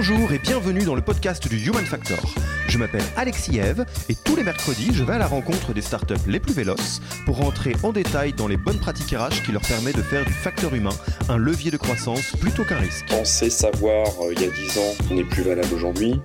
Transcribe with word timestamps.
Bonjour 0.00 0.32
et 0.32 0.38
bienvenue 0.38 0.84
dans 0.84 0.94
le 0.94 1.02
podcast 1.02 1.48
du 1.48 1.58
Human 1.58 1.84
Factor. 1.84 2.20
Je 2.68 2.78
m'appelle 2.78 3.02
Alexis 3.16 3.58
Eve 3.58 3.84
et 4.08 4.14
tous 4.14 4.36
les 4.36 4.44
mercredis, 4.44 4.90
je 4.94 5.02
vais 5.02 5.14
à 5.14 5.18
la 5.18 5.26
rencontre 5.26 5.74
des 5.74 5.82
startups 5.82 6.14
les 6.28 6.38
plus 6.38 6.52
véloces 6.52 7.00
pour 7.26 7.38
rentrer 7.38 7.74
en 7.82 7.90
détail 7.90 8.32
dans 8.32 8.46
les 8.46 8.56
bonnes 8.56 8.78
pratiques 8.78 9.10
RH 9.10 9.42
qui 9.44 9.50
leur 9.50 9.62
permettent 9.62 9.96
de 9.96 10.02
faire 10.02 10.24
du 10.24 10.32
facteur 10.32 10.72
humain 10.72 10.94
un 11.28 11.36
levier 11.36 11.72
de 11.72 11.78
croissance 11.78 12.30
plutôt 12.38 12.62
qu'un 12.62 12.76
risque. 12.76 13.08
Penser 13.08 13.50
savoir 13.50 14.06
euh, 14.22 14.32
il 14.34 14.40
y 14.40 14.44
a 14.44 14.50
10 14.50 14.78
ans 14.78 15.14
n'est 15.14 15.24
plus 15.24 15.42
valable 15.42 15.74
aujourd'hui. 15.74 16.20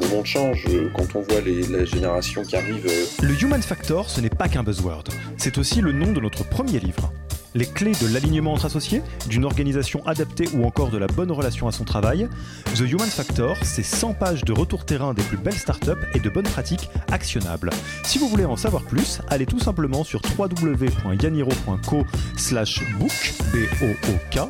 Le 0.00 0.08
monde 0.08 0.24
change 0.24 0.64
euh, 0.70 0.90
quand 0.94 1.16
on 1.16 1.20
voit 1.20 1.40
les, 1.42 1.62
qui 1.62 2.56
arrive. 2.56 2.86
euh, 2.86 3.04
Le 3.22 3.42
Human 3.42 3.62
Factor, 3.62 4.08
ce 4.08 4.20
n'est 4.20 4.30
pas 4.30 4.48
qu'un 4.48 4.62
buzzword, 4.62 5.04
c'est 5.36 5.58
aussi 5.58 5.80
le 5.80 5.92
nom 5.92 6.12
de 6.12 6.20
notre 6.20 6.48
premier 6.48 6.78
livre. 6.78 7.12
Les 7.54 7.66
clés 7.66 7.92
de 8.00 8.06
l'alignement 8.12 8.54
entre 8.54 8.64
associés, 8.64 9.02
d'une 9.28 9.44
organisation 9.44 10.02
adaptée 10.06 10.48
ou 10.54 10.64
encore 10.64 10.88
de 10.88 10.96
la 10.96 11.06
bonne 11.06 11.30
relation 11.30 11.68
à 11.68 11.72
son 11.72 11.84
travail, 11.84 12.26
The 12.74 12.80
Human 12.90 13.08
Factor, 13.08 13.56
c'est 13.62 13.82
100 13.82 14.14
pages 14.14 14.44
de 14.44 14.52
retour 14.54 14.86
terrain 14.86 15.12
des 15.12 15.22
plus 15.22 15.36
belles 15.36 15.52
startups 15.52 15.90
et 16.14 16.20
de 16.20 16.30
bonnes 16.30 16.48
pratiques 16.48 16.88
actionnables. 17.10 17.68
Si 18.04 18.18
vous 18.18 18.28
voulez 18.28 18.46
en 18.46 18.56
savoir 18.56 18.84
plus, 18.84 19.20
allez 19.28 19.44
tout 19.44 19.58
simplement 19.58 20.02
sur 20.04 20.22
www.yaniro.co 20.38 22.06
slash 22.38 22.80
book, 22.98 23.34
B-O-O-K. 23.52 24.48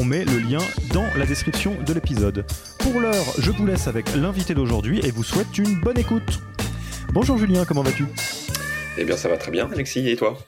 On 0.00 0.04
met 0.04 0.24
le 0.24 0.38
lien 0.38 0.60
dans 0.94 1.04
la 1.18 1.26
description 1.26 1.76
de 1.86 1.92
l'épisode. 1.92 2.46
Pour 2.78 3.02
l'heure, 3.02 3.34
je 3.36 3.50
vous 3.50 3.66
laisse 3.66 3.86
avec 3.86 4.16
l'invité 4.16 4.54
d'aujourd'hui 4.54 4.98
et 5.04 5.10
vous 5.10 5.22
souhaite 5.22 5.58
une 5.58 5.78
bonne 5.78 5.98
écoute. 5.98 6.40
Bonjour 7.12 7.36
Julien, 7.36 7.66
comment 7.66 7.82
vas-tu? 7.82 8.06
Eh 8.96 9.04
bien, 9.04 9.18
ça 9.18 9.28
va 9.28 9.36
très 9.36 9.50
bien, 9.50 9.68
Alexis, 9.70 10.08
et 10.08 10.16
toi? 10.16 10.38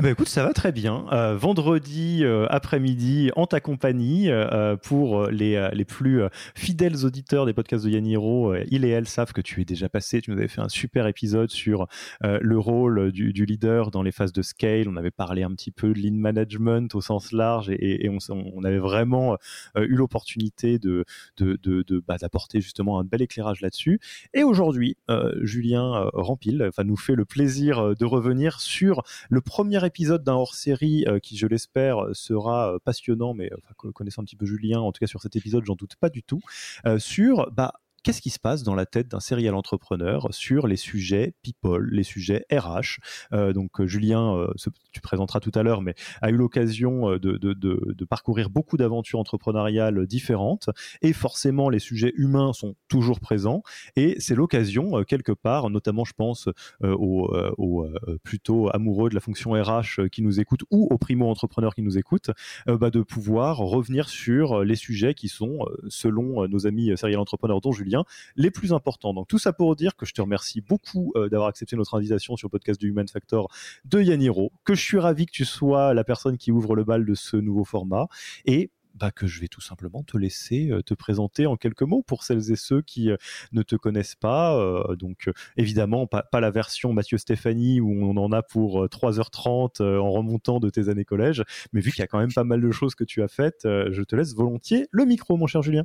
Eh 0.00 0.04
ben 0.04 0.10
écoute, 0.12 0.28
ça 0.28 0.44
va 0.44 0.52
très 0.52 0.70
bien. 0.70 1.06
Euh, 1.10 1.36
vendredi 1.36 2.20
euh, 2.22 2.46
après-midi 2.50 3.32
en 3.34 3.48
ta 3.48 3.58
compagnie 3.58 4.30
euh, 4.30 4.76
pour 4.76 5.26
les, 5.26 5.70
les 5.72 5.84
plus 5.84 6.22
fidèles 6.54 7.04
auditeurs 7.04 7.46
des 7.46 7.52
podcasts 7.52 7.84
de 7.84 7.90
Yaniro, 7.90 8.54
euh, 8.54 8.64
il 8.70 8.84
et 8.84 8.90
elle 8.90 9.08
savent 9.08 9.32
que 9.32 9.40
tu 9.40 9.60
es 9.60 9.64
déjà 9.64 9.88
passé. 9.88 10.20
Tu 10.20 10.30
nous 10.30 10.38
avais 10.38 10.46
fait 10.46 10.60
un 10.60 10.68
super 10.68 11.08
épisode 11.08 11.50
sur 11.50 11.88
le 12.20 12.58
rôle 12.60 13.10
du, 13.10 13.32
leader 13.44 13.90
dans 13.90 14.04
les 14.04 14.12
phases 14.12 14.32
de 14.32 14.40
scale. 14.40 14.86
On 14.88 14.96
avait 14.96 15.10
parlé 15.10 15.42
un 15.42 15.50
petit 15.50 15.72
peu 15.72 15.92
de 15.92 15.98
lean 15.98 16.14
management 16.14 16.94
au 16.94 17.00
sens 17.00 17.32
large 17.32 17.68
et, 17.68 18.08
on, 18.08 18.64
avait 18.64 18.78
vraiment 18.78 19.36
eu 19.76 19.96
l'opportunité 19.96 20.78
de, 20.78 21.04
de, 21.38 21.58
de, 21.60 22.04
bah, 22.06 22.18
d'apporter 22.18 22.60
justement 22.60 23.00
un 23.00 23.04
bel 23.04 23.22
éclairage 23.22 23.62
là-dessus. 23.62 23.98
Et 24.32 24.44
aujourd'hui, 24.44 24.96
Julien 25.40 26.08
Rampil 26.12 26.70
nous 26.84 26.96
fait 26.96 27.16
le 27.16 27.24
plaisir 27.24 27.96
de 27.96 28.04
revenir 28.04 28.60
sur 28.60 29.02
le 29.28 29.40
premier 29.40 29.84
épisode 29.88 30.22
d'un 30.22 30.34
hors-série 30.34 31.04
euh, 31.08 31.18
qui, 31.18 31.36
je 31.36 31.46
l'espère, 31.48 32.04
sera 32.12 32.74
euh, 32.74 32.78
passionnant, 32.78 33.34
mais 33.34 33.50
enfin, 33.52 33.74
co- 33.76 33.90
connaissant 33.92 34.22
un 34.22 34.24
petit 34.24 34.36
peu 34.36 34.46
Julien, 34.46 34.78
en 34.80 34.92
tout 34.92 35.00
cas 35.00 35.08
sur 35.08 35.20
cet 35.20 35.34
épisode, 35.34 35.64
j'en 35.66 35.74
doute 35.74 35.96
pas 35.96 36.08
du 36.10 36.22
tout, 36.22 36.40
euh, 36.86 36.98
sur 37.00 37.50
bah, 37.50 37.72
qu'est-ce 38.02 38.20
qui 38.20 38.30
se 38.30 38.38
passe 38.38 38.62
dans 38.62 38.74
la 38.74 38.86
tête 38.86 39.08
d'un 39.08 39.20
serial 39.20 39.54
entrepreneur 39.54 40.28
sur 40.30 40.66
les 40.66 40.76
sujets 40.76 41.34
people, 41.42 41.88
les 41.90 42.02
sujets 42.02 42.44
RH. 42.52 42.98
Euh, 43.32 43.52
donc 43.52 43.80
euh, 43.80 43.86
Julien, 43.86 44.36
euh, 44.36 44.52
tu 44.92 45.00
présenteras 45.00 45.40
tout 45.40 45.52
à 45.54 45.62
l'heure, 45.62 45.82
mais 45.82 45.94
a 46.22 46.30
eu 46.30 46.36
l'occasion 46.36 47.16
de, 47.18 48.04
parcourir 48.08 48.48
beaucoup 48.48 48.76
d'aventures 48.76 49.18
entrepreneuriales 49.18 50.06
différentes, 50.06 50.70
et 51.02 51.12
forcément 51.12 51.68
les 51.68 51.78
sujets 51.78 52.12
humains 52.16 52.52
sont 52.52 52.74
toujours 52.88 53.20
présents, 53.20 53.62
et 53.96 54.16
c'est 54.18 54.34
l'occasion, 54.34 55.04
quelque 55.04 55.32
part, 55.32 55.68
notamment 55.68 56.04
je 56.04 56.14
pense 56.14 56.48
aux, 56.82 57.86
plutôt 58.22 58.70
amoureux 58.74 59.10
de 59.10 59.14
la 59.14 59.20
fonction 59.20 59.52
RH 59.52 60.08
qui 60.10 60.22
nous 60.22 60.40
écoutent 60.40 60.64
ou 60.70 60.88
aux 60.90 60.98
primo-entrepreneurs 60.98 61.74
qui 61.74 61.82
nous 61.82 61.98
écoutent, 61.98 62.30
bah, 62.66 62.90
de 62.90 63.02
pouvoir 63.02 63.58
revenir 63.58 64.08
sur 64.08 64.64
les 64.64 64.76
sujets 64.76 65.14
qui 65.14 65.28
sont, 65.28 65.58
selon 65.88 66.48
nos 66.48 66.66
amis 66.66 66.96
serial 66.96 67.20
entrepreneurs 67.20 67.60
dont 67.60 67.72
Julien, 67.72 67.87
les 68.36 68.50
plus 68.50 68.72
importants. 68.72 69.14
Donc 69.14 69.28
tout 69.28 69.38
ça 69.38 69.52
pour 69.52 69.74
dire 69.76 69.96
que 69.96 70.06
je 70.06 70.12
te 70.12 70.20
remercie 70.20 70.60
beaucoup 70.60 71.12
euh, 71.16 71.28
d'avoir 71.28 71.48
accepté 71.48 71.76
notre 71.76 71.96
invitation 71.96 72.36
sur 72.36 72.48
le 72.48 72.50
podcast 72.50 72.80
du 72.80 72.88
Human 72.88 73.08
Factor 73.08 73.48
de 73.84 74.00
Yaniro, 74.00 74.52
que 74.64 74.74
je 74.74 74.82
suis 74.82 74.98
ravi 74.98 75.26
que 75.26 75.32
tu 75.32 75.44
sois 75.44 75.94
la 75.94 76.04
personne 76.04 76.36
qui 76.38 76.52
ouvre 76.52 76.74
le 76.74 76.84
bal 76.84 77.04
de 77.04 77.14
ce 77.14 77.36
nouveau 77.36 77.64
format 77.64 78.08
et 78.44 78.70
bah, 78.98 79.12
que 79.12 79.26
je 79.26 79.40
vais 79.40 79.48
tout 79.48 79.60
simplement 79.60 80.02
te 80.02 80.16
laisser 80.16 80.70
euh, 80.70 80.82
te 80.82 80.92
présenter 80.94 81.46
en 81.46 81.56
quelques 81.56 81.82
mots 81.82 82.02
pour 82.02 82.24
celles 82.24 82.50
et 82.50 82.56
ceux 82.56 82.82
qui 82.82 83.10
euh, 83.10 83.16
ne 83.52 83.62
te 83.62 83.76
connaissent 83.76 84.16
pas. 84.16 84.58
Donc 84.98 85.30
évidemment, 85.56 86.06
pas, 86.06 86.22
pas 86.22 86.40
la 86.40 86.50
version 86.50 86.92
Mathieu 86.92 87.18
Stéphanie 87.18 87.80
où 87.80 87.90
on 87.90 88.16
en 88.16 88.32
a 88.32 88.42
pour 88.42 88.84
euh, 88.84 88.88
3h30 88.88 89.82
euh, 89.82 89.98
en 89.98 90.10
remontant 90.10 90.58
de 90.58 90.70
tes 90.70 90.88
années 90.88 91.04
collège, 91.04 91.44
mais 91.72 91.80
vu 91.80 91.92
qu'il 91.92 92.00
y 92.00 92.02
a 92.02 92.06
quand 92.06 92.18
même 92.18 92.32
pas 92.32 92.44
mal 92.44 92.60
de 92.60 92.70
choses 92.70 92.94
que 92.94 93.04
tu 93.04 93.22
as 93.22 93.28
faites, 93.28 93.62
je 93.64 94.02
te 94.02 94.16
laisse 94.16 94.34
volontiers 94.34 94.88
le 94.90 95.04
micro, 95.04 95.36
mon 95.36 95.46
cher 95.46 95.62
Julien. 95.62 95.84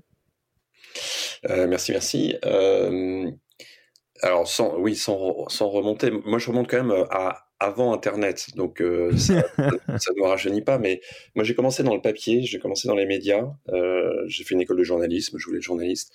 Euh, 1.50 1.68
Merci, 1.68 1.92
merci. 1.92 2.36
Euh, 2.46 3.30
alors, 4.22 4.48
sans, 4.48 4.78
oui, 4.78 4.96
sans, 4.96 5.48
sans 5.50 5.70
remonter, 5.70 6.12
moi 6.12 6.40
je 6.40 6.48
remonte 6.50 6.70
quand 6.70 6.84
même 6.84 7.06
à 7.10 7.46
avant 7.60 7.94
Internet, 7.94 8.48
donc 8.58 8.82
euh, 8.82 9.16
ça 9.18 9.34
ne 9.36 10.20
me 10.22 10.26
rajeunit 10.28 10.62
pas, 10.64 10.78
mais 10.80 11.00
moi 11.34 11.46
j'ai 11.46 11.56
commencé 11.56 11.82
dans 11.82 11.96
le 11.96 12.02
papier, 12.02 12.42
j'ai 12.44 12.60
commencé 12.60 12.90
dans 12.90 12.96
les 12.96 13.06
médias, 13.06 13.46
euh, 13.70 14.12
j'ai 14.28 14.44
fait 14.44 14.54
une 14.54 14.60
école 14.60 14.78
de 14.80 14.84
journalisme, 14.84 15.38
je 15.38 15.46
voulais 15.46 15.60
être 15.60 15.64
journaliste, 15.64 16.12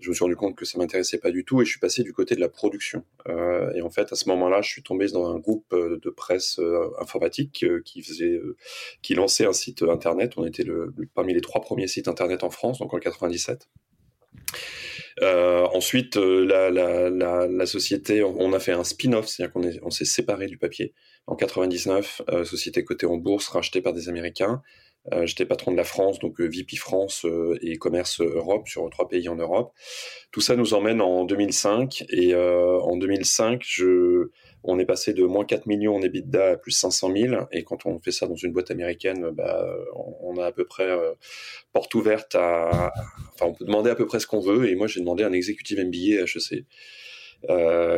je 0.00 0.08
me 0.08 0.14
suis 0.14 0.24
rendu 0.24 0.36
compte 0.36 0.56
que 0.56 0.64
ça 0.64 0.78
m'intéressait 0.78 1.18
pas 1.18 1.30
du 1.30 1.44
tout 1.44 1.60
et 1.60 1.66
je 1.66 1.70
suis 1.70 1.80
passé 1.80 2.02
du 2.02 2.14
côté 2.14 2.34
de 2.34 2.40
la 2.40 2.48
production. 2.48 3.04
Euh, 3.28 3.70
et 3.74 3.82
en 3.82 3.90
fait, 3.90 4.10
à 4.10 4.16
ce 4.16 4.26
moment-là, 4.30 4.62
je 4.62 4.70
suis 4.70 4.82
tombé 4.82 5.06
dans 5.08 5.30
un 5.30 5.38
groupe 5.38 5.66
euh, 5.74 5.98
de 6.02 6.08
presse 6.08 6.58
euh, 6.60 6.88
informatique 6.98 7.62
euh, 7.64 7.82
qui 7.84 8.00
faisait, 8.00 8.32
euh, 8.32 8.56
qui 9.02 9.14
lançait 9.14 9.44
un 9.44 9.52
site 9.52 9.82
internet. 9.82 10.32
On 10.38 10.46
était 10.46 10.62
le- 10.64 10.94
parmi 11.14 11.34
les 11.34 11.42
trois 11.42 11.60
premiers 11.60 11.88
sites 11.88 12.08
internet 12.08 12.42
en 12.42 12.50
France, 12.50 12.78
donc 12.78 12.94
en 12.94 12.98
97. 12.98 13.68
Euh, 15.22 15.66
ensuite, 15.72 16.16
euh, 16.16 16.44
la, 16.44 17.66
société, 17.66 18.22
on 18.22 18.52
a 18.52 18.58
fait 18.58 18.72
un 18.72 18.84
spin-off, 18.84 19.26
c'est-à-dire 19.28 19.52
qu'on 19.52 19.62
est- 19.62 19.80
on 19.82 19.90
s'est 19.90 20.04
séparé 20.04 20.46
du 20.46 20.58
papier. 20.58 20.94
En 21.26 21.36
99, 21.36 22.22
euh, 22.30 22.44
société 22.44 22.84
cotée 22.84 23.06
en 23.06 23.16
bourse, 23.16 23.48
rachetée 23.48 23.80
par 23.80 23.92
des 23.92 24.08
Américains. 24.08 24.62
Euh, 25.12 25.26
J'étais 25.26 25.46
patron 25.46 25.72
de 25.72 25.76
la 25.76 25.84
France, 25.84 26.18
donc 26.18 26.40
euh, 26.40 26.48
VP 26.48 26.76
France 26.76 27.24
euh, 27.24 27.58
et 27.62 27.76
commerce 27.76 28.20
Europe 28.20 28.68
sur 28.68 28.88
trois 28.90 29.08
pays 29.08 29.28
en 29.28 29.36
Europe. 29.36 29.72
Tout 30.32 30.40
ça 30.40 30.56
nous 30.56 30.74
emmène 30.74 31.00
en 31.00 31.24
2005 31.24 32.04
et 32.10 32.34
en 32.34 32.96
2005, 32.96 33.62
je, 33.64 34.30
on 34.64 34.78
est 34.78 34.84
passé 34.84 35.14
de 35.14 35.24
moins 35.24 35.44
4 35.44 35.66
millions 35.66 35.96
en 35.96 36.02
EBITDA 36.02 36.50
à 36.50 36.56
plus 36.56 36.72
500 36.72 37.12
000 37.16 37.42
et 37.52 37.64
quand 37.64 37.86
on 37.86 38.00
fait 38.00 38.10
ça 38.10 38.26
dans 38.26 38.34
une 38.34 38.52
boîte 38.52 38.70
américaine, 38.70 39.30
bah, 39.32 39.66
on, 39.94 40.36
a 40.36 40.46
à 40.46 40.52
peu 40.52 40.66
près 40.66 40.86
porte 41.72 41.94
ouverte 41.94 42.34
à, 42.34 42.92
enfin 43.32 43.46
on 43.46 43.54
peut 43.54 43.64
demander 43.64 43.88
à 43.88 43.94
peu 43.94 44.04
près 44.04 44.20
ce 44.20 44.26
qu'on 44.26 44.40
veut 44.40 44.68
et 44.68 44.74
moi 44.74 44.88
j'ai 44.88 45.00
demandé 45.00 45.24
un 45.24 45.32
exécutif 45.32 45.78
MBA 45.78 46.20
à 46.20 46.24
HEC. 46.24 46.66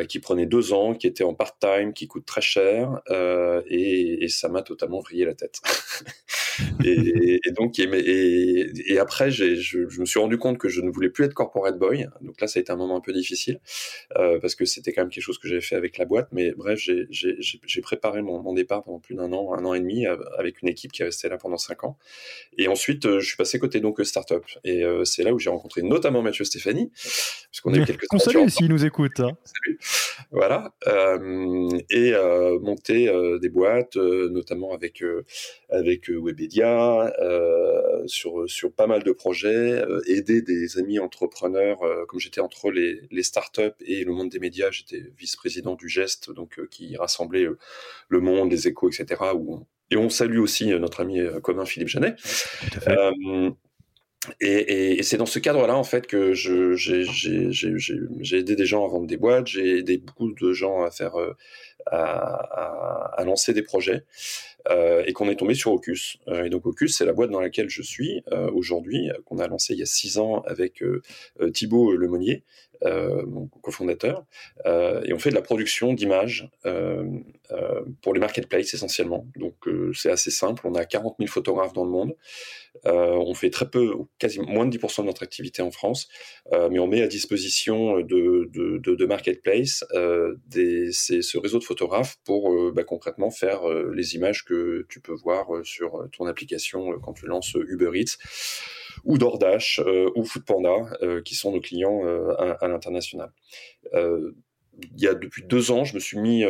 Qui 0.09 0.19
prenait 0.21 0.47
deux 0.47 0.73
ans, 0.73 0.95
qui 0.95 1.07
était 1.07 1.25
en 1.25 1.35
part-time, 1.35 1.93
qui 1.93 2.07
coûte 2.07 2.27
très 2.27 2.43
cher, 2.43 3.01
et, 3.11 4.25
et 4.25 4.29
ça 4.29 4.49
m'a 4.49 4.63
totalement 4.63 5.01
vrillé 5.01 5.25
la 5.25 5.35
tête. 5.35 5.61
et, 6.85 7.41
et 7.45 7.51
donc, 7.53 7.79
et, 7.79 7.85
et, 7.85 8.93
et 8.93 8.99
après, 8.99 9.31
je, 9.31 9.55
je 9.55 10.01
me 10.01 10.07
suis 10.07 10.19
rendu 10.19 10.39
compte 10.39 10.59
que 10.59 10.69
je 10.69 10.81
ne 10.81 10.91
voulais 10.91 11.11
plus 11.11 11.25
être 11.25 11.35
corporate 11.35 11.79
boy. 11.79 12.09
Donc 12.21 12.41
là, 12.41 12.47
ça 12.47 12.59
a 12.59 12.61
été 12.61 12.73
un 12.73 12.77
moment 12.77 12.97
un 12.97 13.01
peu 13.01 13.13
difficile 13.13 13.61
euh, 14.17 14.39
parce 14.41 14.55
que 14.55 14.65
c'était 14.65 14.93
quand 14.93 15.03
même 15.03 15.11
quelque 15.11 15.25
chose 15.25 15.39
que 15.39 15.49
j'avais 15.49 15.61
fait 15.61 15.77
avec 15.77 15.99
la 15.99 16.05
boîte. 16.05 16.29
Mais 16.33 16.53
bref, 16.57 16.79
j'ai, 16.79 17.81
préparé 17.83 18.23
mon, 18.23 18.43
mon, 18.43 18.53
départ 18.55 18.83
pendant 18.85 18.99
plus 18.99 19.15
d'un 19.15 19.33
an, 19.33 19.55
un 19.55 19.65
an 19.65 19.75
et 19.75 19.81
demi, 19.81 20.07
avec 20.39 20.63
une 20.63 20.69
équipe 20.69 20.93
qui 20.93 21.03
est 21.03 21.07
restée 21.07 21.29
là 21.29 21.39
pendant 21.39 21.59
cinq 21.59 21.85
ans. 21.85 21.99
Et 22.57 22.69
ensuite, 22.69 23.07
euh, 23.07 23.21
je 23.21 23.27
suis 23.27 23.37
passé 23.37 23.59
côté 23.59 23.81
donc 23.81 24.01
startup. 24.05 24.45
Et 24.65 24.85
euh, 24.85 25.05
c'est 25.05 25.23
là 25.23 25.33
où 25.33 25.39
j'ai 25.39 25.51
rencontré 25.51 25.83
notamment 25.83 26.23
Mathieu 26.23 26.45
Stéphanie, 26.45 26.91
puisqu'on 27.51 27.75
a 27.75 27.79
eu 27.79 27.85
quelques. 27.85 28.05
On 28.13 28.19
salue 28.19 28.49
s'il 28.49 28.69
nous 28.69 28.85
écoute. 28.85 29.21
Hein. 29.21 29.37
Salut. 29.45 29.79
Voilà. 30.31 30.75
Euh, 30.87 31.69
et 31.91 32.13
euh, 32.15 32.59
monter 32.61 33.09
euh, 33.09 33.39
des 33.39 33.49
boîtes, 33.49 33.97
euh, 33.97 34.29
notamment 34.31 34.73
avec 34.73 35.03
euh, 35.03 35.25
avec 35.71 36.09
Webedia, 36.09 36.68
euh, 37.21 38.07
sur, 38.07 38.49
sur 38.49 38.73
pas 38.73 38.87
mal 38.87 39.03
de 39.03 39.13
projets, 39.13 39.83
aider 40.07 40.43
des 40.43 40.79
amis 40.79 40.99
entrepreneurs, 40.99 41.79
comme 42.09 42.21
j'étais 42.21 42.41
entre 42.41 42.71
les, 42.71 43.03
les 43.11 43.23
startups 43.23 43.75
et 43.85 44.05
le 44.05 44.13
monde 44.13 44.31
des 44.31 44.39
médias, 44.39 44.71
j'étais 44.71 45.13
vice-président 45.17 45.75
du 45.75 45.89
Geste, 45.89 46.33
donc 46.33 46.61
qui 46.71 46.97
rassemblait 46.97 47.47
le 48.09 48.21
monde, 48.21 48.51
les 48.51 48.69
échos, 48.69 48.91
etc. 48.91 49.23
Où 49.35 49.65
et 49.91 49.97
on 49.97 50.11
salue 50.11 50.39
aussi 50.39 50.67
notre 50.67 51.01
ami 51.01 51.19
commun 51.43 51.65
Philippe 51.65 51.89
Janet. 51.89 52.17
Et, 54.41 54.99
et, 54.99 55.03
c'est 55.03 55.17
dans 55.17 55.27
ce 55.27 55.39
cadre-là, 55.39 55.77
en 55.77 55.85
fait, 55.85 56.07
que 56.07 56.35
j'ai 56.35 57.05
aidé 58.33 58.57
des 58.57 58.67
gens 58.67 58.85
à 58.85 58.89
vendre 58.89 59.07
des 59.07 59.17
boîtes, 59.17 59.47
j'ai 59.47 59.79
aidé 59.79 59.99
beaucoup 59.99 60.33
de 60.33 60.53
gens 60.53 60.83
à 60.83 60.91
faire, 60.91 61.15
à, 61.91 63.23
lancer 63.25 63.53
des 63.53 63.63
projets. 63.63 64.05
Euh, 64.71 65.03
et 65.07 65.13
qu'on 65.13 65.31
est 65.31 65.37
tombé 65.37 65.55
sur 65.55 65.73
Ocus. 65.73 66.19
Euh, 66.29 66.45
et 66.45 66.51
donc 66.51 66.67
Ocus, 66.67 66.97
c'est 66.97 67.07
la 67.07 67.13
boîte 67.13 67.31
dans 67.31 67.41
laquelle 67.41 67.71
je 67.71 67.81
suis 67.81 68.23
euh, 68.33 68.51
aujourd'hui, 68.51 69.09
qu'on 69.25 69.39
a 69.39 69.47
lancé 69.47 69.73
il 69.73 69.79
y 69.79 69.83
a 69.83 69.87
six 69.87 70.19
ans 70.19 70.43
avec 70.47 70.83
Thibaut 71.55 71.93
Lemonnier, 71.93 72.45
mon 72.85 73.49
cofondateur, 73.63 74.25
et 74.67 75.13
on 75.13 75.19
fait 75.19 75.31
de 75.31 75.35
la 75.35 75.43
production 75.43 75.95
d'images 75.95 76.49
pour 78.03 78.15
les 78.15 78.21
marketplaces 78.21 78.75
essentiellement. 78.75 79.27
Donc 79.37 79.55
c'est 79.95 80.11
assez 80.11 80.31
simple, 80.31 80.63
on 80.67 80.75
a 80.75 80.85
40 80.85 81.17
000 81.19 81.31
photographes 81.31 81.73
dans 81.73 81.85
le 81.85 81.91
monde, 81.91 82.15
on 82.85 83.35
fait 83.35 83.51
très 83.51 83.69
peu, 83.69 83.95
quasi 84.19 84.39
moins 84.41 84.67
de 84.67 84.77
10% 84.77 85.03
de 85.03 85.07
notre 85.07 85.23
activité 85.23 85.63
en 85.63 85.71
France, 85.71 86.09
mais 86.53 86.79
on 86.79 86.87
met 86.87 87.03
à 87.03 87.09
disposition 87.09 88.01
de, 88.01 88.49
de, 88.53 88.79
de, 88.79 88.95
de 88.95 90.37
des, 90.47 90.93
ce 90.93 91.39
réseau 91.39 91.59
de 91.59 91.65
photographes 91.65 91.78
pour 92.25 92.73
bah, 92.73 92.85
concrètement 92.85 93.31
faire 93.31 93.67
les 93.93 94.15
images 94.15 94.45
que 94.45 94.87
tu 94.89 95.01
peux 95.01 95.15
voir 95.15 95.55
euh, 95.55 95.65
sur 95.65 95.97
euh, 95.97 96.09
ton 96.09 96.27
application 96.27 96.93
euh, 96.93 96.97
quand 97.03 97.13
tu 97.13 97.27
lances 97.27 97.55
Uber 97.55 97.91
Eats 97.95 98.17
ou 99.05 99.19
DoorDash 99.19 99.81
ou 100.17 100.25
Foodpanda, 100.25 100.91
qui 101.25 101.37
sont 101.37 101.53
nos 101.53 101.61
clients 101.61 102.03
à, 102.37 102.67
l'international. 102.67 103.31
il 103.95 104.35
y 104.97 105.07
a 105.07 105.15
depuis 105.15 105.45
deux 105.45 105.71
ans, 105.71 105.85
je 105.85 105.95
me 105.95 106.01
suis 106.01 106.19
mis 106.19 106.45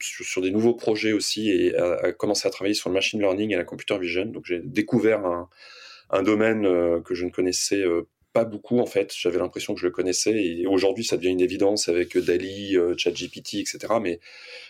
sur, 0.00 0.42
des 0.42 0.50
nouveaux 0.50 0.74
projets 0.74 1.12
aussi 1.12 1.50
et 1.50 1.76
à, 1.76 2.10
commencer 2.12 2.48
à 2.48 2.50
travailler 2.50 2.74
sur 2.74 2.90
le 2.90 2.94
machine 2.94 3.20
learning 3.20 3.52
et 3.52 3.56
la 3.56 3.62
computer 3.62 3.96
vision. 3.96 4.26
Donc 4.26 4.44
j'ai 4.44 4.58
découvert 4.58 5.24
un, 6.10 6.22
domaine 6.24 6.64
que 7.04 7.14
je 7.14 7.24
ne 7.26 7.30
connaissais 7.30 7.84
pas 8.32 8.44
beaucoup 8.44 8.78
en 8.78 8.86
fait. 8.86 9.12
J'avais 9.16 9.38
l'impression 9.38 9.74
que 9.74 9.80
je 9.80 9.86
le 9.86 9.92
connaissais 9.92 10.32
et 10.32 10.66
aujourd'hui 10.66 11.04
ça 11.04 11.16
devient 11.16 11.30
une 11.30 11.40
évidence 11.40 11.88
avec 11.88 12.16
Dali, 12.16 12.76
ChatGPT, 12.96 13.54
etc. 13.56 13.94
Mais 14.00 14.20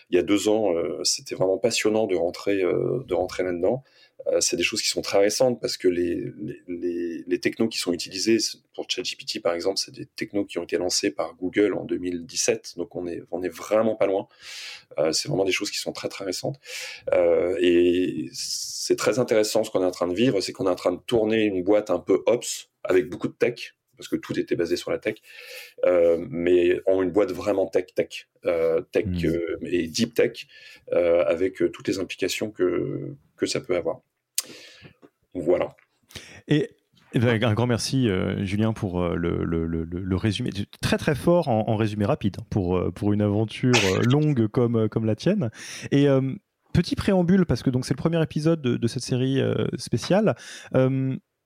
il 0.09 0.15
y 0.15 0.19
a 0.19 0.23
deux 0.23 0.47
ans, 0.47 0.75
euh, 0.75 1.03
c'était 1.03 1.33
vraiment 1.33 1.57
passionnant 1.57 2.05
de 2.05 2.15
rentrer, 2.15 2.61
euh, 2.61 3.03
de 3.07 3.13
rentrer 3.15 3.43
là-dedans. 3.43 3.83
Euh, 4.27 4.39
c'est 4.41 4.55
des 4.55 4.63
choses 4.63 4.81
qui 4.81 4.87
sont 4.87 5.01
très 5.01 5.17
récentes 5.17 5.59
parce 5.59 5.75
que 5.75 5.87
les, 5.87 6.31
les, 6.67 7.23
les, 7.25 7.39
technos 7.39 7.67
qui 7.67 7.79
sont 7.79 7.91
utilisés 7.91 8.37
pour 8.75 8.85
ChatGPT 8.87 9.41
par 9.41 9.53
exemple, 9.53 9.79
c'est 9.79 9.91
des 9.91 10.05
technos 10.05 10.45
qui 10.45 10.59
ont 10.59 10.63
été 10.63 10.77
lancés 10.77 11.09
par 11.09 11.35
Google 11.35 11.73
en 11.73 11.83
2017, 11.83 12.75
donc 12.77 12.95
on 12.95 13.07
est 13.07 13.23
on 13.31 13.41
est 13.41 13.49
vraiment 13.49 13.95
pas 13.95 14.05
loin. 14.05 14.27
c'est 15.11 15.27
vraiment 15.27 15.43
des 15.45 15.51
choses 15.51 15.71
qui 15.71 15.79
sont 15.79 15.91
très 15.91 16.07
très 16.07 16.23
récentes 16.23 16.57
et 17.59 18.29
c'est 18.31 18.95
très 18.95 19.19
intéressant 19.19 19.63
ce 19.63 19.71
qu'on 19.71 19.81
est 19.81 19.85
en 19.85 19.91
train 19.91 20.07
de 20.07 20.15
vivre, 20.15 20.39
c'est 20.39 20.53
qu'on 20.53 20.67
est 20.67 20.69
en 20.69 20.75
train 20.75 20.93
de 20.93 21.01
tourner 21.05 21.43
une 21.43 21.63
boîte 21.63 21.89
un 21.89 21.99
peu 21.99 22.23
ops 22.25 22.69
avec 22.83 23.09
beaucoup 23.09 23.27
de 23.27 23.33
tech, 23.33 23.75
parce 23.97 24.07
que 24.07 24.15
tout 24.15 24.37
était 24.37 24.55
basé 24.55 24.75
sur 24.75 24.91
la 24.91 24.97
tech, 24.97 25.15
euh, 25.85 26.25
mais 26.29 26.79
en 26.85 27.01
une 27.01 27.11
boîte 27.11 27.31
vraiment 27.31 27.67
tech, 27.67 27.85
tech, 27.95 28.27
euh, 28.45 28.81
tech 28.91 29.05
mmh. 29.05 29.25
euh, 29.25 29.57
et 29.63 29.87
deep 29.87 30.13
tech, 30.13 30.47
avec 30.91 31.55
toutes 31.71 31.87
les 31.87 31.99
implications 31.99 32.51
que, 32.51 33.15
que 33.37 33.45
ça 33.45 33.61
peut 33.61 33.75
avoir. 33.75 34.01
Voilà. 35.33 35.75
Et 36.47 36.69
eh 37.15 37.19
ben, 37.19 37.43
un 37.43 37.53
grand 37.53 37.67
merci, 37.67 38.09
Julien, 38.39 38.73
pour 38.73 39.07
le, 39.07 39.43
le, 39.43 39.65
le, 39.65 40.15
résumé. 40.15 40.49
Très, 40.81 40.97
très 40.97 41.15
fort 41.15 41.47
en, 41.47 41.75
résumé 41.75 42.05
rapide 42.05 42.37
hein, 42.39 42.45
pour, 42.49 42.91
pour 42.93 43.13
une 43.13 43.21
aventure 43.21 43.73
longue 44.03 44.47
comme, 44.51 44.89
comme 44.89 45.05
la 45.05 45.15
tienne. 45.15 45.49
Et 45.91 46.07
petit 46.73 46.95
préambule, 46.95 47.45
parce 47.45 47.61
que 47.63 47.69
c'est 47.83 47.93
le 47.93 47.97
premier 47.97 48.21
épisode 48.21 48.61
de, 48.61 48.77
de 48.77 48.87
cette 48.87 49.03
série 49.03 49.39
spéciale. 49.77 50.35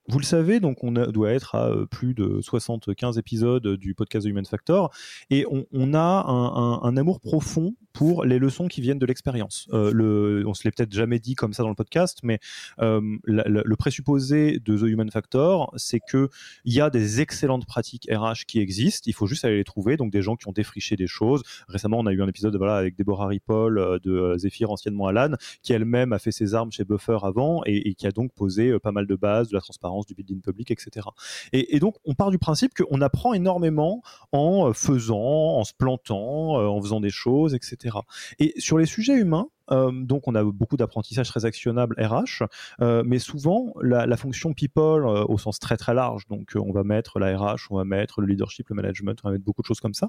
Vous 0.08 0.18
le 0.18 0.24
savez, 0.24 0.58
donc 0.58 0.82
on 0.84 0.92
doit 0.92 1.30
être 1.32 1.54
à 1.54 1.68
euh, 1.68 1.86
plus 1.86 2.14
de 2.14 2.40
75 2.40 3.18
épisodes 3.18 3.76
du 3.76 3.94
podcast 3.94 4.24
de 4.24 4.30
Human 4.30 4.46
Factor, 4.46 4.90
et 5.28 5.44
on, 5.50 5.94
a 5.94 6.24
un, 6.26 6.96
amour 6.96 7.20
profond 7.20 7.74
pour 7.92 8.24
les 8.24 8.38
leçons 8.38 8.68
qui 8.68 8.80
viennent 8.80 8.98
de 8.98 9.06
l'expérience. 9.06 9.68
Euh, 9.72 9.90
le, 9.92 10.44
on 10.46 10.54
se 10.54 10.64
l'est 10.64 10.70
peut-être 10.70 10.92
jamais 10.92 11.18
dit 11.18 11.34
comme 11.34 11.52
ça 11.52 11.62
dans 11.62 11.68
le 11.68 11.74
podcast, 11.74 12.18
mais 12.22 12.38
euh, 12.80 13.00
le 13.24 13.76
présupposé 13.76 14.58
de 14.60 14.76
The 14.76 14.82
Human 14.82 15.10
Factor, 15.10 15.72
c'est 15.76 16.00
que 16.00 16.28
il 16.64 16.72
y 16.72 16.80
a 16.80 16.90
des 16.90 17.20
excellentes 17.20 17.66
pratiques 17.66 18.08
RH 18.10 18.44
qui 18.46 18.60
existent. 18.60 19.04
Il 19.06 19.14
faut 19.14 19.26
juste 19.26 19.44
aller 19.44 19.56
les 19.56 19.64
trouver. 19.64 19.96
Donc 19.96 20.12
des 20.12 20.22
gens 20.22 20.36
qui 20.36 20.48
ont 20.48 20.52
défriché 20.52 20.96
des 20.96 21.06
choses. 21.06 21.42
Récemment, 21.68 21.98
on 21.98 22.06
a 22.06 22.12
eu 22.12 22.22
un 22.22 22.28
épisode 22.28 22.54
avec 22.62 22.96
Deborah 22.96 23.26
Ripoll 23.26 24.00
de 24.02 24.34
Zephyr, 24.36 24.70
anciennement 24.70 25.06
Alan, 25.06 25.34
qui 25.62 25.72
elle-même 25.72 26.12
a 26.12 26.18
fait 26.18 26.32
ses 26.32 26.54
armes 26.54 26.72
chez 26.72 26.84
Buffer 26.84 27.18
avant 27.22 27.62
et, 27.66 27.88
et 27.88 27.94
qui 27.94 28.06
a 28.06 28.10
donc 28.10 28.32
posé 28.34 28.78
pas 28.78 28.92
mal 28.92 29.06
de 29.06 29.14
bases 29.14 29.48
de 29.48 29.54
la 29.54 29.60
transparence 29.60 30.06
du 30.06 30.14
building 30.14 30.40
public, 30.40 30.70
etc. 30.70 31.06
Et, 31.52 31.78
donc, 31.80 31.96
on 32.04 32.14
part 32.14 32.30
du 32.30 32.38
principe 32.38 32.74
qu'on 32.74 33.00
apprend 33.00 33.34
énormément 33.34 34.02
en 34.32 34.72
faisant, 34.72 35.18
en 35.18 35.64
se 35.64 35.72
plantant, 35.76 36.60
euh, 36.60 36.66
en 36.66 36.80
faisant 36.80 37.00
des 37.00 37.10
choses, 37.10 37.54
etc. 37.54 37.76
Et 38.38 38.54
sur 38.58 38.78
les 38.78 38.86
sujets 38.86 39.14
humains, 39.14 39.48
donc 39.70 40.28
on 40.28 40.34
a 40.34 40.44
beaucoup 40.44 40.76
d'apprentissage 40.76 41.28
très 41.28 41.44
actionnable 41.44 41.94
RH, 41.98 42.44
euh, 42.80 43.02
mais 43.04 43.18
souvent 43.18 43.74
la, 43.80 44.16
fonction 44.16 44.52
people 44.52 45.04
euh, 45.04 45.24
au 45.28 45.38
sens 45.38 45.58
très 45.58 45.76
très 45.76 45.94
large, 45.94 46.26
donc 46.28 46.52
on 46.56 46.72
va 46.72 46.82
mettre 46.84 47.18
la 47.18 47.36
RH, 47.36 47.68
on 47.70 47.76
va 47.76 47.84
mettre 47.84 48.20
le 48.20 48.26
leadership, 48.26 48.68
le 48.68 48.76
management, 48.76 49.18
on 49.22 49.28
va 49.28 49.32
mettre 49.32 49.44
beaucoup 49.44 49.62
de 49.62 49.66
choses 49.66 49.80
comme 49.80 49.94
ça. 49.94 50.08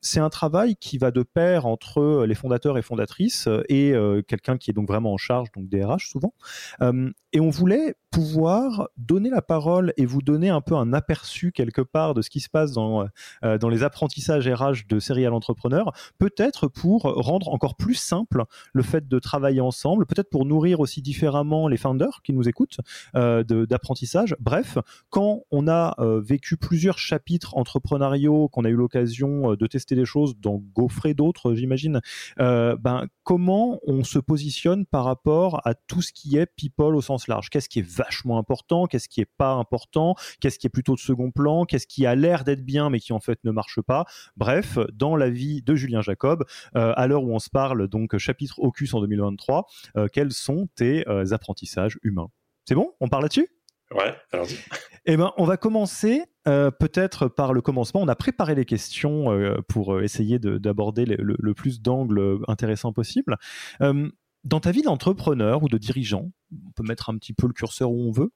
c'est 0.00 0.20
un 0.20 0.30
travail 0.30 0.76
qui 0.76 0.98
va 0.98 1.10
de 1.10 1.22
pair 1.22 1.66
entre 1.66 2.24
les 2.26 2.34
fondateurs 2.34 2.78
et 2.78 2.82
fondatrices 2.82 3.48
et 3.68 3.94
quelqu'un 4.28 4.58
qui 4.58 4.70
est 4.70 4.74
donc 4.74 4.88
vraiment 4.88 5.12
en 5.12 5.16
charge 5.16 5.50
donc 5.52 5.68
des 5.68 5.84
RH 5.84 6.08
souvent. 6.08 6.34
et 6.80 7.40
on 7.40 7.50
voulait 7.50 7.94
pouvoir 8.10 8.88
donner 8.98 9.30
la 9.30 9.40
parole 9.40 9.94
et 9.96 10.04
vous 10.04 10.20
donner 10.20 10.50
un 10.50 10.60
peu 10.60 10.74
un 10.74 10.92
aperçu 10.92 11.52
quelque 11.52 11.80
part 11.80 12.14
de 12.14 12.22
ce 12.22 12.30
qui 12.30 12.40
se 12.40 12.48
passe 12.48 12.72
dans, 12.72 13.06
dans 13.42 13.68
les 13.68 13.82
apprentissages 13.82 14.48
RH 14.48 14.86
de 14.88 15.00
serial 15.00 15.32
entrepreneurs, 15.32 15.92
peut-être 16.18 16.68
pour 16.68 17.02
rendre 17.02 17.48
encore 17.48 17.76
plus 17.76 17.94
simple 17.94 18.44
le 18.72 18.82
fait 18.82 19.08
de 19.08 19.18
travailler 19.18 19.60
ensemble, 19.60 20.06
peut-être 20.06 20.30
pour 20.30 20.46
nourrir 20.46 20.80
aussi 20.80 21.02
différemment 21.02 21.68
les 21.68 21.76
founders 21.76 22.22
qui 22.22 22.32
nous 22.32 22.48
écoutent 22.48 22.78
euh, 23.16 23.42
d'apprentissage. 23.44 24.34
Bref, 24.40 24.78
quand 25.10 25.42
on 25.50 25.68
a 25.68 25.94
euh, 25.98 26.20
vécu 26.20 26.56
plusieurs 26.56 26.98
chapitres 26.98 27.56
entrepreneuriaux, 27.56 28.48
qu'on 28.48 28.64
a 28.64 28.68
eu 28.68 28.74
l'occasion 28.74 29.52
euh, 29.52 29.56
de 29.56 29.66
tester 29.66 29.94
des 29.94 30.04
choses, 30.04 30.36
d'en 30.38 30.62
gaufrer 30.74 31.14
d'autres, 31.14 31.54
j'imagine, 31.54 32.00
ben, 32.38 33.06
comment 33.24 33.78
on 33.86 34.04
se 34.04 34.18
positionne 34.18 34.86
par 34.86 35.04
rapport 35.04 35.60
à 35.66 35.74
tout 35.74 36.02
ce 36.02 36.12
qui 36.12 36.36
est 36.36 36.46
people 36.56 36.96
au 36.96 37.00
sens 37.00 37.28
large? 37.28 37.50
Qu'est-ce 37.50 37.68
qui 37.68 37.80
est 37.80 37.88
vachement 37.88 38.38
important? 38.38 38.86
Qu'est-ce 38.86 39.08
qui 39.08 39.20
est 39.20 39.30
pas 39.36 39.52
important? 39.52 40.14
Qu'est-ce 40.40 40.58
qui 40.58 40.66
est 40.66 40.70
plutôt 40.70 40.94
de 40.94 41.00
second 41.00 41.30
plan? 41.30 41.64
Qu'est-ce 41.64 41.86
qui 41.86 42.06
a 42.06 42.14
l'air 42.14 42.44
d'être 42.44 42.64
bien 42.64 42.90
mais 42.90 43.00
qui 43.00 43.12
en 43.12 43.20
fait 43.20 43.38
ne 43.44 43.50
marche 43.50 43.80
pas? 43.80 44.04
Bref, 44.36 44.78
dans 44.92 45.16
la 45.16 45.30
vie 45.30 45.62
de 45.62 45.74
Julien 45.74 46.02
Jacob, 46.02 46.44
à 46.74 47.06
l'heure 47.06 47.24
où 47.24 47.34
on 47.34 47.38
se 47.38 47.50
parle, 47.50 47.88
donc 47.88 48.16
chapitre 48.18 48.61
Ocus 48.62 48.94
en 48.94 49.00
2023, 49.00 49.66
euh, 49.96 50.08
quels 50.12 50.32
sont 50.32 50.68
tes 50.74 51.08
euh, 51.08 51.32
apprentissages 51.32 51.98
humains? 52.02 52.28
C'est 52.66 52.74
bon? 52.74 52.92
On 53.00 53.08
parle 53.08 53.24
là-dessus? 53.24 53.48
Ouais, 53.94 54.14
allons-y. 54.32 54.56
Eh 55.04 55.16
ben, 55.16 55.32
on 55.36 55.44
va 55.44 55.56
commencer 55.56 56.22
euh, 56.46 56.70
peut-être 56.70 57.26
par 57.26 57.52
le 57.52 57.60
commencement. 57.60 58.00
On 58.02 58.06
a 58.06 58.14
préparé 58.14 58.54
les 58.54 58.64
questions 58.64 59.26
pour 59.66 60.00
essayer 60.00 60.38
d'aborder 60.38 61.04
le, 61.04 61.54
plus 61.54 61.82
d'angles 61.82 62.38
intéressants 62.46 62.92
possible. 62.92 63.36
dans 63.80 64.60
ta 64.60 64.70
vie 64.70 64.82
d'entrepreneur 64.82 65.64
ou 65.64 65.68
de 65.68 65.76
dirigeant, 65.76 66.30
on 66.52 66.70
peut 66.76 66.84
mettre 66.84 67.10
un 67.10 67.18
petit 67.18 67.32
peu 67.32 67.48
le 67.48 67.52
curseur 67.52 67.90
où 67.90 68.00
on 68.00 68.12
veut. 68.12 68.30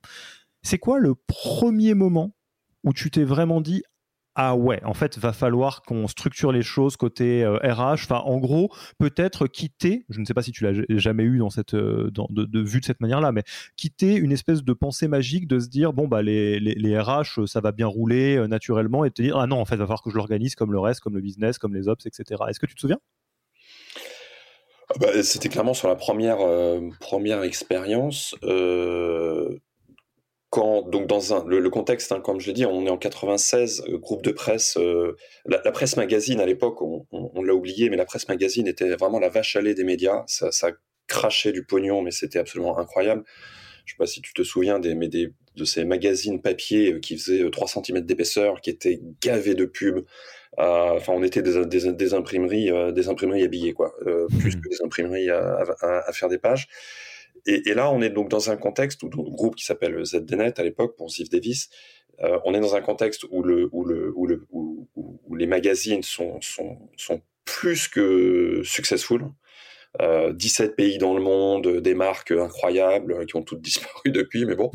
C'est 0.62 0.78
quoi 0.78 0.98
le 0.98 1.14
premier 1.14 1.94
moment 1.94 2.34
où 2.82 2.92
tu 2.92 3.12
t'es 3.12 3.22
vraiment 3.22 3.60
dit 3.60 3.84
ah 4.38 4.54
ouais, 4.54 4.84
en 4.84 4.92
fait, 4.92 5.16
va 5.16 5.32
falloir 5.32 5.80
qu'on 5.80 6.06
structure 6.08 6.52
les 6.52 6.60
choses 6.60 6.98
côté 6.98 7.46
RH. 7.46 7.48
Euh, 7.64 7.94
enfin, 7.94 8.18
en 8.18 8.36
gros, 8.36 8.70
peut-être 8.98 9.46
quitter, 9.46 10.04
je 10.10 10.20
ne 10.20 10.26
sais 10.26 10.34
pas 10.34 10.42
si 10.42 10.52
tu 10.52 10.62
l'as 10.62 10.84
jamais 10.90 11.22
eu 11.22 11.38
dans 11.38 11.48
cette, 11.48 11.72
euh, 11.72 12.10
de, 12.12 12.60
vue 12.60 12.80
de 12.80 12.84
cette 12.84 13.00
manière-là, 13.00 13.32
mais 13.32 13.44
quitter 13.78 14.14
une 14.14 14.32
espèce 14.32 14.62
de 14.62 14.72
pensée 14.74 15.08
magique 15.08 15.48
de 15.48 15.58
se 15.58 15.68
dire, 15.68 15.94
bon, 15.94 16.06
bah, 16.06 16.20
les, 16.20 16.60
les, 16.60 16.98
RH, 16.98 17.46
ça 17.46 17.62
va 17.62 17.72
bien 17.72 17.86
rouler 17.86 18.36
euh, 18.36 18.46
naturellement 18.46 19.06
et 19.06 19.10
te 19.10 19.22
dire, 19.22 19.38
ah 19.38 19.46
non, 19.46 19.58
en 19.58 19.64
fait, 19.64 19.76
va 19.76 19.84
falloir 19.84 20.02
que 20.02 20.10
je 20.10 20.16
l'organise 20.16 20.54
comme 20.54 20.70
le 20.70 20.80
reste, 20.80 21.00
comme 21.00 21.14
le 21.14 21.22
business, 21.22 21.56
comme 21.56 21.74
les 21.74 21.88
ops, 21.88 22.04
etc. 22.04 22.42
Est-ce 22.50 22.60
que 22.60 22.66
tu 22.66 22.74
te 22.74 22.80
souviens? 22.80 22.98
Ah 24.90 24.98
bah, 25.00 25.22
C'était 25.22 25.48
clairement 25.48 25.72
sur 25.72 25.88
la 25.88 25.96
première, 25.96 26.38
première 27.00 27.42
expérience 27.42 28.36
donc 30.52 31.06
dans 31.06 31.34
un, 31.34 31.44
le, 31.46 31.68
contexte, 31.70 32.12
hein, 32.12 32.20
comme 32.20 32.40
je 32.40 32.46
l'ai 32.46 32.52
dit, 32.52 32.66
on 32.66 32.86
est 32.86 32.90
en 32.90 32.96
96, 32.96 33.84
euh, 33.88 33.98
groupe 33.98 34.22
de 34.22 34.30
presse, 34.30 34.76
euh, 34.78 35.16
la, 35.44 35.58
presse 35.70 35.96
magazine 35.96 36.40
à 36.40 36.46
l'époque, 36.46 36.80
on, 36.80 37.42
l'a 37.42 37.54
oublié, 37.54 37.90
mais 37.90 37.96
la 37.96 38.04
presse 38.04 38.28
magazine 38.28 38.66
était 38.66 38.88
vraiment 38.96 39.18
la 39.18 39.28
vache 39.28 39.56
à 39.56 39.60
lait 39.60 39.74
des 39.74 39.84
médias. 39.84 40.24
Ça, 40.26 40.50
ça 40.52 40.72
crachait 41.08 41.52
du 41.52 41.64
pognon, 41.64 42.02
mais 42.02 42.10
c'était 42.10 42.38
absolument 42.38 42.78
incroyable. 42.78 43.22
Je 43.84 43.92
sais 43.92 43.98
pas 43.98 44.06
si 44.06 44.20
tu 44.20 44.32
te 44.32 44.42
souviens 44.42 44.80
des, 44.80 44.94
mais 44.94 45.08
des, 45.08 45.32
de 45.56 45.64
ces 45.64 45.84
magazines 45.84 46.40
papier 46.40 46.98
qui 47.00 47.16
faisaient 47.16 47.48
3 47.48 47.68
cm 47.68 48.00
d'épaisseur, 48.00 48.60
qui 48.60 48.70
étaient 48.70 49.00
gavés 49.22 49.54
de 49.54 49.64
pubs. 49.64 50.04
Enfin, 50.56 51.12
on 51.12 51.22
était 51.22 51.42
des, 51.42 51.66
des, 51.66 51.92
des 51.92 52.14
imprimeries, 52.14 52.70
des 52.92 53.08
imprimeries 53.08 53.44
habillées, 53.44 53.74
quoi, 53.74 53.94
plus 54.40 54.56
mmh. 54.56 54.60
que 54.60 54.68
des 54.70 54.82
imprimeries 54.82 55.30
à, 55.30 55.62
à, 55.82 56.08
à 56.08 56.12
faire 56.12 56.28
des 56.28 56.38
pages. 56.38 56.66
Et, 57.46 57.74
là, 57.74 57.90
on 57.90 58.02
est 58.02 58.10
donc 58.10 58.28
dans 58.28 58.50
un 58.50 58.56
contexte 58.56 59.02
où 59.02 59.08
le 59.08 59.30
groupe 59.30 59.54
qui 59.56 59.64
s'appelle 59.64 60.04
ZDNet 60.04 60.58
à 60.58 60.64
l'époque 60.64 60.96
pour 60.96 61.10
Ziv 61.10 61.28
Davis, 61.28 61.68
euh, 62.22 62.38
on 62.44 62.54
est 62.54 62.60
dans 62.60 62.74
un 62.74 62.80
contexte 62.80 63.24
où, 63.30 63.42
le, 63.42 63.68
où, 63.72 63.84
le, 63.84 64.12
où, 64.16 64.26
le, 64.26 64.46
où, 64.50 64.88
où 64.94 65.34
les 65.36 65.46
magazines 65.46 66.02
sont, 66.02 66.40
plus 67.44 67.88
que 67.88 68.62
successful. 68.64 69.26
Euh, 70.02 70.32
17 70.32 70.76
pays 70.76 70.98
dans 70.98 71.14
le 71.14 71.22
monde, 71.22 71.80
des 71.80 71.94
marques 71.94 72.32
incroyables 72.32 73.24
qui 73.26 73.36
ont 73.36 73.42
toutes 73.42 73.60
disparu 73.62 74.10
depuis, 74.10 74.44
mais 74.44 74.56
bon. 74.56 74.70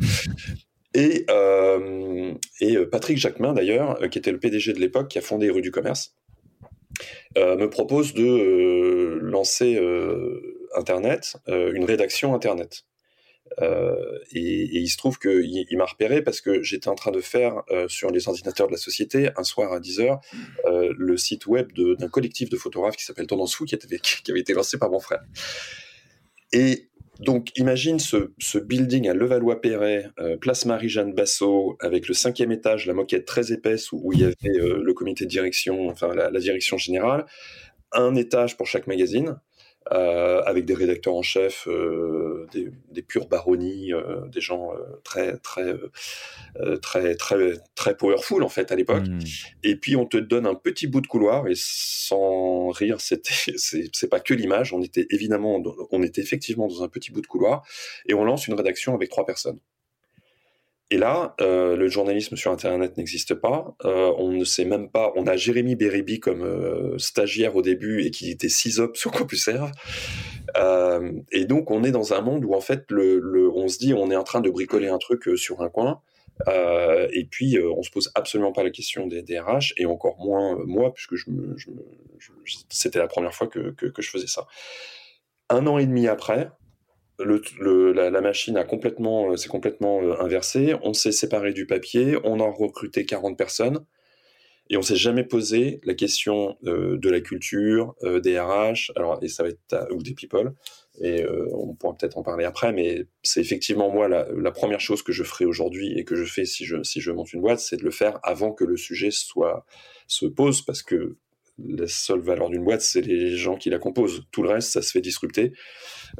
Et, 0.94 1.26
euh, 1.30 2.34
Patrick 2.92 3.18
Jacquemin, 3.18 3.54
d'ailleurs, 3.54 4.00
qui 4.10 4.18
était 4.18 4.32
le 4.32 4.40
PDG 4.40 4.74
de 4.74 4.80
l'époque, 4.80 5.10
qui 5.10 5.18
a 5.18 5.22
fondé 5.22 5.50
Rue 5.50 5.62
du 5.62 5.72
Commerce, 5.72 6.16
euh, 7.38 7.56
me 7.56 7.70
propose 7.70 8.14
de 8.14 8.26
euh, 8.26 9.20
lancer 9.22 9.76
euh, 9.76 10.61
Internet, 10.76 11.38
une 11.48 11.86
rédaction 11.86 12.34
Internet. 12.34 12.86
Euh, 13.60 14.20
et, 14.32 14.78
il 14.78 14.88
se 14.88 14.98
trouve 14.98 15.20
qu'il 15.20 15.66
il, 15.70 15.78
m'a 15.78 15.86
repéré 15.86 16.22
parce 16.22 16.42
que 16.42 16.62
j'étais 16.64 16.88
en 16.88 16.96
train 16.96 17.12
de 17.12 17.22
faire 17.22 17.64
euh, 17.70 17.88
sur 17.88 18.10
les 18.12 18.28
ordinateurs 18.28 18.68
de 18.68 18.72
la 18.72 18.78
société, 18.78 19.30
un 19.36 19.44
soir 19.44 19.74
à 19.74 19.80
10h, 19.80 20.20
euh, 20.66 20.94
le 20.98 21.18
site 21.18 21.48
web 21.48 21.72
d'un 21.74 22.08
collectif 22.08 22.50
de 22.50 22.58
photographes 22.58 22.96
qui 22.96 23.04
s'appelle 23.04 23.28
Tendance 23.28 23.56
Fou, 23.56 23.66
qui, 23.66 23.76
avait 23.76 24.40
été 24.40 24.54
lancé 24.54 24.78
par 24.78 24.90
mon 24.90 25.00
frère. 25.00 25.22
Et 26.54 26.90
donc, 27.20 27.50
imagine 27.58 28.00
ce, 28.00 28.58
building 28.58 29.08
à 29.08 29.14
Levallois-Perret, 29.14 30.10
euh, 30.20 30.38
place 30.38 30.66
Marie-Jeanne 30.66 31.14
Bassot, 31.14 31.78
avec 31.80 32.08
le 32.08 32.14
cinquième 32.14 32.52
étage, 32.52 32.88
la 32.88 32.94
moquette 32.94 33.26
très 33.26 33.52
épaisse 33.52 33.92
où, 33.92 34.12
il 34.14 34.22
y 34.22 34.24
avait 34.24 34.36
le 34.44 34.94
comité 34.94 35.26
de 35.26 35.30
direction, 35.30 35.90
enfin 35.90 36.16
la, 36.16 36.40
direction 36.40 36.78
générale, 36.78 37.26
un 37.92 38.16
étage 38.16 38.58
pour 38.58 38.68
chaque 38.68 38.88
magazine, 38.88 39.30
euh, 39.30 39.34
avec 39.90 40.66
des 40.66 40.74
rédacteurs 40.74 41.16
en 41.16 41.22
chef, 41.22 41.68
euh, 41.68 42.48
des, 42.54 42.72
des, 42.92 43.02
pures 43.02 43.28
baronnies, 43.28 43.94
euh, 43.94 44.28
des 44.28 44.42
gens 44.42 44.72
euh, 44.74 45.02
très 45.04 45.38
très 45.38 45.74
euh, 46.60 46.78
très 46.78 47.16
très 47.16 47.54
très 47.76 47.98
powerful 47.98 48.44
en 48.44 48.50
fait 48.50 48.72
à 48.72 48.76
l'époque. 48.76 49.08
Mmh. 49.08 49.20
Et 49.64 49.76
puis 49.76 49.96
on 49.96 50.06
te 50.06 50.18
donne 50.18 50.46
un 50.46 50.56
petit 50.56 50.88
bout 50.88 51.02
de 51.02 51.08
couloir 51.08 51.48
et 51.48 51.54
sans 51.56 52.70
rire, 52.70 53.02
c'était 53.02 53.34
c'est 53.58 54.10
pas 54.10 54.20
que 54.20 54.34
l'image. 54.34 54.74
On 54.74 54.82
était 54.82 55.08
évidemment, 55.10 55.62
on 55.92 56.04
était 56.04 56.22
effectivement 56.22 56.68
dans 56.68 56.84
un 56.84 56.88
petit 56.88 57.12
bout 57.12 57.22
de 57.22 57.28
couloir 57.28 57.64
et 58.08 58.14
on 58.14 58.24
lance 58.24 58.48
une 58.48 58.54
rédaction 58.54 58.94
avec 58.94 59.10
trois 59.10 59.26
personnes. 59.26 59.60
Et 60.92 60.98
là, 60.98 61.36
euh, 61.40 61.78
le 61.78 61.88
journalisme 61.88 62.36
sur 62.36 62.52
Internet 62.52 62.98
n'existe 62.98 63.34
pas. 63.34 63.74
Euh, 63.86 64.12
on 64.18 64.34
ne 64.34 64.44
sait 64.44 64.66
même 64.66 64.90
pas. 64.90 65.14
On 65.16 65.26
a 65.26 65.38
Jérémy 65.38 65.78
Beribi 65.78 66.20
comme 66.20 66.44
euh, 66.44 66.98
stagiaire 66.98 67.56
au 67.56 67.62
début 67.62 68.04
et 68.04 68.12
qui 68.12 68.30
était 68.30 68.50
CISOP 68.50 68.98
sur 68.98 69.12
CompuServe. 69.12 69.72
Et 71.32 71.46
donc, 71.46 71.72
on 71.72 71.86
est 71.86 71.92
dans 71.92 72.14
un 72.14 72.20
monde 72.20 72.44
où 72.44 72.54
en 72.54 72.60
fait, 72.60 72.88
on 72.92 73.68
se 73.70 73.78
dit, 73.78 73.94
on 73.94 74.12
est 74.12 74.18
en 74.18 74.24
train 74.26 74.42
de 74.42 74.50
bricoler 74.50 74.90
un 74.90 74.98
truc 74.98 75.30
sur 75.38 75.62
un 75.62 75.70
coin. 75.70 76.02
Et 76.50 77.26
puis, 77.32 77.58
on 77.58 77.82
se 77.84 77.90
pose 77.90 78.12
absolument 78.16 78.52
pas 78.52 78.64
la 78.64 78.70
question 78.70 79.08
des 79.08 79.22
DRH 79.22 79.74
et 79.78 79.86
encore 79.86 80.18
moins 80.20 80.58
moi, 80.66 80.94
puisque 80.94 81.16
c'était 82.70 83.00
la 83.00 83.08
première 83.08 83.34
fois 83.34 83.48
que 83.48 83.74
je 83.98 84.10
faisais 84.10 84.28
ça. 84.28 84.46
Un 85.50 85.68
an 85.68 85.78
et 85.78 85.86
demi 85.86 86.10
après, 86.10 86.50
la, 87.24 88.22
machine 88.22 88.58
a 88.58 88.64
complètement, 88.64 89.32
euh, 89.32 89.38
s'est 89.38 89.50
complètement 89.50 90.02
euh, 90.02 90.22
inversée. 90.22 90.76
On 90.84 90.94
s'est 90.94 91.12
séparé 91.12 91.54
du 91.54 91.66
papier, 91.66 92.18
on 92.24 92.40
a 92.40 92.50
recruté 92.50 93.06
40 93.06 93.38
personnes 93.38 93.86
et 94.72 94.78
on 94.78 94.82
s'est 94.82 94.96
jamais 94.96 95.26
posé 95.26 95.82
la 95.84 95.94
question 95.94 96.58
euh, 96.66 96.98
de 96.98 97.10
la 97.10 97.20
culture, 97.20 97.94
euh, 98.04 98.22
des 98.22 98.40
RH, 98.40 98.94
alors 98.96 99.20
et 99.22 99.28
ça 99.28 99.44
va 99.44 99.50
être 99.50 99.88
ou 99.92 100.02
des 100.02 100.14
people. 100.14 100.54
Et 101.02 101.24
euh, 101.24 101.46
on 101.54 101.76
pourra 101.76 101.96
peut-être 101.98 102.18
en 102.18 102.24
parler 102.24 102.46
après, 102.46 102.72
mais 102.72 103.06
c'est 103.22 103.42
effectivement 103.42 103.92
moi 103.92 104.08
la, 104.08 104.28
la, 104.34 104.52
première 104.52 104.80
chose 104.80 105.04
que 105.04 105.12
je 105.12 105.24
ferai 105.24 105.44
aujourd'hui 105.44 105.98
et 106.00 106.06
que 106.06 106.16
je 106.16 106.24
fais 106.24 106.46
si 106.46 106.64
je 106.64 106.84
si 106.84 107.02
je 107.02 107.12
monte 107.12 107.34
une 107.34 107.42
boîte, 107.42 107.60
c'est 107.60 107.76
de 107.76 107.84
le 107.84 107.92
faire 107.92 108.20
avant 108.24 108.54
que 108.54 108.64
le 108.64 108.78
sujet 108.78 109.12
soit 109.12 109.66
se 110.08 110.26
pose 110.26 110.62
parce 110.62 110.84
que 110.84 111.18
la 111.58 111.88
seule 111.88 112.22
valeur 112.22 112.50
d'une 112.50 112.64
boîte, 112.64 112.82
c'est 112.82 113.02
les 113.02 113.36
gens 113.36 113.56
qui 113.56 113.70
la 113.70 113.80
composent. 113.80 114.24
Tout 114.32 114.44
le 114.44 114.50
reste, 114.50 114.72
ça 114.72 114.82
se 114.82 114.92
fait 114.92 115.02
disrupter. 115.02 115.54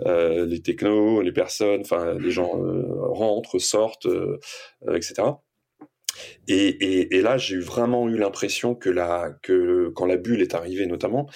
Euh, 0.06 0.46
les 0.46 0.62
technos, 0.62 1.22
les 1.22 1.32
personnes, 1.32 1.82
enfin, 1.82 2.18
les 2.20 2.32
gens 2.32 2.62
euh, 2.62 2.84
rentrent, 3.10 3.60
sortent, 3.60 4.06
euh, 4.06 4.38
etc. 4.94 5.24
Et, 6.48 7.22
là, 7.22 7.38
j'ai 7.38 7.58
vraiment 7.58 8.10
eu 8.10 8.18
l'impression 8.18 8.76
que, 8.76 9.90
quand 9.96 10.06
la 10.06 10.18
bulle 10.18 10.42
est 10.42 10.54
arrivée, 10.54 10.86
notamment, 10.86 11.30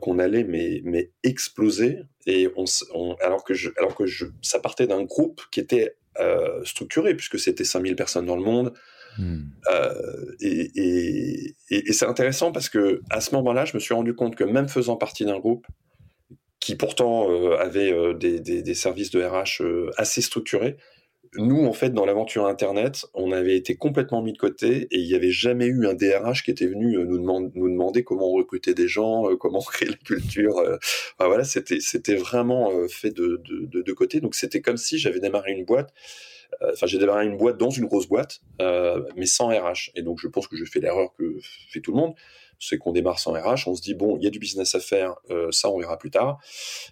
qu'on 0.00 0.18
allait 0.18 0.44
mais, 0.44 0.82
mais 0.84 1.10
exploser. 1.24 2.00
Et 2.26 2.46
alors 3.22 3.44
que, 3.44 3.54
ça 4.42 4.60
partait 4.60 4.86
d'un 4.86 5.02
groupe 5.04 5.40
qui 5.50 5.60
était 5.60 5.96
structuré, 6.64 7.14
puisque 7.14 7.38
c'était 7.38 7.64
5000 7.64 7.96
personnes 7.96 8.26
dans 8.26 8.36
le 8.36 8.42
monde, 8.42 8.74
Hmm. 9.18 9.42
Euh, 9.70 10.34
et, 10.40 11.54
c'est 11.92 12.06
intéressant 12.06 12.52
parce 12.52 12.68
que 12.68 13.00
à 13.10 13.20
ce 13.20 13.34
moment-là, 13.34 13.64
je 13.64 13.74
me 13.74 13.80
suis 13.80 13.94
rendu 13.94 14.14
compte 14.14 14.36
que 14.36 14.44
même 14.44 14.68
faisant 14.68 14.96
partie 14.96 15.24
d'un 15.24 15.38
groupe 15.38 15.66
qui 16.58 16.74
pourtant 16.74 17.30
euh, 17.30 17.56
avait 17.56 17.92
euh, 17.92 18.14
des, 18.14 18.74
services 18.74 19.10
de 19.10 19.22
RH 19.22 19.62
assez 19.96 20.20
structurés, 20.20 20.76
nous, 21.36 21.64
en 21.64 21.72
fait, 21.72 21.90
dans 21.90 22.04
l'aventure 22.04 22.46
Internet, 22.46 23.06
on 23.14 23.30
avait 23.30 23.56
été 23.56 23.76
complètement 23.76 24.20
mis 24.20 24.32
de 24.32 24.38
côté 24.38 24.88
et 24.90 24.98
il 24.98 25.06
n'y 25.06 25.14
avait 25.14 25.30
jamais 25.30 25.66
eu 25.66 25.86
un 25.86 25.94
DRH 25.94 26.42
qui 26.42 26.50
était 26.50 26.66
venu 26.66 26.96
nous, 27.04 27.18
demander, 27.18 28.02
comment 28.02 28.32
recruter 28.32 28.74
des 28.74 28.88
gens, 28.88 29.36
comment 29.36 29.60
créer 29.72 29.90
la 29.90 29.96
culture. 29.96 30.60
Voilà, 31.20 31.44
c'était 31.44 32.16
vraiment 32.16 32.72
fait 32.88 33.14
de, 33.14 33.92
côté. 33.92 34.20
Donc 34.20 34.34
c'était 34.34 34.60
comme 34.60 34.76
si 34.76 34.98
j'avais 34.98 35.20
démarré 35.20 35.52
une 35.52 35.64
boîte 35.64 35.94
enfin, 36.72 36.86
j'ai 36.86 36.98
démarré 36.98 37.26
une 37.26 37.36
boîte 37.36 37.58
dans 37.58 37.70
une 37.70 37.86
grosse 37.86 38.06
boîte, 38.06 38.40
euh, 38.60 39.02
mais 39.16 39.26
sans 39.26 39.48
RH. 39.48 39.90
Et 39.94 40.02
donc, 40.02 40.18
je 40.20 40.28
pense 40.28 40.48
que 40.48 40.56
je 40.56 40.64
fais 40.64 40.80
l'erreur 40.80 41.12
que 41.14 41.38
fait 41.70 41.80
tout 41.80 41.92
le 41.92 41.98
monde 41.98 42.14
c'est 42.60 42.78
qu'on 42.78 42.92
démarre 42.92 43.18
sans 43.18 43.32
RH, 43.32 43.66
on 43.66 43.74
se 43.74 43.80
dit 43.80 43.94
bon, 43.94 44.16
il 44.18 44.22
y 44.22 44.26
a 44.26 44.30
du 44.30 44.38
business 44.38 44.74
à 44.74 44.80
faire, 44.80 45.16
euh, 45.30 45.50
ça 45.50 45.70
on 45.70 45.78
verra 45.78 45.98
plus 45.98 46.10
tard. 46.10 46.38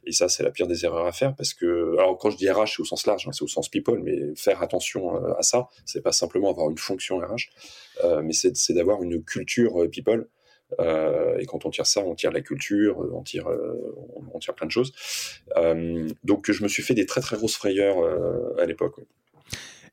Et 0.04 0.12
ça, 0.12 0.28
c'est 0.28 0.42
la 0.42 0.50
pire 0.50 0.66
des 0.66 0.84
erreurs 0.84 1.06
à 1.06 1.12
faire 1.12 1.36
parce 1.36 1.54
que, 1.54 1.94
alors 1.98 2.16
quand 2.16 2.30
je 2.30 2.38
dis 2.38 2.50
RH, 2.50 2.74
c'est 2.76 2.80
au 2.80 2.86
sens 2.86 3.06
large, 3.06 3.28
hein, 3.28 3.32
c'est 3.32 3.44
au 3.44 3.48
sens 3.48 3.68
people, 3.68 4.00
mais 4.02 4.34
faire 4.34 4.62
attention 4.62 5.16
euh, 5.16 5.34
à 5.38 5.42
ça, 5.42 5.68
c'est 5.84 6.00
pas 6.00 6.12
simplement 6.12 6.50
avoir 6.50 6.70
une 6.70 6.78
fonction 6.78 7.18
RH, 7.18 7.50
euh, 8.04 8.22
mais 8.22 8.32
c'est 8.32 8.72
d'avoir 8.72 9.02
une 9.02 9.22
culture 9.22 9.82
euh, 9.82 9.88
people. 9.88 10.26
et 11.38 11.46
quand 11.46 11.64
on 11.64 11.70
tire 11.70 11.86
ça, 11.86 12.00
on 12.00 12.14
tire 12.14 12.30
la 12.30 12.40
culture, 12.40 12.98
on 13.14 13.22
tire, 13.22 13.48
on, 14.34 14.38
tire 14.38 14.54
plein 14.54 14.66
de 14.66 14.72
choses. 14.72 14.92
donc, 16.24 16.50
je 16.50 16.62
me 16.62 16.68
suis 16.68 16.82
fait 16.82 16.94
des 16.94 17.06
très 17.06 17.22
très 17.22 17.36
grosses 17.36 17.56
frayeurs 17.56 17.98
à 18.58 18.66
l'époque. 18.66 19.00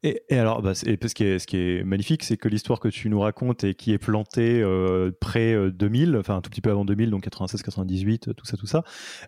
Et, 0.07 0.37
alors, 0.37 0.61
bah, 0.61 0.75
ce, 0.75 0.85
qui 1.15 1.57
est, 1.57 1.83
magnifique, 1.83 2.23
c'est 2.23 2.37
que 2.37 2.47
l'histoire 2.47 2.79
que 2.79 2.87
tu 2.87 3.09
nous 3.09 3.19
racontes 3.19 3.63
et 3.63 3.73
qui 3.73 3.91
est 3.91 3.97
plantée 3.97 4.61
euh, 4.61 5.11
près 5.19 5.71
2000, 5.71 6.15
enfin 6.17 6.35
un 6.35 6.41
tout 6.41 6.49
petit 6.49 6.61
peu 6.61 6.69
avant 6.69 6.85
2000, 6.85 7.09
donc 7.09 7.23
96, 7.23 7.63
98, 7.63 8.35
tout 8.35 8.45
ça, 8.45 8.57
tout 8.57 8.67
ça, 8.67 8.83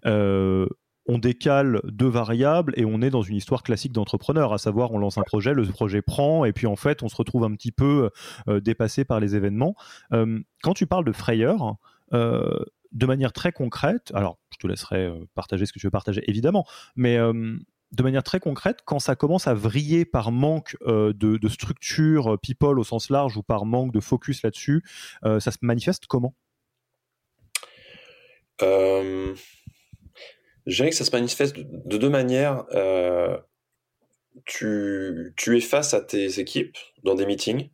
euh, 0.06 0.68
on 1.08 1.18
décale 1.18 1.82
deux 1.86 2.08
variables 2.08 2.74
et 2.76 2.86
on 2.86 3.02
est 3.02 3.10
dans 3.10 3.22
une 3.22 3.36
histoire 3.36 3.64
classique 3.64 3.94
d'entrepreneur, 3.94 4.54
à 4.54 4.58
savoir 4.58 4.92
on 4.92 5.00
lance 5.00 5.18
un 5.18 5.24
projet, 5.24 5.54
le 5.54 5.64
projet 5.66 6.02
prend 6.02 6.46
et 6.46 6.54
puis 6.54 6.68
en 6.68 6.76
fait 6.76 7.02
on 7.02 7.08
se 7.08 7.16
retrouve 7.16 7.44
un 7.44 7.54
petit 7.54 7.72
peu 7.72 8.10
euh, 8.48 8.60
dépassé 8.60 9.06
par 9.06 9.20
les 9.20 9.36
événements. 9.36 9.76
Euh, 10.12 10.40
quand 10.62 10.74
tu 10.74 10.86
parles 10.86 11.06
de 11.06 11.12
frayeur, 11.12 11.78
euh, 12.14 12.60
de 12.92 13.06
manière 13.06 13.34
très 13.34 13.52
concrète, 13.52 14.12
alors 14.14 14.38
je 14.52 14.58
te 14.58 14.68
laisserai 14.68 15.12
partager 15.34 15.66
ce 15.66 15.74
que 15.74 15.80
tu 15.80 15.88
veux 15.88 15.92
partager 15.92 16.24
évidemment, 16.28 16.66
mais 16.96 17.18
de 17.92 18.04
manière 18.04 18.24
très 18.24 18.40
concrète, 18.40 18.80
quand 18.86 19.00
ça 19.00 19.16
commence 19.16 19.48
à 19.48 19.54
vriller 19.54 20.06
par 20.06 20.32
manque 20.32 20.76
euh, 20.84 21.14
de, 21.14 21.48
structure 21.48 22.34
euh, 22.34 22.38
people 22.38 22.80
au 22.80 22.84
sens 22.84 23.10
large 23.10 23.38
ou 23.38 23.44
par 23.44 23.66
manque 23.66 23.94
de 23.94 24.00
focus 24.00 24.44
là-dessus, 24.44 24.84
euh, 25.24 25.40
ça 25.40 25.52
se 25.52 25.60
manifeste 25.62 26.08
comment? 26.08 26.36
Euh, 28.62 29.36
Je 30.66 30.84
que 30.84 30.92
ça 30.92 31.06
se 31.06 31.12
manifeste 31.12 31.56
de, 31.56 31.64
de 31.64 31.98
deux 31.98 32.10
manières. 32.10 32.66
Tu, 34.46 35.34
tu 35.36 35.58
es 35.58 35.62
face 35.62 35.96
à 35.96 36.02
tes 36.02 36.40
équipes 36.40 36.78
dans 37.04 37.16
des 37.16 37.26
meetings 37.26 37.70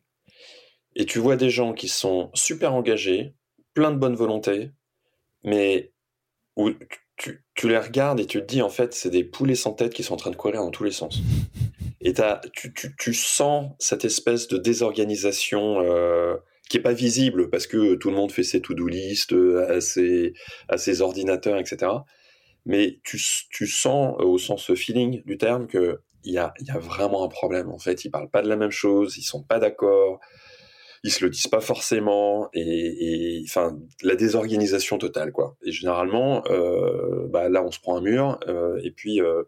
et 0.96 1.04
tu 1.04 1.18
vois 1.18 1.36
des 1.36 1.50
gens 1.50 1.74
qui 1.74 1.88
sont 1.88 2.30
super 2.32 2.72
engagés, 2.74 3.34
plein 3.74 3.90
de 3.90 3.98
bonne 3.98 4.14
volonté, 4.14 4.70
mais 5.42 5.92
tu, 7.16 7.42
les 7.64 7.78
regardes 7.78 8.20
et 8.20 8.26
tu 8.26 8.40
te 8.40 8.44
dis, 8.44 8.62
en 8.62 8.68
fait, 8.68 8.94
c'est 8.94 9.10
des 9.10 9.24
poulets 9.24 9.54
sans 9.54 9.72
tête 9.72 9.94
qui 9.94 10.02
sont 10.02 10.14
en 10.14 10.18
train 10.18 10.30
de 10.30 10.36
courir 10.36 10.60
dans 10.60 10.70
tous 10.70 10.84
les 10.84 10.90
sens. 10.90 11.20
Et 12.00 12.12
tu, 12.52 12.72
tu, 12.74 12.94
tu, 12.96 13.14
sens 13.14 13.72
cette 13.78 14.04
espèce 14.04 14.48
de 14.48 14.58
désorganisation 14.58 15.80
euh, 15.80 16.36
qui 16.68 16.76
est 16.76 16.82
pas 16.82 16.92
visible 16.92 17.48
parce 17.48 17.66
que 17.66 17.94
tout 17.94 18.10
le 18.10 18.16
monde 18.16 18.30
fait 18.30 18.42
ses 18.42 18.60
to-do 18.60 18.86
list 18.86 19.32
euh, 19.32 19.76
à 19.76 19.80
ses, 19.80 20.34
à 20.68 20.76
ses 20.76 21.00
ordinateurs, 21.00 21.58
etc. 21.58 21.92
Mais 22.66 23.00
tu, 23.04 23.18
tu 23.50 23.66
sens, 23.66 24.16
euh, 24.20 24.24
au 24.24 24.38
sens 24.38 24.74
feeling 24.74 25.22
du 25.24 25.38
terme, 25.38 25.66
que 25.66 26.00
il 26.24 26.32
y 26.32 26.38
a, 26.38 26.52
y 26.60 26.70
a 26.70 26.78
vraiment 26.78 27.24
un 27.24 27.28
problème. 27.28 27.70
En 27.70 27.78
fait, 27.78 28.04
ils 28.04 28.10
parlent 28.10 28.30
pas 28.30 28.42
de 28.42 28.48
la 28.48 28.56
même 28.56 28.70
chose, 28.70 29.16
ils 29.18 29.22
sont 29.22 29.42
pas 29.42 29.58
d'accord, 29.58 30.20
ils 31.04 31.12
se 31.12 31.22
le 31.22 31.30
disent 31.30 31.48
pas 31.48 31.60
forcément, 31.60 32.48
et, 32.54 33.42
enfin, 33.44 33.78
la 34.02 34.16
désorganisation 34.16 34.96
totale, 34.96 35.32
quoi. 35.32 35.54
Et 35.62 35.70
généralement, 35.70 36.42
euh, 36.48 37.28
bah, 37.28 37.50
là, 37.50 37.62
on 37.62 37.70
se 37.70 37.78
prend 37.78 37.98
un 37.98 38.00
mur, 38.00 38.40
euh, 38.48 38.80
et 38.82 38.90
puis. 38.90 39.20
Euh, 39.20 39.44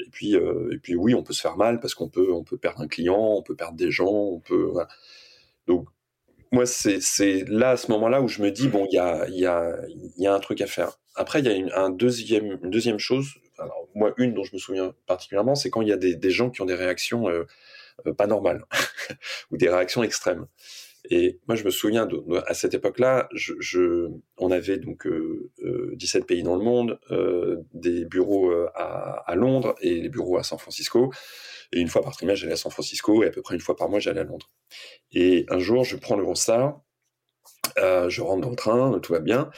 et 0.00 0.10
puis, 0.10 0.32
et 0.34 0.78
puis 0.82 0.96
oui, 0.96 1.14
on 1.14 1.22
peut 1.22 1.32
se 1.32 1.40
faire 1.40 1.56
mal 1.56 1.78
parce 1.78 1.94
qu'on 1.94 2.08
peut, 2.08 2.32
on 2.32 2.42
peut 2.42 2.56
perdre 2.56 2.80
un 2.80 2.88
client, 2.88 3.36
on 3.36 3.42
peut 3.42 3.54
perdre 3.54 3.76
des 3.76 3.92
gens, 3.92 4.10
on 4.10 4.40
peut. 4.40 4.72
Donc 5.68 5.86
moi, 6.50 6.66
c'est 6.66 7.44
là, 7.46 7.70
à 7.70 7.76
ce 7.76 7.88
moment-là, 7.92 8.20
où 8.20 8.26
je 8.26 8.42
me 8.42 8.50
dis, 8.50 8.66
bon, 8.66 8.84
il 8.90 8.96
y 8.96 8.98
a, 8.98 9.28
y, 9.28 9.46
a, 9.46 9.76
y 10.16 10.26
a 10.26 10.34
un 10.34 10.40
truc 10.40 10.60
à 10.60 10.66
faire. 10.66 10.98
Après, 11.14 11.38
il 11.38 11.44
y 11.44 11.48
a 11.48 11.52
une, 11.52 11.70
un 11.72 11.90
deuxième, 11.90 12.58
deuxième 12.64 12.98
chose, 12.98 13.34
moi, 13.94 14.12
une 14.16 14.34
dont 14.34 14.42
je 14.42 14.54
me 14.54 14.58
souviens 14.58 14.92
particulièrement, 15.06 15.54
c'est 15.54 15.70
quand 15.70 15.82
il 15.82 15.88
y 15.88 15.92
a 15.92 15.96
des, 15.96 16.16
des, 16.16 16.30
gens 16.30 16.50
qui 16.50 16.62
ont 16.62 16.66
des 16.66 16.74
réactions 16.74 17.26
pas 18.18 18.26
normales, 18.26 18.64
ou 19.52 19.56
des 19.56 19.68
réactions 19.68 20.02
extrêmes. 20.02 20.48
Et 21.10 21.40
moi, 21.48 21.56
je 21.56 21.64
me 21.64 21.70
souviens, 21.70 22.08
à 22.46 22.54
cette 22.54 22.74
époque-là, 22.74 23.28
on 24.38 24.50
avait 24.50 24.78
donc 24.78 25.06
euh, 25.06 25.50
17 25.94 26.22
euh, 26.22 26.26
pays 26.26 26.42
dans 26.42 26.56
le 26.56 26.62
monde, 26.62 27.00
euh, 27.10 27.56
des 27.74 28.04
bureaux 28.04 28.50
euh, 28.50 28.68
à, 28.74 29.34
Londres 29.34 29.74
et 29.80 30.00
les 30.00 30.08
bureaux 30.08 30.36
à 30.36 30.42
San 30.42 30.58
Francisco. 30.58 31.12
Et 31.72 31.80
une 31.80 31.88
fois 31.88 32.02
par 32.02 32.12
trimestre, 32.12 32.42
j'allais 32.42 32.52
à 32.52 32.56
San 32.56 32.70
Francisco 32.70 33.22
et 33.24 33.26
à 33.26 33.30
peu 33.30 33.42
près 33.42 33.54
une 33.54 33.60
fois 33.60 33.76
par 33.76 33.88
mois, 33.88 33.98
j'allais 33.98 34.20
à 34.20 34.24
Londres. 34.24 34.50
Et 35.12 35.46
un 35.48 35.58
jour, 35.58 35.84
je 35.84 35.96
prends 35.96 36.16
le 36.16 36.22
Eurostar, 36.22 36.80
euh, 37.78 38.08
je 38.08 38.22
rentre 38.22 38.42
dans 38.42 38.50
le 38.50 38.56
train, 38.56 38.98
tout 39.00 39.12
va 39.12 39.20
bien. 39.20 39.50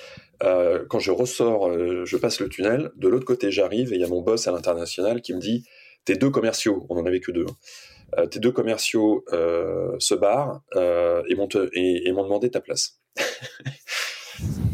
Euh, 0.43 0.85
quand 0.89 0.99
je 0.99 1.11
ressors, 1.11 1.69
euh, 1.69 2.05
je 2.05 2.17
passe 2.17 2.41
le 2.41 2.49
tunnel. 2.49 2.91
De 2.97 3.09
l'autre 3.09 3.25
côté, 3.25 3.51
j'arrive 3.51 3.93
et 3.93 3.97
il 3.97 4.01
y 4.01 4.05
a 4.05 4.09
mon 4.09 4.23
boss 4.23 4.47
à 4.47 4.53
l'international 4.53 5.23
qui 5.23 5.35
me 5.35 5.41
dit 5.41 5.65
Tes 6.05 6.17
deux 6.17 6.31
commerciaux, 6.31 6.87
on 6.91 6.97
en 6.97 7.07
avait 7.07 7.21
que 7.21 7.33
deux, 7.33 7.47
hein. 7.49 7.57
euh, 7.57 7.94
tes 8.31 8.39
deux 8.39 8.53
commerciaux 8.53 9.25
euh, 9.33 9.97
se 9.99 10.15
barrent 10.15 10.63
et 10.75 11.35
m'ont 11.35 11.49
et, 11.73 12.09
et 12.09 12.11
demandé 12.11 12.51
ta 12.51 12.61
place. 12.61 13.01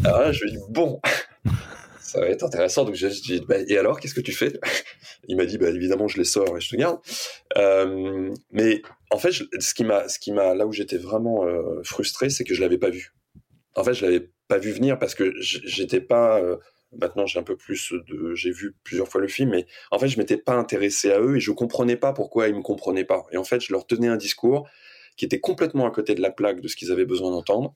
Alors 0.05 0.21
là, 0.21 0.33
je 0.33 0.45
lui 0.45 0.53
dis 0.53 0.59
Bon 0.69 1.01
ça 2.11 2.21
va 2.21 2.27
être 2.27 2.43
intéressant. 2.43 2.85
Donc 2.85 2.95
j'ai 2.95 3.09
dit, 3.09 3.41
bah, 3.47 3.57
et 3.67 3.79
alors, 3.79 4.01
qu'est-ce 4.01 4.15
que 4.15 4.21
tu 4.21 4.33
fais? 4.33 4.53
Il 5.29 5.37
m'a 5.37 5.47
dit, 5.47 5.59
bah, 5.59 5.69
évidemment, 5.69 6.09
je 6.09 6.19
les 6.19 6.25
sors 6.25 6.57
et 6.57 6.61
je 6.61 6.69
te 6.69 6.77
garde. 6.77 6.99
Euh, 7.57 8.35
mais 8.51 8.83
en 9.11 9.19
fait, 9.19 9.31
ce 9.33 9.75
qui 9.75 9.85
m'a, 9.85 10.09
ce 10.09 10.19
qui 10.19 10.33
m'a, 10.33 10.55
là 10.55 10.67
où 10.67 10.73
j'étais 10.73 10.97
vraiment 10.97 11.45
euh, 11.45 11.83
frustré, 11.85 12.29
c'est 12.31 12.45
que 12.45 12.55
je 12.55 12.61
l'avais 12.61 12.79
pas 12.79 12.91
vu. 12.91 13.15
En 13.77 13.85
fait, 13.85 13.95
je 13.95 14.05
l'avais 14.05 14.29
pas 14.49 14.59
vu 14.59 14.73
venir 14.73 14.99
parce 14.99 15.15
que 15.15 15.33
j'étais 15.39 16.01
pas. 16.01 16.41
Euh, 16.41 16.57
maintenant, 16.93 17.27
j'ai 17.27 17.39
un 17.39 17.45
peu 17.45 17.57
plus 17.57 17.93
de, 17.93 18.35
j'ai 18.35 18.51
vu 18.51 18.75
plusieurs 18.85 19.09
fois 19.09 19.21
le 19.21 19.29
film, 19.29 19.51
mais 19.51 19.67
en 19.91 19.99
fait, 19.99 20.09
je 20.09 20.19
m'étais 20.19 20.37
pas 20.37 20.55
intéressé 20.55 21.11
à 21.13 21.21
eux 21.21 21.37
et 21.37 21.41
je 21.41 21.53
comprenais 21.53 21.97
pas 21.97 22.13
pourquoi 22.13 22.49
ils 22.49 22.55
me 22.55 22.63
comprenaient 22.63 23.05
pas. 23.05 23.27
Et 23.33 23.37
en 23.37 23.45
fait, 23.45 23.61
je 23.61 23.73
leur 23.73 23.87
tenais 23.87 24.09
un 24.09 24.17
discours 24.17 24.69
qui 25.17 25.25
était 25.25 25.41
complètement 25.41 25.87
à 25.87 25.91
côté 25.91 26.15
de 26.15 26.23
la 26.23 26.31
plaque 26.31 26.61
de 26.61 26.69
ce 26.69 26.77
qu'ils 26.77 26.93
avaient 26.93 27.05
besoin 27.05 27.31
d'entendre. 27.31 27.75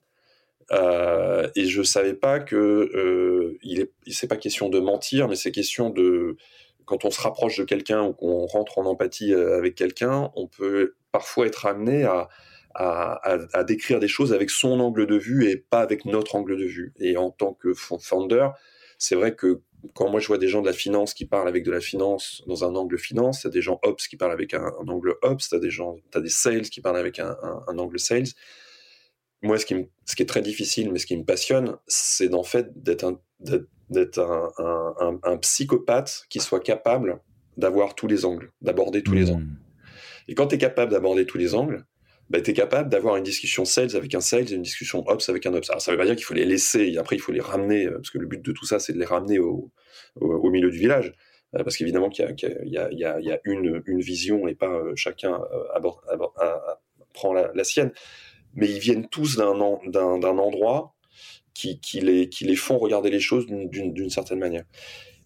Euh, 0.72 1.48
et 1.56 1.66
je 1.66 1.82
savais 1.82 2.14
pas 2.14 2.40
que 2.40 2.56
euh, 2.56 3.58
il 3.62 3.80
est, 3.80 3.92
c'est 4.06 4.28
pas 4.28 4.36
question 4.36 4.68
de 4.68 4.80
mentir, 4.80 5.28
mais 5.28 5.36
c'est 5.36 5.52
question 5.52 5.90
de 5.90 6.36
quand 6.86 7.04
on 7.04 7.10
se 7.10 7.20
rapproche 7.20 7.58
de 7.58 7.64
quelqu'un 7.64 8.02
ou 8.02 8.12
qu'on 8.12 8.46
rentre 8.46 8.78
en 8.78 8.86
empathie 8.86 9.32
euh, 9.32 9.58
avec 9.58 9.74
quelqu'un, 9.74 10.30
on 10.36 10.46
peut 10.46 10.94
parfois 11.12 11.46
être 11.46 11.66
amené 11.66 12.04
à, 12.04 12.28
à, 12.74 13.38
à, 13.52 13.64
décrire 13.64 14.00
des 14.00 14.08
choses 14.08 14.32
avec 14.32 14.50
son 14.50 14.80
angle 14.80 15.06
de 15.06 15.16
vue 15.16 15.48
et 15.48 15.56
pas 15.56 15.80
avec 15.80 16.04
notre 16.04 16.34
angle 16.34 16.56
de 16.56 16.64
vue. 16.64 16.92
Et 16.98 17.16
en 17.16 17.30
tant 17.30 17.54
que 17.54 17.72
founder, 17.74 18.48
c'est 19.04 19.14
vrai 19.14 19.34
que 19.34 19.60
quand 19.94 20.08
moi 20.08 20.18
je 20.18 20.26
vois 20.28 20.38
des 20.38 20.48
gens 20.48 20.62
de 20.62 20.66
la 20.66 20.72
finance 20.72 21.12
qui 21.12 21.26
parlent 21.26 21.48
avec 21.48 21.62
de 21.62 21.70
la 21.70 21.80
finance 21.80 22.42
dans 22.46 22.64
un 22.64 22.74
angle 22.74 22.98
finance, 22.98 23.42
t'as 23.42 23.50
des 23.50 23.60
gens 23.60 23.78
ops 23.82 24.08
qui 24.08 24.16
parlent 24.16 24.32
avec 24.32 24.54
un, 24.54 24.64
un 24.64 24.88
angle 24.88 25.14
ops, 25.22 25.48
t'as 25.48 25.58
des 25.58 25.70
gens, 25.70 25.96
t'as 26.10 26.20
des 26.20 26.30
sales 26.30 26.68
qui 26.70 26.80
parlent 26.80 26.96
avec 26.96 27.18
un, 27.18 27.36
un, 27.42 27.62
un 27.68 27.78
angle 27.78 27.98
sales 27.98 28.28
moi, 29.44 29.58
ce 29.58 29.66
qui, 29.66 29.74
ce 30.06 30.16
qui 30.16 30.22
est 30.22 30.26
très 30.26 30.40
difficile, 30.40 30.90
mais 30.90 30.98
ce 30.98 31.06
qui 31.06 31.16
me 31.16 31.24
passionne, 31.24 31.76
c'est 31.86 32.28
d'en 32.28 32.42
fait 32.42 32.82
d'être 32.82 33.04
un, 33.04 33.20
d'être 33.90 34.18
un, 34.18 35.36
psychopathe 35.38 36.24
qui 36.30 36.40
soit 36.40 36.60
capable 36.60 37.20
d'avoir 37.58 37.94
tous 37.94 38.06
les 38.06 38.24
angles, 38.24 38.52
d'aborder 38.62 39.02
tous 39.02 39.12
les 39.12 39.26
mmh. 39.26 39.34
angles. 39.34 39.56
Et 40.28 40.34
quand 40.34 40.48
tu 40.48 40.54
es 40.54 40.58
capable 40.58 40.92
d'aborder 40.92 41.26
tous 41.26 41.36
les 41.36 41.54
angles, 41.54 41.84
bah, 42.30 42.40
tu 42.40 42.50
es 42.50 42.54
capable 42.54 42.88
d'avoir 42.88 43.16
une 43.16 43.22
discussion 43.22 43.64
sales 43.64 43.96
avec 43.96 44.14
un 44.14 44.20
sales 44.20 44.50
une 44.52 44.62
discussion 44.62 45.04
ops 45.06 45.28
avec 45.28 45.46
un 45.46 45.54
ops. 45.54 45.68
Alors, 45.70 45.82
ça 45.82 45.90
veut 45.90 45.98
pas 45.98 46.06
dire 46.06 46.16
qu'il 46.16 46.24
faut 46.24 46.34
les 46.34 46.46
laisser, 46.46 46.80
et 46.80 46.98
après, 46.98 47.16
il 47.16 47.18
faut 47.18 47.32
les 47.32 47.40
ramener, 47.40 47.86
euh, 47.86 47.96
parce 47.96 48.10
que 48.10 48.18
le 48.18 48.26
but 48.26 48.42
de 48.42 48.52
tout 48.52 48.64
ça, 48.64 48.78
c'est 48.78 48.92
de 48.92 48.98
les 48.98 49.04
ramener 49.04 49.38
au, 49.38 49.70
milieu 50.50 50.70
du 50.70 50.78
village. 50.78 51.12
Euh, 51.54 51.62
parce 51.62 51.76
qu'évidemment 51.76 52.08
qu'il 52.08 52.24
y 52.24 53.06
a, 53.06 53.40
une, 53.44 54.00
vision 54.00 54.48
et 54.48 54.54
pas 54.54 54.72
euh, 54.72 54.92
chacun 54.96 55.40
prend 57.12 57.32
la, 57.32 57.64
sienne 57.64 57.92
mais 58.54 58.68
ils 58.68 58.78
viennent 58.78 59.08
tous 59.08 59.36
d'un 59.36 59.52
endroit 59.52 60.94
qui 61.52 62.00
les 62.00 62.56
font 62.56 62.78
regarder 62.78 63.10
les 63.10 63.20
choses 63.20 63.46
d'une 63.46 64.10
certaine 64.10 64.38
manière. 64.38 64.64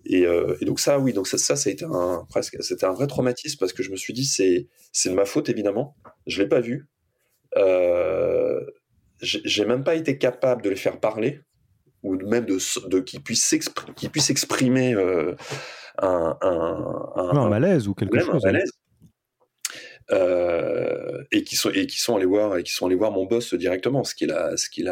Et, 0.05 0.27
euh, 0.27 0.57
et, 0.61 0.65
donc 0.65 0.81
ça, 0.81 0.99
oui, 0.99 1.13
donc 1.13 1.27
ça, 1.27 1.39
ça, 1.39 1.57
ça 1.57 1.69
a 1.69 1.73
été 1.73 1.85
un 1.85 2.25
presque, 2.29 2.63
c'était 2.63 2.87
un 2.87 2.93
vrai 2.93 3.07
traumatisme 3.07 3.59
parce 3.59 3.73
que 3.73 3.83
je 3.83 3.91
me 3.91 3.97
suis 3.97 4.13
dit 4.13 4.25
c'est 4.25 4.69
c'est 4.93 5.11
de 5.11 5.15
ma 5.15 5.25
faute 5.25 5.49
évidemment. 5.49 5.97
Je 6.27 6.43
l'ai 6.43 6.49
pas 6.49 6.61
vu. 6.61 6.89
Euh, 7.57 8.61
j'ai 9.21 9.65
même 9.65 9.83
pas 9.83 9.97
été 9.97 10.17
capable 10.17 10.63
de 10.63 10.71
les 10.71 10.77
faire 10.77 11.01
parler 11.01 11.41
ou 12.03 12.17
même 12.17 12.45
de, 12.45 12.59
de 12.89 13.01
qu'ils 13.01 13.23
puissent 13.23 13.53
exprimer, 13.53 13.95
qu'ils 13.95 14.11
puissent 14.11 14.31
exprimer 14.31 14.95
euh, 14.95 15.35
un, 15.99 16.37
un, 16.41 17.11
un, 17.17 17.37
un, 17.37 17.49
malaise 17.49 17.89
ou 17.89 17.95
quelque 17.95 18.21
chose. 18.21 18.45
Un 18.45 18.53
malaise 18.53 18.71
euh, 20.11 21.23
et 21.33 21.45
qui 21.45 21.55
sont 21.55 21.71
et 21.71 21.87
qui 21.87 22.01
sont 22.01 22.17
allés 22.17 22.25
voir 22.25 22.57
et 22.57 22.63
qui 22.63 22.73
sont 22.73 22.87
allés 22.87 22.95
voir 22.95 23.11
mon 23.13 23.27
boss 23.27 23.53
directement 23.53 24.05
ce 24.05 24.15
qui 24.15 24.25
est 24.25 24.57
ce 24.57 24.71
qui 24.71 24.83
est 24.83 24.89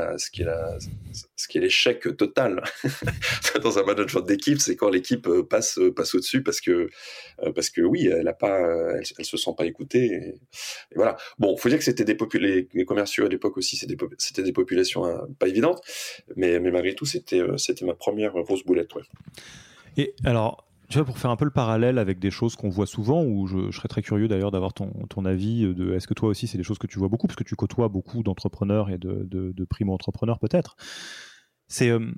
ce 1.37 1.49
qui 1.49 1.57
est 1.57 1.61
l'échec 1.63 2.17
total. 2.19 2.63
Dans 3.63 3.79
un 3.79 3.85
management 3.85 4.21
d'équipe 4.21 4.61
c'est 4.61 4.77
quand 4.77 4.91
l'équipe 4.91 5.27
euh, 5.27 5.43
passe 5.43 5.79
euh, 5.79 5.91
passe 5.91 6.15
au 6.15 6.19
dessus 6.19 6.43
parce 6.43 6.61
que 6.61 6.91
parce 7.55 7.71
que 7.71 7.81
oui 7.81 8.09
elle 8.09 8.29
a 8.29 8.35
pas 8.35 8.61
elle, 8.95 9.25
se 9.25 9.37
sent 9.39 9.53
pas 9.57 9.65
écoutée 9.65 10.05
et, 10.05 10.35
voilà. 10.95 11.17
Bon 11.39 11.57
faut 11.57 11.71
dire 11.71 11.79
que 11.79 11.85
c'était 11.85 12.05
des 12.05 12.17
les, 12.35 12.69
les, 12.75 12.85
commerciaux 12.85 13.25
à 13.25 13.29
l'époque 13.29 13.57
aussi 13.57 13.77
c'était 13.77 14.43
des 14.43 14.53
populations 14.53 15.07
hein, 15.07 15.27
pas 15.39 15.49
évidentes 15.49 15.81
mais 16.37 16.61
mais 16.61 16.71
malgré 16.71 16.95
tout 16.95 17.07
c'était 17.07 17.41
c'était 17.57 17.87
ma 17.87 17.95
première 17.95 18.33
grosse 18.33 18.65
boulette 18.65 18.91
et 19.97 20.15
alors 20.25 20.66
tu 20.89 20.99
vois, 20.99 21.05
pour 21.05 21.19
faire 21.19 21.31
un 21.31 21.37
peu 21.37 21.45
le 21.45 21.51
parallèle 21.51 21.99
avec 21.99 22.19
des 22.19 22.31
choses 22.31 22.57
qu'on 22.57 22.69
voit 22.69 22.87
souvent, 22.87 23.25
où 23.25 23.47
je, 23.47 23.71
serais 23.71 23.89
très 23.89 24.03
curieux 24.03 24.29
d'ailleurs 24.29 24.51
d'avoir 24.51 24.73
ton, 24.73 24.91
ton, 25.09 25.25
avis 25.25 25.63
de 25.75 25.95
est-ce 25.95 26.07
que 26.07 26.15
toi 26.15 26.29
aussi 26.29 26.47
c'est 26.47 26.59
des 26.59 26.65
choses 26.65 26.79
que 26.79 26.87
tu 26.87 26.99
vois 26.99 27.09
beaucoup, 27.09 27.27
parce 27.27 27.37
que 27.37 27.45
tu 27.45 27.57
côtoies 27.57 27.89
beaucoup 27.89 28.23
d'entrepreneurs 28.23 28.91
et 28.91 28.99
de, 28.99 29.27
de, 29.29 29.65
primo-entrepreneurs 29.65 30.39
peut-être. 30.39 30.77
C'est. 31.69 31.91
Euh, 31.91 32.13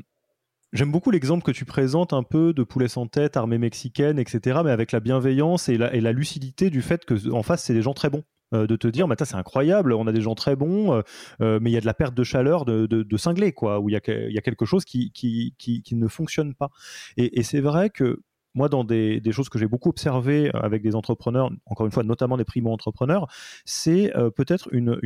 J'aime 0.75 0.93
beaucoup 0.93 1.11
l'exemple 1.11 1.43
que 1.43 1.51
tu 1.51 1.65
présentes 1.65 2.13
un 2.13 2.23
peu 2.23 2.53
de 2.53 2.63
poulet 2.63 2.89
sans 2.89 3.07
tête, 3.07 3.39
armée 3.39 3.57
mexicaine, 3.57 4.19
etc., 4.19 4.61
mais 4.63 4.71
avec 4.71 4.93
la 4.93 5.01
bienveillance 5.01 5.71
et 5.71 5.79
la, 5.79 6.13
lucidité 6.13 6.69
du 6.69 6.83
fait 6.83 7.07
que 7.07 7.31
en 7.33 7.43
face 7.43 7.65
c'est 7.65 7.73
des 7.73 7.81
gens 7.81 7.95
très 7.95 8.11
bons. 8.11 8.23
Euh, 8.55 8.67
de 8.67 8.77
te 8.77 8.89
dire, 8.89 9.07
bah, 9.07 9.15
c'est 9.19 9.35
incroyable, 9.35 9.93
on 9.93 10.07
a 10.07 10.13
des 10.13 10.23
gens 10.23 10.35
très 10.35 10.57
bons, 10.57 11.03
euh, 11.43 11.59
mais 11.61 11.71
il 11.71 11.75
y 11.75 11.77
a 11.77 11.81
de 11.81 11.87
la 11.87 11.93
perte 11.93 12.15
de 12.15 12.25
chaleur 12.25 12.65
de, 12.65 12.87
de, 12.87 13.03
de 13.03 13.17
cinglé, 13.19 13.53
quoi, 13.53 13.79
où 13.79 13.91
il 13.91 13.93
y 13.93 13.95
y 13.95 14.39
a 14.39 14.41
quelque 14.41 14.65
chose 14.65 14.87
qui, 14.87 15.11
qui, 15.13 15.55
qui, 15.59 15.95
ne 15.95 16.09
fonctionne 16.09 16.55
pas. 16.55 16.71
Et 17.19 17.43
c'est 17.43 17.61
vrai 17.61 17.91
que 17.91 18.23
moi, 18.59 18.69
dans 18.69 18.85
des, 18.85 19.23
choses 19.33 19.49
que 19.49 19.59
j'ai 19.59 19.69
beaucoup 19.69 19.89
observées 19.89 20.49
euh, 20.55 20.61
avec 20.61 20.83
des 20.83 20.95
entrepreneurs, 20.95 21.51
encore 21.65 21.87
une 21.87 21.93
fois, 21.93 22.03
notamment 22.03 22.37
des 22.37 22.45
primo-entrepreneurs, 22.45 23.29
c'est 23.65 24.15
euh, 24.17 24.31
peut-être 24.31 24.69
une, 24.73 24.99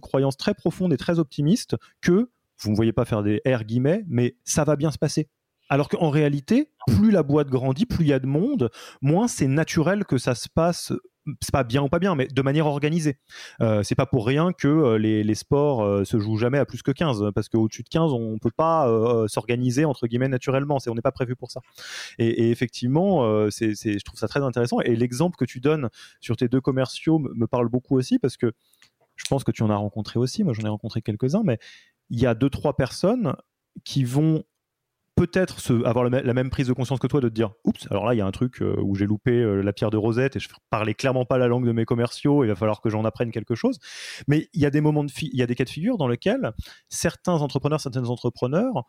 croyance 0.00 0.36
très 0.36 0.54
profonde 0.54 0.92
et 0.92 0.96
très 0.96 1.18
optimiste 1.18 1.76
que, 2.00 2.30
vous 2.60 2.70
ne 2.70 2.76
voyez 2.76 2.92
pas 2.92 3.04
faire 3.04 3.22
des 3.22 3.40
R 3.46 3.64
guillemets, 3.64 4.04
mais 4.08 4.36
ça 4.42 4.64
va 4.64 4.74
bien 4.74 4.90
se 4.90 4.98
passer. 4.98 5.28
Alors 5.68 5.88
qu'en 5.88 6.10
réalité, 6.10 6.70
plus 6.86 7.10
la 7.10 7.22
boîte 7.22 7.48
grandit, 7.48 7.86
plus 7.86 8.04
il 8.04 8.08
y 8.08 8.12
a 8.12 8.18
de 8.18 8.26
monde, 8.26 8.70
moins 9.02 9.28
c'est 9.28 9.48
naturel 9.48 10.04
que 10.04 10.18
ça 10.18 10.34
se 10.34 10.48
passe 10.48 10.92
c'est 11.40 11.52
pas 11.52 11.64
bien 11.64 11.82
ou 11.82 11.88
pas 11.88 11.98
bien, 11.98 12.14
mais 12.14 12.26
de 12.26 12.42
manière 12.42 12.66
organisée. 12.66 13.18
Euh, 13.60 13.82
c'est 13.82 13.94
pas 13.94 14.06
pour 14.06 14.26
rien 14.26 14.52
que 14.52 14.68
euh, 14.68 14.98
les, 14.98 15.34
sports 15.34 15.82
euh, 15.82 16.04
se 16.04 16.18
jouent 16.18 16.38
jamais 16.38 16.58
à 16.58 16.64
plus 16.64 16.82
que 16.82 16.90
15, 16.90 17.32
parce 17.34 17.48
qu'au-dessus 17.48 17.82
de 17.82 17.88
15, 17.88 18.12
on 18.12 18.38
peut 18.38 18.50
pas 18.50 18.88
euh, 18.88 19.28
s'organiser 19.28 19.84
entre 19.84 20.06
guillemets 20.06 20.28
naturellement. 20.28 20.78
On 20.86 20.94
n'est 20.94 21.02
pas 21.02 21.12
prévu 21.12 21.36
pour 21.36 21.50
ça. 21.50 21.60
Et, 22.18 22.28
et 22.28 22.50
effectivement, 22.50 23.48
c'est, 23.50 23.74
je 23.74 24.04
trouve 24.04 24.18
ça 24.18 24.28
très 24.28 24.40
intéressant. 24.40 24.80
Et 24.80 24.96
l'exemple 24.96 25.36
que 25.36 25.44
tu 25.44 25.60
donnes 25.60 25.88
sur 26.20 26.36
tes 26.36 26.48
deux 26.48 26.60
commerciaux 26.60 27.18
me, 27.18 27.32
me 27.34 27.46
parle 27.46 27.68
beaucoup 27.68 27.96
aussi, 27.96 28.18
parce 28.18 28.36
que 28.36 28.52
je 29.16 29.24
pense 29.28 29.44
que 29.44 29.50
tu 29.50 29.62
en 29.62 29.70
as 29.70 29.76
rencontré 29.76 30.18
aussi. 30.18 30.44
Moi, 30.44 30.52
j'en 30.54 30.64
ai 30.64 30.68
rencontré 30.68 31.02
quelques-uns, 31.02 31.42
mais 31.44 31.58
il 32.10 32.20
y 32.20 32.26
a 32.26 32.34
deux 32.34 32.50
trois 32.50 32.76
personnes 32.76 33.34
qui 33.84 34.04
vont 34.04 34.44
peut-être 35.18 35.84
avoir 35.84 36.08
la, 36.08 36.34
même 36.34 36.50
prise 36.50 36.68
de 36.68 36.72
conscience 36.72 36.98
que 36.98 37.06
toi 37.06 37.20
de 37.20 37.28
te 37.28 37.34
dire 37.34 37.52
oups 37.64 37.86
alors 37.90 38.06
là 38.06 38.14
il 38.14 38.18
y 38.18 38.20
a 38.20 38.26
un 38.26 38.30
truc 38.30 38.62
euh, 38.62 38.76
où 38.82 38.94
j'ai 38.94 39.06
loupé 39.06 39.32
euh, 39.32 39.62
la 39.62 39.72
pierre 39.72 39.90
de 39.90 39.96
Rosette 39.96 40.36
et 40.36 40.40
je 40.40 40.48
parlais 40.70 40.94
clairement 40.94 41.24
pas 41.24 41.38
la 41.38 41.48
langue 41.48 41.66
de 41.66 41.72
mes 41.72 41.84
commerciaux 41.84 42.44
il 42.44 42.48
va 42.48 42.54
falloir 42.54 42.80
que 42.80 42.88
j'en 42.88 43.04
apprenne 43.04 43.30
quelque 43.30 43.54
chose 43.54 43.78
mais 44.28 44.48
il 44.52 44.60
y 44.60 44.66
a 44.66 44.70
des 44.70 44.80
moments 44.80 45.04
de 45.04 45.10
il 45.20 45.36
y 45.36 45.42
a 45.42 45.46
des 45.46 45.54
cas 45.54 45.64
de 45.64 45.70
figure 45.70 45.98
dans 45.98 46.08
lesquels 46.08 46.52
certains 46.88 47.34
entrepreneurs 47.34 47.80
certains 47.80 48.08
entrepreneurs 48.08 48.84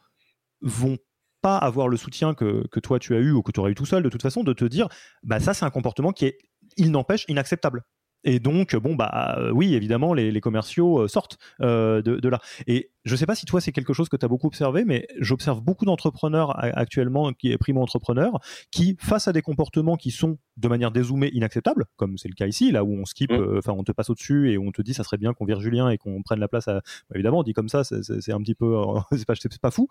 vont 0.62 0.98
pas 1.42 1.58
avoir 1.58 1.88
le 1.88 1.98
soutien 1.98 2.34
que, 2.34 2.68
que 2.68 2.80
toi 2.80 3.00
tu 3.00 3.16
as 3.16 3.20
eu 3.20 3.32
ou 3.32 3.42
que 3.42 3.52
tu 3.52 3.60
aurais 3.60 3.72
eu 3.72 3.76
tout 3.76 3.86
seul 3.86 4.04
de 4.04 4.10
toute 4.10 4.22
façon 4.22 4.44
de 4.44 4.54
te 4.54 4.66
dire 4.66 4.88
bah 5.24 5.40
ça 5.40 5.54
c'est 5.54 5.66
un 5.66 5.72
comportement 5.72 6.12
qui 6.12 6.26
est 6.26 6.38
il 6.78 6.92
n'empêche 6.92 7.26
inacceptable. 7.28 7.84
Et 8.24 8.40
donc, 8.40 8.76
bon, 8.76 8.96
bah 8.96 9.40
oui, 9.54 9.76
évidemment, 9.76 10.14
les, 10.14 10.42
commerciaux 10.42 11.00
euh, 11.00 11.08
sortent 11.08 11.38
euh, 11.62 12.02
de, 12.02 12.28
là. 12.28 12.40
Et 12.68 12.92
je 13.06 13.14
ne 13.14 13.18
sais 13.18 13.26
pas 13.26 13.36
si 13.36 13.46
toi, 13.46 13.62
c'est 13.62 13.72
quelque 13.72 13.94
chose 13.94 14.10
que 14.10 14.18
tu 14.18 14.26
as 14.26 14.30
beaucoup 14.30 14.48
observé, 14.48 14.86
mais 14.86 15.08
j'observe 15.20 15.62
beaucoup 15.62 15.86
d'entrepreneurs 15.86 16.54
actuellement, 16.78 17.32
qui 17.34 17.52
est 17.52 17.58
primo-entrepreneurs, 17.58 18.40
qui, 18.72 18.98
face 19.00 19.28
à 19.28 19.34
des 19.34 19.42
comportements 19.42 19.96
qui 19.96 20.12
sont 20.12 20.38
de 20.58 20.68
manière 20.68 20.92
dézoomée 20.92 21.30
inacceptables, 21.34 21.86
comme 21.96 22.18
c'est 22.18 22.28
le 22.28 22.36
cas 22.36 22.48
ici, 22.48 22.72
là 22.72 22.84
où 22.84 22.94
on 22.94 23.06
skip, 23.06 23.32
mmh. 23.32 23.58
enfin, 23.58 23.74
on 23.74 23.84
te 23.84 23.92
passe 23.92 24.10
au-dessus 24.10 24.52
et 24.52 24.58
on 24.58 24.72
te 24.72 24.82
dit 24.82 24.94
ça 24.94 25.04
serait 25.04 25.18
bien 25.18 25.34
qu'on 25.34 25.46
vire 25.46 25.62
Julien 25.62 25.90
et 25.90 25.98
qu'on 25.98 26.22
prenne 26.22 26.40
la 26.40 26.48
place 26.48 26.68
à. 26.68 26.76
Bah, 26.76 27.16
évidemment, 27.16 27.40
on 27.40 27.44
dit 27.44 27.54
comme 27.54 27.70
ça, 27.70 27.84
c'est 27.84 28.32
un 28.32 28.40
petit 28.42 28.56
peu. 28.56 28.76
c'est 29.12 29.26
pas, 29.26 29.36
pas 29.62 29.72
fou. 29.72 29.88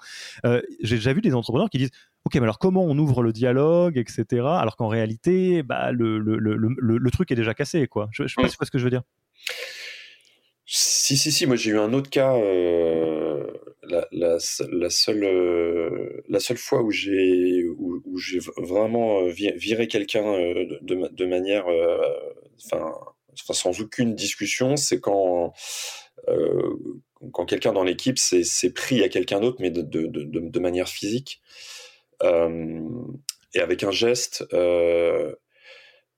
J'ai 0.83 0.97
déjà 0.97 1.12
vu 1.12 1.21
des 1.21 1.35
entrepreneurs 1.35 1.71
qui 1.71 1.79
disent 1.79 1.90
ok, 2.25 2.35
mais 2.35 2.42
alors 2.42 2.59
comment 2.59 2.85
on 2.85 2.99
ouvre 2.99 3.23
le 3.23 3.33
dialogue, 3.33 3.97
etc. 3.97 4.42
Alors 4.44 4.77
qu'en 4.77 4.88
réalité, 4.88 5.62
bah, 5.62 5.92
le, 5.92 6.18
le, 6.18 6.38
le, 6.38 6.57
le, 6.57 7.11
truc 7.11 7.31
est 7.31 7.37
déjà 7.37 7.55
cassé, 7.55 7.87
quoi. 7.87 8.09
Je, 8.12 8.25
ne 8.25 8.29
sais 8.29 8.35
pas 8.37 8.42
mm. 8.42 8.49
si 8.49 8.53
tu 8.53 8.59
vois 8.59 8.66
ce 8.66 8.71
que 8.71 8.79
je 8.79 8.85
veux 8.85 8.90
dire. 8.90 9.03
Si, 10.71 11.17
si, 11.17 11.33
si, 11.33 11.47
moi 11.47 11.57
j'ai 11.57 11.71
eu 11.71 11.79
un 11.79 11.95
autre 11.95 12.11
cas, 12.11 12.37
euh, 12.37 13.43
la, 13.85 14.07
la, 14.13 14.37
la, 14.71 14.91
seule, 14.91 15.25
euh, 15.25 16.23
la 16.29 16.41
seule 16.41 16.59
fois 16.59 16.83
où 16.83 16.91
j'ai 16.91 17.65
où, 17.79 18.19
j'ai 18.19 18.39
vraiment 18.59 19.23
euh, 19.23 19.31
viré 19.31 19.89
quelqu'un 19.89 20.25
de, 20.31 21.09
de, 21.11 21.25
manière, 21.25 21.65
enfin, 22.63 22.93
sans 23.35 23.81
aucune 23.81 24.15
discussion, 24.15 24.77
c'est 24.77 25.01
quand 25.01 25.55
quand 27.33 27.47
quelqu'un 27.47 27.73
dans 27.73 27.85
l'équipe 27.85 28.19
s'est 28.19 28.73
pris 28.75 29.03
à 29.03 29.09
quelqu'un 29.09 29.41
d'autre, 29.41 29.57
mais 29.61 29.71
de, 29.71 29.81
de, 29.81 30.07
de, 30.07 30.61
manière 30.61 30.89
physique. 30.91 31.41
Euh, 32.23 32.83
et 33.55 33.61
avec 33.61 33.85
un 33.85 33.91
geste. 33.91 34.45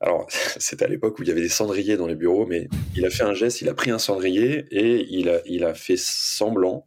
Euh, 0.03 0.07
alors, 0.07 0.27
c'était 0.59 0.85
à 0.85 0.89
l'époque 0.89 1.19
où 1.19 1.23
il 1.23 1.29
y 1.29 1.33
avait 1.33 1.41
des 1.41 1.49
cendriers 1.49 1.97
dans 1.97 2.07
les 2.07 2.15
bureaux, 2.15 2.47
mais 2.47 2.69
il 2.97 3.05
a 3.05 3.11
fait 3.11 3.25
un 3.25 3.35
geste, 3.35 3.61
il 3.61 3.69
a 3.69 3.75
pris 3.75 3.91
un 3.91 3.99
cendrier 3.99 4.67
et 4.71 5.07
il 5.11 5.29
a, 5.29 5.41
il 5.47 5.65
a 5.65 5.75
fait 5.75 5.99
semblant 5.99 6.87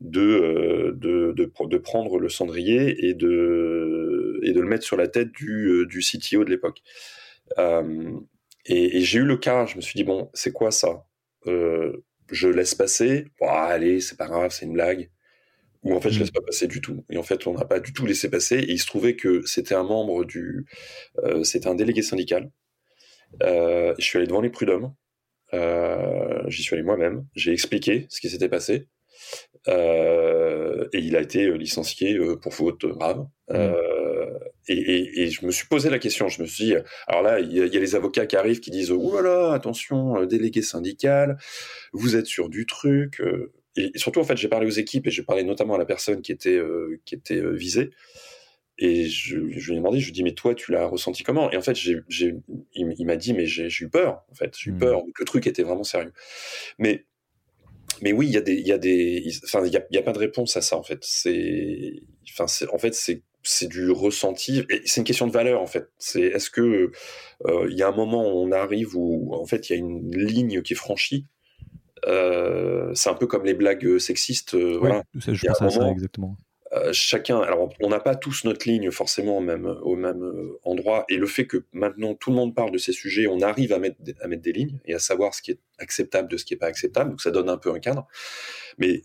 de, 0.00 0.20
euh, 0.20 0.92
de, 0.94 1.32
de, 1.32 1.78
prendre 1.78 2.18
le 2.18 2.28
cendrier 2.28 3.08
et 3.08 3.14
de, 3.14 4.40
et 4.44 4.52
de 4.52 4.60
le 4.60 4.68
mettre 4.68 4.84
sur 4.84 4.96
la 4.96 5.08
tête 5.08 5.32
du, 5.32 5.86
du 5.88 6.00
CTO 6.00 6.44
de 6.44 6.50
l'époque. 6.50 6.82
Euh, 7.58 8.12
et, 8.66 9.00
j'ai 9.00 9.18
eu 9.18 9.24
le 9.24 9.36
cas, 9.36 9.66
je 9.66 9.76
me 9.76 9.80
suis 9.80 9.96
dit, 9.96 10.04
bon, 10.04 10.30
c'est 10.34 10.52
quoi 10.52 10.70
ça? 10.70 11.06
Euh, 11.46 12.04
Je 12.30 12.48
laisse 12.48 12.74
passer, 12.74 13.26
bon, 13.40 13.48
allez, 13.48 14.00
c'est 14.00 14.16
pas 14.16 14.26
grave, 14.26 14.52
c'est 14.52 14.66
une 14.66 14.74
blague 14.74 15.10
où 15.88 15.96
en 15.96 16.00
fait 16.00 16.10
je 16.10 16.20
laisse 16.20 16.30
pas 16.30 16.42
passer 16.42 16.66
du 16.66 16.80
tout. 16.80 17.04
Et 17.10 17.18
en 17.18 17.22
fait 17.22 17.46
on 17.46 17.54
n'a 17.54 17.64
pas 17.64 17.80
du 17.80 17.92
tout 17.92 18.06
laissé 18.06 18.30
passer. 18.30 18.56
Et 18.56 18.72
il 18.72 18.78
se 18.78 18.86
trouvait 18.86 19.16
que 19.16 19.42
c'était 19.46 19.74
un 19.74 19.82
membre 19.82 20.24
du, 20.24 20.66
euh, 21.24 21.42
c'était 21.44 21.68
un 21.68 21.74
délégué 21.74 22.02
syndical. 22.02 22.50
Euh, 23.42 23.94
je 23.98 24.04
suis 24.04 24.18
allé 24.18 24.26
devant 24.26 24.40
les 24.40 24.50
prud'hommes. 24.50 24.94
Euh, 25.54 26.42
J'y 26.48 26.62
suis 26.62 26.74
allé 26.74 26.82
moi-même. 26.82 27.26
J'ai 27.34 27.52
expliqué 27.52 28.06
ce 28.10 28.20
qui 28.20 28.28
s'était 28.28 28.48
passé. 28.48 28.88
Et 29.66 30.98
il 31.00 31.16
a 31.16 31.20
été 31.20 31.50
licencié 31.58 32.18
pour 32.40 32.54
faute 32.54 32.86
grave. 32.86 33.26
Mmh. 33.50 33.56
Et, 34.68 34.74
et, 34.74 35.22
et, 35.22 35.30
je 35.30 35.44
me 35.44 35.50
suis 35.50 35.66
posé 35.66 35.90
la 35.90 35.98
question. 35.98 36.28
Je 36.28 36.40
me 36.40 36.46
suis 36.46 36.64
dit, 36.64 36.74
alors 37.06 37.22
là, 37.22 37.40
il 37.40 37.52
y, 37.52 37.60
a, 37.60 37.66
il 37.66 37.74
y 37.74 37.76
a 37.76 37.80
les 37.80 37.94
avocats 37.94 38.26
qui 38.26 38.36
arrivent 38.36 38.60
qui 38.60 38.70
disent, 38.70 38.90
oh 38.90 39.14
là 39.16 39.22
là, 39.22 39.52
attention, 39.52 40.24
délégué 40.24 40.62
syndical, 40.62 41.36
vous 41.92 42.16
êtes 42.16 42.26
sur 42.26 42.48
du 42.48 42.64
truc 42.64 43.20
et, 43.78 43.92
surtout, 43.98 44.20
en 44.20 44.24
fait, 44.24 44.36
j'ai 44.36 44.48
parlé 44.48 44.66
aux 44.66 44.70
équipes 44.70 45.06
et 45.06 45.10
j'ai 45.10 45.22
parlé 45.22 45.44
notamment 45.44 45.74
à 45.74 45.78
la 45.78 45.84
personne 45.84 46.20
qui 46.20 46.32
était, 46.32 46.56
euh, 46.56 47.00
qui 47.04 47.14
était 47.14 47.36
euh, 47.36 47.52
visée. 47.52 47.90
Et 48.78 49.06
je, 49.06 49.38
je, 49.50 49.70
lui 49.70 49.74
ai 49.74 49.76
demandé, 49.76 49.98
je 49.98 50.06
lui 50.06 50.10
ai 50.10 50.14
dit, 50.14 50.22
mais 50.22 50.34
toi, 50.34 50.54
tu 50.54 50.70
l'as 50.72 50.86
ressenti 50.86 51.22
comment? 51.24 51.50
Et 51.50 51.56
en 51.56 51.62
fait, 51.62 51.74
j'ai, 51.76 52.02
il, 52.74 53.06
m'a 53.06 53.16
dit, 53.16 53.32
mais 53.34 53.46
j'ai, 53.46 53.68
eu 53.80 53.88
peur, 53.88 54.24
en 54.30 54.34
fait. 54.34 54.54
J'ai 54.56 54.70
eu 54.70 54.74
hmm. 54.74 54.78
peur. 54.78 55.02
le 55.18 55.24
truc 55.24 55.46
était 55.46 55.62
vraiment 55.62 55.84
sérieux. 55.84 56.12
Mais, 56.78 57.04
mais 58.02 58.12
oui, 58.12 58.26
il 58.26 58.32
y 58.32 58.36
a 58.36 58.40
des, 58.40 58.54
il 58.54 58.66
y 58.66 58.72
a 58.72 58.78
des, 58.78 59.24
enfin, 59.44 59.64
il 59.66 59.72
y 59.72 59.76
a, 59.76 59.84
y 59.90 59.98
a, 59.98 60.02
pas 60.02 60.12
de 60.12 60.18
réponse 60.18 60.56
à 60.56 60.60
ça, 60.60 60.76
en 60.76 60.84
fait. 60.84 60.98
C'est, 61.02 62.02
enfin, 62.30 62.46
en 62.72 62.78
fait, 62.78 62.94
c'est, 62.94 63.22
c'est 63.42 63.68
du 63.68 63.90
ressenti. 63.90 64.64
Et 64.70 64.82
c'est 64.84 65.00
une 65.00 65.06
question 65.06 65.26
de 65.26 65.32
valeur, 65.32 65.60
en 65.60 65.66
fait. 65.66 65.88
C'est, 65.98 66.22
est-ce 66.22 66.50
que, 66.50 66.92
euh, 67.46 67.68
il 67.70 67.76
y 67.76 67.82
a 67.82 67.88
un 67.88 67.96
moment 67.96 68.28
où 68.28 68.46
on 68.46 68.52
arrive 68.52 68.96
où, 68.96 69.34
en 69.34 69.46
fait, 69.46 69.68
il 69.68 69.72
y 69.72 69.76
a 69.76 69.78
une 69.78 70.16
ligne 70.16 70.62
qui 70.62 70.74
est 70.74 70.76
franchie 70.76 71.26
c'est 72.04 73.10
un 73.10 73.14
peu 73.14 73.26
comme 73.26 73.44
les 73.44 73.54
blagues 73.54 73.98
sexistes. 73.98 74.54
Euh, 74.54 74.76
voilà. 74.78 75.02
Je 75.14 75.46
pense 75.46 75.62
à 75.62 75.70
ça 75.70 75.90
exactement. 75.90 76.36
Euh, 76.74 76.92
chacun, 76.92 77.40
alors 77.40 77.72
on 77.80 77.88
n'a 77.88 77.98
pas 77.98 78.14
tous 78.14 78.44
notre 78.44 78.68
ligne 78.68 78.90
forcément 78.90 79.38
au 79.38 79.40
même, 79.40 79.64
au 79.64 79.96
même 79.96 80.22
endroit, 80.64 81.06
et 81.08 81.16
le 81.16 81.26
fait 81.26 81.46
que 81.46 81.64
maintenant 81.72 82.14
tout 82.14 82.28
le 82.28 82.36
monde 82.36 82.54
parle 82.54 82.70
de 82.72 82.76
ces 82.76 82.92
sujets, 82.92 83.26
on 83.26 83.40
arrive 83.40 83.72
à 83.72 83.78
mettre, 83.78 83.96
à 84.20 84.28
mettre 84.28 84.42
des 84.42 84.52
lignes 84.52 84.78
et 84.84 84.92
à 84.92 84.98
savoir 84.98 85.34
ce 85.34 85.40
qui 85.40 85.52
est 85.52 85.60
acceptable 85.78 86.30
de 86.30 86.36
ce 86.36 86.44
qui 86.44 86.52
n'est 86.52 86.58
pas 86.58 86.66
acceptable, 86.66 87.08
donc 87.08 87.22
ça 87.22 87.30
donne 87.30 87.48
un 87.48 87.56
peu 87.56 87.72
un 87.72 87.78
cadre, 87.78 88.06
mais 88.76 89.02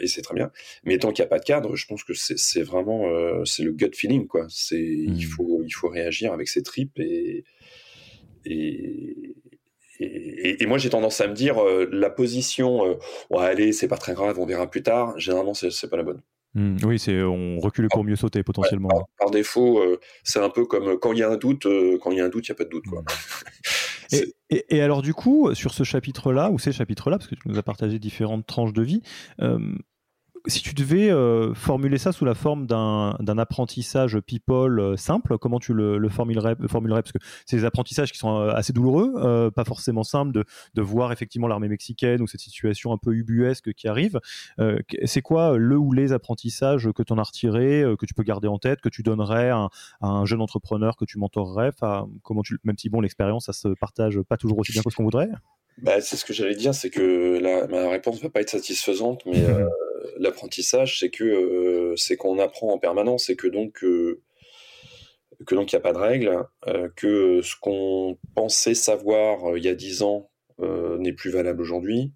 et 0.00 0.06
c'est 0.06 0.22
très 0.22 0.36
bien. 0.36 0.52
Mais 0.84 0.98
tant 0.98 1.10
qu'il 1.10 1.24
n'y 1.24 1.26
a 1.26 1.30
pas 1.30 1.40
de 1.40 1.44
cadre, 1.44 1.74
je 1.74 1.84
pense 1.84 2.04
que 2.04 2.14
c'est 2.14 2.62
vraiment 2.62 3.10
c'est 3.44 3.64
le 3.64 3.72
gut 3.72 3.90
feeling 3.92 4.28
quoi. 4.28 4.46
C'est 4.48 4.80
il 4.80 5.14
mmh. 5.14 5.20
faut 5.22 5.62
il 5.64 5.72
faut 5.72 5.88
réagir 5.88 6.32
avec 6.32 6.46
ses 6.46 6.62
tripes 6.62 7.00
et 7.00 7.42
et, 8.44 9.34
et, 10.00 10.66
moi, 10.66 10.78
j'ai 10.78 10.90
tendance 10.90 11.20
à 11.20 11.28
me 11.28 11.34
dire, 11.34 11.62
euh, 11.62 11.88
la 11.92 12.10
position, 12.10 12.86
euh, 12.86 12.94
ouais, 13.30 13.44
allez, 13.44 13.72
c'est 13.72 13.88
pas 13.88 13.96
très 13.96 14.14
grave, 14.14 14.38
on 14.38 14.46
verra 14.46 14.70
plus 14.70 14.82
tard, 14.82 15.18
généralement, 15.18 15.54
c'est 15.54 15.90
pas 15.90 15.96
la 15.96 16.02
bonne. 16.02 16.22
Mmh, 16.54 16.76
oui, 16.84 16.98
c'est 16.98 17.22
on 17.22 17.58
recule 17.58 17.88
pour 17.90 18.04
mieux 18.04 18.16
sauter 18.16 18.42
potentiellement. 18.42 18.88
par, 19.18 19.30
défaut, 19.30 19.80
euh, 19.80 20.00
c'est 20.24 20.40
un 20.40 20.48
peu 20.48 20.64
comme 20.64 20.98
quand 20.98 21.12
il 21.12 21.18
y 21.18 21.22
a 21.22 21.28
un 21.28 21.36
doute, 21.36 21.66
quand 22.00 22.10
il 22.10 22.18
y 22.18 22.20
a 22.20 22.24
un 22.24 22.30
doute, 22.30 22.48
il 22.48 22.52
n'y 22.52 22.54
a 22.54 22.56
pas 22.56 22.64
de 22.64 22.70
doute. 22.70 22.86
Quoi. 22.86 23.02
et, 24.12 24.64
et, 24.76 24.80
alors 24.80 25.02
du 25.02 25.12
coup, 25.12 25.54
sur 25.54 25.74
ce 25.74 25.84
chapitre-là, 25.84 26.50
ou 26.50 26.58
ces 26.58 26.72
chapitres-là, 26.72 27.18
parce 27.18 27.28
que 27.28 27.34
tu 27.34 27.48
nous 27.48 27.58
as 27.58 27.62
partagé 27.62 27.98
différentes 27.98 28.46
tranches 28.46 28.72
de 28.72 28.82
vie, 28.82 29.02
si 30.48 30.62
tu 30.62 30.74
devais 30.74 31.10
euh, 31.10 31.54
formuler 31.54 31.98
ça 31.98 32.12
sous 32.12 32.24
la 32.24 32.34
forme 32.34 32.66
d'un 32.66 33.38
apprentissage 33.38 34.18
people 34.20 34.80
euh, 34.80 34.96
simple, 34.96 35.36
comment 35.38 35.60
tu 35.60 35.74
le, 35.74 36.08
formulerais, 36.08 36.56
formulerais, 36.68 37.02
Parce 37.02 37.12
que 37.12 37.18
c'est 37.44 37.58
des 37.58 37.64
apprentissages 37.64 38.12
qui 38.12 38.18
sont 38.18 38.36
euh, 38.36 38.52
assez 38.52 38.72
douloureux, 38.72 39.50
pas 39.50 39.64
forcément 39.64 40.02
simples 40.02 40.32
de, 40.32 40.44
de 40.74 40.82
voir 40.82 41.12
effectivement 41.12 41.48
l'armée 41.48 41.68
mexicaine 41.68 42.22
ou 42.22 42.26
cette 42.26 42.40
situation 42.40 42.92
un 42.92 42.98
peu 42.98 43.14
ubuesque 43.14 43.72
qui 43.74 43.88
arrive. 43.88 44.20
c'est 45.04 45.22
quoi 45.22 45.56
le 45.56 45.76
ou 45.76 45.92
les 45.92 46.12
apprentissages 46.12 46.90
que 46.92 47.02
tu 47.02 47.12
en 47.12 47.18
as 47.18 47.22
retirés, 47.22 47.84
que 47.98 48.06
tu 48.06 48.14
peux 48.14 48.22
garder 48.22 48.48
en 48.48 48.58
tête, 48.58 48.80
que 48.80 48.88
tu 48.88 49.02
donnerais 49.02 49.50
à, 49.50 49.68
un 50.00 50.24
jeune 50.24 50.40
entrepreneur 50.40 50.96
que 50.96 51.04
tu 51.04 51.18
mentorerais? 51.18 51.70
Comment 52.22 52.42
tu, 52.42 52.58
Même 52.64 52.78
si 52.78 52.88
bon, 52.88 53.00
l'expérience, 53.00 53.46
ça 53.46 53.52
se 53.52 53.68
partage 53.68 54.20
pas 54.22 54.36
toujours 54.36 54.58
aussi 54.58 54.72
bien 54.72 54.82
que 54.82 54.90
ce 54.90 54.96
qu'on 54.96 55.04
voudrait? 55.04 55.28
Bah, 55.82 56.00
c'est 56.00 56.16
ce 56.16 56.24
que 56.24 56.32
j'allais 56.32 56.56
dire, 56.56 56.74
c'est 56.74 56.90
que 56.90 57.38
la, 57.38 57.66
ma 57.68 57.88
réponse 57.88 58.16
ne 58.16 58.22
va 58.22 58.30
pas 58.30 58.40
être 58.40 58.50
satisfaisante, 58.50 59.22
mais 59.26 59.44
l'apprentissage, 60.18 60.98
c'est 60.98 61.10
que 61.10 61.24
euh, 61.24 61.94
c'est 61.96 62.16
qu'on 62.16 62.38
apprend 62.38 62.72
en 62.72 62.78
permanence 62.78 63.28
et 63.30 63.36
que 63.36 63.46
donc 63.46 63.84
euh, 63.84 64.20
que 65.46 65.54
donc 65.54 65.72
il 65.72 65.76
n'y 65.76 65.78
a 65.78 65.82
pas 65.82 65.92
de 65.92 65.98
règles, 65.98 66.44
euh, 66.66 66.88
que 66.96 67.40
ce 67.42 67.54
qu'on 67.60 68.18
pensait 68.34 68.74
savoir 68.74 69.56
il 69.56 69.64
y 69.64 69.68
a 69.68 69.74
dix 69.74 70.02
ans 70.02 70.30
n'est 70.60 71.12
plus 71.12 71.30
valable 71.30 71.62
aujourd'hui. 71.62 72.10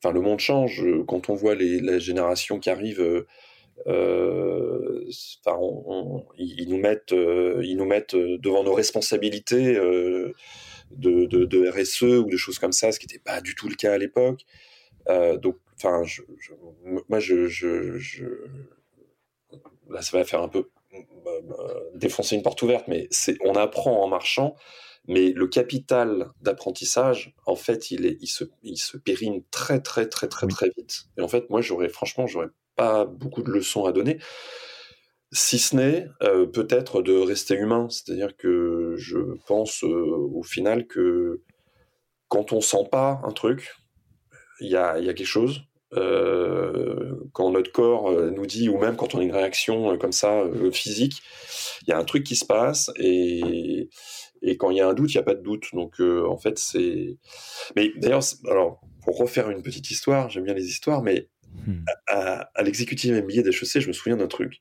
Enfin, 0.00 0.14
le 0.14 0.20
monde 0.20 0.38
change. 0.38 0.86
Quand 1.08 1.30
on 1.30 1.34
voit 1.34 1.56
les, 1.56 1.80
la 1.80 1.98
génération 1.98 2.60
qui 2.60 2.70
arrive, 2.70 3.24
ils 3.86 3.92
nous 6.68 6.78
mettent, 6.78 7.12
ils 7.12 7.76
nous 7.76 7.84
mettent 7.84 8.14
devant 8.14 8.62
nos 8.62 8.74
responsabilités 8.74 9.74
de, 9.74 11.26
de, 11.26 11.44
de, 11.44 11.68
RSE 11.68 12.02
ou 12.02 12.30
de 12.30 12.36
choses 12.36 12.60
comme 12.60 12.70
ça, 12.70 12.92
ce 12.92 13.00
qui 13.00 13.06
n'était 13.06 13.18
pas 13.18 13.40
du 13.40 13.56
tout 13.56 13.68
le 13.68 13.74
cas 13.74 13.94
à 13.94 13.98
l'époque. 13.98 14.44
Donc 15.38 15.56
enfin, 15.76 16.02
je, 16.04 16.22
moi, 17.08 17.20
je, 17.20 17.46
je, 17.46 18.26
là, 19.88 20.02
ça 20.02 20.16
va 20.16 20.24
faire 20.24 20.42
un 20.42 20.48
peu 20.48 20.68
euh, 20.94 21.90
défoncer 21.94 22.36
une 22.36 22.42
porte 22.42 22.62
ouverte, 22.62 22.88
mais 22.88 23.08
c'est, 23.10 23.36
on 23.44 23.54
apprend 23.54 24.02
en 24.02 24.08
marchant, 24.08 24.54
mais 25.06 25.32
le 25.32 25.46
capital 25.46 26.30
d'apprentissage, 26.40 27.34
en 27.46 27.56
fait, 27.56 27.90
il, 27.90 28.06
est, 28.06 28.18
il, 28.20 28.26
se, 28.26 28.44
il 28.62 28.76
se 28.76 28.96
périme 28.96 29.42
très, 29.50 29.80
très, 29.80 30.08
très, 30.08 30.28
très, 30.28 30.46
très 30.46 30.70
vite. 30.76 31.04
Et 31.16 31.22
en 31.22 31.28
fait, 31.28 31.48
moi, 31.50 31.60
j'aurais, 31.60 31.88
franchement, 31.88 32.26
j'aurais 32.26 32.48
pas 32.76 33.04
beaucoup 33.04 33.42
de 33.42 33.50
leçons 33.50 33.84
à 33.86 33.92
donner, 33.92 34.18
si 35.32 35.58
ce 35.58 35.76
n'est 35.76 36.06
euh, 36.22 36.46
peut-être 36.46 37.02
de 37.02 37.16
rester 37.18 37.54
humain. 37.54 37.88
C'est-à-dire 37.90 38.36
que 38.36 38.94
je 38.96 39.18
pense 39.46 39.84
euh, 39.84 39.88
au 39.88 40.42
final 40.42 40.86
que 40.86 41.42
quand 42.28 42.52
on 42.52 42.60
sent 42.60 42.88
pas 42.90 43.20
un 43.24 43.32
truc, 43.32 43.74
il 44.60 44.68
y 44.68 44.76
a, 44.76 44.98
y 44.98 45.08
a 45.08 45.14
quelque 45.14 45.26
chose. 45.26 45.62
Euh, 45.94 47.14
quand 47.32 47.50
notre 47.50 47.72
corps 47.72 48.10
euh, 48.10 48.30
nous 48.30 48.46
dit, 48.46 48.68
ou 48.68 48.78
même 48.78 48.96
quand 48.96 49.14
on 49.14 49.20
a 49.20 49.22
une 49.22 49.32
réaction 49.32 49.92
euh, 49.92 49.96
comme 49.96 50.12
ça 50.12 50.44
physique, 50.70 51.22
il 51.82 51.90
y 51.90 51.92
a 51.92 51.98
un 51.98 52.04
truc 52.04 52.24
qui 52.24 52.36
se 52.36 52.44
passe 52.44 52.90
et, 52.96 53.88
et 54.42 54.56
quand 54.58 54.70
il 54.70 54.76
y 54.76 54.80
a 54.80 54.88
un 54.88 54.92
doute, 54.92 55.14
il 55.14 55.16
n'y 55.16 55.20
a 55.20 55.24
pas 55.24 55.34
de 55.34 55.42
doute. 55.42 55.64
Donc 55.72 56.00
en 56.00 56.36
fait, 56.36 56.58
c'est. 56.58 57.16
Mais 57.74 57.90
d'ailleurs, 57.96 58.22
alors 58.46 58.80
pour 59.02 59.16
refaire 59.16 59.50
une 59.50 59.62
petite 59.62 59.90
histoire, 59.90 60.28
j'aime 60.28 60.44
bien 60.44 60.54
les 60.54 60.68
histoires, 60.68 61.02
mais 61.02 61.28
hmm. 61.66 61.84
à, 62.08 62.50
à 62.54 62.62
l'exécutif 62.62 63.10
MBA 63.12 63.42
d'HEC, 63.42 63.80
je 63.80 63.88
me 63.88 63.92
souviens 63.92 64.18
d'un 64.18 64.26
truc. 64.26 64.60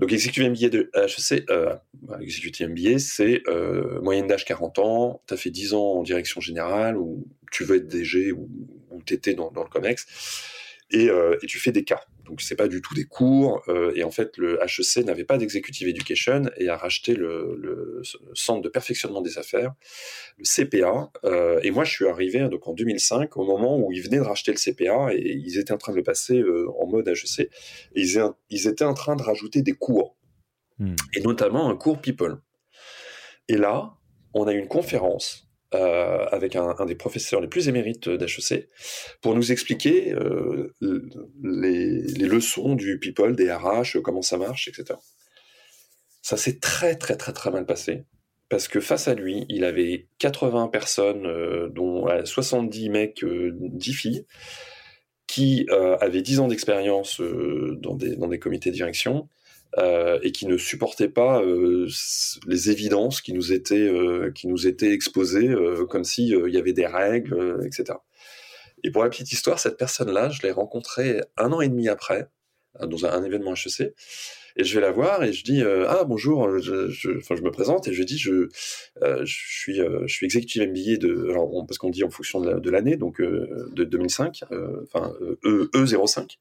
donc, 0.00 0.12
exécutif 0.12 0.42
MBA 0.42 0.68
de 0.68 0.90
HEC, 0.94 1.44
euh, 1.50 1.74
bah, 2.02 2.18
exécutif 2.20 2.66
MBA, 2.66 2.98
c'est 2.98 3.42
euh, 3.48 4.00
moyenne 4.00 4.26
d'âge 4.26 4.44
40 4.44 4.78
ans, 4.78 5.22
tu 5.26 5.34
as 5.34 5.36
fait 5.36 5.50
10 5.50 5.74
ans 5.74 5.92
en 5.92 6.02
direction 6.02 6.40
générale, 6.40 6.96
ou 6.96 7.26
tu 7.52 7.64
veux 7.64 7.76
être 7.76 7.86
DG, 7.86 8.32
ou, 8.32 8.48
ou 8.96 9.02
tu 9.04 9.14
étais 9.14 9.34
dans, 9.34 9.50
dans, 9.50 9.62
le 9.62 9.68
COMEX, 9.68 10.06
et, 10.90 11.08
euh, 11.08 11.36
et, 11.42 11.46
tu 11.46 11.58
fais 11.58 11.72
des 11.72 11.84
cas. 11.84 12.00
Donc, 12.24 12.40
c'est 12.40 12.56
pas 12.56 12.68
du 12.68 12.80
tout 12.80 12.94
des 12.94 13.04
cours, 13.04 13.62
euh, 13.68 13.92
et 13.94 14.02
en 14.02 14.10
fait, 14.10 14.36
le 14.36 14.58
HEC 14.62 15.04
n'avait 15.04 15.24
pas 15.24 15.38
d'executive 15.38 15.88
education 15.88 16.44
et 16.56 16.68
a 16.68 16.76
racheté 16.76 17.14
le, 17.14 17.56
le, 17.60 18.02
centre 18.34 18.62
de 18.62 18.68
perfectionnement 18.68 19.20
des 19.20 19.38
affaires, 19.38 19.74
le 20.38 20.44
CPA, 20.44 21.10
euh, 21.24 21.60
et 21.62 21.70
moi, 21.70 21.84
je 21.84 21.92
suis 21.92 22.06
arrivé 22.06 22.48
donc 22.48 22.66
en 22.66 22.72
2005, 22.72 23.36
au 23.36 23.44
moment 23.44 23.78
où 23.78 23.92
ils 23.92 24.02
venaient 24.02 24.18
de 24.18 24.22
racheter 24.22 24.52
le 24.52 24.58
CPA, 24.58 25.12
et 25.12 25.32
ils 25.32 25.58
étaient 25.58 25.72
en 25.72 25.78
train 25.78 25.92
de 25.92 25.98
le 25.98 26.04
passer 26.04 26.42
en 26.80 26.86
mode 26.86 27.08
HEC, 27.08 27.40
et 27.40 27.50
ils, 27.94 28.20
ils 28.50 28.66
étaient 28.66 28.84
en 28.84 28.94
train 28.94 29.16
de 29.16 29.22
rajouter 29.22 29.62
des 29.62 29.72
cours, 29.72 30.16
hmm. 30.78 30.94
et 31.14 31.20
notamment 31.20 31.68
un 31.68 31.76
cours 31.76 32.00
People. 32.00 32.38
Et 33.48 33.56
là, 33.56 33.94
on 34.34 34.46
a 34.46 34.52
une 34.52 34.68
conférence 34.68 35.45
euh, 35.76 36.26
avec 36.26 36.56
un, 36.56 36.74
des 36.86 36.94
professeurs 36.94 37.40
les 37.40 37.48
plus 37.48 37.68
émérites 37.68 38.08
d'HEC 38.08 38.68
pour 39.20 39.34
nous 39.34 39.52
expliquer 39.52 40.12
euh, 40.12 40.74
les, 40.80 42.02
les, 42.02 42.26
leçons 42.26 42.74
du 42.74 42.98
people, 42.98 43.36
des 43.36 43.52
RH, 43.52 44.00
comment 44.02 44.22
ça 44.22 44.38
marche, 44.38 44.68
etc. 44.68 44.98
Ça 46.22 46.36
s'est 46.36 46.58
très 46.58 46.96
très 46.96 47.16
très 47.16 47.32
très 47.32 47.50
mal 47.50 47.66
passé 47.66 48.04
parce 48.48 48.68
que 48.68 48.80
face 48.80 49.08
à 49.08 49.14
lui, 49.14 49.44
il 49.48 49.64
avait 49.64 50.08
80 50.18 50.68
personnes, 50.68 51.26
euh, 51.26 51.68
dont 51.68 52.06
70 52.24 52.90
mecs, 52.90 53.24
10 53.24 53.92
filles, 53.92 54.26
qui 55.26 55.66
avaient 56.00 56.22
10 56.22 56.40
ans 56.40 56.48
d'expérience 56.48 57.20
dans, 57.20 57.94
des, 57.94 58.16
dans 58.16 58.28
des 58.28 58.38
comités 58.38 58.70
de 58.70 58.76
direction 58.76 59.28
euh, 59.78 60.18
et 60.22 60.32
qui 60.32 60.46
ne 60.46 60.56
supportait 60.56 61.10
pas 61.10 61.42
euh, 61.42 61.86
les 62.46 62.70
évidences 62.70 63.20
qui 63.20 63.34
nous 63.34 63.52
étaient, 63.52 63.88
euh, 63.88 64.30
qui 64.30 64.48
nous 64.48 64.66
étaient 64.66 64.92
exposées 64.92 65.54
comme 65.90 66.04
s'il 66.04 66.28
il 66.46 66.54
y 66.54 66.56
avait 66.56 66.72
des 66.72 66.86
règles, 66.86 67.60
etc. 67.64 67.98
Et 68.84 68.90
pour 68.90 69.04
la 69.04 69.10
petite 69.10 69.32
histoire, 69.32 69.58
cette 69.58 69.76
personne-là, 69.76 70.30
je 70.30 70.40
l'ai 70.42 70.50
rencontrée 70.50 71.20
un 71.36 71.52
an 71.52 71.60
et 71.60 71.68
demi 71.68 71.88
après, 71.88 72.28
dans 72.80 73.04
un, 73.04 73.22
événement 73.22 73.52
HEC, 73.52 73.94
et 74.56 74.64
je 74.64 74.74
vais 74.74 74.80
la 74.80 74.92
voir 74.92 75.22
et 75.24 75.34
je 75.34 75.44
dis 75.44 75.62
ah 75.62 76.04
bonjour 76.04 76.58
je, 76.58 76.88
je, 76.88 77.10
me 77.42 77.50
présente 77.50 77.88
et 77.88 77.92
je 77.92 78.02
dis 78.02 78.16
je 78.16 78.48
je 79.02 79.24
suis 79.26 79.76
je 79.76 80.12
suis 80.12 80.24
exécutif 80.24 80.62
MBA 80.62 80.96
de 80.96 81.28
alors 81.28 81.50
parce 81.66 81.76
qu'on 81.76 81.90
dit 81.90 82.04
en 82.04 82.10
fonction 82.10 82.40
de 82.40 82.70
l'année 82.70 82.96
donc 82.96 83.20
de 83.20 83.84
2005 83.84 84.44
enfin 84.84 85.12
E 85.44 85.70
E 85.74 86.06
05 86.06 86.38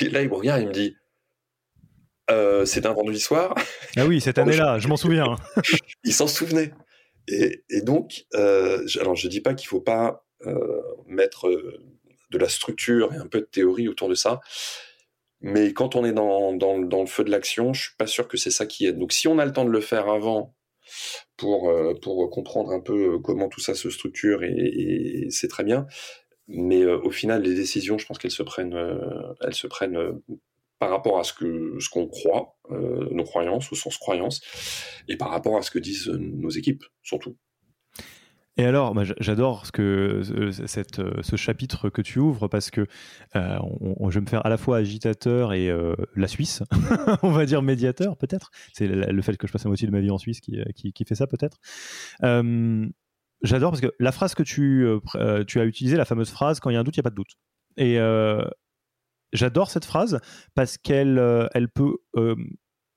et 0.00 0.08
là 0.08 0.22
il 0.22 0.28
me 0.28 0.34
regarde 0.34 0.60
et 0.60 0.64
il 0.64 0.68
me 0.68 0.72
dit 0.72 0.96
euh, 2.30 2.64
c'était 2.64 2.86
un 2.86 2.92
vendredi 2.92 3.20
soir. 3.20 3.54
Ah 3.96 4.06
oui, 4.06 4.20
cette 4.20 4.38
année-là, 4.38 4.78
je 4.80 4.88
m'en 4.88 4.96
souviens. 4.96 5.36
il 6.04 6.12
s'en 6.12 6.26
souvenait. 6.26 6.72
Et, 7.28 7.64
et 7.70 7.80
donc, 7.80 8.26
euh, 8.34 8.86
alors 9.00 9.14
je 9.14 9.28
dis 9.28 9.40
pas 9.40 9.54
qu'il 9.54 9.68
faut 9.68 9.80
pas 9.80 10.26
euh, 10.46 10.82
mettre 11.06 11.48
euh, 11.48 11.80
de 12.30 12.38
la 12.38 12.48
structure 12.48 13.14
et 13.14 13.16
un 13.16 13.26
peu 13.26 13.40
de 13.40 13.46
théorie 13.46 13.88
autour 13.88 14.08
de 14.08 14.14
ça, 14.14 14.40
mais 15.40 15.72
quand 15.72 15.96
on 15.96 16.04
est 16.04 16.12
dans, 16.12 16.54
dans, 16.54 16.78
dans 16.78 17.00
le 17.00 17.06
feu 17.06 17.24
de 17.24 17.30
l'action, 17.30 17.72
je 17.72 17.82
suis 17.82 17.96
pas 17.96 18.06
sûr 18.06 18.28
que 18.28 18.36
c'est 18.36 18.50
ça 18.50 18.66
qui 18.66 18.86
aide. 18.86 18.98
Donc 18.98 19.12
si 19.12 19.28
on 19.28 19.38
a 19.38 19.44
le 19.44 19.52
temps 19.52 19.64
de 19.64 19.70
le 19.70 19.80
faire 19.80 20.08
avant 20.08 20.54
pour, 21.36 21.70
euh, 21.70 21.94
pour 21.94 22.28
comprendre 22.30 22.72
un 22.72 22.80
peu 22.80 23.18
comment 23.20 23.48
tout 23.48 23.60
ça 23.60 23.74
se 23.74 23.88
structure, 23.90 24.42
et, 24.42 24.52
et 24.52 25.30
c'est 25.30 25.48
très 25.48 25.64
bien. 25.64 25.86
Mais 26.46 26.84
au 26.84 27.10
final, 27.10 27.42
les 27.42 27.54
décisions, 27.54 27.96
je 27.96 28.04
pense 28.04 28.18
qu'elles 28.18 28.30
se 28.30 28.42
prennent, 28.42 28.78
elles 29.40 29.54
se 29.54 29.66
prennent 29.66 30.20
par 30.78 30.90
rapport 30.90 31.18
à 31.18 31.24
ce 31.24 31.32
que 31.32 31.78
ce 31.80 31.88
qu'on 31.88 32.06
croit, 32.06 32.56
euh, 32.70 33.08
nos 33.10 33.24
croyances, 33.24 33.70
au 33.72 33.74
sens 33.74 33.96
croyance, 33.96 34.40
et 35.08 35.16
par 35.16 35.30
rapport 35.30 35.56
à 35.56 35.62
ce 35.62 35.70
que 35.70 35.78
disent 35.78 36.08
nos 36.08 36.50
équipes, 36.50 36.84
surtout. 37.02 37.36
Et 38.56 38.64
alors, 38.64 38.94
j'adore 39.18 39.66
ce 39.66 39.72
que 39.72 40.50
cette, 40.66 41.02
ce 41.22 41.36
chapitre 41.36 41.90
que 41.90 42.02
tu 42.02 42.20
ouvres 42.20 42.46
parce 42.46 42.70
que 42.70 42.86
euh, 43.34 43.58
je 44.10 44.14
vais 44.14 44.20
me 44.20 44.26
faire 44.26 44.46
à 44.46 44.48
la 44.48 44.56
fois 44.56 44.76
agitateur 44.76 45.52
et 45.52 45.68
euh, 45.68 45.96
la 46.14 46.28
Suisse, 46.28 46.62
on 47.22 47.32
va 47.32 47.46
dire 47.46 47.62
médiateur 47.62 48.16
peut-être. 48.16 48.52
C'est 48.72 48.86
le, 48.86 49.22
fait 49.22 49.36
que 49.36 49.48
je 49.48 49.52
passe 49.52 49.64
la 49.64 49.70
moitié 49.70 49.88
de 49.88 49.92
ma 49.92 50.00
vie 50.00 50.10
en 50.10 50.18
Suisse 50.18 50.40
qui, 50.40 50.62
qui, 50.72 51.04
fait 51.04 51.16
ça 51.16 51.26
peut-être. 51.26 51.58
Euh, 52.22 52.86
j'adore 53.42 53.72
parce 53.72 53.80
que 53.80 53.92
la 53.98 54.12
phrase 54.12 54.36
que 54.36 54.44
tu, 54.44 54.86
euh, 55.16 55.44
tu 55.44 55.58
as 55.58 55.64
utilisée, 55.64 55.96
la 55.96 56.04
fameuse 56.04 56.30
phrase 56.30 56.60
quand 56.60 56.70
il 56.70 56.74
y 56.74 56.76
a 56.76 56.80
un 56.80 56.84
doute, 56.84 56.96
il 56.96 57.00
n'y 57.00 57.02
a 57.02 57.10
pas 57.10 57.10
de 57.10 57.16
doute. 57.16 57.36
Et 57.76 57.98
J'adore 59.34 59.68
cette 59.68 59.84
phrase 59.84 60.20
parce 60.54 60.78
qu'elle 60.78 61.18
euh, 61.18 61.48
elle 61.54 61.68
peut, 61.68 61.96
euh, 62.16 62.36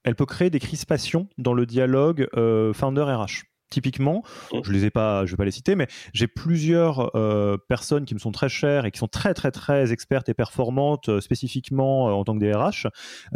elle 0.03 0.15
peut 0.15 0.27
créer 0.27 0.51
des 0.51 0.59
crispations 0.59 1.27
dans 1.39 1.53
le 1.53 1.65
dialogue 1.65 2.27
euh, 2.37 2.73
founder 2.73 3.01
RH. 3.01 3.43
Typiquement, 3.69 4.23
mmh. 4.53 4.59
je 4.63 4.71
les 4.71 4.85
ai 4.85 4.91
pas, 4.91 5.25
je 5.25 5.31
vais 5.31 5.35
pas 5.35 5.43
les 5.43 5.51
citer, 5.51 5.75
mais 5.75 5.87
j'ai 6.13 6.27
plusieurs 6.27 7.11
personnes 7.67 8.05
qui 8.05 8.13
me 8.13 8.19
sont 8.19 8.31
très 8.31 8.47
chères 8.47 8.85
et 8.85 8.91
qui 8.91 8.97
sont 8.97 9.09
très 9.09 9.33
très 9.33 9.51
très 9.51 9.91
expertes 9.91 10.29
et 10.29 10.33
performantes 10.33 11.19
spécifiquement 11.19 12.05
en 12.17 12.23
tant 12.23 12.39
que 12.39 12.39
DRH, 12.39 12.87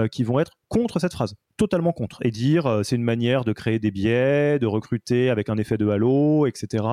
qui 0.10 0.24
vont 0.24 0.40
être 0.40 0.54
contre 0.70 1.00
cette 1.00 1.12
phrase, 1.12 1.36
totalement 1.58 1.92
contre, 1.92 2.26
et 2.26 2.32
dire 2.32 2.80
c'est 2.86 2.96
une 2.96 3.04
manière 3.04 3.44
de 3.44 3.52
créer 3.52 3.78
des 3.78 3.92
biais, 3.92 4.58
de 4.58 4.68
recruter 4.68 5.30
avec 5.30 5.50
un 5.50 5.58
effet 5.58 5.76
de 5.76 5.90
halo, 5.90 6.48
etc. 6.48 6.86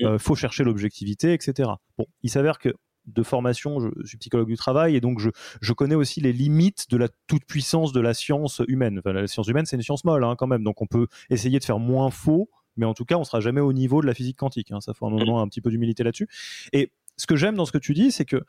Mmh. 0.00 0.18
faut 0.18 0.34
chercher 0.34 0.64
l'objectivité, 0.64 1.32
etc. 1.32 1.70
Bon, 1.96 2.06
il 2.24 2.30
s'avère 2.30 2.58
que 2.58 2.74
de 3.06 3.22
formation, 3.22 3.80
je, 3.80 4.06
suis 4.06 4.18
psychologue 4.18 4.48
du 4.48 4.56
travail 4.56 4.96
et 4.96 5.00
donc 5.00 5.18
je, 5.18 5.30
je, 5.60 5.72
connais 5.72 5.94
aussi 5.94 6.20
les 6.20 6.32
limites 6.32 6.90
de 6.90 6.96
la 6.96 7.08
toute 7.26 7.44
puissance 7.44 7.92
de 7.92 8.00
la 8.00 8.14
science 8.14 8.62
humaine. 8.68 9.00
la 9.04 9.26
science 9.26 9.48
humaine, 9.48 9.66
c'est 9.66 9.76
une 9.76 9.82
science 9.82 10.04
molle 10.04 10.24
hein, 10.24 10.36
quand 10.38 10.46
même, 10.46 10.62
donc 10.62 10.82
on 10.82 10.86
peut 10.86 11.06
essayer 11.30 11.58
de 11.58 11.64
faire 11.64 11.78
moins 11.78 12.10
faux, 12.10 12.50
mais 12.76 12.86
en 12.86 12.94
tout 12.94 13.04
cas, 13.04 13.16
on 13.16 13.24
sera 13.24 13.40
jamais 13.40 13.60
au 13.60 13.72
niveau 13.72 14.00
de 14.00 14.06
la 14.06 14.14
physique 14.14 14.36
quantique. 14.36 14.70
Hein. 14.70 14.80
ça 14.80 14.94
faut 14.94 15.06
un 15.06 15.10
moment 15.10 15.40
un 15.40 15.48
petit 15.48 15.60
peu 15.60 15.70
d'humilité 15.70 16.02
là-dessus. 16.02 16.28
Et 16.72 16.92
ce 17.16 17.26
que 17.26 17.36
j'aime 17.36 17.56
dans 17.56 17.66
ce 17.66 17.72
que 17.72 17.78
tu 17.78 17.92
dis, 17.94 18.12
c'est 18.12 18.24
que 18.24 18.42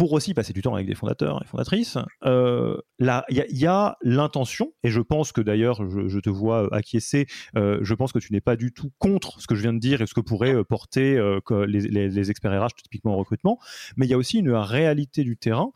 pour 0.00 0.14
aussi 0.14 0.32
passer 0.32 0.54
du 0.54 0.62
temps 0.62 0.74
avec 0.74 0.86
des 0.86 0.94
fondateurs 0.94 1.42
et 1.44 1.46
fondatrices, 1.46 1.98
euh, 2.24 2.78
il 3.00 3.36
y 3.50 3.66
a, 3.66 3.98
l'intention, 4.00 4.72
et 4.82 4.88
je 4.88 5.02
pense 5.02 5.30
que 5.30 5.42
d'ailleurs, 5.42 5.82
je, 6.08 6.18
te 6.20 6.30
vois 6.30 6.64
euh, 6.64 6.68
acquiescer, 6.72 7.26
euh, 7.54 7.80
je 7.82 7.92
pense 7.92 8.10
que 8.10 8.18
tu 8.18 8.32
n'es 8.32 8.40
pas 8.40 8.56
du 8.56 8.72
tout 8.72 8.90
contre 8.98 9.42
ce 9.42 9.46
que 9.46 9.54
je 9.54 9.60
viens 9.60 9.74
de 9.74 9.78
dire 9.78 10.00
et 10.00 10.06
ce 10.06 10.14
que 10.14 10.22
pourraient 10.22 10.54
euh, 10.54 10.64
porter 10.64 11.20
que 11.44 11.64
les, 11.64 11.80
les, 11.80 12.30
experts 12.30 12.64
RH, 12.64 12.76
typiquement 12.82 13.12
en 13.12 13.18
recrutement, 13.18 13.58
mais 13.98 14.06
il 14.06 14.08
y 14.08 14.14
a 14.14 14.16
aussi 14.16 14.38
une 14.38 14.52
réalité 14.52 15.22
du 15.22 15.36
terrain 15.36 15.70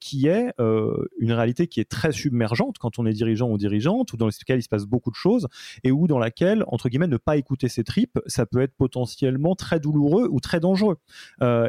qui 0.00 0.26
est 0.26 0.52
une 0.58 1.32
réalité 1.32 1.68
qui 1.68 1.80
est 1.80 1.88
très 1.88 2.10
submergente 2.10 2.78
quand 2.78 2.98
on 2.98 3.06
est 3.06 3.12
dirigeant 3.12 3.48
ou 3.48 3.58
dirigeante, 3.58 4.12
ou 4.12 4.16
dans 4.16 4.26
laquelle 4.26 4.58
il 4.58 4.62
se 4.62 4.68
passe 4.68 4.86
beaucoup 4.86 5.10
de 5.10 5.16
choses, 5.16 5.46
et 5.84 5.92
où 5.92 6.08
dans 6.08 6.18
laquelle, 6.18 6.64
entre 6.66 6.88
guillemets, 6.88 7.06
ne 7.06 7.16
pas 7.16 7.36
écouter 7.36 7.68
ses 7.68 7.84
tripes, 7.84 8.18
ça 8.26 8.46
peut 8.46 8.60
être 8.60 8.74
potentiellement 8.76 9.54
très 9.54 9.78
douloureux 9.78 10.28
ou 10.30 10.40
très 10.40 10.58
dangereux. 10.58 10.98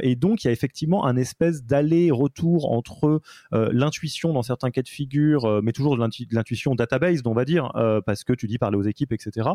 et 0.01 0.15
donc, 0.15 0.43
il 0.43 0.47
y 0.47 0.49
a 0.49 0.53
effectivement 0.53 1.05
un 1.05 1.17
espèce 1.17 1.63
d'aller 1.63 1.82
aller-retour 1.83 2.71
entre 2.71 3.21
euh, 3.53 3.69
l'intuition 3.71 4.33
dans 4.33 4.41
certains 4.41 4.71
cas 4.71 4.81
de 4.81 4.89
figure, 4.89 5.45
euh, 5.45 5.61
mais 5.63 5.71
toujours 5.71 5.97
de 5.97 6.09
l'intuition 6.31 6.75
database, 6.75 7.21
on 7.25 7.33
va 7.33 7.45
dire, 7.45 7.71
euh, 7.75 8.01
parce 8.01 8.23
que 8.23 8.33
tu 8.33 8.47
dis 8.47 8.57
parler 8.57 8.77
aux 8.77 8.83
équipes, 8.83 9.11
etc. 9.11 9.49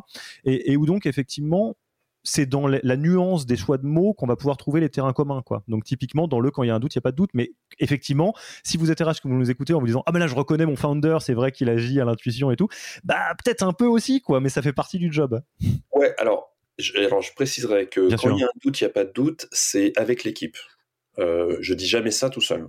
Et, 0.44 0.76
où 0.76 0.86
donc 0.86 1.06
effectivement 1.06 1.76
c'est 2.24 2.46
dans 2.46 2.66
la 2.66 2.96
nuance 2.96 3.46
des 3.46 3.56
choix 3.56 3.78
de 3.78 3.86
mots 3.86 4.12
qu'on 4.12 4.26
va 4.26 4.36
pouvoir 4.36 4.58
trouver 4.58 4.80
les 4.80 4.90
terrains 4.90 5.14
communs. 5.14 5.40
Quoi. 5.40 5.62
Donc 5.66 5.84
typiquement, 5.84 6.28
dans 6.28 6.40
le 6.40 6.50
quand 6.50 6.62
il 6.62 6.66
y 6.66 6.70
a 6.70 6.74
un 6.74 6.80
doute, 6.80 6.94
il 6.94 6.98
n'y 6.98 7.00
a 7.00 7.02
pas 7.02 7.12
de 7.12 7.16
doute. 7.16 7.30
Mais 7.32 7.52
effectivement, 7.78 8.34
si 8.64 8.76
vous 8.76 8.90
êtes 8.90 9.00
RH, 9.00 9.22
que 9.22 9.28
vous 9.28 9.34
nous 9.34 9.50
écoutez 9.50 9.72
en 9.72 9.80
vous 9.80 9.86
disant 9.86 10.02
Ah 10.04 10.12
ben 10.12 10.18
là, 10.18 10.26
je 10.26 10.34
reconnais 10.34 10.66
mon 10.66 10.76
founder, 10.76 11.18
c'est 11.20 11.32
vrai 11.32 11.52
qu'il 11.52 11.70
agit 11.70 12.00
à 12.00 12.04
l'intuition 12.04 12.50
et 12.50 12.56
tout, 12.56 12.68
bah 13.04 13.34
peut-être 13.42 13.62
un 13.62 13.72
peu 13.72 13.86
aussi, 13.86 14.20
quoi, 14.20 14.40
mais 14.40 14.50
ça 14.50 14.60
fait 14.60 14.74
partie 14.74 14.98
du 14.98 15.10
job. 15.10 15.40
Ouais, 15.94 16.14
alors 16.18 16.54
je, 16.78 16.98
alors 16.98 17.22
je 17.22 17.32
préciserai 17.34 17.86
que 17.86 18.14
quand 18.16 18.30
il 18.30 18.40
y 18.40 18.44
a 18.44 18.46
un 18.46 18.58
doute, 18.62 18.80
il 18.80 18.84
n'y 18.84 18.90
a 18.90 18.92
pas 18.92 19.04
de 19.04 19.12
doute, 19.12 19.46
c'est 19.52 19.96
avec 19.96 20.24
l'équipe. 20.24 20.56
Euh, 21.18 21.56
je 21.60 21.74
dis 21.74 21.86
jamais 21.86 22.10
ça 22.10 22.30
tout 22.30 22.40
seul. 22.40 22.68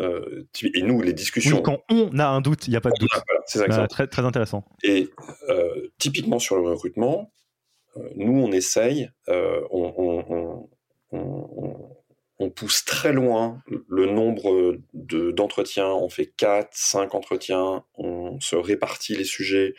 Euh, 0.00 0.44
et 0.74 0.82
nous, 0.82 1.00
les 1.00 1.12
discussions. 1.12 1.62
quand 1.62 1.82
on 1.90 2.18
a 2.18 2.26
un 2.26 2.40
doute, 2.40 2.66
il 2.66 2.70
n'y 2.70 2.76
a 2.76 2.80
pas 2.80 2.90
de 2.90 2.98
doute. 3.00 3.10
c'est 3.46 3.66
bah, 3.66 3.86
très, 3.88 4.06
très 4.06 4.22
intéressant. 4.22 4.64
Et 4.82 5.08
euh, 5.48 5.88
typiquement 5.98 6.38
sur 6.38 6.56
le 6.56 6.62
recrutement, 6.62 7.32
nous, 8.14 8.38
on 8.42 8.52
essaye, 8.52 9.10
on, 9.28 10.68
on, 12.38 12.50
pousse 12.50 12.84
très 12.84 13.12
loin 13.12 13.62
le 13.88 14.06
nombre 14.06 14.76
d'entretiens. 14.92 15.88
on 15.88 16.10
fait 16.10 16.26
4, 16.26 16.68
5 16.72 17.14
entretiens, 17.14 17.84
on 17.94 18.38
se 18.40 18.56
répartit 18.56 19.16
les 19.16 19.24
sujets 19.24 19.74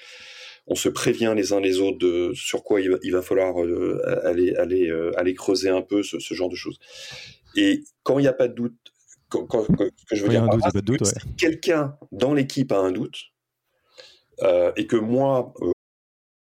on 0.69 0.75
se 0.75 0.89
prévient 0.89 1.34
les 1.34 1.53
uns 1.53 1.62
les 1.62 1.80
autres 1.80 1.97
de 1.97 2.34
sur 2.34 2.62
quoi 2.62 2.82
il 2.82 2.91
va, 2.91 2.97
il 3.01 3.13
va 3.13 3.21
falloir 3.21 3.56
aller, 4.25 4.53
aller, 4.56 4.91
aller 5.15 5.34
creuser 5.34 5.69
un 5.69 5.82
peu 5.82 6.03
ce, 6.03 6.19
ce, 6.19 6.34
genre 6.34 6.49
de 6.49 6.56
choses. 6.56 6.77
Et 7.57 7.83
quand 8.03 8.19
il 8.19 8.21
n'y 8.21 8.27
a 8.27 8.33
pas 8.33 8.47
de 8.47 8.53
doute, 8.53 8.77
quand, 9.29 9.45
que 9.47 10.15
je 10.15 10.23
veux 10.23 10.29
dire, 10.29 10.47
si 11.03 11.35
quelqu'un 11.35 11.97
dans 12.11 12.33
l'équipe 12.33 12.71
a 12.71 12.79
un 12.79 12.91
doute, 12.91 13.19
euh, 14.43 14.71
et 14.77 14.85
que 14.85 14.95
moi, 14.95 15.53
euh, 15.61 15.71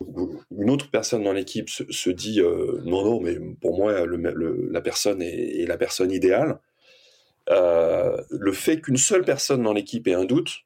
une 0.00 0.70
autre 0.70 0.90
personne 0.90 1.24
dans 1.24 1.32
l'équipe 1.32 1.68
se, 1.68 2.10
dit 2.10 2.40
euh, 2.40 2.80
non 2.84 3.04
non 3.04 3.20
mais 3.20 3.38
pour 3.60 3.76
moi 3.76 4.06
la 4.06 4.80
personne 4.80 5.22
est, 5.22 5.66
la 5.66 5.76
personne 5.76 6.12
idéale. 6.12 6.60
Euh, 7.50 8.16
le 8.30 8.52
fait 8.52 8.80
qu'une 8.80 8.98
seule 8.98 9.24
personne 9.24 9.62
dans 9.62 9.72
l'équipe 9.72 10.06
ait 10.06 10.14
un 10.14 10.24
doute 10.24 10.60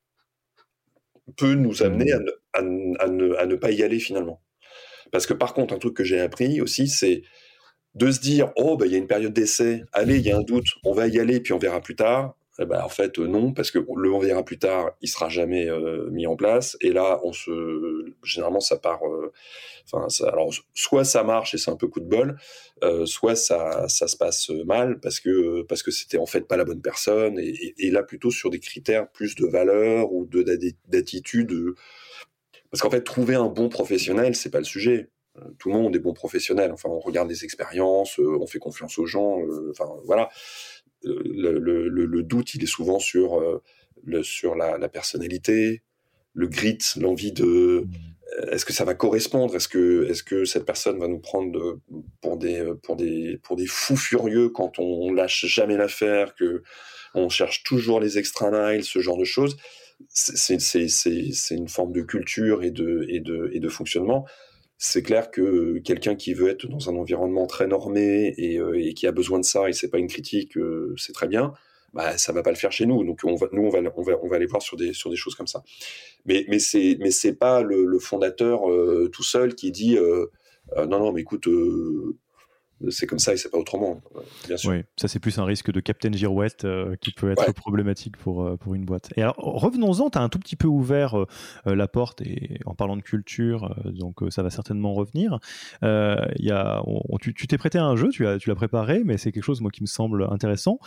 peut 1.37 1.55
nous 1.55 1.83
amener 1.83 2.13
à 2.53 2.63
ne, 2.63 3.55
pas 3.55 3.71
y 3.71 3.83
aller 3.83 4.01
finalement. 4.01 4.43
Parce 5.13 5.27
que 5.27 5.35
par 5.35 5.55
contre 5.55 5.75
un 5.75 5.79
truc 5.79 5.95
que 5.95 6.05
j'ai 6.05 6.21
appris 6.21 6.61
aussi 6.61 6.89
c'est 6.89 7.23
de 7.95 8.11
se 8.11 8.21
dire 8.21 8.53
oh 8.57 8.77
ben, 8.77 8.87
il 8.87 8.93
y 8.93 8.95
a 8.97 8.99
une 8.99 9.07
période 9.07 9.33
d'essai. 9.33 9.85
Allez 9.93 10.19
il 10.19 10.27
y 10.27 10.31
a 10.31 10.37
un 10.37 10.43
doute. 10.43 10.69
On 10.85 10.93
va 10.93 11.07
y 11.09 11.19
aller 11.19 11.41
puis 11.41 11.53
on 11.53 11.59
verra 11.59 11.81
plus 11.81 11.97
tard 11.97 12.35
eh 12.59 12.67
ben, 12.67 12.83
en 12.83 12.89
fait, 12.89 13.19
non, 13.19 13.53
parce 13.53 13.71
que 13.71 13.79
le 13.79 14.13
on 14.13 14.19
verra 14.19 14.45
plus 14.45 14.59
tard, 14.59 14.91
il 15.01 15.09
sera 15.09 15.29
jamais 15.29 15.69
euh, 15.69 16.11
mis 16.11 16.27
en 16.27 16.37
place. 16.37 16.77
Et 16.83 16.91
là, 16.93 17.19
on 17.25 17.33
se, 17.33 18.13
généralement, 18.23 18.61
ça 18.61 18.77
part. 18.77 19.01
Euh, 19.95 19.99
enfin, 19.99 20.27
alors, 20.29 20.53
soit 20.75 21.05
ça 21.05 21.23
marche 21.25 21.55
et 21.55 21.59
c'est 21.59 21.71
un 21.71 21.77
peu 21.77 21.89
coup 21.89 22.01
de 22.01 22.09
bol, 22.09 22.39
euh, 22.83 23.07
soit 23.07 23.37
ça, 23.37 23.89
ça 23.89 24.09
se 24.09 24.17
passe 24.17 24.51
mal 24.65 25.01
parce 25.01 25.21
que 25.21 25.63
parce 25.63 25.83
que 25.83 25.91
c'était 25.91 26.19
en 26.19 26.27
fait 26.27 26.43
pas 26.43 26.57
la 26.57 26.65
bonne 26.65 26.83
personne. 26.83 27.39
Et, 27.39 27.91
là, 27.91 28.03
plutôt 28.03 28.31
sur 28.31 28.51
des 28.51 28.61
critères 28.61 29.11
plus 29.11 29.35
de 29.35 29.47
valeur 29.47 30.13
ou 30.13 30.27
de 30.27 30.43
d'attitude. 30.89 31.53
Parce 32.71 32.81
qu'en 32.81 32.91
fait, 32.91 33.03
trouver 33.03 33.35
un 33.35 33.49
bon 33.49 33.69
professionnel, 33.69 34.35
c'est 34.35 34.51
pas 34.51 34.59
le 34.59 34.65
sujet 34.65 35.11
tout 35.59 35.71
le 35.71 35.79
monde 35.79 35.97
est 35.97 35.99
bon 35.99 36.13
professionnel. 36.13 36.73
Enfin, 36.73 36.91
on 36.91 37.01
regarde 37.01 37.27
les 37.27 37.43
expériences, 37.43 38.19
on 38.19 38.47
fait 38.47 38.59
confiance 38.59 38.99
aux 38.99 39.07
gens. 39.07 39.39
enfin, 39.71 39.87
voilà 40.05 40.29
le, 41.05 42.23
doute, 42.23 42.55
il 42.55 42.63
est 42.63 42.67
souvent 42.67 42.99
sur, 42.99 43.39
euh, 43.39 43.63
le, 44.05 44.23
sur 44.23 44.55
la, 44.55 44.89
personnalité, 44.89 45.83
le 46.35 46.47
grit, 46.47 46.79
l'envie 46.97 47.33
de. 47.33 47.87
Est-ce 48.51 48.65
que 48.65 48.73
ça 48.73 48.85
va 48.85 48.95
correspondre? 48.95 49.55
Est-ce 49.57 49.69
que, 49.69 50.45
cette 50.45 50.65
personne 50.65 50.99
va 50.99 51.09
nous 51.09 51.21
prendre 51.21 51.79
pour, 52.21 52.37
des, 52.37 52.65
pour, 52.83 52.97
des, 52.97 53.67
fous 53.67 53.97
furieux 53.97 54.49
quand 54.49 54.79
on, 54.79 55.13
lâche 55.13 55.47
jamais 55.47 55.77
l'affaire, 55.77 56.35
que 56.35 56.63
on 57.15 57.29
cherche 57.29 57.63
toujours 57.63 58.01
les 58.01 58.19
extra 58.19 58.51
miles, 58.51 58.85
ce 58.85 58.99
genre 58.99 59.19
de 59.19 59.25
choses? 59.25 59.57
C'est 60.09 60.57
une 61.51 61.69
forme 61.69 61.93
de 61.93 62.03
culture 62.03 62.63
et 62.63 62.71
de, 62.71 63.07
et 63.09 63.23
et 63.53 63.69
fonctionnement. 63.69 64.27
C'est 64.85 65.05
clair 65.05 65.31
que 65.31 65.79
quelqu'un 65.79 66.17
qui 66.17 66.35
veut 66.35 66.49
être 66.49 66.67
dans 66.67 66.91
un 66.91 66.97
environnement 66.97 67.47
très 67.47 67.69
normé 67.69 68.35
et, 68.37 68.59
euh, 68.59 68.93
qui 68.97 69.07
a 69.07 69.13
besoin 69.13 69.39
de 69.39 69.45
ça, 69.45 69.69
et 69.69 69.73
c'est 69.73 69.89
pas 69.89 69.99
une 69.99 70.09
critique, 70.09 70.57
euh, 70.57 70.93
c'est 70.97 71.13
très 71.13 71.29
bien, 71.29 71.53
bah 71.93 72.17
ça 72.19 72.33
va 72.33 72.43
pas 72.43 72.51
le 72.51 72.57
faire 72.57 72.73
chez 72.73 72.87
nous. 72.87 73.05
Donc 73.05 73.21
on 73.25 73.35
va, 73.35 73.49
nous 73.53 73.63
on 73.63 73.71
va, 73.71 73.79
on 73.97 74.03
va, 74.03 74.13
on 74.23 74.29
va 74.29 74.37
aller 74.37 74.47
voir 74.47 74.63
sur 74.63 74.77
des 74.77 74.93
sur 74.93 75.11
des 75.11 75.17
choses 75.17 75.35
comme 75.35 75.47
ça. 75.47 75.63
Mais 76.25 76.45
mais 76.49 76.59
c'est 76.59 76.97
mais 77.01 77.11
c'est 77.11 77.35
pas 77.35 77.63
le, 77.63 77.99
fondateur 77.99 78.71
euh, 78.71 79.11
tout 79.13 79.25
seul 79.25 79.55
qui 79.55 79.71
dit 79.71 79.99
non 80.77 80.99
non 80.99 81.13
mais 81.13 81.23
écoute 81.23 81.49
c'est 82.91 83.07
comme 83.07 83.19
ça 83.19 83.33
et 83.33 83.37
c'est 83.37 83.51
pas 83.51 83.59
autrement, 83.59 84.01
bien 84.47 84.57
sûr. 84.57 84.71
Oui, 84.71 84.83
ça 84.97 85.09
c'est 85.09 85.19
plus 85.19 85.39
un 85.39 85.45
risque 85.45 85.71
de 85.71 85.81
Captain 85.81 86.13
Girouette 86.13 86.65
euh, 86.65 86.97
qui 87.01 87.13
peut 87.13 87.31
être 87.31 87.53
problématique 87.53 88.17
pour, 88.17 88.45
euh, 88.45 88.57
pour 88.57 88.75
une 88.75 88.85
boîte. 88.85 89.11
Et 89.17 89.23
alors 89.23 89.37
revenons-en, 89.39 90.11
tu 90.11 90.19
as 90.19 90.23
un 90.23 90.29
tout 90.29 90.39
petit 90.39 90.57
peu 90.57 90.69
ouvert 90.69 91.17
euh, 91.17 91.27
la 91.67 91.89
porte 91.89 92.23
et 92.23 92.61
en 92.67 92.75
parlant 92.75 92.97
de 92.97 93.03
culture, 93.03 93.75
donc 93.85 94.21
ça 94.31 94.43
va 94.43 94.51
certainement 94.51 94.95
revenir. 94.95 95.39
Y 95.83 96.51
a, 96.51 96.83
tu 97.21 97.47
t'es 97.47 97.59
prêté 97.59 97.79
à 97.79 97.85
un 97.85 97.97
jeu, 97.97 98.09
tu 98.09 98.25
l'as 98.25 98.39
tu 98.39 98.53
préparé, 98.55 99.03
mais 99.05 99.19
c'est 99.19 99.33
quelque 99.33 99.45
chose 99.45 99.61
moi 99.61 99.71
qui 99.71 99.83
me 99.83 99.87
semble 99.87 100.27
intéressant. 100.31 100.79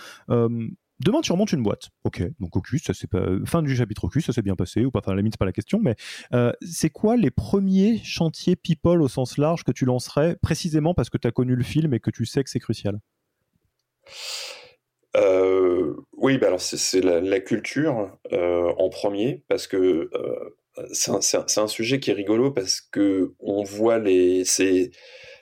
Demain, 0.99 1.19
tu 1.19 1.33
remontes 1.33 1.51
une 1.51 1.61
boîte. 1.61 1.89
Ok, 2.05 2.23
donc 2.39 2.55
Ocus, 2.55 2.83
ça 2.83 2.93
c'est 2.93 3.09
pas 3.09 3.25
fin 3.45 3.61
du 3.61 3.75
chapitre 3.75 4.05
Ocus, 4.05 4.25
ça 4.25 4.31
s'est 4.31 4.41
bien 4.41 4.55
passé 4.55 4.85
ou 4.85 4.91
pas. 4.91 4.99
Enfin, 4.99 5.11
la 5.11 5.17
limite, 5.17 5.33
c'est 5.33 5.39
pas 5.39 5.45
la 5.45 5.51
question, 5.51 5.79
mais 5.81 5.95
euh, 6.33 6.53
c'est 6.61 6.89
quoi 6.89 7.17
les 7.17 7.31
premiers 7.31 8.01
chantiers 8.03 8.55
people 8.55 9.01
au 9.01 9.09
sens 9.09 9.37
large 9.37 9.63
que 9.63 9.73
tu 9.73 9.83
lancerais 9.83 10.37
précisément 10.41 10.93
parce 10.93 11.09
que 11.09 11.17
tu 11.17 11.27
as 11.27 11.31
connu 11.31 11.55
le 11.55 11.63
film 11.63 11.93
et 11.93 11.99
que 11.99 12.11
tu 12.11 12.25
sais 12.25 12.43
que 12.43 12.49
c'est 12.49 12.59
crucial? 12.59 12.99
Euh, 15.17 15.95
Oui, 16.13 16.37
bah 16.37 16.47
alors 16.47 16.61
c'est 16.61 17.01
la, 17.01 17.39
culture 17.41 18.17
euh, 18.31 18.71
en 18.77 18.89
premier 18.89 19.43
parce 19.49 19.67
que 19.67 20.09
c'est 20.93 21.11
un, 21.11 21.67
sujet 21.67 21.99
qui 21.99 22.11
est 22.11 22.13
rigolo 22.13 22.51
parce 22.51 22.79
que 22.79 23.33
on 23.39 23.63
voit 23.63 23.99
les. 23.99 24.43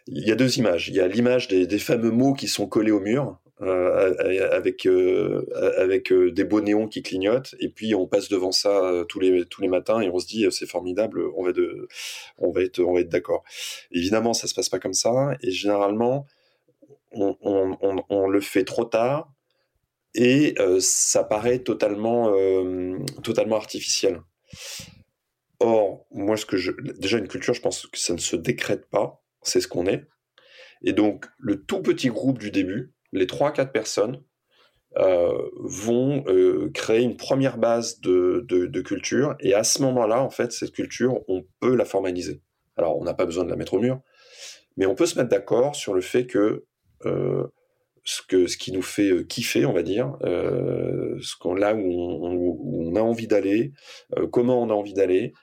Il 0.07 0.27
y 0.27 0.31
a 0.31 0.35
deux 0.35 0.57
images. 0.57 0.89
Il 0.89 0.95
y 0.95 0.99
a 0.99 1.07
l'image 1.07 1.47
des 1.47 1.79
fameux 1.79 2.11
mots 2.11 2.33
qui 2.33 2.47
sont 2.47 2.67
collés 2.67 2.91
au 2.91 2.99
mur 2.99 3.39
euh, 3.67 4.49
avec 4.52 4.86
euh, 4.86 5.45
avec 5.78 6.12
euh, 6.12 6.32
des 6.32 6.43
beaux 6.43 6.62
néons 6.62 6.88
qui 6.88 7.02
clignotent. 7.02 7.56
Et 7.60 7.69
puis 7.69 7.95
on 7.95 8.08
passe 8.08 8.30
devant 8.30 8.52
ça 8.52 9.04
tous 9.10 9.19
les 9.19 9.45
tous 9.45 9.62
les 9.62 9.67
matins 9.67 10.02
et 10.02 10.10
on 10.10 10.19
se 10.19 10.28
dit 10.28 10.45
c'est 10.52 10.65
formidable 10.65 11.21
on 11.36 11.43
va 11.43 11.52
on 12.38 12.52
va 12.52 12.62
être 12.62 12.80
on 12.80 12.93
va 12.93 13.02
être 13.02 13.10
d'accord. 13.10 13.43
Évidemment 13.91 14.34
ça 14.34 14.47
se 14.47 14.54
passe 14.54 14.69
pas 14.69 14.80
comme 14.80 14.93
ça. 14.93 15.36
Et 15.41 15.52
généralement 15.52 16.26
on, 17.12 17.38
on, 17.41 18.04
on, 18.10 18.28
le 18.28 18.41
fait 18.41 18.63
trop 18.63 18.86
tard 18.86 19.32
et 20.15 20.56
ça 20.80 21.23
paraît 21.23 21.60
totalement 21.60 22.34
totalement 23.23 23.56
artificiel. 23.56 24.21
Or 25.60 26.06
moi 26.12 26.38
ce 26.38 26.45
que 26.45 26.58
je 26.58 26.71
déjà 26.97 27.17
une 27.17 27.28
culture 27.28 27.54
je 27.54 27.62
pense 27.62 27.88
que 27.88 27.99
ça 27.99 28.13
ne 28.13 28.19
se 28.19 28.36
décrète 28.36 28.89
pas. 28.89 29.23
C'est 29.43 29.62
ce 29.62 29.67
qu'on 29.67 29.88
est. 29.88 30.06
Et 30.84 30.93
donc 30.93 31.28
le 31.39 31.63
tout 31.63 31.82
petit 31.82 32.10
groupe 32.10 32.39
du 32.39 32.52
début 32.52 32.93
les 33.13 33.26
3-4 33.26 33.71
personnes 33.71 34.21
euh, 34.97 35.49
vont 35.56 36.23
euh, 36.28 36.69
créer 36.71 37.02
une 37.02 37.17
première 37.17 37.58
base 37.58 37.99
de, 38.02 38.82
culture 38.82 39.36
et 39.39 39.54
à 39.54 39.63
ce 39.63 39.82
moment-là, 39.82 40.21
en 40.21 40.30
fait, 40.30 40.52
cette 40.52 40.71
culture, 40.71 41.21
on 41.28 41.45
peut 41.60 41.76
la 41.76 41.86
formaliser. 41.86 42.41
Alors, 42.76 42.99
on 42.99 43.04
n'a 43.04 43.13
pas 43.13 43.26
besoin 43.26 43.45
de 43.45 43.49
la 43.49 43.56
mettre 43.56 43.76
au 43.76 43.80
mur, 43.80 44.02
mais 44.78 44.86
on 44.86 44.95
peut 44.95 45.06
se 45.06 45.17
mettre 45.17 45.30
d'accord 45.30 45.76
sur 45.76 45.93
le 45.93 46.02
fait 46.02 46.26
que 46.26 46.65
euh, 47.06 47.47
ce, 48.04 48.21
qui 48.58 48.71
nous 48.71 48.82
fait 48.82 49.26
kiffer, 49.28 49.65
on 49.65 49.73
va 49.73 49.84
dire, 49.84 50.15
là 50.21 51.76
où 51.76 52.89
on, 52.89 52.95
a 52.95 53.02
envie 53.02 53.28
d'aller, 53.28 53.71
comment 54.32 54.62
on 54.62 54.69
a 54.69 54.73
envie 54.73 54.93
d'aller, 54.93 55.34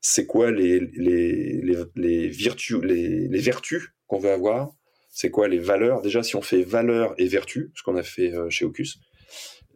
c'est 0.00 0.26
quoi 0.26 0.50
les, 0.50 0.80
les, 0.80 1.60
les 1.96 2.28
vertus 2.28 3.88
qu'on 4.06 4.18
veut 4.18 4.30
avoir, 4.30 4.77
c'est 5.18 5.32
quoi 5.32 5.48
les 5.48 5.58
valeurs? 5.58 6.00
Déjà, 6.00 6.22
si 6.22 6.36
on 6.36 6.42
fait 6.42 6.62
valeurs 6.62 7.12
et 7.18 7.26
vertus, 7.26 7.70
ce 7.74 7.82
qu'on 7.82 7.96
a 7.96 8.04
fait 8.04 8.32
euh, 8.32 8.48
chez 8.50 8.64
Ocus, 8.64 9.00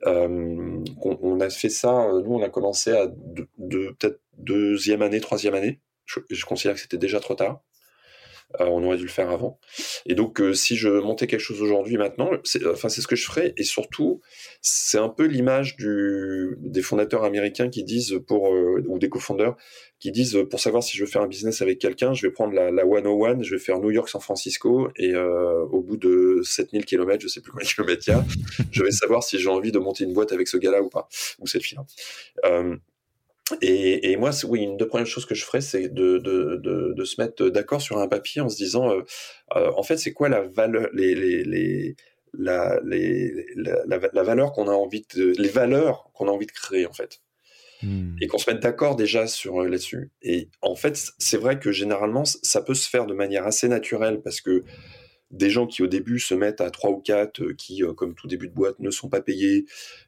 euh, 0.06 0.78
on, 1.02 1.40
a 1.40 1.50
fait 1.50 1.68
ça, 1.68 2.04
euh, 2.04 2.22
nous 2.22 2.34
on 2.34 2.42
a 2.44 2.48
commencé 2.48 2.92
à 2.92 3.08
peut-être 3.08 4.20
deuxième 4.38 5.02
année, 5.02 5.20
troisième 5.20 5.54
année. 5.54 5.80
je 6.06 6.44
considère 6.44 6.76
que 6.76 6.80
c'était 6.80 6.96
déjà 6.96 7.18
trop 7.18 7.34
tard. 7.34 7.60
Euh, 8.60 8.66
on 8.66 8.84
aurait 8.84 8.96
dû 8.96 9.04
le 9.04 9.08
faire 9.08 9.30
avant. 9.30 9.58
Et 10.06 10.14
donc, 10.14 10.40
euh, 10.40 10.52
si 10.52 10.76
je 10.76 10.88
montais 10.88 11.26
quelque 11.26 11.40
chose 11.40 11.62
aujourd'hui, 11.62 11.96
maintenant, 11.96 12.30
c'est, 12.44 12.66
enfin, 12.66 12.88
ce 12.88 13.06
que 13.06 13.16
je 13.16 13.24
ferais. 13.24 13.54
Et 13.56 13.64
surtout, 13.64 14.20
c'est 14.60 14.98
un 14.98 15.08
peu 15.08 15.24
l'image 15.24 15.76
des 15.78 16.82
fondateurs 16.82 17.24
américains 17.24 17.68
qui 17.68 17.84
disent 17.84 18.20
pour, 18.26 18.52
euh, 18.52 18.84
ou 18.86 18.98
des 18.98 19.08
cofondeurs 19.08 19.56
qui 20.00 20.10
disent 20.10 20.38
pour 20.50 20.58
savoir 20.58 20.82
si 20.82 20.96
je 20.96 21.04
veux 21.04 21.10
faire 21.10 21.22
un 21.22 21.28
business 21.28 21.62
avec 21.62 21.78
quelqu'un, 21.78 22.12
je 22.12 22.26
vais 22.26 22.32
prendre 22.32 22.52
la, 22.52 22.72
la 22.72 22.82
101, 22.82 23.42
je 23.42 23.54
vais 23.54 23.60
faire 23.60 23.78
New 23.78 23.92
York, 23.92 24.08
San 24.08 24.20
Francisco, 24.20 24.88
et 24.96 25.14
au 25.14 25.80
bout 25.80 25.96
de 25.96 26.40
7000 26.42 26.84
km, 26.84 27.22
je 27.22 27.28
sais 27.28 27.40
plus 27.40 27.52
combien 27.52 27.64
de 27.64 27.70
kilomètres 27.70 28.02
il 28.08 28.10
y 28.10 28.14
a, 28.14 28.24
je 28.72 28.82
vais 28.82 28.90
savoir 28.90 29.22
si 29.22 29.38
j'ai 29.38 29.48
envie 29.48 29.70
de 29.70 29.78
monter 29.78 30.02
une 30.02 30.12
boîte 30.12 30.32
avec 30.32 30.48
ce 30.48 30.56
gars-là 30.56 30.82
ou 30.82 30.88
pas, 30.88 31.08
ou 31.38 31.46
cette 31.46 31.62
fille-là. 31.62 31.84
Et, 33.60 34.16
moi, 34.16 34.30
oui, 34.44 34.60
une 34.60 34.76
des 34.76 34.86
premières 34.86 35.06
choses 35.06 35.26
que 35.26 35.34
je 35.34 35.44
ferais, 35.44 35.60
c'est 35.60 35.88
de, 35.88 36.18
de, 36.18 37.04
se 37.04 37.20
mettre 37.20 37.48
d'accord 37.48 37.82
sur 37.82 37.98
un 37.98 38.08
papier 38.08 38.40
en 38.40 38.48
se 38.48 38.56
disant, 38.56 38.90
euh, 38.90 39.02
euh, 39.56 39.70
en 39.76 39.82
fait, 39.82 39.96
c'est 39.96 40.12
quoi 40.12 40.28
la 40.28 40.42
valeur, 40.42 40.88
les, 40.94 41.14
les, 41.14 41.96
la, 42.32 42.80
la, 42.84 44.22
valeur 44.22 44.52
qu'on 44.52 44.68
a 44.68 44.72
envie 44.72 45.04
de, 45.14 45.34
les 45.36 45.48
valeurs 45.48 46.10
qu'on 46.14 46.28
a 46.28 46.30
envie 46.30 46.46
de 46.46 46.52
créer, 46.52 46.86
en 46.86 46.92
fait. 46.92 47.20
Hmm. 47.82 48.14
Et 48.20 48.28
qu'on 48.28 48.38
se 48.38 48.48
mette 48.48 48.62
d'accord 48.62 48.94
déjà 48.94 49.26
sur 49.26 49.62
euh, 49.62 49.68
là-dessus. 49.68 50.12
Et 50.22 50.48
en 50.60 50.76
fait, 50.76 50.96
c'est 51.18 51.36
vrai 51.36 51.58
que 51.58 51.72
généralement, 51.72 52.24
ça 52.24 52.62
peut 52.62 52.74
se 52.74 52.88
faire 52.88 53.06
de 53.06 53.14
manière 53.14 53.44
assez 53.44 53.66
naturelle 53.66 54.20
parce 54.22 54.40
que 54.40 54.62
des 55.32 55.50
gens 55.50 55.66
qui 55.66 55.82
au 55.82 55.86
début 55.86 56.18
se 56.18 56.34
mettent 56.34 56.60
à 56.60 56.70
trois 56.70 56.90
ou 56.90 56.98
quatre, 56.98 57.52
qui, 57.52 57.82
comme 57.96 58.14
tout 58.14 58.28
début 58.28 58.48
de 58.48 58.54
boîte, 58.54 58.78
ne 58.78 58.90
sont 58.90 59.08
pas 59.08 59.20
payés, 59.20 59.64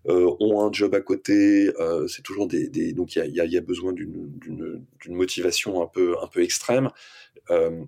ont 0.07 0.65
un 0.65 0.73
job 0.73 0.95
à 0.95 1.01
côté. 1.01 1.71
c'est 2.09 2.23
toujours 2.23 2.47
des, 2.47 2.93
donc 2.93 3.17
il 3.17 3.35
y 3.35 3.57
a, 3.57 3.61
besoin 3.61 3.93
d'une 3.93 4.85
motivation 5.09 5.83
un 5.83 5.87
peu 5.87 6.17
un 6.23 6.27
peu 6.27 6.43
extrême. 6.43 6.91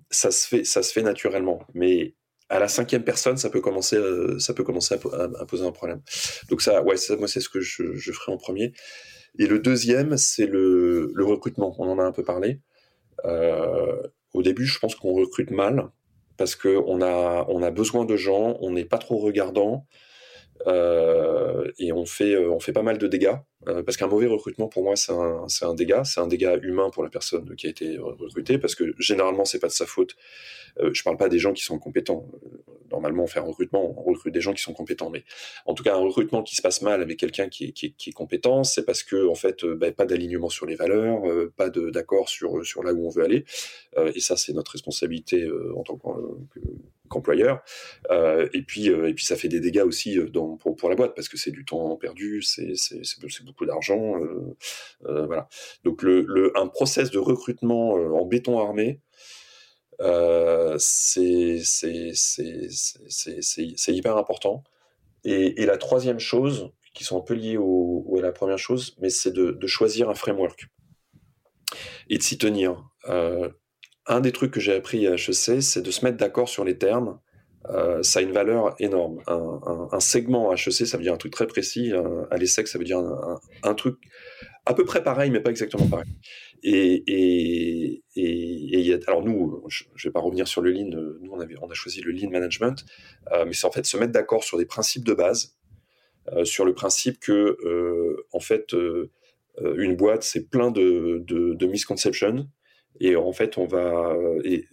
ça 0.09 0.31
se 0.31 0.47
fait 0.47 0.63
ça 0.63 0.81
se 0.83 0.91
fait 0.91 1.03
naturellement, 1.03 1.61
mais 1.73 2.15
à 2.49 2.59
la 2.59 2.67
cinquième 2.67 3.03
personne, 3.03 3.37
ça 3.37 3.49
peut 3.49 3.61
commencer, 3.61 3.97
ça 4.39 4.53
peut 4.53 4.63
commencer 4.63 4.95
à, 4.95 5.45
poser 5.45 5.65
un 5.65 5.71
problème. 5.71 6.01
Donc 6.49 6.61
ça, 6.61 6.81
ouais, 6.83 6.97
ça, 6.97 7.15
moi 7.17 7.27
c'est 7.27 7.41
ce 7.41 7.49
que 7.49 7.59
je, 7.59 8.11
ferai 8.11 8.31
en 8.31 8.37
premier. 8.37 8.73
Et 9.39 9.47
le 9.47 9.59
deuxième, 9.59 10.17
c'est 10.17 10.47
le, 10.47 11.13
recrutement. 11.19 11.75
On 11.79 11.89
en 11.89 11.99
a 11.99 12.03
un 12.03 12.11
peu 12.11 12.23
parlé. 12.23 12.59
Euh, 13.25 14.01
au 14.33 14.43
début, 14.43 14.65
je 14.65 14.79
pense 14.79 14.95
qu'on 14.95 15.13
recrute 15.13 15.51
mal 15.51 15.89
parce 16.37 16.55
qu'on 16.55 17.01
a, 17.01 17.45
on 17.49 17.61
a 17.63 17.71
besoin 17.71 18.05
de 18.05 18.15
gens, 18.15 18.57
on 18.61 18.71
n'est 18.71 18.85
pas 18.85 18.97
trop 18.97 19.17
regardant 19.17 19.85
euh, 20.67 21.71
et 21.79 21.91
fait, 22.05 22.37
on 22.37 22.59
fait 22.59 22.73
pas 22.73 22.83
mal 22.83 22.97
de 22.97 23.07
dégâts. 23.07 23.35
Euh, 23.67 23.81
parce 23.81 23.97
qu'un 23.97 24.07
mauvais 24.07 24.27
recrutement, 24.27 24.67
pour 24.67 24.83
moi, 24.83 24.95
c'est 24.95 25.11
un, 25.11 25.47
un, 25.61 25.73
dégât. 25.73 26.03
C'est 26.03 26.19
un 26.19 26.27
dégât 26.27 26.57
humain 26.61 26.89
pour 26.91 27.03
la 27.03 27.09
personne 27.09 27.55
qui 27.55 27.67
a 27.67 27.69
été 27.69 27.97
recrutée 27.97 28.59
parce 28.59 28.75
que 28.75 28.93
généralement, 28.99 29.45
c'est 29.45 29.59
pas 29.59 29.67
de 29.67 29.73
sa 29.73 29.85
faute. 29.85 30.15
Euh, 30.79 30.93
je 30.93 31.03
parle 31.03 31.17
pas 31.17 31.29
des 31.29 31.39
gens 31.39 31.53
qui 31.53 31.63
sont 31.63 31.79
compétents. 31.79 32.29
Euh, 32.45 32.73
normalement, 32.91 33.23
on 33.23 33.27
fait 33.27 33.39
un 33.39 33.43
recrutement, 33.43 33.99
on 33.99 34.03
recrute 34.03 34.33
des 34.33 34.41
gens 34.41 34.53
qui 34.53 34.61
sont 34.61 34.73
compétents. 34.73 35.09
Mais 35.09 35.23
en 35.65 35.73
tout 35.73 35.83
cas, 35.83 35.95
un 35.95 35.99
recrutement 35.99 36.43
qui 36.43 36.55
se 36.55 36.61
passe 36.61 36.81
mal 36.81 37.01
avec 37.01 37.17
quelqu'un 37.17 37.49
qui, 37.49 37.73
qui, 37.73 37.93
qui, 37.93 38.09
est 38.09 38.13
compétent, 38.13 38.63
c'est 38.63 38.85
parce 38.85 39.03
que 39.03 39.27
en 39.27 39.35
fait, 39.35 39.63
euh, 39.63 39.75
bah, 39.75 39.91
pas 39.91 40.05
d'alignement 40.05 40.49
sur 40.49 40.65
les 40.65 40.75
valeurs, 40.75 41.23
pas 41.55 41.69
d'accord 41.69 42.29
sur 42.29 42.65
sur 42.65 42.83
là 42.83 42.93
où 42.93 43.07
on 43.07 43.09
veut 43.09 43.23
aller. 43.23 43.45
et 44.13 44.19
ça, 44.19 44.37
c'est 44.37 44.53
notre 44.53 44.71
responsabilité 44.71 45.47
en 45.75 45.83
tant 45.83 45.99
qu'employeur. 47.09 47.63
et 48.53 48.61
puis 48.61 48.87
et 48.87 49.13
puis 49.13 49.25
ça 49.25 49.35
fait 49.35 49.47
des 49.47 49.59
dégâts 49.59 49.83
aussi 49.85 50.17
dans, 50.31 50.57
pour, 50.57 50.75
pour 50.75 50.89
la 50.89 50.95
boîte 50.95 51.15
parce 51.15 51.29
que 51.29 51.37
c'est 51.37 51.51
du 51.51 51.65
temps 51.65 51.95
perdu, 51.95 52.41
c'est 52.41 52.75
c'est 52.75 53.19
d'argent. 53.65 54.15
voilà. 55.01 55.47
Donc 55.83 56.03
le, 56.03 56.21
le 56.27 56.51
un 56.57 56.67
process 56.67 57.11
de 57.11 57.19
recrutement 57.19 57.91
en 57.91 58.25
béton 58.25 58.59
armé 58.59 59.01
euh, 60.01 60.75
c'est 60.79 61.61
hyper 63.87 64.17
important. 64.17 64.63
Et, 65.23 65.65
la 65.65 65.77
troisième 65.77 66.19
chose, 66.19 66.71
qui 66.93 67.03
sont 67.03 67.17
un 67.17 67.21
peu 67.23 67.33
liées 67.33 67.57
au, 67.57 68.15
à 68.17 68.21
la 68.21 68.31
première 68.31 68.59
chose, 68.59 68.95
mais 68.99 69.09
c'est 69.09 69.31
de, 69.31 69.51
de, 69.51 69.67
choisir 69.67 70.09
un 70.09 70.15
framework 70.15 70.67
et 72.09 72.17
de 72.17 72.23
s'y 72.23 72.37
tenir. 72.37 72.89
Euh, 73.09 73.49
un 74.05 74.21
des 74.21 74.31
trucs 74.31 74.51
que 74.51 74.59
j'ai 74.59 74.73
appris 74.73 75.05
à 75.07 75.15
HEC, 75.15 75.61
c'est 75.61 75.81
de 75.81 75.91
se 75.91 76.05
mettre 76.05 76.17
d'accord 76.17 76.47
sur 76.47 76.63
les 76.63 76.77
termes. 76.77 77.19
Euh, 77.69 78.01
ça 78.03 78.19
a 78.19 78.21
une 78.21 78.31
valeur 78.31 78.75
énorme. 78.79 79.21
Un, 79.27 79.59
un, 79.65 79.89
un, 79.91 79.99
segment 79.99 80.53
HEC, 80.53 80.85
ça 80.87 80.97
veut 80.97 81.03
dire 81.03 81.13
un 81.13 81.17
truc 81.17 81.33
très 81.33 81.47
précis. 81.47 81.91
À 82.31 82.37
l'ESSEC, 82.37 82.67
ça 82.67 82.77
veut 82.77 82.85
dire 82.85 82.99
un, 83.63 83.73
truc 83.73 83.97
à 84.65 84.73
peu 84.73 84.85
près 84.85 85.03
pareil, 85.03 85.31
mais 85.31 85.39
pas 85.39 85.49
exactement 85.49 85.87
pareil. 85.87 86.07
Et, 86.63 88.03
alors 89.07 89.23
nous, 89.23 89.63
je 89.69 89.85
ne 89.85 90.03
vais 90.03 90.11
pas 90.11 90.19
revenir 90.19 90.47
sur 90.47 90.61
le 90.61 90.71
lean, 90.71 90.89
nous 90.89 91.31
on, 91.31 91.39
avait, 91.39 91.55
on 91.61 91.69
a 91.69 91.73
choisi 91.73 92.01
le 92.01 92.11
lean 92.11 92.29
management, 92.29 92.85
euh, 93.31 93.45
mais 93.45 93.53
c'est 93.53 93.67
en 93.67 93.71
fait 93.71 93.85
se 93.85 93.97
mettre 93.97 94.11
d'accord 94.11 94.43
sur 94.43 94.57
des 94.57 94.65
principes 94.65 95.05
de 95.05 95.13
base, 95.13 95.55
euh, 96.33 96.45
sur 96.45 96.65
le 96.65 96.73
principe 96.73 97.19
que 97.19 97.57
en 98.31 98.39
fait 98.39 98.75
une 99.77 99.95
boîte 99.95 100.23
c'est 100.23 100.49
plein 100.49 100.71
de, 100.71 101.23
de, 101.25 101.65
misconceptions 101.65 102.47
et 102.99 103.15
en 103.15 103.31
fait 103.31 103.57
on 103.57 103.65
va 103.65 104.15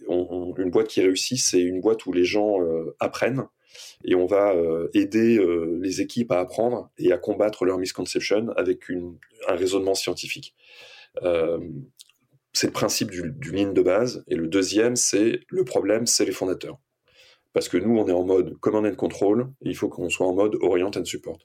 on, 0.07 0.53
une 0.57 0.69
boîte 0.69 0.87
qui 0.87 1.01
réussit 1.01 1.37
c'est 1.37 1.61
une 1.61 1.81
boîte 1.81 2.05
où 2.05 2.13
les 2.13 2.25
gens 2.25 2.57
apprennent 2.99 3.45
et 4.03 4.15
on 4.15 4.25
va 4.25 4.53
aider 4.93 5.39
les 5.81 6.01
équipes 6.01 6.31
à 6.31 6.39
apprendre 6.39 6.89
et 6.97 7.11
à 7.11 7.17
combattre 7.17 7.65
leurs 7.65 7.77
misconceptions 7.77 8.49
avec 8.55 8.89
un 9.47 9.55
raisonnement 9.55 9.95
scientifique. 9.95 10.55
Euh, 11.23 11.59
c'est 12.53 12.67
le 12.67 12.73
principe 12.73 13.11
du, 13.11 13.31
du 13.31 13.51
lean 13.51 13.73
de 13.73 13.81
base. 13.81 14.23
Et 14.27 14.35
le 14.35 14.47
deuxième, 14.47 14.95
c'est 14.95 15.41
le 15.49 15.65
problème, 15.65 16.05
c'est 16.05 16.25
les 16.25 16.31
fondateurs. 16.31 16.79
Parce 17.53 17.69
que 17.69 17.77
nous, 17.77 17.97
on 17.97 18.07
est 18.07 18.13
en 18.13 18.23
mode 18.23 18.57
command 18.59 18.85
and 18.85 18.95
control, 18.95 19.51
il 19.61 19.75
faut 19.75 19.89
qu'on 19.89 20.09
soit 20.09 20.27
en 20.27 20.33
mode 20.33 20.55
orient 20.61 20.91
and 20.95 21.05
support. 21.05 21.37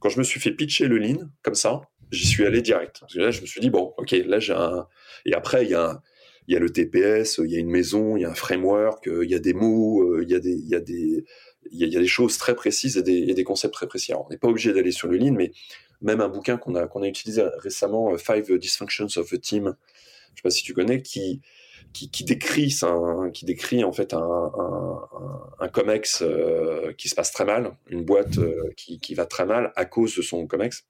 Quand 0.00 0.08
je 0.08 0.18
me 0.18 0.22
suis 0.22 0.40
fait 0.40 0.52
pitcher 0.52 0.86
le 0.86 0.98
lean, 0.98 1.30
comme 1.42 1.54
ça, 1.54 1.82
j'y 2.10 2.26
suis 2.26 2.44
allé 2.44 2.62
direct. 2.62 3.00
Parce 3.00 3.14
que 3.14 3.20
là, 3.20 3.30
je 3.30 3.40
me 3.40 3.46
suis 3.46 3.60
dit, 3.60 3.70
bon, 3.70 3.94
ok, 3.96 4.12
là, 4.26 4.38
j'ai 4.38 4.54
un. 4.54 4.86
Et 5.26 5.34
après, 5.34 5.64
il 5.64 5.70
y 5.70 5.74
a 5.74 6.02
il 6.50 6.54
y 6.54 6.56
a 6.56 6.58
le 6.58 6.70
TPS, 6.70 7.40
il 7.44 7.52
y 7.52 7.56
a 7.56 7.60
une 7.60 7.70
maison, 7.70 8.16
il 8.16 8.22
y 8.22 8.24
a 8.24 8.30
un 8.30 8.34
framework, 8.34 9.06
il 9.06 9.30
y 9.30 9.36
a 9.36 9.38
des 9.38 9.54
mots, 9.54 10.20
il 10.20 10.28
y 10.28 10.34
a 10.34 10.40
des, 10.40 10.50
il 10.50 10.68
y 10.68 10.74
a 10.74 10.80
des, 10.80 11.24
il 11.70 11.78
y 11.78 11.96
a, 11.96 12.00
des 12.00 12.06
choses 12.08 12.38
très 12.38 12.56
précises 12.56 12.96
et 12.96 13.04
des, 13.04 13.18
et 13.28 13.34
des 13.34 13.44
concepts 13.44 13.72
très 13.72 13.86
précis. 13.86 14.10
Alors, 14.10 14.26
on 14.26 14.30
n'est 14.30 14.36
pas 14.36 14.48
obligé 14.48 14.72
d'aller 14.72 14.90
sur 14.90 15.06
le 15.06 15.16
lean, 15.16 15.32
mais 15.32 15.52
même 16.00 16.20
un 16.20 16.28
bouquin 16.28 16.56
qu'on 16.56 16.74
a, 16.74 16.88
qu'on 16.88 17.02
a 17.02 17.06
utilisé 17.06 17.44
récemment, 17.58 18.12
euh, 18.12 18.18
Five 18.18 18.58
Dysfunctions 18.58 19.06
of 19.16 19.32
a 19.32 19.38
Team, 19.38 19.76
je 20.34 20.40
sais 20.40 20.42
pas 20.42 20.50
si 20.50 20.64
tu 20.64 20.74
connais, 20.74 21.02
qui, 21.02 21.40
qui, 21.92 22.24
décrit 22.24 22.70
ça, 22.70 22.96
qui 23.32 23.44
décrit 23.44 23.84
en 23.84 23.92
fait 23.92 24.12
un, 24.12 24.50
un, 25.60 25.68
comex 25.68 26.22
euh, 26.22 26.92
qui 26.94 27.08
se 27.08 27.14
passe 27.14 27.32
très 27.32 27.44
mal, 27.44 27.76
une 27.88 28.04
boîte 28.04 28.38
euh, 28.38 28.72
qui, 28.76 28.98
qui 28.98 29.14
va 29.14 29.26
très 29.26 29.44
mal 29.46 29.72
à 29.76 29.84
cause 29.84 30.16
de 30.16 30.22
son 30.22 30.46
comex. 30.46 30.84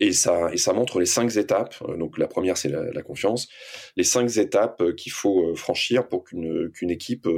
Et 0.00 0.12
ça, 0.12 0.52
et 0.52 0.56
ça 0.56 0.72
montre 0.72 0.98
les 1.00 1.06
cinq 1.06 1.36
étapes. 1.36 1.74
Donc 1.98 2.18
la 2.18 2.28
première, 2.28 2.56
c'est 2.56 2.68
la, 2.68 2.90
la, 2.90 3.02
confiance. 3.02 3.48
Les 3.96 4.04
cinq 4.04 4.36
étapes 4.36 4.94
qu'il 4.96 5.12
faut 5.12 5.54
franchir 5.54 6.08
pour 6.08 6.24
qu'une 6.24 6.70
qu'une 6.70 6.90
équipe 6.90 7.28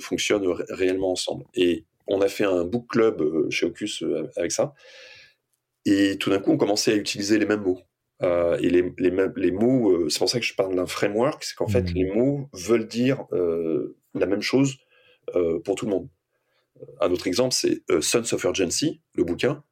fonctionne 0.00 0.46
réellement 0.70 1.12
ensemble. 1.12 1.44
Et 1.54 1.84
on 2.06 2.20
a 2.20 2.28
fait 2.28 2.44
un 2.44 2.64
book 2.64 2.86
club 2.88 3.50
chez 3.50 3.66
Ocus 3.66 4.04
avec 4.36 4.52
ça. 4.52 4.74
Et 5.86 6.16
tout 6.18 6.30
d'un 6.30 6.38
coup, 6.38 6.52
on 6.52 6.56
commençait 6.56 6.92
à 6.92 6.96
utiliser 6.96 7.38
les 7.38 7.46
mêmes 7.46 7.62
mots. 7.62 7.80
Euh, 8.22 8.56
et 8.58 8.70
les, 8.70 8.92
les, 8.98 9.12
les 9.36 9.50
mots, 9.50 9.90
euh, 9.90 10.08
c'est 10.08 10.18
pour 10.18 10.28
ça 10.28 10.38
que 10.38 10.46
je 10.46 10.54
parle 10.54 10.74
d'un 10.74 10.86
framework, 10.86 11.42
c'est 11.44 11.56
qu'en 11.56 11.66
fait, 11.66 11.82
mmh. 11.82 11.94
les 11.94 12.04
mots 12.04 12.48
veulent 12.52 12.86
dire 12.86 13.24
euh, 13.32 13.96
la 14.14 14.26
même 14.26 14.40
chose 14.40 14.76
euh, 15.34 15.58
pour 15.60 15.74
tout 15.74 15.86
le 15.86 15.90
monde. 15.90 16.08
Un 17.00 17.10
autre 17.10 17.26
exemple, 17.26 17.54
c'est 17.54 17.82
euh, 17.90 18.00
Sons 18.00 18.32
of 18.32 18.44
Urgency, 18.44 19.00
le 19.14 19.24
bouquin. 19.24 19.62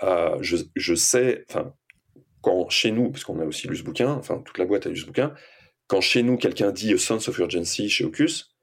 Je, 0.00 0.56
je, 0.76 0.94
sais, 0.94 1.44
enfin, 1.48 1.74
quand 2.40 2.68
chez 2.68 2.90
nous, 2.90 3.10
parce 3.10 3.24
qu'on 3.24 3.40
a 3.40 3.44
aussi 3.44 3.68
lu 3.68 3.76
ce 3.76 3.82
bouquin, 3.82 4.12
enfin, 4.12 4.42
toute 4.44 4.58
la 4.58 4.64
boîte 4.64 4.86
a 4.86 4.90
lu 4.90 4.96
ce 4.96 5.06
bouquin, 5.06 5.34
quand 5.86 6.00
chez 6.00 6.22
nous, 6.22 6.36
quelqu'un 6.36 6.70
dit 6.70 6.96
Sons 6.98 7.28
of 7.28 7.38
Urgency 7.38 7.88
chez 7.88 8.04
Ocus, 8.04 8.54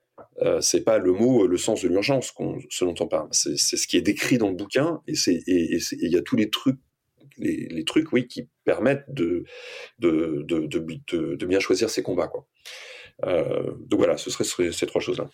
euh, 0.42 0.62
c'est 0.62 0.84
pas 0.84 0.98
le 0.98 1.12
mot, 1.12 1.44
euh, 1.44 1.48
le 1.48 1.58
sens 1.58 1.82
de 1.82 1.88
l'urgence 1.88 2.34
ce 2.70 2.86
dont 2.86 2.96
on 3.00 3.08
parle. 3.08 3.30
C'est 3.32 3.58
ce 3.58 3.88
qui 3.88 3.98
est 3.98 4.02
décrit 4.02 4.38
dans 4.38 4.50
le 4.50 4.56
bouquin 4.56 5.02
et 5.08 5.14
il 5.18 6.12
y 6.12 6.18
a 6.18 6.22
tous 6.22 6.36
les 6.36 6.50
trucs, 6.50 6.80
les, 7.38 7.84
trucs, 7.84 8.12
oui, 8.14 8.28
qui 8.28 8.50
permettent 8.64 9.06
de, 9.10 9.44
de, 10.00 10.44
de 10.44 11.46
bien 11.46 11.60
choisir 11.60 11.90
ses 11.90 12.04
combats, 12.04 12.28
quoi. 12.28 12.48
Euh, 13.24 13.72
donc 13.80 14.00
voilà, 14.00 14.18
ce 14.18 14.30
serait 14.30 14.72
ces 14.72 14.86
trois 14.86 15.02
choses-là. 15.02 15.26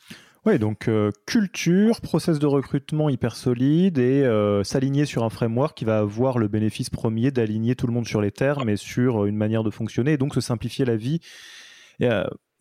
Oui, 0.45 0.57
donc 0.57 0.87
euh, 0.87 1.11
culture, 1.27 2.01
process 2.01 2.39
de 2.39 2.47
recrutement 2.47 3.09
hyper 3.09 3.35
solide 3.35 3.99
et 3.99 4.23
euh, 4.23 4.63
s'aligner 4.63 5.05
sur 5.05 5.23
un 5.23 5.29
framework 5.29 5.77
qui 5.77 5.85
va 5.85 5.99
avoir 5.99 6.39
le 6.39 6.47
bénéfice 6.47 6.89
premier 6.89 7.29
d'aligner 7.31 7.75
tout 7.75 7.85
le 7.85 7.93
monde 7.93 8.07
sur 8.07 8.21
les 8.21 8.31
termes 8.31 8.69
et 8.69 8.77
sur 8.77 9.25
une 9.25 9.35
manière 9.35 9.63
de 9.63 9.69
fonctionner 9.69 10.13
et 10.13 10.17
donc 10.17 10.33
se 10.33 10.41
simplifier 10.41 10.85
la 10.85 10.95
vie. 10.95 11.19
Et, 11.99 12.09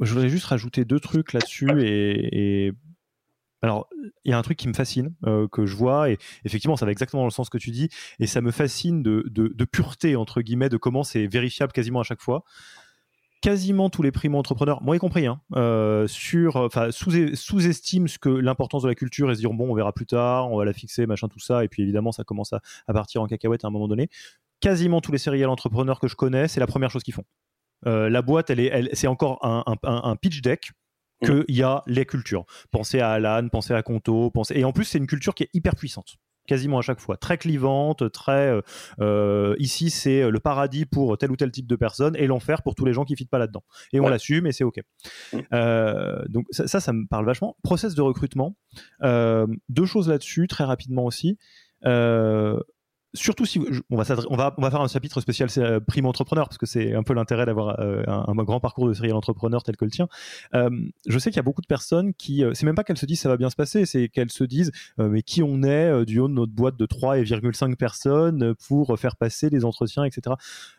je 0.00 0.12
voudrais 0.12 0.28
juste 0.28 0.46
rajouter 0.46 0.84
deux 0.86 1.00
trucs 1.00 1.34
là-dessus 1.34 1.68
et, 1.82 2.72
alors 3.60 3.86
il 4.24 4.30
y 4.30 4.32
a 4.32 4.38
un 4.38 4.42
truc 4.42 4.56
qui 4.56 4.66
me 4.66 4.72
fascine 4.72 5.12
que 5.52 5.66
je 5.66 5.76
vois 5.76 6.08
et 6.08 6.16
effectivement 6.46 6.76
ça 6.76 6.86
va 6.86 6.92
exactement 6.92 7.20
dans 7.20 7.26
le 7.26 7.32
sens 7.32 7.50
que 7.50 7.58
tu 7.58 7.70
dis 7.70 7.90
et 8.18 8.26
ça 8.26 8.40
me 8.40 8.50
fascine 8.50 9.02
de 9.02 9.64
pureté 9.66 10.16
entre 10.16 10.40
guillemets 10.40 10.70
de 10.70 10.78
comment 10.78 11.02
c'est 11.02 11.26
vérifiable 11.26 11.72
quasiment 11.72 12.00
à 12.00 12.04
chaque 12.04 12.22
fois 12.22 12.44
quasiment 13.40 13.88
tous 13.90 14.02
les 14.02 14.12
primo-entrepreneurs, 14.12 14.82
moi 14.82 14.96
y 14.96 14.98
compris, 14.98 15.26
hein, 15.26 15.40
euh, 15.54 16.06
sur, 16.06 16.56
enfin, 16.56 16.90
sous-estiment 16.90 18.06
ce 18.06 18.18
que 18.18 18.28
l'importance 18.28 18.82
de 18.82 18.88
la 18.88 18.94
culture 18.94 19.30
et 19.30 19.34
se 19.34 19.40
dire 19.40 19.52
bon, 19.52 19.70
on 19.70 19.74
verra 19.74 19.92
plus 19.92 20.06
tard, 20.06 20.50
on 20.52 20.58
va 20.58 20.64
la 20.64 20.72
fixer, 20.72 21.06
machin, 21.06 21.28
tout 21.28 21.40
ça, 21.40 21.64
et 21.64 21.68
puis 21.68 21.82
évidemment, 21.82 22.12
ça 22.12 22.24
commence 22.24 22.52
à, 22.52 22.60
à 22.86 22.92
partir 22.92 23.22
en 23.22 23.26
cacahuète 23.26 23.64
à 23.64 23.68
un 23.68 23.70
moment 23.70 23.88
donné. 23.88 24.08
Quasiment 24.60 25.00
tous 25.00 25.12
les 25.12 25.18
serial 25.18 25.48
entrepreneurs 25.48 26.00
que 26.00 26.08
je 26.08 26.16
connais, 26.16 26.48
c'est 26.48 26.60
la 26.60 26.66
première 26.66 26.90
chose 26.90 27.02
qu'ils 27.02 27.14
font. 27.14 27.24
Euh, 27.86 28.10
la 28.10 28.20
boîte, 28.20 28.50
elle 28.50 28.60
est, 28.60 28.66
elle, 28.66 28.90
c'est 28.92 29.06
encore 29.06 29.44
un, 29.44 29.64
un, 29.66 29.78
un, 29.82 30.16
pitch 30.16 30.42
deck 30.42 30.72
qu'il 31.24 31.34
mm. 31.34 31.44
y 31.48 31.62
a 31.62 31.82
les 31.86 32.04
cultures. 32.04 32.44
Pensez 32.70 33.00
à 33.00 33.10
Alan, 33.10 33.48
pensez 33.48 33.72
à 33.72 33.82
Conto, 33.82 34.30
pensez... 34.30 34.58
et 34.58 34.64
en 34.64 34.72
plus 34.72 34.84
c'est 34.84 34.98
une 34.98 35.06
culture 35.06 35.34
qui 35.34 35.44
est 35.44 35.50
hyper 35.54 35.76
puissante 35.76 36.16
quasiment 36.50 36.78
à 36.78 36.82
chaque 36.82 36.98
fois, 36.98 37.16
très 37.16 37.38
clivante, 37.38 38.10
très 38.10 38.48
euh, 38.48 38.60
euh 39.00 39.54
ici 39.60 39.88
c'est 39.88 40.28
le 40.28 40.40
paradis 40.40 40.84
pour 40.84 41.16
tel 41.16 41.30
ou 41.30 41.36
tel 41.36 41.52
type 41.52 41.68
de 41.68 41.76
personne 41.76 42.16
et 42.16 42.26
l'enfer 42.26 42.64
pour 42.64 42.74
tous 42.74 42.84
les 42.84 42.92
gens 42.92 43.04
qui 43.04 43.12
ne 43.12 43.18
fitent 43.18 43.30
pas 43.30 43.38
là-dedans. 43.38 43.62
Et 43.92 44.00
on 44.00 44.08
l'assume 44.08 44.48
et 44.48 44.52
c'est 44.52 44.64
ok. 44.64 44.80
Mm. 45.32 45.38
Euh, 45.52 46.24
donc 46.28 46.46
ça, 46.50 46.66
ça, 46.66 46.80
ça, 46.80 46.92
me 46.92 47.06
parle 47.06 47.24
vachement. 47.24 47.56
Process 47.62 47.94
de 47.94 48.02
recrutement, 48.02 48.56
euh, 49.04 49.46
deux 49.68 49.86
choses 49.86 50.08
là-dessus 50.08 50.48
très 50.48 50.64
rapidement 50.64 51.04
aussi. 51.04 51.38
Euh, 51.86 52.58
surtout 53.14 53.44
si 53.44 53.60
on 53.90 53.96
va, 53.96 54.04
on 54.28 54.36
va 54.36 54.54
on 54.56 54.62
va 54.62 54.70
faire 54.70 54.80
un 54.80 54.88
chapitre 54.88 55.20
spécial 55.20 55.48
euh, 55.58 55.80
prime 55.80 56.06
entrepreneur 56.06 56.48
parce 56.48 56.58
que 56.58 56.66
c'est 56.66 56.94
un 56.94 57.02
peu 57.02 57.14
l'intérêt 57.14 57.46
d'avoir 57.46 57.80
euh, 57.80 58.02
un, 58.06 58.34
grand 58.44 58.60
parcours 58.60 58.88
de 58.88 58.94
serial 58.94 59.16
entrepreneur 59.16 59.62
tel 59.62 59.76
que 59.76 59.84
le 59.84 59.90
tien. 59.90 60.08
Euh, 60.54 60.70
je 61.06 61.18
sais 61.18 61.30
qu'il 61.30 61.36
y 61.36 61.40
a 61.40 61.44
beaucoup 61.44 61.62
de 61.62 61.66
personnes 61.66 62.14
qui 62.14 62.44
c'est 62.54 62.64
même 62.64 62.74
pas 62.74 62.84
qu'elles 62.84 62.98
se 62.98 63.06
disent 63.06 63.20
ça 63.20 63.28
va 63.28 63.36
bien 63.36 63.50
se 63.50 63.56
passer, 63.56 63.86
c'est 63.86 64.08
qu'elles 64.08 64.30
se 64.30 64.44
disent 64.44 64.72
mais 64.98 65.22
qui 65.22 65.42
on 65.42 65.62
est 65.62 66.04
du 66.04 66.18
haut 66.20 66.28
de 66.28 66.34
notre 66.34 66.52
boîte 66.52 66.76
de 66.76 66.86
3,5 66.86 67.76
personnes 67.76 68.54
pour 68.68 68.98
faire 68.98 69.16
passer 69.16 69.50
les 69.50 69.64
entretiens 69.64 70.04
etc. 70.04 70.36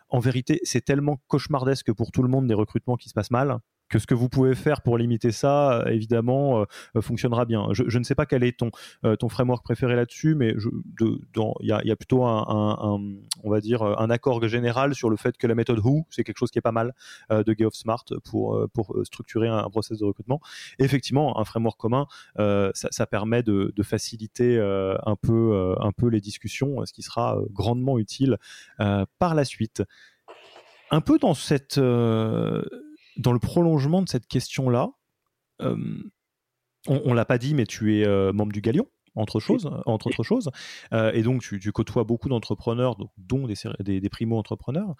En 0.09 0.19
vérité, 0.19 0.59
c'est 0.63 0.83
tellement 0.83 1.19
cauchemardesque 1.27 1.93
pour 1.93 2.11
tout 2.11 2.23
le 2.23 2.29
monde 2.29 2.47
des 2.47 2.53
recrutements 2.53 2.97
qui 2.97 3.09
se 3.09 3.13
passent 3.13 3.31
mal 3.31 3.59
que 3.91 3.99
ce 3.99 4.07
que 4.07 4.15
vous 4.15 4.29
pouvez 4.29 4.55
faire 4.55 4.81
pour 4.81 4.97
limiter 4.97 5.31
ça, 5.31 5.81
euh, 5.81 5.85
évidemment, 5.87 6.61
euh, 6.61 6.65
euh, 6.95 7.01
fonctionnera 7.01 7.45
bien. 7.45 7.67
Je, 7.73 7.97
ne 7.97 8.03
sais 8.03 8.15
pas 8.15 8.25
quel 8.25 8.43
est 8.43 8.57
ton, 8.57 8.71
ton 9.19 9.29
framework 9.29 9.63
préféré 9.63 9.95
là-dessus, 9.95 10.33
mais 10.33 10.55
il 11.01 11.67
y 11.67 11.71
a, 11.71 11.81
y 11.83 11.91
a, 11.91 11.95
plutôt 11.95 12.23
un, 12.25 12.99
on 13.43 13.49
va 13.49 13.59
dire, 13.59 13.83
un 13.83 14.09
accord 14.09 14.47
général 14.47 14.95
sur 14.95 15.09
le 15.09 15.17
fait 15.17 15.37
que 15.37 15.45
la 15.45 15.55
méthode 15.55 15.79
Who, 15.79 16.05
c'est 16.09 16.23
quelque 16.23 16.37
chose 16.37 16.49
qui 16.49 16.57
est 16.57 16.63
pas 16.63 16.71
mal 16.71 16.93
de 17.29 17.55
Geoff 17.57 17.73
Smart 17.73 18.05
pour, 18.23 18.67
pour 18.73 18.95
structurer 19.03 19.49
un, 19.49 19.69
process 19.69 19.99
de 19.99 20.05
recrutement. 20.05 20.39
effectivement, 20.79 21.37
un 21.39 21.43
framework 21.43 21.77
commun, 21.77 22.07
ça, 22.37 23.05
permet 23.05 23.43
de, 23.43 23.73
faciliter 23.83 24.59
un, 24.59 25.15
peu, 25.21 25.75
un 25.79 25.91
peu 25.91 26.07
les 26.07 26.21
discussions, 26.21 26.85
ce 26.85 26.93
qui 26.93 27.01
sera 27.01 27.37
grandement 27.51 27.99
utile 27.99 28.37
par 28.77 29.35
la 29.35 29.43
suite. 29.43 29.83
Un 30.91 31.01
peu 31.01 31.19
dans 31.19 31.33
cette 31.33 31.79
dans 33.17 33.33
le 33.33 33.39
prolongement 33.39 34.01
de 34.01 34.09
cette 34.09 34.27
question-là, 34.27 34.91
euh, 35.61 35.75
on, 36.87 37.01
on 37.05 37.13
l'a 37.13 37.25
pas 37.25 37.37
dit, 37.37 37.53
mais 37.53 37.65
tu 37.65 37.97
es 37.97 38.05
euh, 38.05 38.33
membre 38.33 38.51
du 38.51 38.61
Galion, 38.61 38.87
entre, 39.15 39.39
choses, 39.39 39.69
entre 39.85 40.07
autres 40.07 40.23
choses, 40.23 40.49
euh, 40.93 41.11
et 41.11 41.21
donc 41.21 41.41
tu, 41.41 41.71
côtoies 41.71 42.03
beaucoup 42.03 42.29
d'entrepreneurs, 42.29 42.95
dont 43.17 43.47
des, 43.47 43.99
des, 43.99 44.09
primo-entrepreneurs 44.09 44.95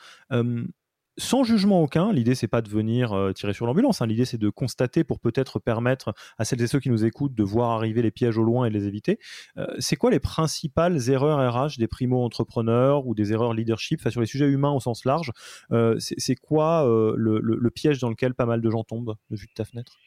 sans 1.17 1.43
jugement 1.43 1.81
aucun, 1.81 2.13
l'idée 2.13 2.35
c'est 2.35 2.47
pas 2.47 2.61
de 2.61 2.69
venir 2.69 3.13
euh, 3.13 3.33
tirer 3.33 3.53
sur 3.53 3.65
l'ambulance, 3.65 4.01
hein. 4.01 4.07
l'idée 4.07 4.25
c'est 4.25 4.37
de 4.37 4.49
constater 4.49 5.03
pour 5.03 5.19
peut-être 5.19 5.59
permettre 5.59 6.13
à 6.37 6.45
celles 6.45 6.61
et 6.61 6.67
ceux 6.67 6.79
qui 6.79 6.89
nous 6.89 7.03
écoutent 7.05 7.35
de 7.35 7.43
voir 7.43 7.71
arriver 7.71 8.01
les 8.01 8.11
pièges 8.11 8.37
au 8.37 8.43
loin 8.43 8.65
et 8.65 8.69
de 8.69 8.77
les 8.77 8.87
éviter. 8.87 9.19
Euh, 9.57 9.65
c'est 9.79 9.95
quoi 9.95 10.11
les 10.11 10.19
principales 10.19 11.09
erreurs 11.09 11.53
RH 11.53 11.77
des 11.77 11.87
primo-entrepreneurs 11.87 13.07
ou 13.07 13.15
des 13.15 13.33
erreurs 13.33 13.53
leadership? 13.53 14.01
Sur 14.09 14.21
les 14.21 14.27
sujets 14.27 14.47
humains 14.47 14.71
au 14.71 14.79
sens 14.79 15.05
large 15.05 15.31
euh, 15.71 15.95
C'est 15.99 16.35
quoi 16.35 16.85
le, 16.85 17.69
piège 17.69 17.99
dans 17.99 18.09
lequel 18.09 18.33
pas 18.33 18.45
mal 18.45 18.61
de 18.61 18.69
gens 18.69 18.83
tombent, 18.83 19.15
de 19.29 19.35
vue 19.35 19.47
de 19.47 19.53
ta 19.53 19.65
fenêtre? 19.65 19.97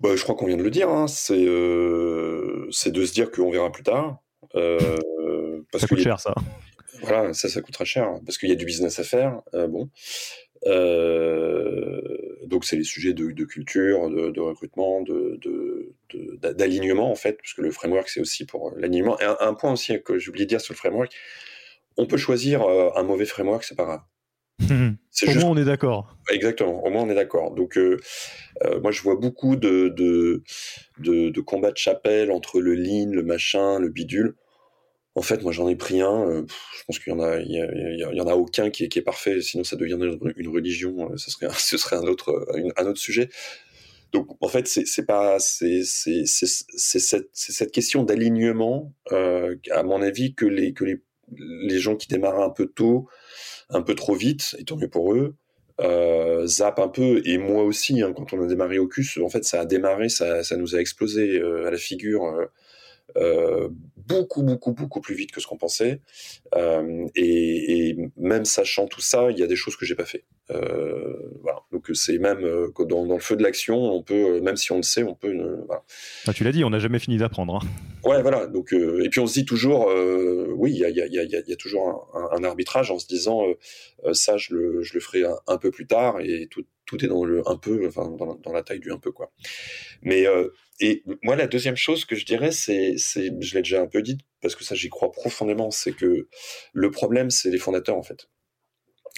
Bah, 0.00 0.16
Je 0.16 0.22
crois 0.22 0.34
qu'on 0.34 0.46
vient 0.46 0.56
de 0.56 0.62
le 0.62 0.70
dire, 0.70 0.88
hein. 0.88 1.06
c'est 1.08 1.44
de 1.44 2.68
se 2.70 3.12
dire 3.12 3.30
qu'on 3.30 3.50
verra 3.50 3.70
plus 3.70 3.82
tard. 3.82 4.18
ça 4.54 5.86
coûte 5.86 6.00
cher 6.00 6.20
ça. 6.20 6.34
Voilà, 7.02 7.32
ça, 7.32 7.48
ça 7.48 7.60
coûtera 7.60 7.84
cher 7.84 8.04
hein, 8.04 8.20
parce 8.24 8.38
qu'il 8.38 8.48
y 8.48 8.52
a 8.52 8.56
du 8.56 8.64
business 8.64 8.98
à 8.98 9.04
faire. 9.04 9.40
Euh, 9.54 9.66
bon. 9.66 9.90
Euh, 10.66 12.00
donc 12.46 12.64
c'est 12.64 12.76
les 12.76 12.84
sujets 12.84 13.12
de, 13.12 13.44
culture, 13.44 14.10
de, 14.10 14.40
recrutement, 14.40 15.02
de, 15.02 15.38
d'alignement 16.42 17.10
en 17.10 17.14
fait, 17.14 17.36
parce 17.40 17.54
que 17.54 17.62
le 17.62 17.70
framework 17.70 18.08
c'est 18.08 18.20
aussi 18.20 18.44
pour 18.44 18.72
l'alignement. 18.76 19.18
Et 19.20 19.24
un, 19.24 19.54
point 19.54 19.72
aussi 19.72 20.02
que 20.02 20.18
j'ai 20.18 20.30
oublié 20.30 20.46
de 20.46 20.48
dire 20.48 20.60
sur 20.60 20.74
le 20.74 20.78
framework, 20.78 21.12
on 21.96 22.06
peut 22.06 22.16
choisir 22.16 22.62
euh, 22.62 22.90
un 22.96 23.04
mauvais 23.04 23.26
framework, 23.26 23.62
c'est 23.62 23.76
pas 23.76 23.84
grave. 23.84 24.00
au 24.60 25.34
moins 25.34 25.50
on 25.50 25.56
est 25.56 25.64
d'accord. 25.64 26.16
Exactement, 26.32 26.84
au 26.84 26.90
moins 26.90 27.02
on 27.04 27.10
est 27.10 27.14
d'accord. 27.14 27.54
Donc 27.54 27.78
moi 28.82 28.90
je 28.90 29.02
vois 29.02 29.14
beaucoup 29.14 29.54
de, 29.54 29.94
de, 29.96 30.42
de, 30.98 31.40
combats 31.40 31.70
de 31.70 31.76
chapelle 31.76 32.32
entre 32.32 32.60
le 32.60 32.74
lean, 32.74 33.10
le 33.12 33.22
machin, 33.22 33.78
le 33.78 33.90
bidule. 33.90 34.34
En 35.18 35.22
fait, 35.22 35.42
moi, 35.42 35.50
j'en 35.50 35.68
ai 35.68 35.74
pris 35.74 36.00
un. 36.00 36.28
Euh, 36.28 36.46
je 36.78 36.84
pense 36.86 37.00
qu'il 37.00 37.12
y 37.12 37.16
en 37.16 37.18
a, 37.18 37.40
il 37.40 37.50
y, 37.50 38.20
en 38.20 38.26
a 38.28 38.34
aucun 38.34 38.70
qui 38.70 38.84
est, 38.84 39.02
parfait. 39.02 39.40
Sinon, 39.40 39.64
ça 39.64 39.74
deviendrait 39.74 40.16
une 40.36 40.48
religion. 40.48 41.10
Euh, 41.10 41.16
ce 41.16 41.32
serait, 41.32 41.48
ce 41.58 41.76
serait 41.76 41.96
un 41.96 42.06
autre, 42.06 42.46
un 42.76 42.86
autre 42.86 43.00
sujet. 43.00 43.28
Donc, 44.12 44.28
en 44.40 44.46
fait, 44.46 44.68
c'est 44.68 45.06
pas, 45.06 45.40
c'est 45.40 45.82
cette, 45.82 47.28
cette 47.32 47.72
question 47.72 48.04
d'alignement, 48.04 48.94
euh, 49.10 49.56
à 49.72 49.82
mon 49.82 50.00
avis, 50.02 50.34
que 50.34 50.46
les 50.46 50.72
que 50.72 50.84
les 50.84 51.02
les 51.36 51.78
gens 51.78 51.96
qui 51.96 52.06
démarrent 52.06 52.40
un 52.40 52.50
peu 52.50 52.66
tôt, 52.66 53.08
un 53.70 53.82
peu 53.82 53.94
trop 53.96 54.14
vite, 54.14 54.54
et 54.58 54.64
tant 54.64 54.76
mieux 54.76 54.88
pour 54.88 55.12
eux, 55.14 55.34
euh, 55.80 56.46
zappent 56.46 56.78
un 56.78 56.88
peu. 56.88 57.22
Et 57.26 57.38
moi 57.38 57.64
aussi, 57.64 58.02
hein, 58.02 58.12
quand 58.16 58.32
on 58.32 58.42
a 58.44 58.46
démarré 58.46 58.78
au 58.78 58.86
CUS, 58.86 59.18
en 59.22 59.28
fait, 59.28 59.44
ça 59.44 59.62
a 59.62 59.66
démarré, 59.66 60.08
ça, 60.08 60.44
ça 60.44 60.56
nous 60.56 60.76
a 60.76 60.78
explosé 60.78 61.42
à 61.66 61.70
la 61.72 61.76
figure. 61.76 62.48
Euh, 63.16 63.68
beaucoup, 63.96 64.42
beaucoup, 64.42 64.72
beaucoup 64.72 65.00
plus 65.00 65.14
vite 65.14 65.32
que 65.32 65.40
ce 65.40 65.46
qu'on 65.46 65.56
pensait. 65.56 66.00
Euh, 66.54 67.06
et, 67.14 67.96
même 68.16 68.44
sachant 68.44 68.86
tout 68.86 69.00
ça, 69.00 69.30
il 69.30 69.38
y 69.38 69.42
a 69.42 69.46
des 69.46 69.56
choses 69.56 69.76
que 69.76 69.84
j'ai 69.84 69.94
pas 69.94 70.04
fait. 70.04 70.24
Euh, 70.50 71.14
voilà. 71.42 71.60
Donc 71.72 71.90
c'est 71.94 72.18
même 72.18 72.40
dans, 72.78 73.06
dans, 73.06 73.14
le 73.14 73.20
feu 73.20 73.36
de 73.36 73.42
l'action, 73.42 73.76
on 73.76 74.02
peut, 74.02 74.40
même 74.40 74.56
si 74.56 74.72
on 74.72 74.76
le 74.76 74.82
sait, 74.82 75.02
on 75.02 75.14
peut. 75.14 75.34
Voilà. 75.66 75.82
Ah, 76.26 76.32
tu 76.32 76.44
l'as 76.44 76.52
dit, 76.52 76.64
on 76.64 76.70
n'a 76.70 76.78
jamais 76.78 76.98
fini 76.98 77.18
d'apprendre. 77.18 77.56
Hein. 77.56 78.08
Ouais, 78.08 78.22
voilà. 78.22 78.46
Donc 78.46 78.72
et 78.72 79.08
puis 79.10 79.20
on 79.20 79.26
se 79.26 79.34
dit 79.34 79.44
toujours, 79.44 79.90
oui, 80.56 80.72
il 80.72 80.78
y 80.78 80.84
a, 80.84 80.90
y, 80.90 81.00
a, 81.00 81.06
y, 81.06 81.18
a, 81.18 81.24
y 81.24 81.52
a, 81.52 81.56
toujours 81.56 82.10
un, 82.32 82.44
arbitrage 82.44 82.90
en 82.90 82.98
se 82.98 83.06
disant, 83.06 83.42
ça 84.12 84.36
je 84.36 84.54
le, 84.54 84.82
je 84.82 84.94
le 84.94 85.00
ferai 85.00 85.24
un, 85.46 85.58
peu 85.58 85.70
plus 85.70 85.86
tard 85.86 86.20
et 86.20 86.46
tout, 86.50 86.64
tout 86.88 87.04
est 87.04 87.08
dans 87.08 87.24
le 87.24 87.46
un 87.46 87.56
peu, 87.56 87.88
dans, 87.94 88.52
la 88.52 88.62
taille 88.64 88.80
du 88.80 88.90
un 88.90 88.98
peu 88.98 89.12
quoi. 89.12 89.30
Mais 90.02 90.26
et 90.80 91.02
moi, 91.22 91.34
la 91.34 91.48
deuxième 91.48 91.76
chose 91.76 92.04
que 92.04 92.14
je 92.14 92.24
dirais, 92.24 92.52
c'est, 92.52 92.96
je 92.96 93.54
l'ai 93.54 93.62
déjà 93.62 93.82
un 93.82 93.86
peu 93.86 94.00
dit, 94.00 94.18
parce 94.40 94.54
que 94.54 94.62
ça, 94.62 94.74
j'y 94.74 94.88
crois 94.88 95.10
profondément, 95.10 95.70
c'est 95.70 95.92
que 95.92 96.28
le 96.72 96.90
problème, 96.90 97.30
c'est 97.30 97.50
les 97.50 97.58
fondateurs, 97.58 97.96
en 97.96 98.02
fait. 98.02 98.28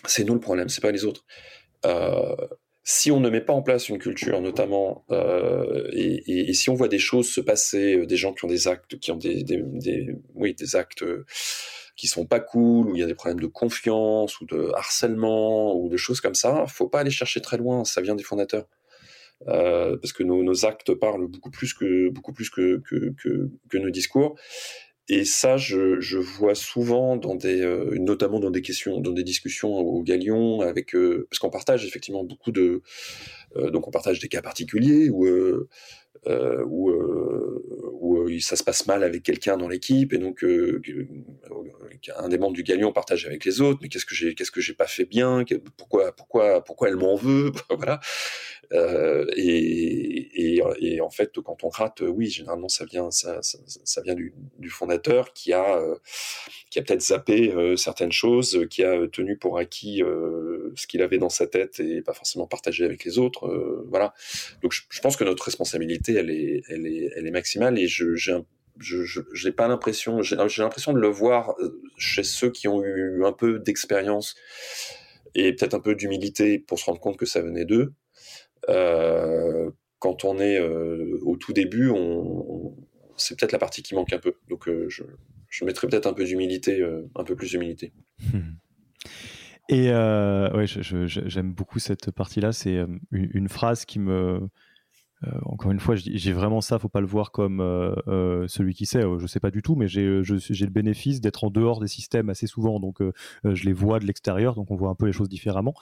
C'est 0.06 0.24
nous 0.24 0.34
le 0.34 0.40
problème, 0.40 0.70
c'est 0.70 0.80
pas 0.80 0.90
les 0.90 1.04
autres. 1.04 1.26
Euh, 1.84 2.34
si 2.82 3.10
on 3.10 3.20
ne 3.20 3.28
met 3.28 3.42
pas 3.42 3.52
en 3.52 3.60
place 3.60 3.90
une 3.90 3.98
culture, 3.98 4.40
notamment, 4.40 5.04
euh, 5.10 5.90
et, 5.92 6.52
si 6.54 6.70
on 6.70 6.74
voit 6.74 6.88
des 6.88 6.98
choses 6.98 7.28
se 7.28 7.42
passer, 7.42 7.96
euh, 7.96 8.06
des 8.06 8.16
gens 8.16 8.32
qui 8.32 8.46
ont 8.46 8.48
des 8.48 8.66
actes, 8.66 8.98
qui 8.98 9.10
ont 9.10 9.16
des 9.16 9.44
oui, 10.34 10.54
des 10.54 10.76
actes 10.76 11.04
qui 12.01 12.07
sont 12.07 12.24
pas 12.24 12.40
cool, 12.40 12.88
où 12.88 12.96
il 12.96 13.01
y 13.01 13.03
a 13.03 13.07
des 13.07 13.14
problèmes 13.14 13.40
de 13.40 13.46
confiance 13.46 14.40
ou 14.40 14.46
de 14.46 14.72
harcèlement 14.74 15.76
ou 15.76 15.90
de 15.90 15.98
choses 15.98 16.22
comme 16.22 16.34
ça, 16.34 16.64
faut 16.66 16.88
pas 16.88 17.01
aller 17.01 17.11
chercher 17.11 17.42
très 17.42 17.59
loin. 17.59 17.84
Ça 17.84 18.01
vient 18.01 18.14
des 18.14 18.24
fondateurs. 18.24 18.66
Euh, 19.48 19.96
parce 19.98 20.12
que 20.12 20.22
nos, 20.22 20.64
actes 20.66 20.94
parlent 20.94 21.26
beaucoup 21.26 21.51
plus 21.51 21.72
que 21.72 22.11
beaucoup 22.11 22.32
plus 22.32 22.51
que, 22.51 22.82
que, 22.88 23.14
que, 23.70 23.78
nos 23.78 23.90
discours. 23.90 24.38
Et 25.09 25.24
ça, 25.24 25.57
je, 25.57 26.01
je, 26.01 26.18
vois 26.18 26.55
souvent 26.55 27.16
dans 27.16 27.34
des, 27.34 27.61
euh, 27.62 27.96
notamment 27.98 28.38
dans 28.38 28.51
des 28.51 28.62
questions, 28.62 29.01
dans 29.01 29.12
des 29.12 29.24
discussions 29.24 29.76
au 29.76 30.03
Galion, 30.03 30.61
avec 30.61 30.94
euh, 30.94 31.26
parce 31.28 31.38
qu'on 31.38 31.51
partage 31.51 31.84
effectivement 31.84 32.22
beaucoup 32.24 32.53
de, 32.53 32.82
donc 33.72 33.88
on 33.88 33.90
partage 33.90 34.20
des 34.20 34.28
cas 34.28 34.42
particuliers 34.42 35.11
où 35.11 35.26
où, 36.26 36.90
ça 38.41 38.57
se 38.57 38.62
passe 38.62 38.87
mal 38.87 39.03
avec 39.03 39.22
quelqu'un 39.22 39.57
dans 39.57 39.68
l'équipe 39.68 40.12
et 40.12 40.18
donc 40.18 40.45
un 42.16 42.28
des 42.28 42.39
membres 42.39 42.55
du 42.55 42.62
Galion 42.62 42.93
partage 42.93 43.26
avec 43.26 43.45
les 43.45 43.61
autres 43.61 43.81
mais 43.83 43.89
qu'est-ce 43.89 44.07
que 44.07 44.14
j'ai 44.14 44.35
qu'est-ce 44.35 44.51
que 44.51 44.61
j'ai 44.61 44.74
pas 44.74 44.87
fait 44.87 45.05
bien 45.05 45.45
pourquoi 45.76 46.14
pourquoi 46.14 46.62
pourquoi 46.62 46.89
elle 46.89 46.97
m'en 46.97 47.16
veut 47.16 47.53
voilà. 47.70 48.01
Et, 49.37 50.57
et, 50.57 50.62
et, 50.78 51.01
en 51.01 51.11
fait 51.11 51.41
quand 51.41 51.64
on 51.64 51.68
rate 51.68 52.03
oui 52.03 52.28
généralement 52.28 52.68
ça 52.68 52.85
vient 52.85 53.11
ça, 53.11 53.41
ça, 53.43 54.01
vient 54.03 54.14
du, 54.14 54.33
du, 54.59 54.70
fondateur 54.70 55.33
qui 55.33 55.53
a 55.53 55.81
qui 56.70 56.78
a 56.78 56.83
peut-être 56.83 57.03
zappé 57.03 57.53
certaines 57.76 58.12
choses 58.12 58.66
qui 58.70 58.85
a 58.85 59.09
tenu 59.09 59.37
pour 59.37 59.59
acquis 59.59 60.03
ce 60.76 60.87
qu'il 60.87 61.03
avait 61.03 61.18
dans 61.18 61.31
sa 61.31 61.49
tête 61.49 61.81
et 61.81 62.01
pas 62.01 62.12
forcément 62.12 62.47
partagé 62.47 62.85
avec 62.85 63.05
les 63.05 63.18
autres 63.18 63.49
voilà. 63.89 64.14
Donc 64.62 64.72
je, 64.72 64.83
je 64.89 65.01
pense 65.01 65.16
que 65.16 65.24
notre 65.24 65.45
responsabilité 65.45 66.14
elle 66.14 66.31
est, 66.31 66.62
elle 66.68 66.87
est, 66.87 67.11
elle 67.16 67.26
est 67.26 67.31
maximale 67.31 67.78
et 67.78 67.87
je, 67.87 68.19
j'ai 68.20 68.34
n'ai 69.44 69.52
pas 69.52 69.68
l'impression, 69.68 70.22
j'ai, 70.22 70.36
l'impression 70.36 70.92
de 70.92 70.98
le 70.98 71.08
voir 71.08 71.54
euh, 71.60 71.80
chez 71.96 72.22
ceux 72.22 72.50
qui 72.50 72.68
ont 72.68 72.82
eu 72.82 73.24
un 73.24 73.32
peu 73.32 73.58
d'expérience 73.58 74.34
et 75.34 75.54
peut-être 75.54 75.74
un 75.74 75.80
peu 75.80 75.94
d'humilité 75.94 76.58
pour 76.58 76.78
se 76.78 76.86
rendre 76.86 77.00
compte 77.00 77.16
que 77.16 77.26
ça 77.26 77.40
venait 77.40 77.64
d'eux. 77.64 77.92
Euh, 78.68 79.70
quand 79.98 80.24
on 80.24 80.38
est 80.38 80.58
euh, 80.58 81.18
au 81.22 81.36
tout 81.36 81.52
début, 81.52 81.90
c'est 83.16 83.38
peut-être 83.38 83.52
la 83.52 83.58
partie 83.58 83.82
qui 83.82 83.94
manque 83.94 84.12
un 84.12 84.18
peu. 84.18 84.34
Donc 84.48 84.68
je, 84.88 85.02
je 85.48 85.64
mettrais 85.64 85.86
peut-être 85.88 86.06
un 86.06 86.14
peu 86.14 86.24
d'humilité, 86.24 86.82
un 87.14 87.24
peu 87.24 87.36
plus 87.36 87.50
d'humilité. 87.50 87.92
Et 89.68 89.90
ouais, 89.92 90.64
j'aime 90.66 91.52
beaucoup 91.52 91.78
cette 91.78 92.10
partie-là. 92.10 92.52
C'est 92.52 92.84
une, 93.12 93.48
phrase 93.48 93.84
qui 93.84 94.00
me 94.00 94.40
encore 95.44 95.70
une 95.70 95.80
fois, 95.80 95.96
j'ai 95.96 96.32
vraiment 96.32 96.60
ça, 96.60 96.78
faut 96.78 96.88
pas 96.88 97.00
le 97.00 97.06
voir 97.06 97.30
comme 97.30 97.60
euh, 97.60 97.94
euh, 98.08 98.48
celui 98.48 98.74
qui 98.74 98.86
sait. 98.86 99.02
je 99.18 99.26
sais 99.26 99.40
pas 99.40 99.50
du 99.50 99.60
tout, 99.60 99.74
mais 99.74 99.86
j'ai 99.86 100.02
le 100.02 100.70
bénéfice 100.70 101.20
d'être 101.20 101.44
en 101.44 101.50
dehors 101.50 101.80
des 101.80 101.88
systèmes 101.88 102.30
assez 102.30 102.46
souvent, 102.46 102.80
donc 102.80 103.02
je 103.44 103.64
les 103.64 103.72
vois 103.72 103.98
de 103.98 104.06
l'extérieur, 104.06 104.54
donc 104.54 104.70
on 104.70 104.76
voit 104.76 104.90
un 104.90 104.94
peu 104.94 105.06
les 105.06 105.12
choses 105.12 105.28
différemment. 105.28 105.74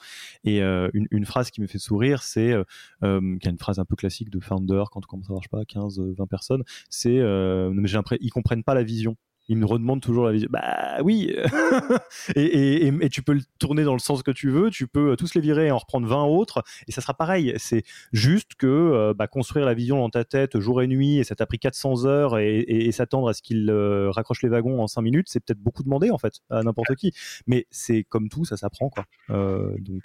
Et 0.43 0.61
une, 0.61 1.07
une, 1.11 1.25
phrase 1.25 1.51
qui 1.51 1.61
me 1.61 1.67
fait 1.67 1.77
sourire, 1.77 2.23
c'est 2.23 2.53
qui 3.01 3.07
est 3.07 3.51
une 3.51 3.59
phrase 3.59 3.79
un 3.79 3.85
peu 3.85 3.95
classique 3.95 4.29
de 4.29 4.39
founder 4.39 4.83
quand, 4.91 5.05
quand 5.05 5.23
ça 5.23 5.33
marche 5.33 5.49
pas, 5.49 5.63
15, 5.65 5.99
20 5.99 6.27
personnes, 6.27 6.63
c'est 6.89 7.19
mais 7.19 7.87
j'ai 7.87 7.99
ils 8.21 8.31
comprennent 8.31 8.63
pas 8.63 8.73
la 8.73 8.83
vision 8.83 9.15
il 9.49 9.57
me 9.57 9.65
redemande 9.65 9.99
toujours 9.99 10.25
la 10.25 10.31
vision. 10.31 10.47
Bah 10.51 11.01
oui 11.03 11.35
et, 12.35 13.09
tu 13.11 13.23
peux 13.23 13.33
le 13.33 13.41
tourner 13.57 13.83
dans 13.83 13.93
le 13.93 13.99
sens 13.99 14.21
que 14.21 14.31
tu 14.31 14.49
veux, 14.51 14.69
tu 14.69 14.87
peux 14.87 15.15
tous 15.17 15.33
les 15.33 15.41
virer 15.41 15.67
et 15.67 15.71
en 15.71 15.79
reprendre 15.79 16.07
20 16.07 16.23
autres, 16.25 16.63
et 16.87 16.91
ça 16.91 17.01
sera 17.01 17.15
pareil. 17.15 17.53
C'est 17.57 17.83
juste 18.13 18.53
que 18.55 18.67
euh, 18.67 19.13
bah, 19.15 19.27
construire 19.27 19.65
la 19.65 19.73
vision 19.73 19.97
dans 19.97 20.09
ta 20.09 20.23
tête 20.23 20.59
jour 20.59 20.83
et 20.83 20.87
nuit, 20.87 21.17
et 21.17 21.23
ça 21.23 21.35
t'a 21.35 21.47
pris 21.47 21.57
400 21.57 22.05
heures, 22.05 22.37
et, 22.37 22.89
s'attendre 22.91 23.29
à 23.29 23.33
ce 23.33 23.41
qu'il 23.41 23.69
euh, 23.69 24.11
raccroche 24.11 24.41
les 24.43 24.49
wagons 24.49 24.81
en 24.81 24.87
5 24.87 25.01
minutes, 25.01 25.27
c'est 25.29 25.39
peut-être 25.39 25.59
beaucoup 25.59 25.83
demandé 25.83 26.11
en 26.11 26.17
fait 26.17 26.39
à 26.49 26.61
n'importe 26.63 26.95
qui. 26.95 27.11
Mais 27.47 27.65
c'est 27.71 28.03
comme 28.03 28.29
tout, 28.29 28.45
ça 28.45 28.55
s'apprend 28.55 28.89
quoi. 28.89 29.05
Euh, 29.31 29.75
donc 29.79 30.03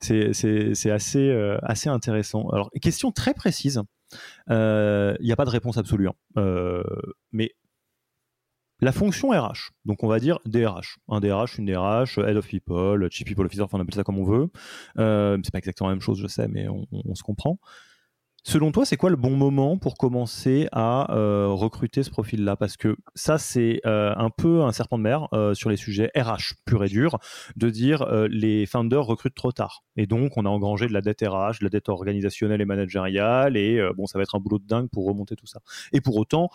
c'est 0.00 0.90
assez, 0.90 1.56
assez 1.62 1.88
intéressant. 1.88 2.48
Alors, 2.50 2.70
question 2.82 3.10
très 3.10 3.32
précise. 3.32 3.82
Il 4.50 5.16
n'y 5.20 5.32
a 5.32 5.36
pas 5.36 5.44
de 5.46 5.50
réponse 5.50 5.78
absolue, 5.78 6.08
hein. 6.08 6.82
mais 7.32 7.54
la 8.80 8.92
fonction 8.92 9.30
RH, 9.30 9.72
donc 9.86 10.02
on 10.04 10.08
va 10.08 10.20
dire 10.20 10.38
DRH, 10.44 10.98
un 11.08 11.20
DRH, 11.20 11.58
une 11.58 11.66
DRH, 11.66 12.18
Head 12.18 12.36
of 12.36 12.46
People, 12.46 13.08
Chief 13.10 13.26
People 13.26 13.46
Officer, 13.46 13.62
enfin 13.62 13.78
on 13.78 13.80
appelle 13.80 13.94
ça 13.94 14.04
comme 14.04 14.18
on 14.18 14.24
veut. 14.24 14.48
Euh, 14.98 15.38
c'est 15.42 15.50
pas 15.50 15.58
exactement 15.58 15.88
la 15.88 15.94
même 15.94 16.02
chose, 16.02 16.18
je 16.20 16.26
sais, 16.26 16.46
mais 16.48 16.66
on 16.68 17.14
se 17.14 17.22
comprend. 17.22 17.58
Selon 18.48 18.70
toi, 18.70 18.84
c'est 18.84 18.96
quoi 18.96 19.10
le 19.10 19.16
bon 19.16 19.36
moment 19.36 19.76
pour 19.76 19.96
commencer 19.96 20.68
à 20.70 21.12
euh, 21.12 21.48
recruter 21.48 22.04
ce 22.04 22.10
profil-là? 22.10 22.54
Parce 22.54 22.76
que 22.76 22.96
ça, 23.16 23.38
c'est 23.38 23.80
euh, 23.86 24.14
un 24.16 24.30
peu 24.30 24.62
un 24.62 24.70
serpent 24.70 24.98
de 24.98 25.02
mer 25.02 25.28
sur 25.54 25.68
les 25.68 25.76
sujets 25.76 26.12
RH 26.14 26.54
pur 26.64 26.84
et 26.84 26.88
dur, 26.88 27.18
de 27.56 27.70
dire 27.70 28.06
les 28.28 28.66
founders 28.66 29.04
recrutent 29.04 29.34
trop 29.34 29.50
tard. 29.50 29.82
Et 29.96 30.06
donc, 30.06 30.36
on 30.36 30.44
a 30.46 30.48
engrangé 30.48 30.86
de 30.86 30.92
la 30.92 31.00
dette 31.00 31.22
RH, 31.22 31.58
de 31.58 31.64
la 31.64 31.70
dette 31.70 31.88
organisationnelle 31.88 32.60
et 32.60 32.66
managériale, 32.66 33.56
et 33.56 33.80
bon, 33.96 34.06
ça 34.06 34.16
va 34.16 34.22
être 34.22 34.36
un 34.36 34.40
boulot 34.40 34.60
de 34.60 34.66
dingue 34.66 34.88
pour 34.92 35.06
remonter 35.06 35.34
tout 35.34 35.46
ça. 35.46 35.58
Et 35.92 36.00
pour 36.00 36.16
autant, 36.16 36.48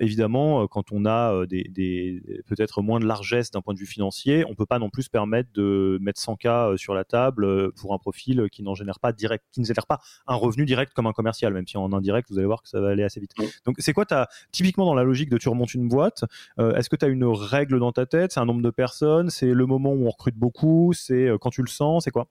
évidemment, 0.00 0.66
quand 0.66 0.92
on 0.92 1.06
a 1.06 1.46
des, 1.46 2.22
peut-être 2.46 2.82
moins 2.82 3.00
de 3.00 3.06
largesse 3.06 3.50
d'un 3.50 3.60
point 3.60 3.74
de 3.74 3.78
vue 3.78 3.86
financier, 3.86 4.44
on 4.48 4.54
peut 4.54 4.66
pas 4.66 4.78
non 4.78 4.90
plus 4.90 5.04
se 5.04 5.10
permettre 5.10 5.50
de 5.54 5.98
mettre 6.00 6.20
100K 6.20 6.76
sur 6.76 6.94
la 6.94 7.04
table 7.04 7.72
pour 7.72 7.94
un 7.94 7.98
profil 7.98 8.48
qui 8.50 8.62
n'en 8.62 8.74
génère 8.74 9.00
pas 9.00 9.12
direct, 9.12 9.44
qui 9.52 9.60
ne 9.60 9.66
génère 9.66 9.86
pas 9.86 10.00
un 10.26 10.34
revenu 10.34 10.64
direct 10.64 10.92
comme 10.92 11.06
un 11.06 11.12
commerce 11.12 11.38
même 11.46 11.66
si 11.66 11.76
en 11.76 11.92
indirect, 11.92 12.28
vous 12.30 12.38
allez 12.38 12.46
voir 12.46 12.62
que 12.62 12.68
ça 12.68 12.80
va 12.80 12.88
aller 12.90 13.02
assez 13.02 13.20
vite. 13.20 13.32
Donc, 13.64 13.76
c'est 13.78 13.92
quoi, 13.92 14.04
as, 14.10 14.28
typiquement 14.52 14.86
dans 14.86 14.94
la 14.94 15.04
logique 15.04 15.30
de 15.30 15.38
tu 15.38 15.48
remontes 15.48 15.74
une 15.74 15.88
boîte, 15.88 16.24
euh, 16.58 16.74
est-ce 16.74 16.88
que 16.90 16.96
tu 16.96 17.04
as 17.04 17.08
une 17.08 17.24
règle 17.24 17.78
dans 17.78 17.92
ta 17.92 18.06
tête? 18.06 18.32
C'est 18.32 18.40
un 18.40 18.46
nombre 18.46 18.62
de 18.62 18.70
personnes 18.70 19.30
C'est 19.30 19.52
le 19.52 19.66
moment 19.66 19.92
où 19.92 20.06
on 20.06 20.10
recrute 20.10 20.36
beaucoup 20.36 20.92
C'est 20.92 21.28
euh, 21.28 21.38
quand 21.38 21.50
tu 21.50 21.62
le 21.62 21.68
sens 21.68 22.04
C'est 22.04 22.10
quoi? 22.10 22.28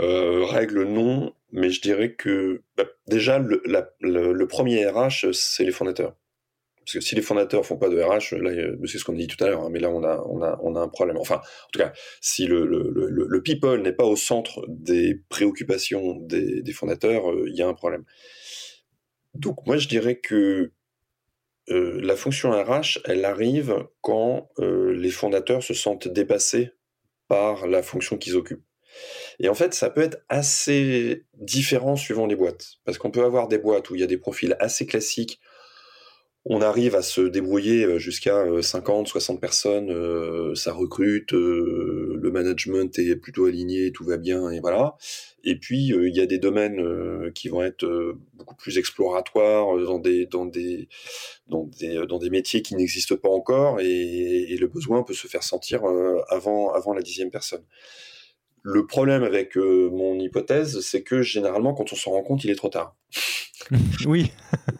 Euh, 0.00 0.44
règle 0.44 0.84
non, 0.84 1.34
mais 1.52 1.70
je 1.70 1.80
dirais 1.80 2.14
que 2.14 2.62
bah, 2.76 2.84
déjà 3.06 3.38
le, 3.38 4.46
premier 4.46 4.86
RH, 4.86 5.32
c'est 5.32 5.64
les 5.64 5.72
fondateurs. 5.72 6.16
Parce 6.78 6.94
que 6.94 7.00
si 7.00 7.14
les 7.14 7.22
fondateurs 7.22 7.64
font 7.64 7.76
pas 7.76 7.88
de 7.88 8.00
RH, 8.00 8.34
là, 8.36 8.50
c'est 8.86 8.98
ce 8.98 9.04
qu'on 9.04 9.14
a 9.14 9.18
dit 9.18 9.26
tout 9.26 9.42
à 9.44 9.48
l'heure, 9.48 9.62
hein, 9.62 9.68
mais 9.70 9.78
là, 9.78 9.90
on 9.90 10.02
a, 10.02 10.24
on, 10.26 10.42
a, 10.42 10.58
on 10.62 10.74
a 10.74 10.80
un 10.80 10.88
problème. 10.88 11.18
Enfin, 11.18 11.36
en 11.36 11.70
tout 11.72 11.78
cas, 11.78 11.92
si 12.20 12.46
le, 12.46 12.64
le, 12.66 13.08
le 13.08 13.42
people 13.42 13.82
n'est 13.82 13.92
pas 13.92 14.06
au 14.06 14.16
centre 14.16 14.64
des 14.66 15.22
préoccupations 15.28 16.16
des, 16.16 16.62
des 16.62 16.72
fondateurs, 16.72 17.30
euh, 17.30 17.44
il 17.48 17.54
y 17.54 17.62
a 17.62 17.68
un 17.68 17.74
problème. 17.74 18.04
Donc, 19.34 19.66
moi, 19.66 19.76
je 19.76 19.86
dirais 19.86 20.16
que 20.16 20.72
euh, 21.68 22.00
la 22.02 22.16
fonction 22.16 22.50
RH, 22.50 22.98
elle 23.04 23.24
arrive 23.24 23.86
quand 24.00 24.48
euh, 24.58 24.92
les 24.92 25.10
fondateurs 25.10 25.62
se 25.62 25.74
sentent 25.74 26.08
dépassés 26.08 26.70
par 27.28 27.68
la 27.68 27.82
fonction 27.82 28.18
qu'ils 28.18 28.36
occupent. 28.36 28.64
Et 29.42 29.48
en 29.48 29.54
fait, 29.54 29.74
ça 29.74 29.90
peut 29.90 30.02
être 30.02 30.22
assez 30.28 31.24
différent 31.38 31.96
suivant 31.96 32.26
les 32.26 32.36
boîtes. 32.36 32.74
Parce 32.84 32.98
qu'on 32.98 33.10
peut 33.10 33.24
avoir 33.24 33.48
des 33.48 33.58
boîtes 33.58 33.90
où 33.90 33.94
il 33.94 34.00
y 34.00 34.04
a 34.04 34.06
des 34.06 34.18
profils 34.18 34.56
assez 34.60 34.86
classiques 34.86 35.40
on 36.46 36.62
arrive 36.62 36.94
à 36.94 37.02
se 37.02 37.20
débrouiller 37.20 37.84
euh, 37.84 37.98
jusqu'à 37.98 38.44
50, 38.62 39.06
euh, 39.06 39.10
60 39.10 39.40
personnes, 39.40 39.90
euh, 39.90 40.54
ça 40.54 40.72
recrute, 40.72 41.32
le 41.32 42.30
management 42.32 42.98
est 42.98 43.16
plutôt 43.16 43.44
aligné, 43.44 43.92
tout 43.92 44.04
va 44.04 44.16
bien, 44.16 44.50
et 44.50 44.60
voilà. 44.60 44.96
Et 45.44 45.56
puis 45.56 45.88
il 45.88 46.16
y 46.16 46.20
a 46.20 46.26
des 46.26 46.38
domaines 46.38 47.32
qui 47.34 47.48
vont 47.48 47.62
être 47.62 47.86
beaucoup 48.34 48.54
plus 48.54 48.78
exploratoires 48.78 49.78
dans 49.78 49.98
des 49.98 50.26
dans 50.26 50.44
des 50.44 50.88
dans 51.48 51.64
des 51.64 52.06
dans 52.06 52.18
des 52.18 52.30
métiers 52.30 52.62
qui 52.62 52.74
n'existent 52.74 53.16
pas 53.16 53.30
encore, 53.30 53.80
et, 53.80 54.56
le 54.60 54.66
besoin 54.66 55.02
peut 55.02 55.14
se 55.14 55.26
faire 55.28 55.42
sentir 55.42 55.82
avant 56.28 56.72
avant 56.72 56.92
la 56.92 57.02
dixième 57.02 57.30
personne. 57.30 57.64
Le 58.62 58.86
problème 58.86 59.22
avec 59.22 59.56
mon 59.56 60.18
hypothèse, 60.18 60.80
c'est 60.80 61.02
que 61.02 61.22
généralement, 61.22 61.74
quand 61.74 61.92
on 61.92 61.96
s'en 61.96 62.12
rend 62.12 62.22
compte, 62.22 62.44
il 62.44 62.50
est 62.50 62.56
trop 62.56 62.68
tard. 62.68 62.96
oui. 64.06 64.32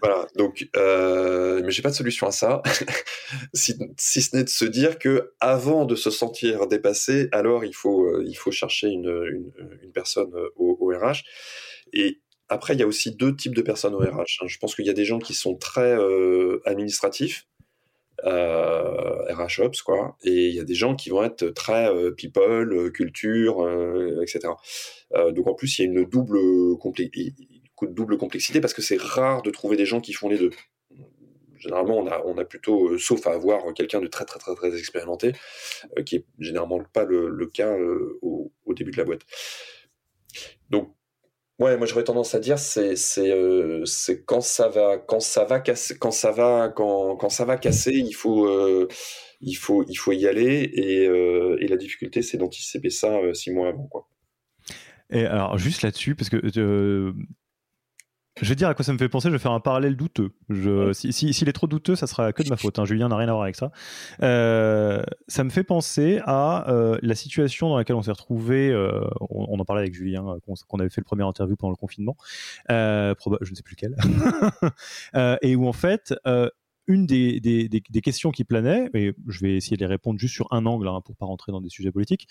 voilà. 0.02 0.26
Donc, 0.36 0.68
euh, 0.76 1.62
mais 1.64 1.70
j'ai 1.70 1.82
pas 1.82 1.90
de 1.90 1.94
solution 1.94 2.26
à 2.26 2.32
ça, 2.32 2.62
si, 3.54 3.76
ce 3.96 4.36
n'est 4.36 4.44
de 4.44 4.48
se 4.48 4.64
dire 4.64 4.98
que 4.98 5.32
avant 5.40 5.84
de 5.84 5.94
se 5.94 6.10
sentir 6.10 6.66
dépassé, 6.66 7.28
alors 7.32 7.64
il 7.64 7.74
faut 7.74 8.06
euh, 8.06 8.24
il 8.26 8.34
faut 8.34 8.50
chercher 8.50 8.88
une, 8.88 9.52
une, 9.82 9.92
personne 9.92 10.32
euh, 10.34 10.48
au, 10.56 10.92
RH. 10.92 11.22
Et 11.92 12.20
après, 12.48 12.74
il 12.74 12.80
y 12.80 12.82
a 12.82 12.86
aussi 12.86 13.14
deux 13.14 13.34
types 13.36 13.54
de 13.54 13.62
personnes 13.62 13.94
au 13.94 13.98
RH. 13.98 14.46
Je 14.46 14.58
pense 14.58 14.74
qu'il 14.74 14.86
y 14.86 14.90
a 14.90 14.94
des 14.94 15.04
gens 15.04 15.18
qui 15.18 15.34
sont 15.34 15.56
très 15.56 15.96
euh, 18.24 19.16
Ops, 19.58 19.82
quoi, 19.82 20.16
et 20.22 20.48
il 20.48 20.54
y 20.54 20.60
a 20.60 20.64
des 20.64 20.74
gens 20.74 20.94
qui 20.94 21.10
vont 21.10 21.22
être 21.22 21.48
très 21.48 21.90
people, 22.12 22.92
culture, 22.92 23.68
etc. 24.22 24.48
donc 25.32 25.46
en 25.46 25.54
plus, 25.54 25.78
il 25.78 25.82
y 25.82 25.88
a 25.88 25.90
une 25.90 26.04
double 26.04 26.38
double 27.82 28.18
complexité 28.18 28.60
parce 28.60 28.74
que 28.74 28.82
c'est 28.82 29.00
rare 29.00 29.42
de 29.42 29.50
trouver 29.50 29.76
des 29.76 29.86
gens 29.86 30.00
qui 30.00 30.12
font 30.12 30.28
les 30.28 30.38
deux. 30.38 30.50
Généralement, 31.58 31.98
on 31.98 32.06
a, 32.06 32.22
on 32.24 32.38
a 32.38 32.44
plutôt, 32.44 32.88
euh, 32.88 32.98
sauf 32.98 33.26
à 33.26 33.32
avoir 33.32 33.74
quelqu'un 33.74 34.00
de 34.00 34.06
très 34.06 34.24
très 34.24 34.38
très 34.38 34.54
très 34.54 34.78
expérimenté, 34.78 35.34
euh, 35.98 36.02
qui 36.02 36.16
est 36.16 36.24
généralement 36.38 36.82
pas 36.92 37.04
le, 37.04 37.46
cas 37.46 37.76
euh, 37.76 38.18
au, 38.22 38.50
début 38.74 38.92
de 38.92 38.96
la 38.96 39.04
boîte. 39.04 39.22
Donc, 40.70 40.94
ouais, 41.60 41.76
moi 41.76 41.86
j'aurais 41.86 42.04
tendance 42.04 42.34
à 42.34 42.40
dire 42.40 42.58
c'est 42.58 42.96
c'est 42.96 43.32
c'est 43.84 44.24
quand 44.24 44.40
ça 44.40 44.68
va 44.68 44.98
quand 44.98 45.20
ça 45.20 45.44
va 45.44 45.60
casser 45.60 45.96
quand 45.98 46.10
ça 46.10 46.32
va 46.32 46.68
quand, 46.68 47.16
quand 47.16 47.30
ça 47.30 47.44
va 47.44 47.56
casser, 47.56 47.92
il 47.94 48.12
faut 48.12 48.88
il 49.40 49.54
faut 49.54 49.84
il 49.88 49.96
faut 49.96 50.12
y 50.12 50.26
aller 50.26 50.62
et, 50.74 51.04
et 51.04 51.68
la 51.68 51.76
difficulté 51.76 52.22
c'est 52.22 52.38
d'anticiper 52.38 52.90
ça 52.90 53.20
six 53.34 53.52
mois 53.52 53.68
avant 53.68 53.86
quoi. 53.86 54.08
Et 55.10 55.26
alors 55.26 55.58
juste 55.58 55.82
là-dessus, 55.82 56.14
parce 56.14 56.30
que 56.30 57.14
je 58.42 58.48
vais 58.48 58.54
dire 58.54 58.68
à 58.68 58.74
quoi 58.74 58.84
ça 58.84 58.92
me 58.92 58.98
fait 58.98 59.08
penser, 59.08 59.28
je 59.28 59.32
vais 59.32 59.38
faire 59.38 59.52
un 59.52 59.60
parallèle 59.60 59.96
douteux. 59.96 60.30
S'il 60.92 61.12
si, 61.12 61.44
est 61.46 61.52
trop 61.52 61.66
douteux, 61.66 61.96
ça 61.96 62.06
sera 62.06 62.32
que 62.32 62.42
de 62.42 62.48
ma 62.48 62.56
faute. 62.56 62.78
Hein. 62.78 62.84
Julien 62.84 63.08
n'a 63.08 63.16
rien 63.16 63.28
à 63.28 63.32
voir 63.32 63.42
avec 63.42 63.56
ça. 63.56 63.70
Euh, 64.22 65.02
ça 65.28 65.44
me 65.44 65.50
fait 65.50 65.64
penser 65.64 66.20
à 66.24 66.70
euh, 66.70 66.98
la 67.02 67.14
situation 67.14 67.68
dans 67.68 67.76
laquelle 67.76 67.96
on 67.96 68.02
s'est 68.02 68.10
retrouvé. 68.10 68.70
Euh, 68.70 69.04
on, 69.30 69.58
en 69.58 69.64
parlait 69.64 69.82
avec 69.82 69.94
Julien, 69.94 70.36
qu'on 70.68 70.78
avait 70.78 70.88
fait 70.88 71.00
le 71.00 71.04
premier 71.04 71.24
interview 71.24 71.56
pendant 71.56 71.72
le 71.72 71.76
confinement. 71.76 72.16
je 72.68 73.14
ne 73.14 73.54
sais 73.54 73.62
plus 73.62 73.76
lequel. 73.76 73.96
et 75.42 75.56
où 75.56 75.66
en 75.66 75.72
fait, 75.72 76.14
une 76.86 77.06
des, 77.06 77.40
des, 77.40 77.68
des, 77.68 78.00
questions 78.00 78.30
qui 78.30 78.44
planait, 78.44 78.90
et 78.94 79.12
je 79.28 79.40
vais 79.40 79.56
essayer 79.56 79.76
de 79.76 79.82
les 79.82 79.86
répondre 79.86 80.18
juste 80.18 80.34
sur 80.34 80.48
un 80.50 80.66
angle 80.66 80.88
hein, 80.88 81.00
pour 81.04 81.14
pas 81.16 81.26
rentrer 81.26 81.52
dans 81.52 81.60
des 81.60 81.68
sujets 81.68 81.92
politiques, 81.92 82.26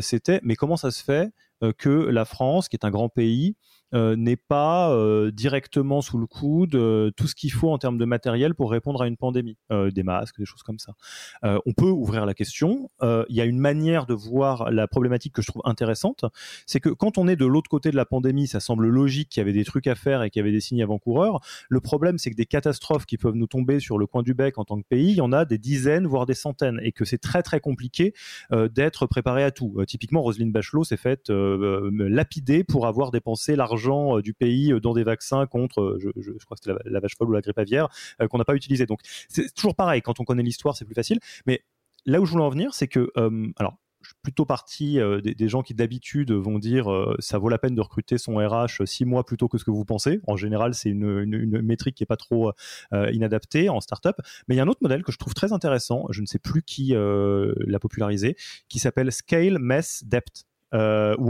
c'était 0.00 0.40
mais 0.42 0.56
comment 0.56 0.76
ça 0.76 0.90
se 0.90 1.02
fait 1.02 1.32
que 1.78 1.88
la 1.88 2.24
France, 2.24 2.68
qui 2.68 2.76
est 2.76 2.84
un 2.84 2.90
grand 2.90 3.08
pays, 3.08 3.56
euh, 3.94 4.16
n'est 4.16 4.36
pas 4.36 4.90
euh, 4.90 5.30
directement 5.30 6.00
sous 6.00 6.18
le 6.18 6.26
coude 6.26 6.70
de 6.70 7.12
tout 7.16 7.28
ce 7.28 7.34
qu'il 7.34 7.52
faut 7.52 7.70
en 7.70 7.78
termes 7.78 7.98
de 7.98 8.04
matériel 8.04 8.54
pour 8.54 8.70
répondre 8.70 9.02
à 9.02 9.06
une 9.06 9.16
pandémie, 9.16 9.56
euh, 9.70 9.90
des 9.90 10.02
masques, 10.02 10.38
des 10.38 10.44
choses 10.44 10.62
comme 10.62 10.78
ça. 10.78 10.94
on 11.42 11.72
peut 11.72 11.90
ouvrir 11.90 12.26
la 12.26 12.34
question. 12.34 12.90
Il 13.02 13.36
y 13.36 13.40
a 13.40 13.44
une 13.44 13.58
manière 13.58 14.06
de 14.06 14.14
voir 14.14 14.70
la 14.70 14.88
problématique 14.88 15.32
que 15.32 15.42
je 15.42 15.48
trouve 15.48 15.62
intéressante, 15.64 16.24
c'est 16.66 16.80
que 16.80 16.88
quand 16.88 17.18
on 17.18 17.28
est 17.28 17.36
de 17.36 17.46
l'autre 17.46 17.68
côté 17.68 17.90
de 17.90 17.96
la 17.96 18.04
pandémie, 18.04 18.46
ça 18.46 18.60
semble 18.60 18.86
logique 18.88 19.28
qu'il 19.28 19.40
y 19.40 19.42
avait 19.42 19.52
des 19.52 19.64
trucs 19.64 19.86
à 19.86 19.94
faire 19.94 20.22
et 20.22 20.30
qu'il 20.30 20.40
y 20.40 20.42
avait 20.42 20.52
des 20.52 20.60
signes 20.60 20.82
avant-coureurs. 20.82 21.40
Le 21.68 21.80
problème, 21.80 22.18
c'est 22.18 22.30
que 22.30 22.36
des 22.36 22.46
catastrophes 22.46 23.06
qui 23.06 23.18
peuvent 23.18 23.34
nous 23.34 23.46
tomber 23.46 23.80
sur 23.80 23.98
le 23.98 24.06
coin 24.06 24.22
du 24.22 24.34
bec 24.34 24.58
en 24.58 24.64
tant 24.64 24.80
que 24.80 24.86
pays, 24.88 25.10
il 25.10 25.16
y 25.16 25.20
en 25.20 25.32
a 25.32 25.44
des 25.44 25.58
dizaines, 25.58 26.06
voire 26.06 26.26
des 26.26 26.34
centaines, 26.34 26.80
et 26.82 26.92
que 26.92 27.04
c'est 27.04 27.18
très 27.18 27.42
très 27.42 27.60
compliqué 27.60 28.14
d'être 28.50 29.06
préparé 29.06 29.44
à 29.44 29.50
tout. 29.50 29.84
typiquement, 29.86 30.22
Roselyne 30.22 30.52
Bachelot 30.52 30.84
s'est 30.84 30.96
faite 30.96 31.30
lapider 31.30 32.64
pour 32.64 32.86
avoir 32.86 33.10
dépensé 33.10 33.56
l'argent 33.56 33.83
euh, 33.92 34.22
du 34.22 34.34
pays 34.34 34.72
euh, 34.72 34.80
dans 34.80 34.94
des 34.94 35.04
vaccins 35.04 35.46
contre, 35.46 35.80
euh, 35.80 35.98
je, 35.98 36.30
crois 36.44 36.56
que 36.56 36.62
c'était 36.64 36.78
la, 36.84 37.00
vache 37.00 37.16
folle 37.16 37.28
ou 37.28 37.32
la 37.32 37.40
grippe 37.40 37.58
aviaire, 37.58 37.88
qu'on 38.30 38.38
n'a 38.38 38.44
pas 38.44 38.54
utilisé. 38.54 38.86
Donc 38.86 39.00
c'est 39.28 39.52
toujours 39.54 39.74
pareil, 39.74 40.02
quand 40.02 40.20
on 40.20 40.24
connaît 40.24 40.42
l'histoire, 40.42 40.76
c'est 40.76 40.84
plus 40.84 40.94
facile. 40.94 41.18
Mais 41.46 41.64
là 42.06 42.20
où 42.20 42.24
je 42.24 42.32
voulais 42.32 42.44
en 42.44 42.50
venir, 42.50 42.74
c'est 42.74 42.88
que, 42.88 43.10
alors, 43.56 43.76
je 44.02 44.08
suis 44.08 44.16
plutôt 44.22 44.44
parti 44.44 44.98
des, 45.22 45.48
gens 45.48 45.62
qui 45.62 45.72
d'habitude 45.72 46.30
vont 46.30 46.58
dire 46.58 46.86
ça 47.20 47.38
vaut 47.38 47.48
la 47.48 47.56
peine 47.56 47.74
de 47.74 47.80
recruter 47.80 48.18
son 48.18 48.36
RH 48.36 48.84
six 48.84 49.06
mois 49.06 49.24
plutôt 49.24 49.48
que 49.48 49.56
ce 49.56 49.64
que 49.64 49.70
vous 49.70 49.86
pensez. 49.86 50.20
En 50.26 50.36
général, 50.36 50.74
c'est 50.74 50.90
une, 50.90 51.24
métrique 51.62 51.94
qui 51.94 52.02
est 52.02 52.06
pas 52.06 52.18
trop 52.18 52.52
inadaptée 52.92 53.70
en 53.70 53.80
startup. 53.80 54.16
Mais 54.46 54.54
il 54.54 54.58
y 54.58 54.60
a 54.60 54.64
un 54.64 54.68
autre 54.68 54.82
modèle 54.82 55.02
que 55.02 55.12
je 55.12 55.16
trouve 55.16 55.32
très 55.32 55.52
intéressant. 55.54 56.04
Je 56.10 56.20
ne 56.20 56.26
sais 56.26 56.38
plus 56.38 56.62
qui 56.62 56.94
l'a 56.94 57.78
popularisé, 57.80 58.36
qui 58.68 58.78
s'appelle 58.78 59.10
Scale 59.10 59.58
Mess 59.58 60.04
Depth, 60.04 60.44
où 60.72 60.76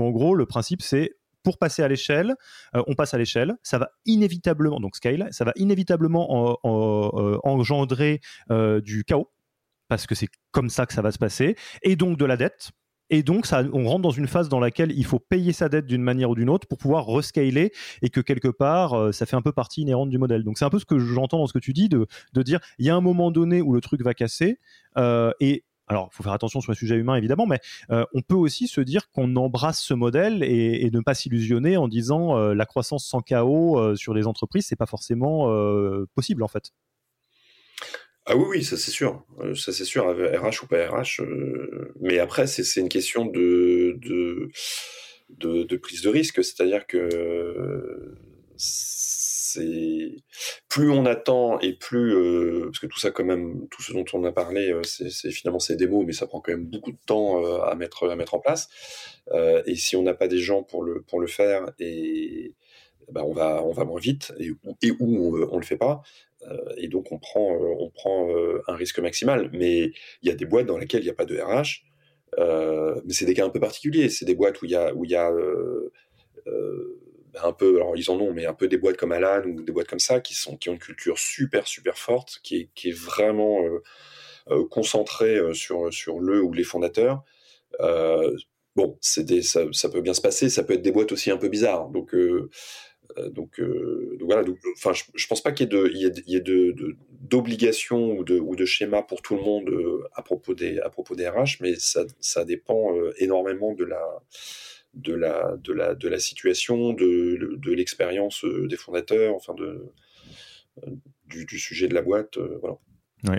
en 0.03 0.11
gros 0.11 0.35
le 0.35 0.47
principe 0.47 0.83
c'est 0.83 1.15
pour 1.45 1.59
passer 1.59 1.83
à 1.83 1.89
l'échelle, 1.89 2.35
on 2.73 2.95
passe 2.95 3.15
à 3.15 3.19
l'échelle, 3.19 3.55
ça 3.63 3.79
va 3.79 3.91
inévitablement, 4.05 4.81
donc 4.81 4.97
scale, 4.97 5.29
ça 5.31 5.45
va 5.45 5.53
inévitablement 5.55 6.59
engendrer 7.45 8.21
du 8.83 9.05
chaos 9.05 9.31
parce 9.89 10.07
que 10.07 10.15
c'est 10.15 10.29
comme 10.51 10.71
ça 10.71 10.87
que 10.87 10.93
ça 10.93 11.03
va 11.03 11.13
se 11.13 11.19
passer, 11.19 11.57
et 11.83 11.97
donc 11.97 12.19
de 12.19 12.25
la 12.25 12.37
dette. 12.37 12.71
Et 13.11 13.23
donc, 13.23 13.45
ça, 13.45 13.63
on 13.75 13.87
rentre 13.87 14.01
dans 14.01 14.11
une 14.11 14.27
phase 14.27 14.49
dans 14.49 14.61
laquelle 14.61 14.91
il 14.91 15.05
faut 15.05 15.19
payer 15.19 15.53
sa 15.53 15.69
dette 15.69 15.87
d'une 15.87 16.03
manière 16.03 16.31
ou 16.31 16.35
d'une 16.35 16.49
autre 16.49 16.67
pour 16.67 16.79
pouvoir 16.79 17.05
rescaler 17.05 17.71
et 18.01 18.09
que 18.09 18.21
quelque 18.21 18.49
part, 18.49 18.95
euh, 18.95 19.13
ça 19.13 19.27
fait 19.27 19.37
un 19.37 19.43
peu 19.43 19.53
partie 19.53 19.83
inhérente 19.83 20.09
du 20.09 20.17
modèle. 20.17 20.43
Donc, 20.43 20.57
c'est 20.57 20.65
un 20.65 20.71
peu 20.71 20.79
ce 20.79 20.87
que 20.87 20.99
j'entends 20.99 21.39
dans 21.39 21.47
ce 21.47 21.53
que 21.53 21.59
tu 21.59 21.75
dis 21.75 21.91
de, 21.91 22.07
de 22.33 22.43
dire 22.43 22.61
il 22.79 22.87
y 22.87 22.91
a 22.91 22.97
un 22.97 23.03
moment 23.03 23.31
donné 23.31 23.61
où 23.61 23.75
le 23.75 23.83
truc 23.83 24.01
va 24.03 24.15
casser 24.15 24.59
euh, 24.97 25.33
et 25.39 25.65
alors, 25.87 26.09
il 26.13 26.17
faut 26.17 26.23
faire 26.23 26.33
attention 26.33 26.61
sur 26.61 26.73
les 26.73 26.79
sujets 26.79 26.97
humains, 26.97 27.17
évidemment, 27.17 27.47
mais 27.47 27.61
euh, 27.91 28.07
on 28.15 28.23
peut 28.23 28.35
aussi 28.35 28.69
se 28.69 28.81
dire 28.81 29.11
qu'on 29.11 29.37
embrasse 29.37 29.83
ce 29.83 29.93
modèle 29.93 30.43
et, 30.43 30.91
ne 30.91 31.01
pas 31.01 31.15
s'illusionner 31.15 31.77
en 31.77 31.89
disant 31.89 32.37
la 32.37 32.67
croissance 32.67 33.07
sans 33.07 33.21
chaos 33.21 33.95
sur 33.97 34.15
les 34.15 34.27
entreprises, 34.27 34.67
c'est 34.67 34.77
pas 34.77 34.87
forcément 34.87 35.51
possible, 36.15 36.43
en 36.43 36.49
fait. 36.49 36.73
Ah 38.27 38.37
oui, 38.37 38.45
oui, 38.49 38.65
ça 38.65 38.79
c'est 38.79 38.91
sûr. 38.91 39.23
Euh, 39.41 39.55
ça 39.55 39.73
c'est 39.73 39.85
sûr, 39.85 40.07
RH 40.07 40.63
ou 40.63 40.67
pas 40.67 40.89
RH. 40.89 41.21
Euh, 41.21 41.93
mais 42.01 42.19
après, 42.19 42.47
c'est 42.47 42.81
une 42.81 42.89
question 42.89 43.27
de, 43.27 43.99
de, 44.01 44.51
de, 45.65 45.77
prise 45.77 46.01
de 46.03 46.09
risque. 46.09 46.43
C'est-à-dire 46.43 46.87
que 46.87 48.15
plus 50.69 50.91
on 50.91 51.07
attend 51.07 51.59
et 51.61 51.73
plus 51.73 52.15
euh, 52.15 52.65
parce 52.67 52.79
que 52.79 52.87
tout 52.87 52.99
ça 52.99 53.11
quand 53.11 53.25
même 53.25 53.69
tout 53.71 53.83
ce 53.83 53.93
dont 53.93 54.05
on 54.13 54.25
a 54.25 54.33
parlé 54.33 54.75
c'est 54.85 55.31
finalement 55.31 55.59
c'est 55.59 55.77
des 55.77 55.87
mots 55.87 56.05
mais 56.05 56.13
ça 56.13 56.27
prend 56.27 56.41
quand 56.41 56.53
même 56.53 56.67
beaucoup 56.67 56.93
de 56.93 56.99
temps 57.07 57.45
à 57.63 57.75
mettre 57.75 58.09
à 58.09 58.17
mettre 58.17 58.35
en 58.35 58.41
place 58.41 58.69
et 59.67 59.75
si 59.75 59.97
on 59.97 60.03
n'a 60.03 60.15
pas 60.15 60.29
des 60.29 60.39
gens 60.39 60.63
pour 60.63 60.83
le 60.83 61.03
pour 61.03 61.21
le 61.21 61.27
faire 61.27 61.67
et 61.79 62.55
ben 63.11 63.23
on 63.23 63.33
va 63.33 63.63
on 63.65 63.73
va 63.73 63.85
moins 63.85 64.01
vite 64.01 64.33
et, 64.39 64.51
où 64.51 64.67
on, 65.01 65.49
on 65.51 65.59
le 65.59 65.65
fait 65.65 65.77
pas 65.77 66.03
euh, 66.51 66.75
et 66.77 66.89
donc 66.89 67.13
on 67.13 67.19
prend, 67.19 67.55
euh, 67.55 67.75
on 67.79 67.91
prend 67.91 68.31
euh, 68.31 68.63
un 68.67 68.75
risque 68.75 68.99
maximal. 68.99 69.51
Mais 69.53 69.93
il 70.23 70.29
y 70.29 70.31
a 70.31 70.35
des 70.35 70.45
boîtes 70.45 70.67
dans 70.67 70.79
lesquelles 70.79 71.03
il 71.03 71.07
n'y 71.07 71.11
a 71.11 71.15
pas 71.15 71.25
de 71.25 71.39
RH, 71.39 71.85
mais 73.05 73.13
c'est 73.13 73.27
des 73.27 73.35
cas 73.35 73.45
un 73.45 73.51
peu 73.51 73.61
particuliers. 73.61 74.09
C'est 74.09 74.25
des 74.25 74.35
boîtes 74.35 74.61
où 74.63 74.65
il 74.67 74.73
y 74.73 74.77
a 74.77 74.93
un 77.43 77.53
peu, 77.53 77.77
alors 77.77 77.97
ils 77.97 78.11
en 78.11 78.19
ont, 78.21 78.33
mais 78.33 78.47
un 78.47 78.55
peu 78.55 78.69
des 78.69 78.77
boîtes 78.79 78.97
comme 78.97 79.13
Alan 79.13 79.43
ou 79.45 79.63
des 79.63 79.73
boîtes 79.73 79.89
comme 79.89 79.99
ça 79.99 80.21
qui 80.21 80.35
sont 80.35 80.57
qui 80.57 80.69
ont 80.69 80.75
une 80.75 80.79
culture 80.79 81.19
super 81.19 81.67
super 81.67 81.99
forte, 81.99 82.41
qui 82.43 82.57
est, 82.57 82.69
qui 82.75 82.91
est 82.91 82.99
vraiment 82.99 83.61
concentrée 84.71 85.39
sur 85.55 85.93
sur 85.93 86.21
le 86.21 86.43
ou 86.43 86.53
les 86.53 86.65
fondateurs. 86.65 87.23
bon, 88.77 88.99
c'est 89.01 89.25
des, 89.25 89.43
ça, 89.43 89.63
ça, 89.73 89.89
peut 89.89 90.01
bien 90.01 90.15
se 90.15 90.21
passer, 90.21 90.49
ça 90.49 90.65
peut 90.65 90.75
être 90.75 90.83
des 90.83 90.93
boîtes 90.93 91.13
aussi 91.13 91.31
un 91.31 91.37
peu 91.37 91.49
bizarres. 91.49 91.89
Donc 91.91 92.15
euh, 93.19 93.29
donc, 93.31 93.61
euh, 93.61 94.17
voilà. 94.23 94.45
enfin, 94.77 94.93
je, 94.93 95.05
ne 95.05 95.29
pense 95.29 95.43
pas 95.43 95.53
qu'il 95.53 95.67
y 95.67 95.69
ait 95.69 95.79
de, 95.79 95.91
il 95.95 96.33
y 96.33 96.37
ait, 96.37 96.41
de, 96.41 96.75
d'obligations 97.11 98.13
ou 98.13 98.25
de, 98.25 98.39
ou 98.39 98.57
de 98.57 98.65
schémas 98.65 99.03
pour 99.03 99.23
tout 99.23 99.37
le 99.37 99.43
monde 99.43 99.69
euh, 99.69 100.09
à 100.15 100.23
propos 100.23 100.55
des, 100.55 100.79
à 100.81 100.91
propos 100.91 101.15
des 101.15 101.29
RH, 101.29 101.59
mais 101.61 101.75
ça, 101.77 102.05
ça 102.21 102.45
dépend 102.45 102.95
énormément 103.19 103.73
de 103.75 103.85
la, 103.85 104.03
de 104.95 105.15
la, 105.15 105.57
de 105.57 105.73
la, 105.73 105.95
de 105.95 106.09
la 106.09 106.19
situation, 106.19 106.93
de, 106.93 107.57
de 107.57 107.73
l'expérience 107.73 108.45
des 108.45 108.77
fondateurs, 108.77 109.35
enfin 109.35 109.55
de, 109.55 109.87
du, 111.27 111.45
du, 111.45 111.59
sujet 111.59 111.89
de 111.89 111.95
la 111.95 112.03
boîte. 112.03 112.39
voilà 112.61 112.77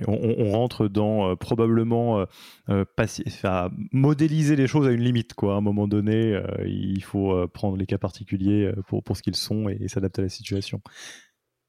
on, 0.08 0.52
rentre 0.52 0.88
dans 0.88 1.32
euh, 1.32 1.36
probablement 1.36 2.20
euh, 2.20 2.26
euh, 2.70 3.70
modéliser 3.92 4.56
les 4.56 4.68
choses 4.68 4.88
à 4.88 4.92
une 4.92 5.02
limite. 5.02 5.34
Quoi. 5.34 5.54
À 5.54 5.58
un 5.58 5.62
moment 5.62 5.88
donné, 5.88 6.40
il 6.66 7.04
faut 7.04 7.48
prendre 7.50 7.78
les 7.78 7.86
cas 7.86 7.98
particuliers 7.98 8.72
pour, 8.88 9.04
pour 9.04 9.18
ce 9.18 9.24
qu'ils 9.24 9.36
sont 9.36 9.70
et, 9.70 9.88
s'adapter 9.88 10.22
à 10.22 10.24
la 10.24 10.30
situation. 10.30 10.82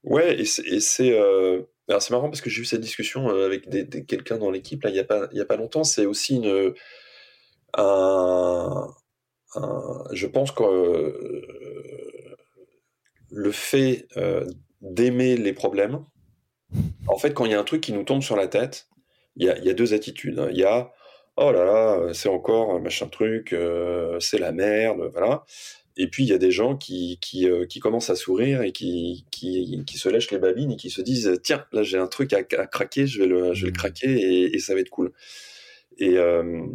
Ouais, 0.02 0.40
et 0.40 0.44
c'est 0.80 1.10
marrant 2.10 2.28
parce 2.28 2.40
que 2.40 2.50
j'ai 2.50 2.62
eu 2.62 2.64
cette 2.64 2.80
discussion 2.80 3.28
avec 3.28 3.68
quelqu'un 4.06 4.38
dans 4.38 4.50
l'équipe 4.50 4.84
il 4.86 4.92
n'y 4.92 4.98
a, 4.98 5.04
pas, 5.04 5.24
a 5.24 5.44
pas 5.44 5.56
longtemps. 5.56 5.84
C'est 5.84 6.06
aussi 6.06 6.36
une, 6.36 6.74
un, 7.76 8.88
je 9.54 10.26
pense 10.26 10.50
que 10.52 11.42
le 13.30 13.52
fait 13.52 14.06
d'aimer 14.80 15.36
les 15.36 15.52
problèmes, 15.52 16.04
en 17.08 17.16
fait, 17.16 17.32
quand 17.32 17.44
il 17.44 17.52
y 17.52 17.54
a 17.54 17.60
un 17.60 17.64
truc 17.64 17.80
qui 17.80 17.92
nous 17.92 18.04
tombe 18.04 18.22
sur 18.22 18.36
la 18.36 18.48
tête, 18.48 18.88
il 19.36 19.46
y 19.46 19.50
a, 19.50 19.74
deux 19.74 19.94
attitudes. 19.94 20.38
Hein. 20.38 20.48
Il 20.50 20.58
y 20.58 20.64
a 20.64 20.92
oh 21.36 21.52
là 21.52 21.64
là, 21.64 22.14
c'est 22.14 22.28
encore 22.28 22.74
un 22.74 22.80
machin 22.80 23.06
truc, 23.08 23.52
euh, 23.52 24.18
c'est 24.20 24.38
la 24.38 24.52
merde, 24.52 25.10
voilà. 25.12 25.44
Et 25.98 26.08
puis 26.08 26.24
il 26.24 26.28
y 26.28 26.32
a 26.32 26.38
des 26.38 26.50
gens 26.50 26.76
qui, 26.76 27.18
qui, 27.20 27.48
euh, 27.48 27.66
commencent 27.80 28.10
à 28.10 28.16
sourire 28.16 28.62
et 28.62 28.72
qui, 28.72 29.24
qui, 29.30 29.98
se 29.98 30.08
lèchent 30.08 30.30
les 30.30 30.38
babines 30.38 30.72
et 30.72 30.76
qui 30.76 30.90
se 30.90 31.00
disent 31.00 31.40
tiens, 31.42 31.64
là 31.72 31.82
j'ai 31.82 31.98
un 31.98 32.06
truc 32.06 32.32
à, 32.34 32.42
craquer, 32.42 33.06
je 33.06 33.20
vais 33.20 33.26
le, 33.26 33.54
je 33.54 33.62
vais 33.62 33.70
le 33.70 33.72
mmh. 33.72 33.76
craquer 33.76 34.54
et, 34.54 34.58
ça 34.58 34.74
va 34.74 34.80
être 34.80 34.90
cool. 34.90 35.12
Et, 35.98 36.18
euh, 36.18 36.66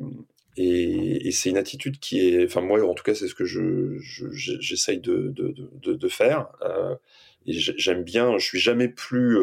et, 0.61 1.31
c'est 1.31 1.49
une 1.49 1.57
attitude 1.57 1.99
qui 1.99 2.19
est, 2.19 2.45
enfin 2.45 2.61
moi 2.61 2.83
en 2.83 2.93
tout 2.93 3.03
cas 3.03 3.15
c'est 3.15 3.27
ce 3.27 3.35
que 3.35 3.45
je, 3.45 3.97
j'essaye 4.31 4.99
de, 4.99 5.29
de, 5.29 5.55
de, 5.81 5.93
de, 5.93 6.07
faire. 6.07 6.47
et 7.47 7.53
j'aime 7.53 8.03
bien, 8.03 8.37
je 8.37 8.45
suis 8.45 8.59
jamais 8.59 8.87
plus 8.87 9.37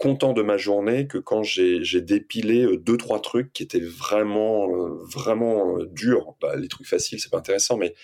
content 0.00 0.32
de 0.32 0.40
ma 0.40 0.56
journée 0.56 1.06
que 1.06 1.18
quand 1.18 1.42
j'ai 1.42 2.00
dépilé 2.00 2.64
euh, 2.64 2.78
deux 2.78 2.96
trois 2.96 3.20
trucs 3.20 3.52
qui 3.52 3.62
étaient 3.62 3.80
vraiment 3.80 4.74
euh, 4.74 4.98
vraiment 5.04 5.76
euh, 5.76 5.86
durs. 5.92 6.36
Bah, 6.40 6.56
les 6.56 6.68
trucs 6.68 6.86
faciles 6.86 7.20
c'est 7.20 7.30
pas 7.30 7.38
intéressant, 7.38 7.76
mais 7.76 7.94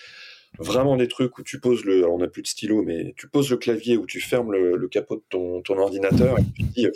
vraiment 0.59 0.97
des 0.97 1.09
trucs 1.09 1.38
où 1.38 1.42
tu 1.42 1.59
poses 1.59 1.86
le, 1.86 1.97
alors 1.97 2.14
on 2.14 2.18
n'a 2.18 2.28
plus 2.28 2.42
de 2.42 2.47
stylo, 2.47 2.82
mais 2.82 3.14
tu 3.16 3.28
poses 3.28 3.51
le 3.51 3.57
clavier 3.57 3.97
où 3.97 4.05
tu 4.05 4.20
fermes 4.20 4.53
le, 4.53 4.88
capot 4.88 5.16
de 5.16 5.24
ton, 5.30 5.62
ton, 5.62 5.78
ordinateur 5.78 6.38
et 6.38 6.42
tu 6.55 6.64
te 6.64 6.74
dis 6.74 6.86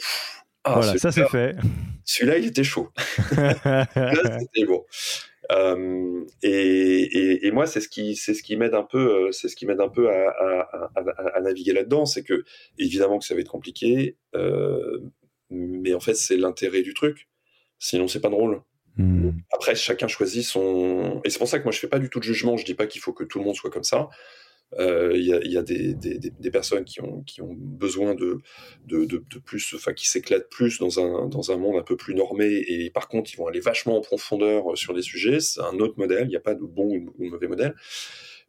ah, 0.64 0.74
voilà, 0.74 0.98
ça 0.98 1.11
c'est 1.11 1.26
fait. 1.28 1.57
Celui-là 2.05 2.36
il 2.36 2.48
était 2.48 2.64
chaud. 2.64 2.90
Là 3.32 3.86
c'était 4.38 4.66
bon. 4.66 4.84
Euh, 5.51 6.24
et, 6.42 7.46
et, 7.46 7.51
moi, 7.51 7.66
c'est 7.66 7.80
ce 7.80 7.88
qui, 7.88 8.14
c'est 8.14 8.34
ce 8.34 8.42
qui 8.42 8.57
m'aide 8.57 8.74
un 8.74 8.84
peu, 8.84 9.26
euh, 9.26 9.32
c'est 9.32 9.48
ce 9.48 9.57
qui 9.57 9.66
m'aide 9.66 9.80
un 9.80 9.88
peu 9.88 10.09
à, 10.09 10.30
à, 10.30 10.90
à, 10.94 11.36
à 11.36 11.40
naviguer 11.40 11.72
là-dedans, 11.72 12.07
c'est 12.07 12.22
que 12.22 12.44
évidemment 12.78 13.18
que 13.18 13.24
ça 13.24 13.34
va 13.34 13.40
être 13.40 13.51
compliqué, 13.51 14.16
euh, 14.36 15.01
mais 15.51 15.92
en 15.94 16.01
fait, 16.01 16.14
c'est 16.14 16.36
l'intérêt 16.36 16.82
du 16.82 16.94
truc. 16.94 17.28
Sinon, 17.78 18.07
c'est 18.07 18.20
pas 18.20 18.28
drôle. 18.28 18.62
Hmm. 18.96 19.30
Après, 19.53 19.74
chacun 19.74 20.07
choisit 20.07 20.44
son. 20.44 21.20
Et 21.24 21.30
c'est 21.30 21.38
pour 21.38 21.48
ça 21.48 21.59
que 21.59 21.64
moi, 21.64 21.72
je 21.72 21.78
fais 21.78 21.88
pas 21.88 21.98
du 21.98 22.11
tout 22.11 22.20
de 22.20 22.24
jugement. 22.24 22.57
Je 22.57 22.64
dis 22.64 22.74
pas 22.74 22.86
qu'il 22.86 23.01
faut 23.01 23.12
que 23.12 23.24
tout 23.24 23.38
le 23.38 23.44
monde 23.44 23.57
soit 23.57 23.70
comme 23.70 23.84
ça. 23.84 24.09
Euh, 24.79 25.12
il 25.16 25.25
y 25.25 25.57
a, 25.57 25.62
des, 25.62 26.51
personnes 26.53 26.85
qui 26.85 27.01
ont, 27.01 27.25
besoin 27.57 28.14
de, 28.14 28.39
plus, 29.45 29.75
enfin 29.75 29.93
qui 29.93 30.09
s'éclatent 30.09 30.49
plus 30.49 30.79
dans 30.79 31.01
un, 31.01 31.57
monde 31.57 31.77
un 31.77 31.83
peu 31.83 31.97
plus 31.97 32.14
normé 32.14 32.64
et 32.68 32.89
par 32.91 33.09
contre 33.09 33.33
ils 33.33 33.37
vont 33.37 33.49
aller 33.49 33.59
vachement 33.59 33.97
en 33.97 34.01
profondeur 34.01 34.77
sur 34.79 34.95
des 34.95 35.03
sujets. 35.03 35.41
C'est 35.41 35.61
un 35.61 35.79
autre 35.81 35.95
modèle, 35.97 36.27
il 36.27 36.31
n'y 36.31 36.37
a 36.37 36.41
pas 36.41 36.55
de 36.55 36.62
bon 36.62 36.87
ou 37.18 37.25
de 37.25 37.31
mauvais 37.31 37.49
modèle. 37.49 37.75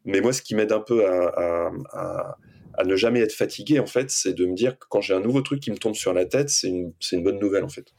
Mais 0.05 0.21
moi, 0.21 0.33
ce 0.33 0.41
qui 0.41 0.55
m'aide 0.55 0.71
un 0.71 0.79
peu 0.79 1.05
à, 1.05 2.37
ne 2.85 2.95
jamais 2.95 3.19
être 3.19 3.33
fatigué, 3.33 3.79
en 3.79 3.85
fait, 3.85 4.09
c'est 4.09 4.33
de 4.33 4.45
me 4.45 4.55
dire 4.55 4.77
que 4.77 4.85
quand 4.89 5.01
j'ai 5.01 5.13
un 5.13 5.19
nouveau 5.19 5.41
truc 5.41 5.59
qui 5.59 5.71
me 5.71 5.77
tombe 5.77 5.95
sur 5.95 6.13
la 6.13 6.25
tête, 6.25 6.49
c'est 6.49 6.69
une, 6.69 7.23
bonne 7.23 7.39
nouvelle, 7.39 7.63
en 7.63 7.69
fait. 7.69 7.93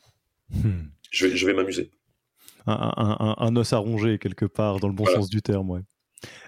Hmm. 0.51 0.89
Je 1.11 1.47
vais, 1.47 1.55
m'amuser. 1.55 1.91
Un, 2.67 3.57
os 3.57 3.73
à 3.73 3.79
ronger, 3.79 4.19
quelque 4.19 4.47
part, 4.47 4.81
dans 4.81 4.89
le 4.89 4.95
bon 4.95 5.07
sens 5.07 5.29
du 5.29 5.43
terme, 5.43 5.71
ouais. 5.71 5.81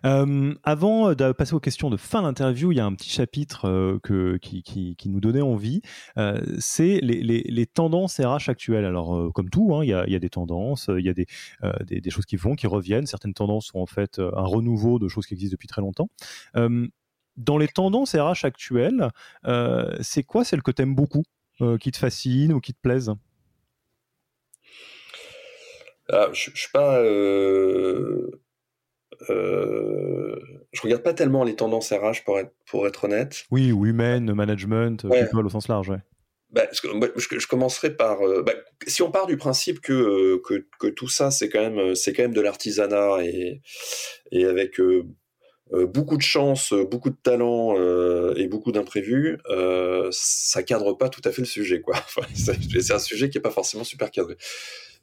Euh, 0.05 0.55
avant 0.63 1.15
de 1.15 1.33
passer 1.33 1.55
aux 1.55 1.61
questions 1.61 1.91
de 1.91 1.97
fin 1.97 2.23
d'interview, 2.23 2.73
il 2.73 2.77
y 2.77 2.81
a 2.81 2.85
un 2.85 2.95
petit 2.95 3.09
chapitre 3.09 3.69
euh, 3.69 3.99
que, 4.03 4.37
qui, 4.37 4.97
nous 5.07 5.21
donnait 5.21 5.41
envie. 5.41 5.81
Euh, 6.19 6.41
c'est 6.59 7.01
les, 7.03 7.67
tendances 7.67 8.21
RH 8.21 8.51
actuelles. 8.51 8.85
Alors, 8.85 9.33
comme 9.33 9.51
tout, 9.51 9.75
hein, 9.75 9.85
il, 9.85 9.89
y 9.89 9.93
a, 9.95 10.19
des 10.19 10.31
tendances, 10.31 10.89
il 10.89 11.05
y 11.05 11.09
a 11.09 11.15
des, 11.15 12.11
choses 12.11 12.27
qui 12.27 12.37
vont, 12.37 12.55
qui 12.55 12.67
reviennent. 12.67 13.07
Certaines 13.07 13.35
tendances 13.35 13.67
sont 13.67 13.79
en 13.79 13.87
fait 13.87 14.19
un 14.19 14.45
renouveau 14.45 14.99
de 14.99 15.09
choses 15.09 15.27
qui 15.27 15.35
existent 15.35 15.55
depuis 15.55 15.69
très 15.69 15.81
longtemps. 15.81 16.09
dans 17.37 17.59
les 17.59 17.69
tendances 17.69 18.15
RH 18.15 18.45
actuelles, 18.45 19.09
c'est 20.01 20.23
quoi 20.23 20.45
celle 20.45 20.63
que 20.63 20.71
tu 20.71 20.83
aimes 20.83 20.95
beaucoup, 20.95 21.25
qui 21.81 21.91
te 21.91 21.99
fascine 21.99 22.53
ou 22.53 22.61
qui 22.61 22.75
te 22.75 22.81
plaise 22.81 23.13
ah, 26.13 26.29
je, 26.35 26.51
je 26.53 26.61
suis 26.61 26.71
pas 26.71 27.03
euh, 29.31 30.37
je 30.73 30.81
regarde 30.83 31.03
pas 31.03 31.15
tellement 31.15 31.45
les 31.45 31.57
tendances 31.57 31.93
RH 31.93 32.25
pour 32.25 32.39
être, 32.39 32.53
pour 32.67 32.87
être 32.87 33.05
honnête. 33.05 33.45
Oui, 33.51 33.73
ou 33.73 33.87
humaine, 33.87 34.33
management, 34.33 35.05
ouais. 35.05 35.27
people 35.27 35.47
au 35.47 35.51
sens 35.51 35.69
large. 35.69 35.91
Ouais. 35.91 35.99
Bah, 36.51 36.67
je, 36.73 37.39
je, 37.39 37.47
commencerai 37.49 37.97
par. 37.97 38.23
Euh, 38.23 38.43
bah, 38.43 38.53
si 38.87 39.03
on 39.03 39.11
part 39.11 39.27
du 39.27 39.37
principe 39.37 39.81
que, 39.81 39.93
euh, 39.93 40.43
que, 40.45 40.67
que 40.79 40.87
tout 40.87 41.09
ça, 41.09 41.31
c'est 41.31 41.49
quand 41.49 41.61
même, 41.61 41.95
c'est 41.95 42.13
quand 42.13 42.23
même 42.23 42.35
de 42.35 42.41
l'artisanat 42.41 43.25
et, 43.25 43.61
et 44.31 44.45
avec 44.45 44.81
beaucoup 45.73 46.17
de 46.17 46.23
chance, 46.23 46.73
beaucoup 46.73 47.11
de 47.11 47.17
talent 47.21 47.75
et 48.37 48.47
beaucoup 48.47 48.71
d'imprévus, 48.71 49.39
ça 50.11 50.63
cadre 50.63 50.93
pas 50.93 51.09
tout 51.09 51.23
à 51.25 51.33
fait 51.33 51.43
le 51.43 51.47
sujet, 51.47 51.81
quoi. 51.81 51.97
c'est 52.35 52.93
un 52.93 52.99
sujet 53.01 53.31
qui 53.31 53.39
est 53.39 53.41
pas 53.41 53.51
forcément 53.51 53.85
super 53.85 54.13
cadré. 54.13 54.37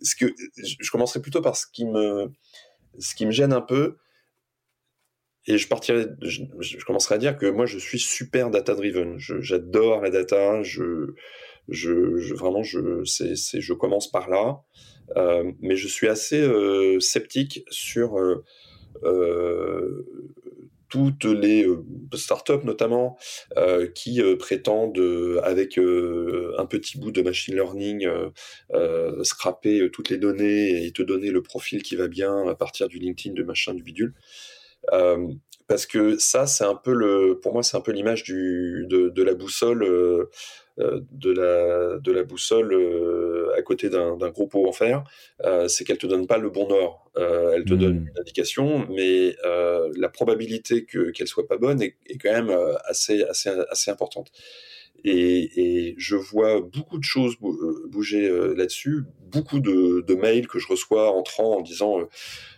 Ce 0.01 0.15
que 0.15 0.33
je 0.57 0.89
commencerai 0.89 1.21
plutôt 1.21 1.41
par 1.41 1.57
ce 1.57 1.65
qui 1.71 1.85
me 1.85 2.31
ce 2.99 3.15
qui 3.15 3.25
me 3.25 3.31
gêne 3.31 3.53
un 3.53 3.61
peu, 3.61 3.97
et 5.47 5.57
je 5.57 5.67
partirais, 5.67 6.07
je, 6.21 6.85
commencerai 6.85 7.15
à 7.15 7.17
dire 7.17 7.35
que 7.35 7.47
moi 7.47 7.65
je 7.65 7.79
suis 7.79 7.99
super 7.99 8.51
data 8.51 8.75
driven. 8.75 9.17
J'adore 9.17 10.01
la 10.01 10.11
data. 10.11 10.61
Je, 10.61 11.15
je, 11.67 12.33
vraiment, 12.35 12.61
je, 12.61 13.03
je 13.03 13.73
commence 13.73 14.11
par 14.11 14.29
là. 14.29 14.61
Euh, 15.17 15.51
mais 15.59 15.75
je 15.75 15.87
suis 15.87 16.07
assez 16.07 16.39
euh, 16.39 16.99
sceptique 16.99 17.65
sur 17.69 18.17
euh 19.03 20.05
toutes 20.91 21.23
les 21.23 21.65
euh, 21.65 21.83
startups 22.13 22.63
notamment 22.63 23.17
euh, 23.57 23.87
qui 23.87 24.21
euh, 24.21 24.35
prétendent 24.35 24.99
avec 25.41 25.77
un 25.77 26.65
petit 26.65 26.99
bout 26.99 27.11
de 27.11 27.21
machine 27.21 27.55
learning 27.55 28.07
scraper 29.23 29.89
toutes 29.91 30.09
les 30.09 30.17
données 30.17 30.85
et 30.85 30.91
te 30.91 31.01
donner 31.01 31.31
le 31.31 31.41
profil 31.41 31.81
qui 31.81 31.95
va 31.95 32.07
bien 32.07 32.47
à 32.47 32.55
partir 32.55 32.87
du 32.89 32.99
LinkedIn 32.99 33.33
de 33.33 33.43
machin 33.43 33.73
du 33.73 33.83
bidule. 33.83 34.13
parce 35.67 35.85
que 35.85 36.17
ça, 36.17 36.45
c'est 36.45 36.65
un 36.65 36.75
peu 36.75 36.93
le, 36.93 37.39
pour 37.41 37.53
moi, 37.53 37.63
c'est 37.63 37.77
un 37.77 37.81
peu 37.81 37.93
l'image 37.93 38.23
de, 38.25 39.09
de, 39.09 39.23
la 39.23 39.33
boussole 39.33 39.87
de, 40.77 41.31
la, 41.31 41.97
de 41.99 42.11
la 42.11 42.23
boussole 42.23 42.73
à 43.57 43.61
côté 43.61 43.89
d'un 43.89 44.29
gros 44.29 44.47
pot 44.47 44.67
en 44.67 44.71
fer, 44.71 45.03
euh, 45.43 45.67
c'est 45.67 45.83
qu'elle 45.83 45.97
te 45.97 46.07
donne 46.07 46.27
pas 46.27 46.37
le 46.37 46.49
bon 46.49 46.67
nord. 46.67 47.11
elle 47.15 47.65
te 47.65 47.73
donne 47.73 47.99
hmm. 47.99 48.07
une 48.07 48.19
indication, 48.19 48.87
mais 48.89 49.35
la 49.95 50.09
probabilité 50.09 50.85
qu'elle 50.85 51.27
soit 51.27 51.47
pas 51.47 51.57
bonne 51.57 51.81
est, 51.81 51.95
est, 52.07 52.17
quand 52.17 52.31
même 52.31 52.55
assez, 52.85 53.23
assez, 53.23 53.49
assez 53.69 53.91
importante. 53.91 54.31
Et, 55.03 55.89
et, 55.89 55.95
je 55.97 56.15
vois 56.15 56.61
beaucoup 56.61 56.97
de 56.97 57.03
choses 57.03 57.35
bouger 57.87 58.29
là-dessus, 58.55 59.03
beaucoup 59.31 59.59
de, 59.59 60.13
mails 60.15 60.47
que 60.47 60.59
je 60.59 60.67
reçois 60.67 61.11
entrant 61.11 61.57
en 61.57 61.61
disant 61.61 61.99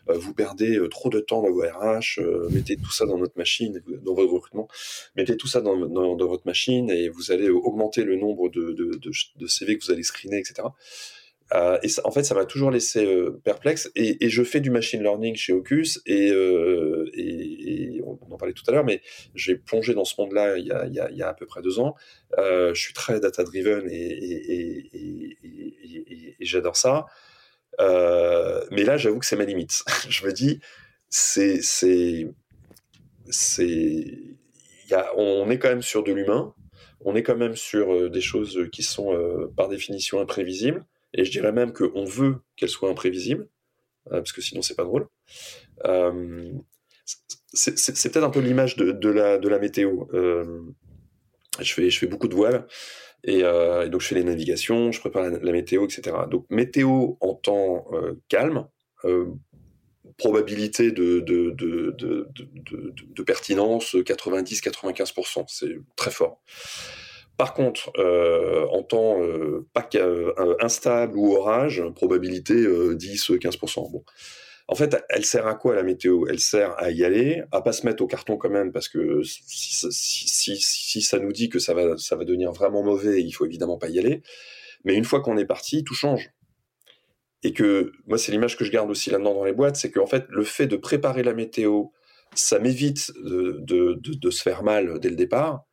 euh, 0.10 0.18
vous 0.18 0.34
perdez 0.34 0.78
euh, 0.78 0.90
trop 0.90 1.10
de 1.10 1.20
temps 1.20 1.42
dans 1.42 1.52
vos 1.52 1.62
RH, 1.62 2.20
euh, 2.20 2.50
mettez 2.50 2.76
tout 2.76 2.92
ça 2.92 3.06
dans 3.06 3.18
notre 3.18 3.38
machine, 3.38 3.82
dans 4.04 4.14
votre 4.14 4.34
recrutement, 4.34 4.68
mettez 5.16 5.38
tout 5.38 5.48
ça 5.48 5.62
dans, 5.62 5.76
votre 5.78 6.46
machine 6.46 6.90
et 6.90 7.10
vous 7.10 7.32
allez 7.32 7.50
augmenter 7.50 8.04
le 8.04 8.16
nombre 8.16 8.50
de 8.50 9.48
CV 9.48 9.78
que 9.78 9.86
vous 9.86 9.92
allez 9.92 10.04
screener, 10.04 10.40
etc. 10.40 10.68
Euh, 11.52 11.78
et 11.84 11.90
en 12.04 12.12
fait, 12.12 12.24
ça 12.24 12.36
m'a 12.36 12.46
toujours 12.46 12.72
laissé 12.72 13.06
euh, 13.06 13.40
perplexe. 13.44 13.92
Et, 13.96 14.30
je 14.30 14.44
fais 14.44 14.60
du 14.60 14.72
machine 14.72 15.02
learning 15.02 15.36
chez 15.36 15.54
Ocus, 15.54 16.02
et, 16.06 16.32
euh, 16.32 17.12
on, 18.06 18.34
en 18.34 18.38
parlait 18.38 18.54
tout 18.54 18.64
à 18.68 18.72
l'heure, 18.72 18.86
mais 18.86 19.02
j'ai 19.36 19.56
plongé 19.56 19.94
dans 19.94 20.06
ce 20.06 20.20
monde-là 20.20 20.58
il, 20.58 20.74
il, 20.88 21.18
y 21.18 21.22
a 21.22 21.30
à 21.30 21.34
peu 21.34 21.46
près 21.46 21.62
deux 21.62 21.80
ans. 21.80 21.96
je 22.38 22.74
suis 22.74 22.94
très 22.94 23.20
data-driven 23.20 23.88
et, 23.90 25.38
j'adore 26.40 26.76
ça. 26.76 27.06
Mais 27.80 28.84
là, 28.84 28.98
j'avoue 28.98 29.20
que 29.20 29.26
c'est 29.26 29.36
ma 29.36 29.46
limite. 29.46 29.84
je 30.10 30.26
me 30.26 30.32
dis, 30.32 30.60
c'est, 31.10 31.62
c'est, 31.62 32.28
c'est, 33.30 34.06
on 35.16 35.50
est 35.50 35.60
quand 35.60 35.70
même 35.70 35.82
sur 35.84 36.04
de 36.04 36.12
l'humain. 36.12 36.54
On 37.06 37.16
est 37.16 37.24
quand 37.24 37.36
même 37.36 37.56
sur 37.56 38.10
des 38.10 38.22
choses 38.22 38.70
qui 38.72 38.82
sont 38.82 39.50
par 39.56 39.68
définition 39.68 40.20
imprévisibles. 40.20 40.84
Et 41.14 41.26
je 41.26 41.32
dirais 41.32 41.52
même 41.52 41.74
qu'on 41.74 42.06
veut 42.06 42.38
qu'elles 42.56 42.70
soient 42.70 42.90
imprévisibles, 42.90 43.48
parce 44.10 44.32
que 44.32 44.42
sinon 44.42 44.62
c'est 44.62 44.76
pas 44.76 44.84
drôle. 44.84 45.08
c'est, 47.54 47.78
c'est, 47.78 48.12
peut-être 48.12 48.26
un 48.26 48.30
peu 48.30 48.40
l'image 48.40 48.76
de, 48.76 49.10
la, 49.10 49.60
météo. 49.60 50.06
je, 51.60 51.74
fais, 51.74 51.90
je 51.90 52.00
fais 52.00 52.08
beaucoup 52.08 52.28
de 52.28 52.36
voiles. 52.36 52.68
Et, 53.24 53.44
euh, 53.44 53.88
donc 53.88 54.02
je 54.02 54.08
fais 54.08 54.16
les 54.16 54.24
navigations, 54.24 54.92
je 54.92 55.00
prépare 55.00 55.30
la, 55.30 55.52
météo, 55.52 55.86
etc. 55.86 56.16
Donc 56.30 56.46
météo 56.50 57.14
en 57.22 57.34
temps 57.34 57.86
euh, 57.94 58.20
calme, 58.28 58.68
euh, 59.06 59.28
probabilité 60.18 60.92
de 60.92 61.24
pertinence 63.26 63.96
90-95%, 63.96 65.46
c'est 65.48 65.78
très 65.96 66.12
fort. 66.12 66.42
Par 67.38 67.54
contre, 67.54 67.92
euh, 67.98 68.66
en 68.68 68.84
temps 68.84 69.22
euh, 69.22 69.68
pas 69.74 69.90
instable 70.60 71.18
ou 71.18 71.36
orage, 71.36 71.84
probabilité 71.96 72.54
10-15%. 72.54 73.92
Bon. 73.92 74.04
En 74.68 74.76
fait, 74.76 74.96
elle 75.10 75.26
sert 75.26 75.46
à 75.48 75.56
quoi 75.56 75.76
la 75.76 75.84
météo? 75.84 76.26
Elle 76.28 76.40
sert 76.40 76.74
à 76.78 76.92
y 76.92 77.04
aller, 77.04 77.44
à 77.52 77.62
pas 77.62 77.74
se 77.74 77.86
mettre 77.86 78.02
au 78.02 78.08
carton 78.08 78.38
quand 78.38 78.50
même, 78.50 78.72
parce 78.72 78.88
que 78.88 79.22
si, 79.24 81.02
ça 81.02 81.20
nous 81.20 81.34
dit 81.34 81.50
que 81.50 81.60
ça 81.60 81.74
va, 81.74 81.98
ça 81.98 82.16
va 82.16 82.24
devenir 82.24 82.52
vraiment 82.52 82.82
mauvais, 82.82 83.22
il 83.22 83.32
faut 83.32 83.46
évidemment 83.46 83.78
pas 83.78 83.90
y 83.90 84.00
aller. 84.00 84.22
Mais 84.86 84.96
une 84.96 85.06
fois 85.06 85.22
qu'on 85.22 85.38
est 85.38 85.46
parti, 85.46 85.84
tout 85.84 85.96
change. 85.96 86.32
Et 87.44 87.52
que 87.52 87.92
moi, 88.08 88.18
c'est 88.18 88.32
l'image 88.32 88.58
que 88.58 88.64
je 88.64 88.72
garde 88.72 88.90
aussi 88.90 89.10
là-dedans 89.10 89.34
dans 89.34 89.44
les 89.44 89.54
boîtes, 89.54 89.76
c'est 89.76 89.92
qu'en 89.92 90.08
fait, 90.08 90.26
le 90.30 90.44
fait 90.44 90.68
de 90.68 90.78
préparer 90.78 91.24
la 91.24 91.34
météo, 91.34 91.88
ça 92.34 92.58
m'évite 92.60 93.12
de, 93.18 93.60
de, 94.00 94.30
se 94.30 94.42
faire 94.42 94.64
mal 94.64 95.00
dès 95.00 95.10
le 95.10 95.16
départ, 95.16 95.66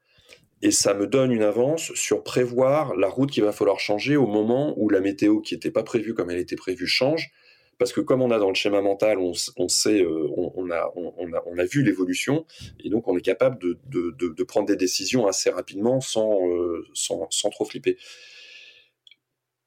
et 0.62 0.70
ça 0.70 0.94
me 0.94 1.06
donne 1.06 1.32
une 1.32 1.42
avance 1.42 1.92
sur 1.94 2.22
prévoir 2.22 2.94
la 2.96 3.08
route 3.08 3.30
qu'il 3.30 3.42
va 3.42 3.52
falloir 3.52 3.80
changer 3.80 4.16
au 4.16 4.26
moment 4.26 4.74
où 4.76 4.88
la 4.88 5.00
météo 5.00 5.40
qui 5.40 5.54
n'était 5.54 5.70
pas 5.70 5.82
prévue 5.82 6.14
comme 6.14 6.30
elle 6.30 6.38
était 6.38 6.56
prévue 6.56 6.86
change, 6.86 7.30
parce 7.78 7.94
que 7.94 8.02
comme 8.02 8.20
on 8.20 8.30
a 8.30 8.38
dans 8.38 8.50
le 8.50 8.54
schéma 8.54 8.82
mental, 8.82 9.16
on, 9.18 9.32
sait, 9.68 10.02
euh, 10.02 10.28
on, 10.36 10.70
a, 10.70 10.92
on, 10.96 11.32
a, 11.32 11.42
on 11.46 11.56
a 11.56 11.64
vu 11.64 11.82
l'évolution, 11.82 12.44
et 12.84 12.90
donc 12.90 13.08
on 13.08 13.16
est 13.16 13.22
capable 13.22 13.58
de, 13.58 13.78
de, 13.86 14.34
de, 14.34 14.44
prendre 14.44 14.66
des 14.66 14.76
décisions 14.76 15.26
assez 15.26 15.48
rapidement 15.48 16.02
sans, 16.02 16.46
euh, 16.46 16.86
sans, 16.92 17.26
sans, 17.30 17.48
trop 17.48 17.64
flipper. 17.64 17.96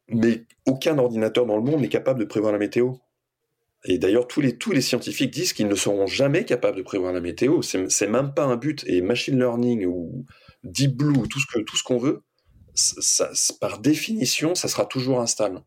Mais 0.09 0.43
aucun 0.67 0.99
ordinateur 0.99 1.47
dans 1.47 1.57
le 1.57 1.63
monde 1.63 1.81
n'est 1.81 1.89
capable 1.89 2.19
de 2.19 2.25
prévoir 2.25 2.53
la 2.53 2.59
météo. 2.59 2.93
Et 3.85 3.97
d'ailleurs, 3.97 4.27
tous 4.27 4.39
les, 4.39 4.57
tous 4.57 4.71
les 4.71 4.81
scientifiques 4.81 5.31
disent 5.31 5.53
qu'ils 5.53 5.67
ne 5.67 5.75
seront 5.75 6.07
jamais 6.07 6.45
capables 6.45 6.77
de 6.77 6.83
prévoir 6.83 7.11
la 7.11 7.19
météo. 7.19 7.61
C'est 7.61 8.07
même 8.07 8.33
pas 8.33 8.45
un 8.45 8.55
but. 8.55 8.83
Et 8.87 9.01
machine 9.01 9.37
learning 9.37 9.85
ou 9.85 10.25
deep 10.63 10.95
blue, 10.95 11.27
tout 11.29 11.39
ce 11.39 11.45
que 11.47 11.59
tout 11.59 11.75
ce 11.75 11.83
qu'on 11.83 11.97
veut, 11.97 12.23
par 13.59 13.79
définition, 13.79 14.55
ça 14.55 14.67
sera 14.67 14.85
toujours 14.85 15.19
instable. 15.19 15.61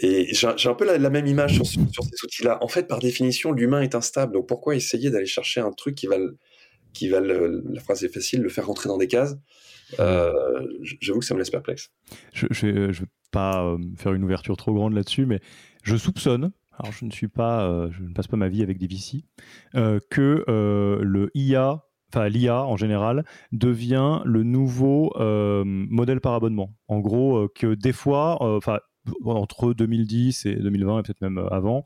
Et 0.00 0.32
j'ai 0.32 0.68
un 0.68 0.74
peu 0.74 0.84
la, 0.84 1.10
même 1.10 1.26
image 1.26 1.54
sur, 1.54 1.66
sur 1.66 2.04
ces 2.04 2.24
outils-là. 2.24 2.62
En 2.62 2.68
fait, 2.68 2.86
par 2.86 3.00
définition, 3.00 3.50
l'humain 3.50 3.80
est 3.80 3.96
instable. 3.96 4.34
Donc 4.34 4.46
pourquoi 4.46 4.76
essayer 4.76 5.10
d'aller 5.10 5.26
chercher 5.26 5.60
un 5.60 5.72
truc 5.72 5.96
qui 5.96 6.06
va, 6.06 6.16
qui 6.92 7.08
va 7.08 7.20
la 7.20 7.80
phrase 7.80 8.04
est 8.04 8.12
facile, 8.12 8.42
le 8.42 8.48
faire 8.48 8.66
rentrer 8.66 8.88
dans 8.88 8.98
des 8.98 9.08
cases? 9.08 9.36
Euh, 9.98 10.32
J'avoue 11.00 11.18
que 11.18 11.24
ça 11.24 11.34
me 11.34 11.40
laisse 11.40 11.50
perplexe. 11.50 11.90
Je 12.32 12.46
ne 12.66 12.92
vais, 12.92 13.06
pas 13.30 13.64
euh, 13.64 13.78
faire 13.96 14.12
une 14.12 14.24
ouverture 14.24 14.56
trop 14.56 14.72
grande 14.72 14.94
là-dessus, 14.94 15.26
mais 15.26 15.40
je 15.82 15.96
soupçonne, 15.96 16.52
alors 16.78 16.92
euh, 16.92 17.88
je 17.90 18.02
ne 18.02 18.12
passe 18.12 18.26
pas 18.26 18.36
ma 18.36 18.48
vie 18.48 18.62
avec 18.62 18.78
des 18.78 18.86
VC, 18.86 19.24
que 19.74 20.44
le 20.46 21.30
IA 21.34 21.84
enfin 22.10 22.26
l'IA 22.30 22.64
en 22.64 22.76
général, 22.76 23.24
devient 23.52 24.20
le 24.24 24.42
nouveau 24.42 25.12
modèle 25.64 26.20
par 26.20 26.32
abonnement. 26.32 26.74
En 26.88 27.00
gros, 27.00 27.48
que 27.54 27.74
des 27.74 27.92
fois, 27.92 28.38
entre 29.24 29.74
2010 29.74 30.46
et 30.46 30.56
2020 30.56 30.98
et 30.98 31.02
peut-être 31.02 31.20
même 31.20 31.38
euh, 31.38 31.48
avant, 31.48 31.84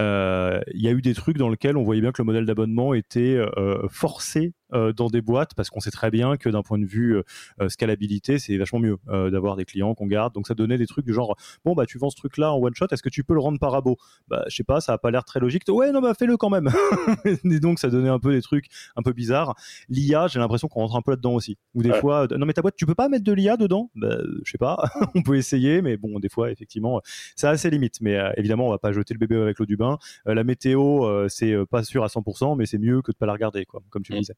euh, 0.00 0.60
il 0.72 0.82
y 0.82 0.88
a 0.88 0.92
eu 0.92 1.02
des 1.02 1.14
trucs 1.14 1.36
dans 1.36 1.48
lesquels 1.48 1.76
on 1.76 1.82
voyait 1.82 2.00
bien 2.00 2.12
que 2.12 2.22
le 2.22 2.26
modèle 2.26 2.46
d'abonnement 2.46 2.94
était 2.94 3.36
euh, 3.36 3.86
forcé 3.88 4.54
euh, 4.63 4.63
dans 4.72 5.08
des 5.08 5.20
boîtes 5.20 5.54
parce 5.54 5.70
qu'on 5.70 5.80
sait 5.80 5.90
très 5.90 6.10
bien 6.10 6.36
que 6.36 6.48
d'un 6.48 6.62
point 6.62 6.78
de 6.78 6.86
vue 6.86 7.22
euh, 7.60 7.68
scalabilité, 7.68 8.38
c'est 8.38 8.56
vachement 8.56 8.78
mieux 8.78 8.96
euh, 9.08 9.30
d'avoir 9.30 9.56
des 9.56 9.64
clients 9.64 9.94
qu'on 9.94 10.06
garde. 10.06 10.34
Donc 10.34 10.46
ça 10.46 10.54
donnait 10.54 10.78
des 10.78 10.86
trucs 10.86 11.04
du 11.04 11.12
genre 11.12 11.36
bon 11.64 11.74
bah 11.74 11.86
tu 11.86 11.98
vends 11.98 12.10
ce 12.10 12.16
truc 12.16 12.38
là 12.38 12.52
en 12.52 12.58
one 12.58 12.74
shot, 12.74 12.86
est-ce 12.90 13.02
que 13.02 13.08
tu 13.08 13.24
peux 13.24 13.34
le 13.34 13.40
rendre 13.40 13.58
par 13.58 13.74
abo? 13.74 13.96
Bah 14.28 14.44
je 14.48 14.56
sais 14.56 14.64
pas, 14.64 14.80
ça 14.80 14.92
a 14.92 14.98
pas 14.98 15.10
l'air 15.10 15.24
très 15.24 15.40
logique. 15.40 15.62
Ouais 15.68 15.92
non 15.92 16.00
bah 16.00 16.14
fais-le 16.14 16.36
quand 16.36 16.50
même. 16.50 16.68
et 17.24 17.60
donc 17.60 17.78
ça 17.78 17.88
donnait 17.88 18.08
un 18.08 18.18
peu 18.18 18.32
des 18.32 18.42
trucs 18.42 18.66
un 18.96 19.02
peu 19.02 19.12
bizarres. 19.12 19.54
L'IA, 19.88 20.26
j'ai 20.28 20.38
l'impression 20.38 20.68
qu'on 20.68 20.80
rentre 20.80 20.96
un 20.96 21.02
peu 21.02 21.12
là-dedans 21.12 21.34
aussi. 21.34 21.56
Ou 21.74 21.82
des 21.82 21.92
fois 21.94 22.26
non 22.30 22.46
mais 22.46 22.52
ta 22.52 22.62
boîte 22.62 22.76
tu 22.76 22.86
peux 22.86 22.94
pas 22.94 23.08
mettre 23.08 23.24
de 23.24 23.32
l'IA 23.32 23.56
dedans? 23.56 23.90
Bah 23.94 24.18
je 24.44 24.50
sais 24.50 24.58
pas, 24.58 24.90
on 25.14 25.22
peut 25.22 25.36
essayer 25.36 25.82
mais 25.82 25.96
bon 25.96 26.18
des 26.18 26.28
fois 26.28 26.50
effectivement 26.50 27.00
ça 27.36 27.50
a 27.50 27.56
ses 27.56 27.70
limites. 27.70 28.00
Mais 28.00 28.18
évidemment 28.36 28.66
on 28.66 28.70
va 28.70 28.78
pas 28.78 28.92
jeter 28.92 29.14
le 29.14 29.18
bébé 29.18 29.36
avec 29.36 29.58
l'eau 29.58 29.66
du 29.66 29.76
bain. 29.76 29.98
la 30.26 30.44
météo 30.44 31.28
c'est 31.28 31.54
pas 31.70 31.82
sûr 31.82 32.04
à 32.04 32.08
100% 32.08 32.56
mais 32.56 32.66
c'est 32.66 32.78
mieux 32.78 33.02
que 33.02 33.12
de 33.12 33.16
pas 33.16 33.26
la 33.26 33.32
regarder 33.32 33.64
quoi, 33.64 33.82
comme 33.90 34.02
tu 34.02 34.12
le 34.12 34.18
mmh. 34.18 34.20
disais. 34.20 34.34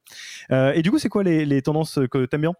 Euh, 0.50 0.72
et 0.72 0.82
du 0.82 0.90
coup, 0.90 0.98
c'est 0.98 1.08
quoi 1.08 1.22
les, 1.22 1.62
tendances 1.62 1.98
que 2.10 2.24
tu 2.26 2.34
aimes 2.34 2.42
bien? 2.42 2.54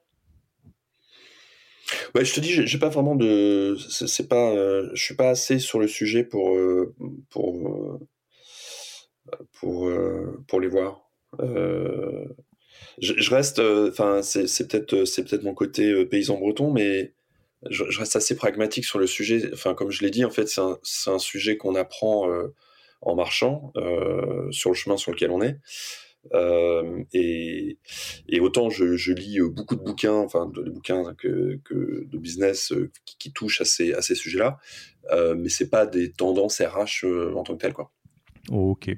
Ouais, 2.15 2.25
je 2.25 2.35
te 2.35 2.41
dis, 2.41 2.67
j'ai 2.67 2.79
pas 2.79 2.89
vraiment 2.89 3.15
de, 3.15 3.77
c'est 3.89 4.29
pas, 4.29 4.51
euh, 4.51 4.91
je 4.95 5.03
suis 5.03 5.15
pas 5.15 5.31
assez 5.31 5.59
sur 5.59 5.79
le 5.79 5.87
sujet 5.87 6.25
pour 6.25 6.57
euh, 6.57 6.95
pour 7.31 8.01
pour 9.53 9.91
pour 10.49 10.61
les 10.61 10.69
voir. 10.69 11.09
Je, 12.99 13.31
reste, 13.31 13.61
enfin, 13.61 14.23
c'est 14.23 14.69
peut-être 14.69 15.05
c'est 15.05 15.25
peut-être 15.25 15.45
mon 15.45 15.55
côté 15.55 16.05
paysan 16.07 16.39
breton, 16.39 16.73
mais 16.73 17.13
je, 17.69 17.85
reste 17.99 18.17
assez 18.17 18.35
pragmatique 18.35 18.85
sur 18.85 18.99
le 18.99 19.07
sujet. 19.07 19.51
Enfin, 19.53 19.75
comme 19.75 19.91
je 19.91 20.03
l'ai 20.03 20.11
dit, 20.11 20.25
en 20.25 20.31
fait, 20.31 20.49
c'est 20.49 20.61
un, 20.61 20.79
un, 21.07 21.19
sujet 21.19 21.57
qu'on 21.57 21.75
apprend 21.75 22.29
en 23.03 23.15
marchant 23.15 23.73
sur 24.51 24.71
le 24.71 24.75
chemin 24.75 24.97
sur 24.97 25.13
lequel 25.13 25.31
on 25.31 25.43
est. 25.43 25.59
Euh, 26.35 27.03
et, 27.13 27.79
autant 28.41 28.71
je, 28.71 29.13
lis 29.13 29.41
euh, 29.41 29.49
beaucoup 29.49 29.77
de 29.77 29.83
bouquins, 29.83 30.15
enfin 30.15 30.47
de, 30.47 30.63
bouquins 30.63 31.15
que, 31.15 31.61
de 31.71 32.19
business 32.19 32.73
euh, 32.73 32.91
qui, 33.19 33.33
touchent 33.33 33.61
à 33.61 33.65
ces, 33.65 33.93
à 33.93 34.03
ces 34.03 34.15
sujets-là, 34.15 34.59
euh, 35.13 35.35
mais 35.37 35.49
c'est 35.49 35.71
pas 35.71 35.87
des 35.87 36.13
tendances 36.13 36.61
RH 36.61 37.07
en 37.35 37.43
tant 37.43 37.55
que 37.55 37.61
telles, 37.61 37.73
quoi. 37.73 37.93
Ok. 38.49 38.97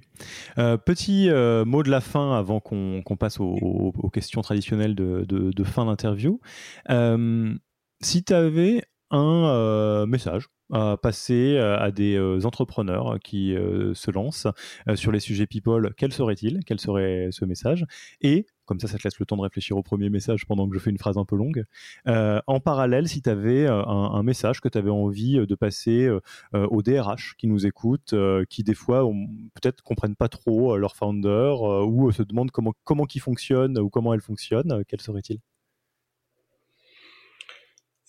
petit 0.85 1.31
mot 1.31 1.83
de 1.83 1.91
la 1.91 2.01
fin 2.03 2.37
avant 2.37 2.61
qu'on 2.61 3.17
passe 3.19 3.41
aux, 3.41 4.11
questions 4.13 4.43
traditionnelles 4.43 4.95
de 4.95 5.65
fin 5.65 5.87
d'interview. 5.87 6.41
si 8.03 8.25
tu 8.25 8.35
avais 8.35 8.83
un 9.11 10.07
message 10.07 10.49
à 10.73 10.97
passer 10.97 11.57
euh, 11.57 11.79
à 11.79 11.91
des 11.91 12.17
euh, 12.17 12.45
entrepreneurs 12.45 13.19
qui 13.21 13.55
euh, 13.55 13.95
se 13.95 14.11
lancent 14.11 14.47
sur 14.95 15.13
les 15.13 15.21
sujets 15.21 15.47
people, 15.47 15.93
quel 15.97 16.13
serait-il? 16.13 16.61
Quel 16.65 16.81
serait 16.81 17.29
ce 17.31 17.45
message? 17.45 17.87
Et 18.21 18.47
comme 18.67 18.79
ça, 18.81 18.87
ça 18.87 18.99
te 18.99 19.05
laisse 19.05 19.19
le 19.19 19.25
temps 19.25 19.37
de 19.37 19.43
réfléchir 19.43 19.77
au 19.79 19.83
premier 19.83 20.11
message 20.11 20.45
pendant 20.47 20.69
que 20.69 20.75
je 20.75 20.81
fais 20.81 20.91
une 20.91 20.99
phrase 20.99 21.17
un 21.17 21.25
peu 21.25 21.37
longue. 21.37 21.65
en 22.07 22.61
parallèle, 22.61 23.09
si 23.09 23.23
tu 23.23 23.31
avais 23.31 23.67
un, 23.67 24.23
message 24.23 24.61
que 24.61 24.69
tu 24.69 24.77
avais 24.77 24.91
envie 24.91 25.39
de 25.47 25.55
passer 25.55 26.11
aux 26.53 26.83
DRH 26.83 27.35
qui 27.39 27.47
nous 27.47 27.65
écoutent, 27.65 28.15
qui 28.51 28.65
des 28.65 28.75
fois 28.75 29.11
peut-être 29.55 29.83
comprennent 29.83 30.17
pas 30.17 30.29
trop 30.29 30.77
leur 30.77 30.97
founder 30.97 31.55
ou 31.87 32.13
se 32.13 32.23
demandent 32.23 32.51
comment, 32.51 32.75
comment 32.85 33.07
qui 33.07 33.21
fonctionne 33.21 33.79
ou 33.79 33.89
comment 33.89 34.13
elle 34.13 34.21
fonctionne, 34.21 34.85
quel 34.87 35.01
serait-il? 35.01 35.41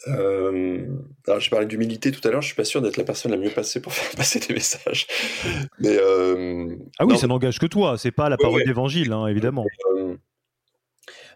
Euh, 0.08 0.88
alors, 1.28 1.40
j'ai 1.40 1.50
parlé 1.50 1.66
d'humilité 1.66 2.12
tout 2.12 2.26
à 2.28 2.32
l'heure. 2.32 2.42
Je 2.42 2.48
suis 2.48 2.56
pas 2.56 2.64
sûr 2.64 2.82
d'être 2.82 2.98
la 2.98 3.04
personne 3.04 3.32
la 3.32 3.38
mieux 3.38 3.50
passée 3.50 3.82
pour 3.82 3.94
faire 3.94 4.16
passer 4.16 4.40
des 4.40 4.54
messages. 4.54 5.08
Mais 5.80 5.98
euh, 5.98 6.76
ah 7.00 7.06
oui, 7.06 7.18
ça 7.18 7.28
n'engage 7.28 7.60
que 7.60 7.66
toi. 7.66 7.98
C'est 7.98 8.12
pas 8.12 8.30
la 8.30 8.38
parole 8.38 8.64
d'évangile, 8.64 9.12
hein, 9.12 9.28
évidemment. 9.28 9.66
Euh, 9.96 10.16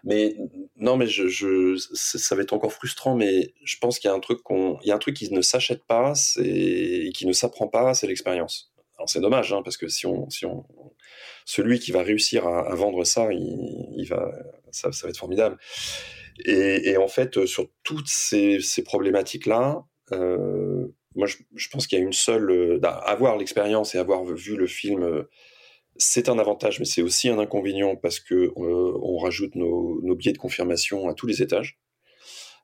mais 0.02 0.36
non, 0.76 0.96
mais 0.96 1.06
je, 1.06 1.28
je, 1.28 1.76
ça 1.94 2.34
va 2.34 2.42
être 2.42 2.52
encore 2.52 2.72
frustrant. 2.72 3.14
Mais 3.14 3.52
je 3.64 3.76
pense 3.78 3.98
qu'il 3.98 4.08
y 4.08 4.12
a 4.12 4.16
un 4.16 4.20
truc 4.20 4.42
qu'on, 4.42 4.78
il 4.82 4.88
y 4.88 4.92
a 4.92 4.94
un 4.94 4.98
truc 4.98 5.16
qui 5.16 5.32
ne 5.32 5.42
s'achète 5.42 5.84
pas, 5.84 6.14
c'est 6.14 7.10
qui 7.14 7.26
ne 7.26 7.32
s'apprend 7.32 7.68
pas, 7.68 7.94
c'est 7.94 8.06
l'expérience. 8.06 8.72
Alors 8.96 9.10
c'est 9.10 9.20
dommage, 9.20 9.52
hein, 9.52 9.62
parce 9.64 9.76
que 9.76 9.88
si 9.88 10.06
on, 10.06 10.30
si 10.30 10.46
on, 10.46 10.64
celui 11.44 11.80
qui 11.80 11.90
va 11.90 12.02
réussir 12.02 12.46
à, 12.46 12.70
à 12.70 12.74
vendre 12.76 13.02
ça, 13.04 13.32
il, 13.32 13.92
il 13.96 14.06
va, 14.06 14.30
ça, 14.70 14.92
ça 14.92 15.06
va 15.06 15.10
être 15.10 15.18
formidable. 15.18 15.58
Et, 16.44 16.96
en 16.96 17.08
fait, 17.08 17.38
euh, 17.38 17.46
sur 17.46 17.68
toutes 17.82 18.08
ces, 18.08 18.58
problématiques-là, 18.84 19.84
euh, 20.12 20.86
moi, 21.14 21.26
je, 21.26 21.68
pense 21.68 21.86
qu'il 21.86 21.98
y 21.98 22.02
a 22.02 22.04
une 22.04 22.12
seule... 22.12 22.50
Euh, 22.50 22.80
avoir 22.82 23.36
l'expérience 23.36 23.94
et 23.94 23.98
avoir 23.98 24.24
vu 24.24 24.56
le 24.56 24.66
film, 24.66 25.24
c'est 25.96 26.28
un 26.28 26.38
avantage, 26.38 26.80
mais 26.80 26.84
c'est 26.84 27.02
aussi 27.02 27.28
un 27.28 27.38
inconvénient 27.38 27.94
parce 27.96 28.18
que 28.18 28.52
on 28.56 29.18
rajoute 29.18 29.54
nos, 29.54 30.00
nos, 30.02 30.16
biais 30.16 30.32
de 30.32 30.38
confirmation 30.38 31.08
à 31.08 31.14
tous 31.14 31.26
les 31.26 31.40
étages. 31.40 31.78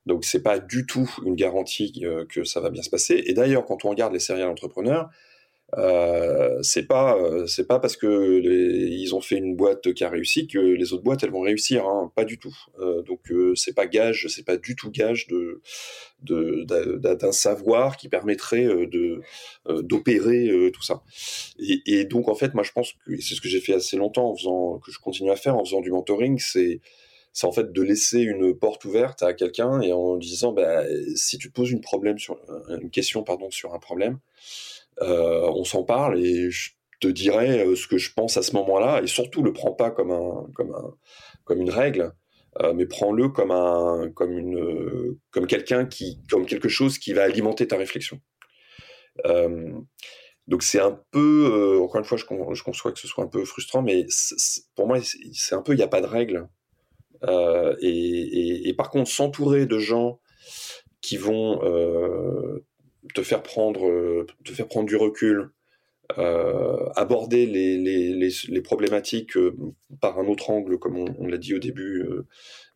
Donc, 0.05 0.25
c'est 0.25 0.43
pas 0.43 0.59
du 0.59 0.85
tout 0.85 1.09
une 1.25 1.35
garantie 1.35 2.03
que 2.29 2.43
ça 2.43 2.59
va 2.59 2.71
bien 2.71 2.81
se 2.81 2.89
passer. 2.89 3.23
Et 3.25 3.33
d'ailleurs, 3.33 3.65
quand 3.65 3.85
on 3.85 3.89
regarde 3.89 4.13
les 4.13 4.19
séries 4.19 4.43
entrepreneurs, 4.43 5.09
euh, 5.77 6.61
c'est 6.63 6.85
pas 6.85 7.17
euh, 7.17 7.47
c'est 7.47 7.65
pas 7.65 7.79
parce 7.79 7.95
que 7.95 8.07
les, 8.07 8.89
ils 8.89 9.15
ont 9.15 9.21
fait 9.21 9.37
une 9.37 9.55
boîte 9.55 9.93
qui 9.93 10.03
a 10.03 10.09
réussi 10.09 10.47
que 10.47 10.59
les 10.59 10.91
autres 10.91 11.03
boîtes 11.03 11.23
elles 11.23 11.31
vont 11.31 11.41
réussir 11.41 11.85
hein, 11.85 12.11
pas 12.15 12.25
du 12.25 12.37
tout. 12.37 12.55
Euh, 12.79 13.01
donc 13.03 13.31
euh, 13.31 13.55
c'est 13.55 13.73
pas 13.73 13.87
gage 13.87 14.27
c'est 14.29 14.45
pas 14.45 14.57
du 14.57 14.75
tout 14.75 14.91
gage 14.91 15.27
de 15.27 15.61
d'un 16.23 17.31
savoir 17.31 17.97
qui 17.97 18.09
permettrait 18.09 18.65
euh, 18.65 18.85
de 18.85 19.21
d'opérer 19.81 20.71
tout 20.73 20.83
ça. 20.83 21.03
Et, 21.59 21.81
et, 21.85 22.05
donc 22.05 22.27
en 22.27 22.35
fait 22.35 22.53
moi 22.53 22.63
je 22.63 22.71
pense 22.71 22.93
que 22.93 23.19
c'est 23.21 23.35
ce 23.35 23.41
que 23.41 23.47
j'ai 23.47 23.61
fait 23.61 23.73
assez 23.73 23.97
longtemps 23.97 24.29
en 24.31 24.35
faisant 24.35 24.79
que 24.79 24.91
je 24.91 24.99
continue 24.99 25.31
à 25.31 25.35
faire 25.35 25.55
en 25.55 25.63
faisant 25.63 25.81
du 25.81 25.91
mentoring 25.91 26.37
c'est 26.39 26.81
c'est 27.33 27.47
en 27.47 27.51
fait 27.53 27.71
de 27.71 27.81
laisser 27.81 28.19
une 28.19 28.53
porte 28.53 28.83
ouverte 28.83 29.23
à 29.23 29.33
quelqu'un 29.33 29.79
et 29.81 29.93
en 29.93 30.17
disant 30.17 30.51
bah, 30.51 30.83
si 31.15 31.37
tu 31.37 31.49
poses 31.49 31.71
une 31.71 31.79
problème 31.81 32.19
sur 32.19 32.37
une 32.69 32.89
question 32.89 33.23
pardon 33.23 33.49
sur 33.49 33.73
un 33.73 33.79
problème 33.79 34.19
euh, 34.19 34.70
on 34.99 35.63
s'en 35.63 35.83
parle 35.83 36.19
et 36.19 36.51
je 36.51 36.71
te 37.01 37.07
dirai 37.07 37.65
euh, 37.65 37.75
ce 37.75 37.87
que 37.87 37.97
je 37.97 38.13
pense 38.13 38.37
à 38.37 38.43
ce 38.43 38.55
moment-là. 38.55 39.01
Et 39.01 39.07
surtout, 39.07 39.43
le 39.43 39.51
prends 39.51 39.73
pas 39.73 39.91
comme 39.91 40.11
un, 40.11 40.47
comme 40.55 40.73
un, 40.73 40.95
comme 41.43 41.59
une 41.59 41.69
règle, 41.69 42.13
euh, 42.61 42.73
mais 42.73 42.85
prends-le 42.85 43.27
comme 43.29 43.51
un, 43.51 44.09
comme 44.13 44.37
une, 44.37 45.17
comme 45.31 45.47
quelqu'un 45.47 45.85
qui, 45.85 46.19
comme 46.29 46.45
quelque 46.45 46.69
chose 46.69 46.97
qui 46.97 47.11
va 47.11 47.23
alimenter 47.23 47.67
ta 47.67 47.75
réflexion. 47.77 48.21
donc 50.47 50.63
c'est 50.63 50.79
un 50.79 50.99
peu, 51.11 51.79
encore 51.81 51.99
une 51.99 52.05
fois, 52.05 52.17
je, 52.17 52.25
conçois 52.63 52.91
que 52.91 52.99
ce 52.99 53.07
soit 53.07 53.23
un 53.23 53.27
peu 53.27 53.43
frustrant, 53.45 53.81
mais 53.81 54.05
pour 54.75 54.87
moi, 54.87 54.99
c'est 55.33 55.55
un 55.55 55.61
peu, 55.61 55.73
il 55.73 55.77
n'y 55.77 55.83
a 55.83 55.87
pas 55.87 56.01
de 56.01 56.07
règle. 56.07 56.47
Et, 57.81 58.73
par 58.77 58.89
contre, 58.89 59.09
s'entourer 59.09 59.65
de 59.65 59.79
gens 59.79 60.19
qui 61.01 61.17
vont 61.17 61.63
euh, 61.63 62.63
te 63.13 63.23
faire 63.23 63.43
prendre, 63.43 63.87
euh, 63.87 64.25
te 64.43 64.51
faire 64.51 64.67
prendre 64.67 64.87
du 64.87 64.95
recul, 64.95 65.51
euh, 66.17 66.89
aborder 66.95 67.45
les, 67.45 67.77
les, 67.77 68.13
les, 68.13 68.29
les, 68.47 68.61
problématiques 68.61 69.37
euh, 69.37 69.55
par 70.01 70.19
un 70.19 70.27
autre 70.27 70.49
angle, 70.49 70.77
comme 70.77 70.97
on, 70.97 71.05
on 71.19 71.27
l'a 71.27 71.37
dit 71.37 71.55
au 71.55 71.59
début, 71.59 72.05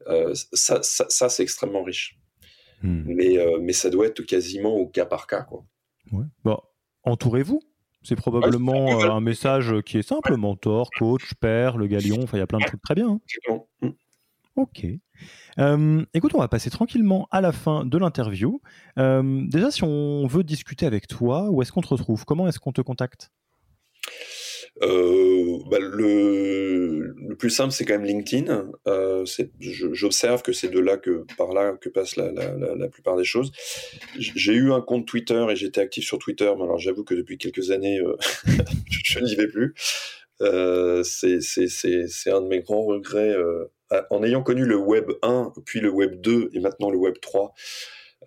euh, 0.07 0.33
ça, 0.53 0.81
ça, 0.83 1.05
ça 1.09 1.29
c'est 1.29 1.43
extrêmement 1.43 1.83
riche. 1.83 2.17
Hmm. 2.81 3.03
Mais, 3.05 3.37
mais 3.61 3.73
ça 3.73 3.89
doit 3.89 4.07
être 4.07 4.21
quasiment 4.21 4.75
au 4.75 4.87
cas 4.87 5.05
par 5.05 5.27
cas. 5.27 5.43
Quoi. 5.43 5.65
Ouais. 6.11 6.25
Bon, 6.43 6.59
entourez-vous. 7.03 7.61
C'est 8.03 8.15
probablement 8.15 8.97
ouais, 8.97 9.05
un 9.05 9.21
message 9.21 9.73
qui 9.83 9.97
est 9.97 10.07
simple 10.07 10.35
mentor, 10.35 10.91
coach, 10.91 11.33
père, 11.39 11.77
le 11.77 11.87
galion. 11.87 12.21
Enfin, 12.21 12.37
il 12.37 12.41
y 12.41 12.43
a 12.43 12.47
plein 12.47 12.59
de 12.59 12.65
trucs 12.65 12.81
très 12.81 12.93
bien. 12.93 13.19
Hein. 13.81 13.93
Ok. 14.55 14.85
Euh, 15.59 16.05
écoute, 16.13 16.31
on 16.33 16.39
va 16.39 16.47
passer 16.47 16.69
tranquillement 16.69 17.27
à 17.31 17.41
la 17.41 17.51
fin 17.51 17.85
de 17.85 17.97
l'interview. 17.97 18.61
Euh, 18.97 19.41
déjà, 19.47 19.69
si 19.69 19.83
on 19.83 20.25
veut 20.27 20.43
discuter 20.43 20.85
avec 20.85 21.07
toi, 21.07 21.49
où 21.49 21.61
est-ce 21.61 21.73
qu'on 21.73 21.81
te 21.81 21.87
retrouve? 21.87 22.23
Comment 22.25 22.47
est-ce 22.47 22.59
qu'on 22.59 22.71
te 22.71 22.81
contacte? 22.81 23.31
Euh, 24.81 25.57
bah, 25.69 25.77
le, 25.79 27.15
plus 27.37 27.49
simple, 27.49 27.73
c'est 27.73 27.83
quand 27.83 27.95
même 27.95 28.05
LinkedIn. 28.05 28.71
J'observe 29.59 30.41
que 30.41 30.53
c'est 30.53 30.69
de 30.69 30.79
là 30.79 30.95
que, 30.95 31.25
par 31.37 31.51
là, 31.51 31.73
que 31.79 31.89
passe 31.89 32.15
la, 32.15 32.31
plupart 32.89 33.17
des 33.17 33.25
choses. 33.25 33.51
J'ai 34.17 34.53
eu 34.53 34.71
un 34.71 34.81
compte 34.81 35.05
Twitter 35.05 35.45
et 35.49 35.55
j'étais 35.57 35.81
actif 35.81 36.05
sur 36.05 36.17
Twitter, 36.17 36.51
mais 36.57 36.63
alors 36.63 36.79
j'avoue 36.79 37.03
que 37.03 37.13
depuis 37.13 37.37
quelques 37.37 37.71
années, 37.71 37.99
je 38.89 39.19
n'y 39.19 39.35
vais 39.35 39.47
plus. 39.47 39.73
C'est 40.39 42.31
un 42.31 42.41
de 42.41 42.47
mes 42.47 42.61
grands 42.61 42.85
regrets 42.85 43.35
en 44.09 44.23
ayant 44.23 44.43
connu 44.43 44.65
le 44.65 44.77
Web 44.77 45.11
1, 45.21 45.53
puis 45.65 45.79
le 45.79 45.89
Web 45.89 46.21
2 46.21 46.49
et 46.53 46.59
maintenant 46.59 46.89
le 46.89 46.97
Web 46.97 47.15
3, 47.21 47.53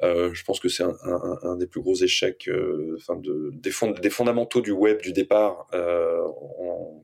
euh, 0.03 0.33
je 0.33 0.45
pense 0.45 0.61
que 0.61 0.69
c'est 0.69 0.85
un, 0.85 1.57
des 1.57 1.67
plus 1.67 1.81
gros 1.81 1.97
échecs 1.97 2.49
euh, 2.49 2.97
enfin 2.99 3.17
de, 3.17 3.51
des, 3.55 3.71
fond, 3.71 3.91
des, 3.91 4.11
fondamentaux 4.11 4.61
du 4.61 4.71
web 4.71 5.01
du 5.01 5.13
départ. 5.13 5.67
Euh, 5.75 6.21
on, 6.59 7.03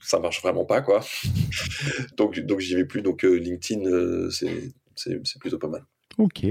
ça 0.00 0.18
marche 0.18 0.42
vraiment 0.42 0.64
pas, 0.64 0.80
quoi. 0.80 1.00
donc 2.16 2.38
donc 2.40 2.60
j'y 2.60 2.74
vais 2.74 2.84
plus. 2.84 3.02
Donc 3.02 3.24
euh, 3.24 3.34
LinkedIn, 3.34 3.84
euh, 3.86 4.30
c'est 4.30 5.38
plutôt 5.40 5.58
pas 5.58 5.68
mal. 5.68 5.84
Ok. 6.18 6.44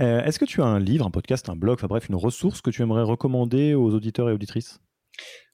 Est-ce 0.00 0.38
que 0.38 0.44
tu 0.44 0.60
as 0.60 0.66
un 0.66 0.80
livre, 0.80 1.06
un 1.06 1.10
podcast, 1.10 1.48
un 1.48 1.56
blog, 1.56 1.74
enfin 1.74 1.86
bref, 1.86 2.08
une 2.08 2.16
ressource 2.16 2.60
que 2.60 2.70
tu 2.70 2.82
aimerais 2.82 3.04
recommander 3.04 3.74
aux 3.74 3.94
auditeurs 3.94 4.28
et 4.28 4.32
auditrices? 4.32 4.80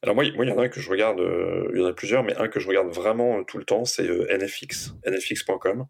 Alors 0.02 0.14
moi, 0.14 0.24
moi, 0.34 0.46
il 0.46 0.48
y 0.48 0.52
en 0.52 0.58
a 0.58 0.62
un 0.62 0.68
que 0.68 0.80
je 0.80 0.90
regarde, 0.90 1.20
euh, 1.20 1.68
il 1.74 1.80
y 1.80 1.82
en 1.82 1.86
a 1.86 1.92
plusieurs, 1.92 2.24
mais 2.24 2.34
un 2.36 2.48
que 2.48 2.58
je 2.58 2.66
regarde 2.66 2.88
vraiment 2.88 3.38
euh, 3.38 3.42
tout 3.44 3.58
le 3.58 3.64
temps, 3.64 3.84
c'est 3.84 4.08
euh, 4.08 4.26
NFX, 4.34 4.94
nfx.com. 5.06 5.86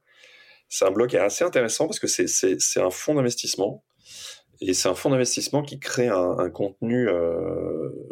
C'est 0.69 0.85
un 0.85 0.91
blog 0.91 1.11
qui 1.11 1.17
est 1.17 1.21
assez 1.21 1.45
intéressant 1.45 1.87
parce 1.87 2.01
que 2.01 2.07
c'est 2.07 2.81
un 2.81 2.91
fonds 2.91 3.15
d'investissement 3.15 3.85
et 4.61 4.73
c'est 4.75 4.89
un 4.89 4.95
fonds 4.95 5.11
d'investissement 5.11 5.63
qui 5.63 5.81
crée 5.81 6.09
un, 6.09 6.51
contenu 6.51 7.09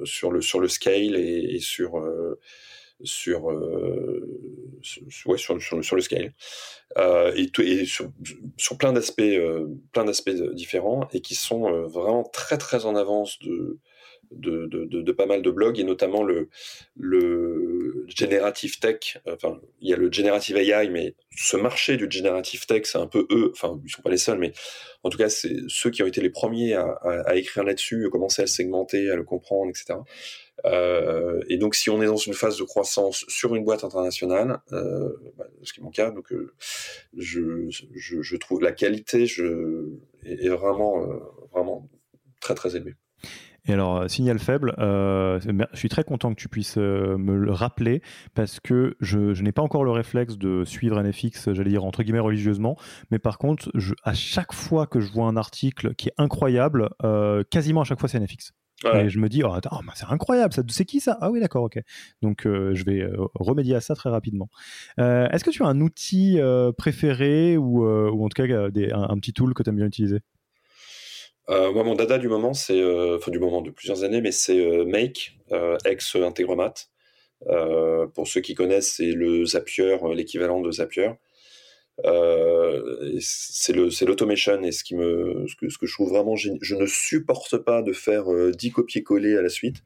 sur 0.02 0.32
le 0.32 0.40
sur 0.40 0.59
le 0.59 0.66
scale 0.66 1.14
et, 1.14 1.61
sur 1.61 2.04
sur, 3.04 3.52
sur, 4.82 5.30
ouais, 5.30 5.38
sur, 5.38 5.62
sur, 5.62 5.94
le 5.94 6.02
scale 6.02 6.32
et, 6.96 7.50
et 7.61 7.84
sur, 7.84 8.11
sur 8.56 8.76
plein 8.76 8.92
d'aspects 8.92 9.22
plein 9.92 10.04
d'aspects 10.04 10.30
différents 10.30 11.06
et 11.12 11.20
qui 11.20 11.36
sont 11.36 11.86
vraiment 11.86 12.24
très 12.24 12.59
très 12.59 12.86
en 12.86 12.96
avance 12.96 13.38
de 13.38 13.78
de, 14.30 15.12
pas 15.12 15.26
mal 15.26 15.42
de 15.42 15.50
blogs 15.50 15.78
et 15.78 15.84
notamment 15.84 16.22
le, 16.22 16.48
le 16.96 18.04
generative 18.08 18.78
tech. 18.78 19.18
Enfin, 19.26 19.60
il 19.80 19.90
y 19.90 19.94
a 19.94 19.96
le 19.96 20.12
generative 20.12 20.56
AI, 20.56 20.88
mais 20.90 21.14
ce 21.36 21.56
marché 21.56 21.96
du 21.96 22.10
generative 22.10 22.66
tech, 22.66 22.82
c'est 22.84 22.98
un 22.98 23.06
peu 23.06 23.26
eux. 23.30 23.50
Enfin, 23.52 23.80
ils 23.84 23.90
sont 23.90 24.02
pas 24.02 24.10
les 24.10 24.18
seuls, 24.18 24.38
mais 24.38 24.52
en 25.02 25.10
tout 25.10 25.18
cas, 25.18 25.28
c'est 25.28 25.56
ceux 25.68 25.90
qui 25.90 26.02
ont 26.02 26.06
été 26.06 26.20
les 26.20 26.30
premiers 26.30 26.74
à, 26.74 26.86
à, 27.02 27.30
à 27.30 27.34
écrire 27.36 27.64
là-dessus, 27.64 28.08
commencer 28.10 28.42
à 28.42 28.44
le 28.44 28.50
segmenter, 28.50 29.10
à 29.10 29.16
le 29.16 29.24
comprendre, 29.24 29.70
etc. 29.70 29.98
Euh, 30.64 31.40
et 31.48 31.56
donc, 31.56 31.74
si 31.74 31.90
on 31.90 32.02
est 32.02 32.06
dans 32.06 32.16
une 32.16 32.34
phase 32.34 32.58
de 32.58 32.64
croissance 32.64 33.24
sur 33.28 33.54
une 33.54 33.64
boîte 33.64 33.84
internationale, 33.84 34.60
euh, 34.72 35.10
bah, 35.36 35.46
ce 35.62 35.72
qui 35.72 35.80
est 35.80 35.82
mon 35.82 35.90
cas, 35.90 36.10
donc 36.10 36.32
euh, 36.32 36.52
je, 37.16 37.68
je, 37.70 38.36
trouve 38.36 38.60
la 38.60 38.72
qualité 38.72 39.26
je, 39.26 39.98
est, 40.24 40.48
vraiment, 40.48 41.04
euh, 41.04 41.18
vraiment 41.52 41.88
très 42.40 42.54
très 42.54 42.76
élevée. 42.76 42.94
Et 43.68 43.74
alors, 43.74 43.98
euh, 43.98 44.08
signal 44.08 44.38
faible, 44.38 44.74
euh, 44.78 45.38
je 45.72 45.78
suis 45.78 45.90
très 45.90 46.02
content 46.02 46.30
que 46.30 46.40
tu 46.40 46.48
puisses 46.48 46.78
euh, 46.78 47.18
me 47.18 47.36
le 47.36 47.52
rappeler 47.52 48.02
parce 48.34 48.60
que 48.60 48.96
je, 49.00 49.34
je 49.34 49.42
n'ai 49.42 49.52
pas 49.52 49.60
encore 49.60 49.84
le 49.84 49.90
réflexe 49.90 50.38
de 50.38 50.64
suivre 50.64 51.00
NFX, 51.02 51.52
j'allais 51.52 51.70
dire 51.70 51.84
entre 51.84 52.02
guillemets 52.02 52.18
religieusement, 52.18 52.78
mais 53.10 53.18
par 53.18 53.36
contre, 53.36 53.70
je, 53.74 53.92
à 54.04 54.14
chaque 54.14 54.54
fois 54.54 54.86
que 54.86 55.00
je 55.00 55.12
vois 55.12 55.26
un 55.26 55.36
article 55.36 55.94
qui 55.96 56.08
est 56.08 56.14
incroyable, 56.16 56.88
euh, 57.04 57.44
quasiment 57.50 57.82
à 57.82 57.84
chaque 57.84 58.00
fois 58.00 58.08
c'est 58.08 58.18
NFX. 58.18 58.52
Et 58.94 59.08
je 59.08 59.18
me 59.18 59.28
dis, 59.28 59.42
oh, 59.42 59.52
oh, 59.72 59.76
c'est 59.96 60.06
incroyable, 60.08 60.54
ça, 60.54 60.62
c'est 60.68 60.84
qui 60.84 61.00
ça? 61.00 61.18
Ah 61.20 61.32
oui, 61.32 61.40
d'accord, 61.40 61.64
ok. 61.64 61.80
Donc 62.22 62.42
je 62.44 62.84
vais 62.84 63.10
remédier 63.34 63.74
à 63.74 63.80
ça 63.80 63.96
très 63.96 64.08
rapidement. 64.08 64.48
Est-ce 64.98 65.42
que 65.42 65.50
tu 65.50 65.64
as 65.64 65.66
un 65.66 65.80
outil 65.80 66.38
préféré 66.76 67.56
ou, 67.56 67.84
ou, 67.84 68.24
en 68.24 68.28
tout 68.28 68.40
cas 68.40 68.70
des, 68.70 68.92
un, 68.92 69.02
un, 69.10 69.18
petit 69.18 69.32
tool 69.32 69.52
que 69.52 69.64
tu 69.64 69.70
aimes 69.70 69.76
bien 69.76 69.86
utiliser? 69.86 70.20
Moi, 71.49 71.82
mon 71.84 71.94
dada 71.94 72.18
du 72.18 72.28
moment, 72.28 72.55
c'est, 72.55 72.82
enfin 73.14 73.30
du 73.30 73.38
moment 73.38 73.62
de 73.62 73.70
plusieurs 73.70 74.05
années, 74.05 74.20
mais 74.20 74.32
c'est 74.32 74.84
Make, 74.84 75.38
ex 75.84 76.16
Integromat. 76.16 76.74
pour 78.14 78.26
ceux 78.26 78.40
qui 78.40 78.55
connaissent, 78.55 78.94
c'est 78.96 79.12
le 79.12 79.44
Zapier, 79.44 79.99
l'équivalent 80.14 80.61
de 80.61 80.70
Zapier. 80.70 81.12
Euh, 82.05 83.18
c'est 83.20 83.72
l'automation 83.72 84.62
et 84.62 84.70
ce 84.70 84.84
qui 84.84 84.94
me 84.94 85.46
ce 85.49 85.57
que, 85.57 85.68
ce 85.68 85.78
que 85.78 85.86
je 85.86 85.92
trouve 85.92 86.11
vraiment 86.11 86.36
je 86.36 86.74
ne 86.76 86.86
supporte 86.86 87.57
pas 87.57 87.82
de 87.82 87.92
faire 87.92 88.32
euh, 88.32 88.53
10 88.53 88.70
copier-coller 88.70 89.36
à 89.36 89.42
la 89.42 89.49
suite 89.49 89.78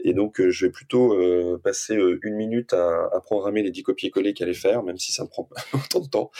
et 0.00 0.14
donc 0.14 0.40
euh, 0.40 0.50
je 0.50 0.66
vais 0.66 0.72
plutôt 0.72 1.14
euh, 1.14 1.60
passer 1.62 1.96
euh, 1.96 2.18
une 2.24 2.34
minute 2.34 2.72
à, 2.72 3.08
programmer 3.24 3.62
les 3.62 3.70
10 3.70 3.84
copier-coller 3.84 4.34
qu'il 4.34 4.44
allait 4.44 4.52
faire 4.52 4.82
même 4.82 4.98
si 4.98 5.12
ça 5.12 5.22
me 5.22 5.28
prend 5.28 5.48
autant 5.74 6.00
de 6.00 6.08
temps 6.08 6.32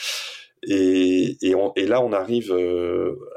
et, 0.67 1.37
là 1.87 2.01
on 2.01 2.13
arrive 2.13 2.51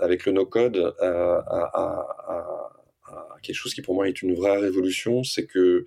avec 0.00 0.26
le 0.26 0.32
no-code 0.32 0.94
à, 1.00 2.68
quelque 3.42 3.56
chose 3.56 3.74
qui 3.74 3.82
pour 3.82 3.94
moi 3.94 4.08
est 4.08 4.22
une 4.22 4.34
vraie 4.34 4.58
révolution, 4.58 5.22
c'est 5.22 5.46
que 5.46 5.86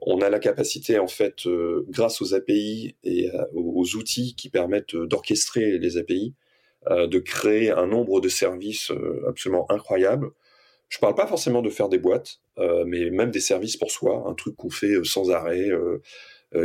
on 0.00 0.20
a 0.20 0.30
la 0.30 0.38
capacité 0.38 0.98
en 0.98 1.08
fait, 1.08 1.46
euh, 1.46 1.84
grâce 1.88 2.20
aux 2.22 2.34
API 2.34 2.96
et 3.04 3.30
euh, 3.30 3.44
aux 3.54 3.96
outils 3.96 4.34
qui 4.36 4.48
permettent 4.48 4.94
euh, 4.94 5.06
d'orchestrer 5.06 5.78
les 5.78 5.96
API, 5.96 6.34
de 6.88 7.18
créer 7.18 7.70
un 7.70 7.86
nombre 7.86 8.20
de 8.20 8.30
services 8.30 8.92
absolument 9.26 9.70
incroyable. 9.70 10.30
Je 10.88 10.98
parle 10.98 11.14
pas 11.14 11.26
forcément 11.26 11.60
de 11.60 11.68
faire 11.68 11.90
des 11.90 11.98
boîtes, 11.98 12.40
mais 12.86 13.10
même 13.10 13.30
des 13.30 13.40
services 13.40 13.76
pour 13.76 13.90
soi, 13.90 14.24
un 14.26 14.32
truc 14.32 14.56
qu'on 14.56 14.70
fait 14.70 15.04
sans 15.04 15.30
arrêt. 15.30 15.68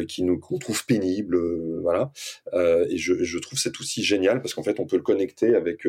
Qui 0.08 0.24
nous 0.24 0.40
qu'on 0.40 0.60
trouve 0.60 0.86
pénible, 0.86 1.38
voilà. 1.82 2.12
et 2.54 2.98
je, 2.98 3.24
je, 3.24 3.38
trouve 3.40 3.60
cet 3.60 3.80
outil 3.80 4.04
génial 4.04 4.42
parce 4.42 4.54
qu'en 4.54 4.64
fait 4.64 4.80
on 4.80 4.86
peut 4.86 4.96
le 4.96 5.04
connecter 5.04 5.56
avec 5.56 5.88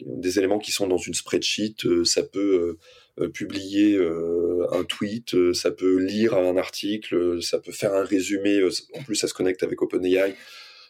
des 0.00 0.38
éléments 0.38 0.58
qui 0.58 0.72
sont 0.72 0.86
dans 0.86 0.98
une 0.98 1.14
spreadsheet. 1.14 1.76
ça 2.04 2.22
peut 2.22 2.76
euh, 3.20 3.28
publier 3.28 3.94
euh, 3.94 4.66
un 4.72 4.82
tweet, 4.82 5.34
euh, 5.34 5.52
ça 5.52 5.70
peut 5.70 5.98
lire 5.98 6.34
un 6.34 6.56
article, 6.56 7.40
ça 7.40 7.60
peut 7.60 7.70
faire 7.70 7.94
un 7.94 8.02
résumé. 8.02 8.60
en 8.94 9.02
plus, 9.04 9.14
ça 9.14 9.28
se 9.28 9.34
connecte 9.34 9.62
avec 9.62 9.80
OpenAI. 9.82 10.34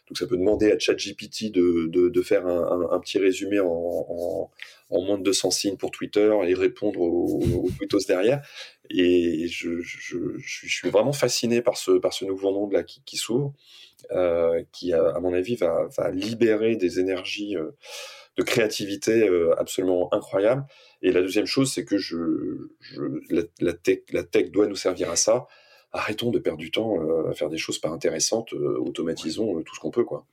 Donc 0.07 0.17
ça 0.17 0.27
peut 0.27 0.37
demander 0.37 0.71
à 0.71 0.77
ChatGPT 0.77 1.51
de, 1.51 1.87
de, 1.87 2.21
faire 2.21 2.45
un, 2.45 2.89
un, 2.91 2.99
petit 2.99 3.17
résumé 3.17 3.59
en, 3.59 4.51
en, 4.89 5.01
moins 5.01 5.17
de 5.17 5.23
200 5.23 5.49
signes 5.51 5.77
pour 5.77 5.89
Twitter 5.89 6.31
et 6.45 6.53
répondre 6.53 6.99
aux, 7.01 7.41
aux 7.41 7.69
tweetos 7.77 8.05
derrière. 8.07 8.45
Et 8.91 9.47
je, 9.47 9.81
je, 9.81 10.17
je, 10.37 10.67
suis 10.67 10.89
vraiment 10.89 11.13
fasciné 11.13 11.61
par 11.61 11.77
ce, 11.77 11.91
par 11.97 12.13
ce 12.13 12.23
nouveau 12.25 12.51
monde 12.51 12.73
là 12.73 12.83
qui, 12.83 13.01
qui 13.03 13.17
s'ouvre, 13.17 13.53
euh, 14.11 14.63
qui 14.71 14.93
à 14.93 15.19
mon 15.19 15.33
avis 15.33 15.55
va, 15.55 15.87
va 15.97 16.11
libérer 16.11 16.75
des 16.75 16.99
énergies 16.99 17.55
de 18.37 18.43
créativité 18.43 19.27
absolument 19.57 20.13
incroyables. 20.13 20.65
Et 21.01 21.11
la 21.11 21.21
deuxième 21.21 21.47
chose, 21.47 21.71
c'est 21.71 21.85
que 21.85 21.97
je, 21.97 22.17
je 22.79 23.01
la, 23.59 23.73
tech, 23.73 23.99
la 24.11 24.23
tech 24.23 24.51
doit 24.51 24.67
nous 24.67 24.75
servir 24.75 25.09
à 25.09 25.15
ça. 25.15 25.47
Arrêtons 25.95 26.29
de 26.29 26.39
perdre 26.39 26.59
du 26.59 26.71
temps 26.71 26.99
euh, 27.01 27.29
à 27.29 27.33
faire 27.33 27.49
des 27.49 27.57
choses 27.57 27.79
pas 27.79 27.89
intéressantes, 27.89 28.53
euh, 28.53 28.77
automatisons 28.79 29.57
euh, 29.57 29.63
tout 29.63 29.73
ce 29.73 29.79
qu'on 29.79 29.91
peut, 29.91 30.03
quoi. 30.03 30.25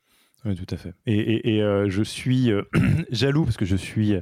Oui, 0.44 0.56
tout 0.56 0.74
à 0.74 0.76
fait. 0.76 0.92
Et, 1.06 1.54
et, 1.54 1.62
euh, 1.62 1.88
je 1.88 2.02
suis 2.02 2.50
euh, 2.50 2.62
jaloux 3.10 3.44
parce 3.44 3.56
que 3.56 3.64
je 3.64 3.76
suis 3.76 4.14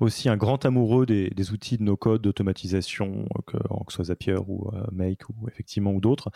aussi 0.00 0.30
un 0.30 0.36
grand 0.38 0.64
amoureux 0.64 1.04
des, 1.04 1.28
des 1.28 1.52
outils 1.52 1.76
de 1.76 1.82
no-code, 1.82 2.22
d'automatisation, 2.22 3.28
que, 3.46 3.58
que, 3.58 3.62
ce 3.90 3.96
soit 3.96 4.04
Zapier 4.04 4.36
ou 4.46 4.70
euh, 4.72 4.86
Make 4.90 5.28
ou 5.28 5.48
effectivement 5.48 5.92
ou 5.92 6.00
d'autres. 6.00 6.30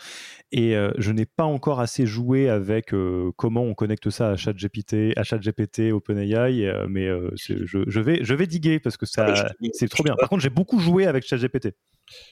Et 0.51 0.75
je 0.97 1.11
n'ai 1.11 1.25
pas 1.25 1.45
encore 1.45 1.79
assez 1.79 2.05
joué 2.05 2.49
avec 2.49 2.93
comment 3.37 3.63
on 3.63 3.73
connecte 3.73 4.09
ça 4.09 4.29
à 4.29 4.35
ChatGPT, 4.35 5.13
à 5.15 5.23
ChatGPT, 5.23 5.91
OpenAI, 5.91 6.85
mais 6.87 7.07
je, 7.35 7.65
je, 7.65 7.99
vais, 7.99 8.23
je 8.23 8.33
vais 8.33 8.47
diguer 8.47 8.79
parce 8.79 8.97
que 8.97 9.05
ça, 9.05 9.33
ah, 9.35 9.51
c'est 9.73 9.89
trop 9.89 10.03
bien. 10.03 10.15
Par 10.19 10.29
contre, 10.29 10.41
j'ai 10.41 10.49
beaucoup 10.49 10.79
joué 10.79 11.07
avec 11.07 11.25
ChatGPT. 11.25 11.73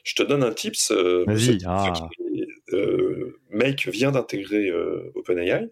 Je 0.04 0.16
te 0.16 0.24
donne 0.24 0.44
un 0.44 0.52
tips. 0.52 0.92
Vas-y. 0.92 1.60
Ah. 1.66 1.94
Make 3.50 3.88
vient 3.88 4.12
d'intégrer 4.12 4.72
OpenAI. 5.16 5.70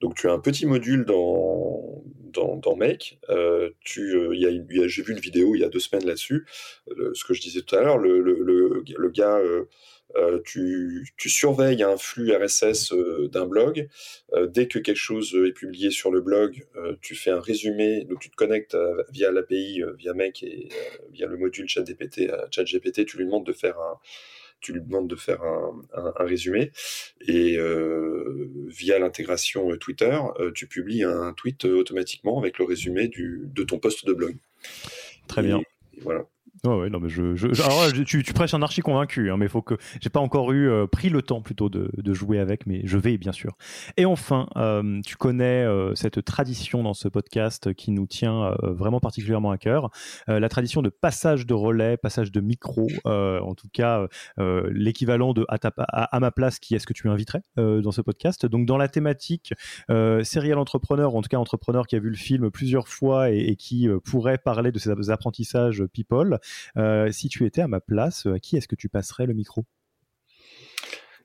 Donc 0.00 0.14
tu 0.14 0.28
as 0.28 0.32
un 0.32 0.38
petit 0.38 0.64
module 0.66 1.04
dans, 1.04 2.04
dans, 2.32 2.56
dans 2.56 2.76
Make. 2.76 3.18
Euh, 3.30 3.70
tu, 3.80 4.14
euh, 4.14 4.34
y 4.34 4.46
a, 4.46 4.50
y 4.50 4.84
a, 4.84 4.86
j'ai 4.86 5.02
vu 5.02 5.12
une 5.12 5.18
vidéo 5.18 5.54
il 5.54 5.60
y 5.60 5.64
a 5.64 5.68
deux 5.68 5.80
semaines 5.80 6.06
là-dessus. 6.06 6.46
ce 6.86 7.24
que 7.24 7.34
je 7.34 7.40
disais 7.40 7.62
tout 7.62 7.74
à 7.74 7.82
l'heure, 7.82 7.98
le, 7.98 8.20
le, 8.20 8.57
le, 8.96 9.08
gars, 9.10 9.38
euh, 9.38 9.64
euh 10.16 10.40
tu, 10.44 11.08
tu, 11.16 11.28
surveilles 11.28 11.82
un 11.82 11.96
flux 11.96 12.32
RSS 12.34 12.92
euh, 12.92 13.28
d'un 13.28 13.46
blog. 13.46 13.88
Dès 14.48 14.68
que 14.68 14.78
quelque 14.78 14.96
chose 14.96 15.36
est 15.46 15.52
publié 15.52 15.90
sur 15.90 16.10
le 16.10 16.20
blog, 16.20 16.66
tu 17.00 17.14
fais 17.14 17.30
un 17.30 17.40
résumé. 17.40 18.04
Donc 18.04 18.20
tu 18.20 18.30
te 18.30 18.36
connectes 18.36 18.76
via 19.10 19.30
l'API, 19.30 19.82
via 19.96 20.14
Make 20.14 20.42
et 20.42 20.68
via 21.10 21.26
le 21.26 21.36
module 21.36 21.68
ChatGPT, 21.68 22.30
ChatGPT. 22.50 23.04
Tu 23.04 23.16
lui 23.16 23.24
demandes 23.24 23.46
de 23.46 23.52
faire 23.52 23.78
un 23.78 23.98
tu 24.60 24.72
lui 24.72 24.80
demandes 24.80 25.08
de 25.08 25.16
faire 25.16 25.42
un, 25.42 25.82
un, 25.94 26.12
un 26.16 26.24
résumé 26.24 26.72
et 27.26 27.56
euh, 27.56 28.50
via 28.66 28.98
l'intégration 28.98 29.76
Twitter, 29.76 30.18
euh, 30.40 30.50
tu 30.52 30.66
publies 30.66 31.04
un 31.04 31.32
tweet 31.32 31.64
automatiquement 31.64 32.38
avec 32.38 32.58
le 32.58 32.64
résumé 32.64 33.08
du, 33.08 33.42
de 33.44 33.62
ton 33.62 33.78
post 33.78 34.06
de 34.06 34.12
blog. 34.12 34.36
Très 35.28 35.42
bien. 35.42 35.60
Et 35.94 36.00
voilà. 36.00 36.26
Ouais, 36.64 36.74
ouais, 36.74 36.90
non, 36.90 36.98
mais 36.98 37.08
je, 37.08 37.22
alors, 37.62 37.92
tu, 38.04 38.22
prêches 38.34 38.54
un 38.54 38.62
archi 38.62 38.80
convaincu, 38.80 39.30
hein, 39.30 39.36
mais 39.36 39.46
faut 39.46 39.62
que 39.62 39.76
j'ai 40.00 40.10
pas 40.10 40.18
encore 40.18 40.50
eu 40.50 40.68
euh, 40.68 40.86
pris 40.86 41.08
le 41.08 41.22
temps 41.22 41.40
plutôt 41.40 41.68
de, 41.68 41.90
de, 41.96 42.14
jouer 42.14 42.40
avec, 42.40 42.66
mais 42.66 42.80
je 42.84 42.98
vais 42.98 43.16
bien 43.16 43.30
sûr. 43.30 43.56
Et 43.96 44.04
enfin, 44.04 44.48
euh, 44.56 45.00
tu 45.06 45.16
connais 45.16 45.64
euh, 45.64 45.94
cette 45.94 46.24
tradition 46.24 46.82
dans 46.82 46.94
ce 46.94 47.06
podcast 47.06 47.72
qui 47.74 47.92
nous 47.92 48.06
tient 48.06 48.56
vraiment 48.62 48.98
particulièrement 48.98 49.50
à 49.50 49.58
cœur, 49.58 49.90
la 50.26 50.48
tradition 50.48 50.82
de 50.82 50.88
passage 50.88 51.46
de 51.46 51.54
relais, 51.54 51.96
passage 51.96 52.32
de 52.32 52.40
micro, 52.40 52.88
en 53.04 53.54
tout 53.54 53.68
cas 53.72 54.06
l'équivalent 54.36 55.32
de 55.32 55.44
à, 55.48 55.58
ta, 55.58 55.68
à, 55.68 56.20
ma 56.20 56.30
place, 56.30 56.58
qui 56.58 56.74
est-ce 56.74 56.86
que 56.86 56.92
tu 56.92 57.08
inviterais 57.08 57.42
dans 57.56 57.92
ce 57.92 58.00
podcast? 58.00 58.46
Donc 58.46 58.66
dans 58.66 58.76
la 58.76 58.88
thématique 58.88 59.54
serial 59.88 60.58
entrepreneur, 60.58 61.14
en 61.14 61.22
tout 61.22 61.28
cas 61.28 61.38
entrepreneur 61.38 61.86
qui 61.86 61.96
a 61.96 62.00
vu 62.00 62.10
le 62.10 62.16
film 62.16 62.50
plusieurs 62.50 62.88
fois 62.88 63.30
et 63.30 63.56
qui 63.56 63.88
pourrait 64.04 64.38
parler 64.38 64.72
de 64.72 64.78
ses 64.78 65.10
apprentissages 65.10 65.84
people. 65.92 66.38
Euh, 66.76 67.10
si 67.12 67.28
tu 67.28 67.46
étais 67.46 67.62
à 67.62 67.68
ma 67.68 67.80
place, 67.80 68.26
à 68.26 68.38
qui 68.38 68.56
est-ce 68.56 68.68
que 68.68 68.76
tu 68.76 68.88
passerais 68.88 69.26
le 69.26 69.34
micro? 69.34 69.64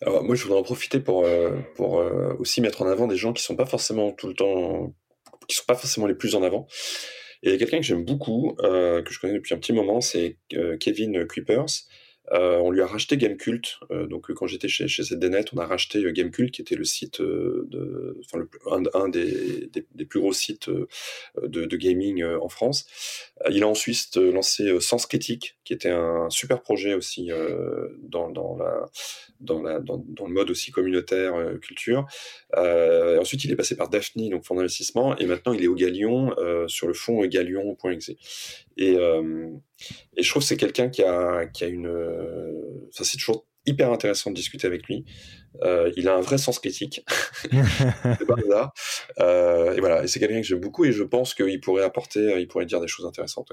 Alors, 0.02 0.24
moi, 0.24 0.36
je 0.36 0.44
voudrais 0.44 0.60
en 0.60 0.64
profiter 0.64 1.00
pour, 1.00 1.24
euh, 1.26 1.52
pour 1.76 2.00
euh, 2.00 2.36
aussi 2.40 2.62
mettre 2.62 2.82
en 2.82 2.88
avant 2.88 3.08
des 3.08 3.16
gens 3.16 3.32
qui 3.32 3.44
sont 3.44 3.56
pas 3.56 3.66
forcément 3.66 4.12
tout 4.12 4.28
le 4.28 4.34
temps, 4.34 4.94
qui 5.48 5.56
sont 5.56 5.64
pas 5.66 5.76
forcément 5.76 6.08
les 6.08 6.16
plus 6.16 6.36
en 6.36 6.44
avant. 6.44 6.68
Et 7.42 7.50
il 7.50 7.52
y 7.52 7.56
a 7.56 7.58
quelqu'un 7.58 7.78
que 7.78 7.84
j'aime 7.84 8.06
beaucoup, 8.06 8.56
euh, 8.64 9.02
que 9.02 9.14
je 9.14 9.20
connais 9.20 9.34
depuis 9.34 9.54
un 9.54 9.58
petit 9.58 9.74
moment, 9.74 10.02
c'est 10.02 10.38
euh, 10.54 10.78
Kevin 10.78 11.26
Creepers. 11.26 11.66
Euh, 12.32 12.58
on 12.58 12.72
lui 12.72 12.82
a 12.82 12.88
racheté 12.88 13.18
Gamecult. 13.18 13.80
Euh, 13.92 14.08
donc, 14.08 14.32
quand 14.34 14.48
j'étais 14.48 14.68
chez, 14.68 14.88
chez 14.88 15.04
ZDNet, 15.04 15.46
on 15.54 15.58
a 15.58 15.66
racheté 15.66 16.04
euh, 16.04 16.12
Gamecult, 16.12 16.52
qui 16.52 16.62
était 16.62 16.76
le 16.76 16.86
site 16.86 17.22
de, 17.22 18.18
enfin, 18.26 18.46
un, 18.94 19.10
des, 19.10 19.70
des, 19.94 20.06
plus 20.06 20.20
gros 20.20 20.34
sites 20.34 20.70
de, 20.70 20.88
de 21.66 21.78
gaming 21.78 22.24
en 22.24 22.50
France. 22.50 22.86
il 23.50 23.64
a 23.64 23.68
ensuite 23.68 24.16
lancé 24.16 24.80
Sens 24.80 25.06
Critique, 25.06 25.58
qui 25.64 25.74
était 25.74 25.90
un 25.90 26.30
super 26.30 26.62
projet 26.62 26.94
aussi 26.94 27.30
dans, 28.04 28.30
dans, 28.30 28.56
la, 28.58 28.90
dans, 29.44 29.62
le 29.62 30.34
mode 30.34 30.50
aussi 30.50 30.72
communautaire 30.72 31.34
culture. 31.62 32.06
ensuite, 32.56 33.44
il 33.44 33.52
est 33.52 33.56
passé 33.56 33.76
par 33.76 33.90
Daphne, 33.90 34.30
donc 34.30 34.46
fonds 34.46 34.56
d'investissement, 34.56 35.18
et 35.18 35.26
maintenant 35.26 35.54
il 35.54 35.64
est 35.64 35.68
au 35.68 35.76
Galion 35.76 36.34
sur 36.68 36.88
le 36.88 36.94
fonds 36.94 37.24
galion.exe. 37.28 38.12
Et, 38.78 38.96
euh, 38.96 39.50
je 40.18 40.30
trouve 40.30 40.42
que 40.42 40.48
c'est 40.48 40.58
quelqu'un 40.58 40.90
qui 40.90 41.04
a, 41.04 41.50
une. 41.62 41.88
Enfin, 42.90 43.04
c'est 43.04 43.18
toujours 43.18 43.46
hyper 43.66 43.92
intéressant 43.92 44.30
de 44.30 44.36
discuter 44.36 44.68
avec 44.68 44.88
lui. 44.88 45.06
Euh, 45.62 45.92
il 45.96 46.08
a 46.10 46.16
un 46.16 46.22
vrai 46.22 46.38
sens 46.38 46.60
critique. 46.60 47.06
c'est 47.42 48.28
pas 48.28 48.74
Euh, 49.20 49.76
et 49.76 49.80
voilà, 49.80 50.04
et 50.04 50.08
c'est 50.08 50.20
quelqu'un 50.20 50.42
que 50.42 50.48
j'aime 50.48 50.60
beaucoup 50.60 50.86
et 50.86 50.92
je 50.92 51.04
pense 51.04 51.34
qu'il 51.34 51.60
pourrait 51.62 51.84
apporter, 51.84 52.40
il 52.40 52.48
pourrait 52.48 52.66
dire 52.66 52.82
des 52.82 52.88
choses 52.88 53.06
intéressantes. 53.06 53.52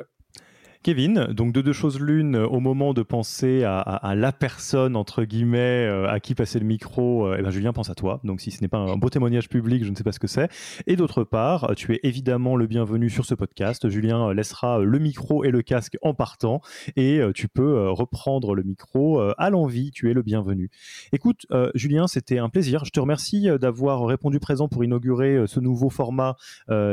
Kevin, 0.83 1.27
donc 1.27 1.53
de 1.53 1.61
deux 1.61 1.75
choses 1.75 2.01
l'une, 2.01 2.37
au 2.37 2.59
moment 2.59 2.95
de 2.95 3.03
penser 3.03 3.65
à, 3.65 4.15
la 4.17 4.33
personne, 4.33 4.97
entre 4.97 5.25
guillemets, 5.25 5.87
euh, 5.87 6.09
à 6.09 6.21
qui 6.21 6.35
passer 6.35 6.59
le 6.59 6.65
micro, 6.65 7.27
euh, 7.27 7.37
eh 7.39 7.43
ben 7.43 7.51
Julien 7.51 7.75
pense 7.75 7.91
à 7.91 7.95
toi. 7.95 8.19
Donc 8.25 8.41
si 8.41 8.51
ce 8.51 8.63
n'est 8.63 8.69
pas 8.69 8.79
un 8.79 8.97
beau 8.97 9.11
témoignage 9.11 9.51
public, 9.51 9.85
je 9.85 9.91
ne 9.91 9.95
sais 9.95 10.05
pas 10.05 10.13
ce 10.13 10.19
que 10.19 10.27
c'est. 10.27 10.49
Et 10.87 10.97
d'autre 10.97 11.23
part, 11.23 11.73
tu 11.77 11.93
es 11.93 12.01
évidemment 12.03 12.57
le 12.57 12.67
bienvenu 12.67 13.11
sur 13.11 13.27
ce 13.27 13.35
podcast. 13.35 13.91
Julien 13.91 14.33
laissera 14.33 14.79
le 14.79 14.99
micro 14.99 15.45
et 15.45 15.51
le 15.51 15.61
casque 15.61 15.99
en 16.01 16.15
partant 16.15 16.63
et 16.97 17.21
euh, 17.21 17.33
tu 17.35 17.49
peux 17.49 17.91
reprendre 17.91 18.55
le 18.55 18.63
micro 18.63 19.21
à 19.21 19.51
l'envie. 19.51 19.91
Tu 19.91 20.11
es 20.11 20.15
le 20.15 20.23
bienvenu. 20.23 20.71
Écoute, 21.13 21.45
Julien, 21.75 22.07
c'était 22.07 22.39
un 22.39 22.49
plaisir. 22.49 22.87
Je 22.87 22.91
te 22.91 23.01
remercie 23.01 23.49
d'avoir 23.61 24.07
répondu 24.07 24.41
présent 24.41 24.67
pour 24.67 24.83
inaugurer 24.83 25.45
ce 25.47 25.61
nouveau 25.61 25.91
format 25.91 26.37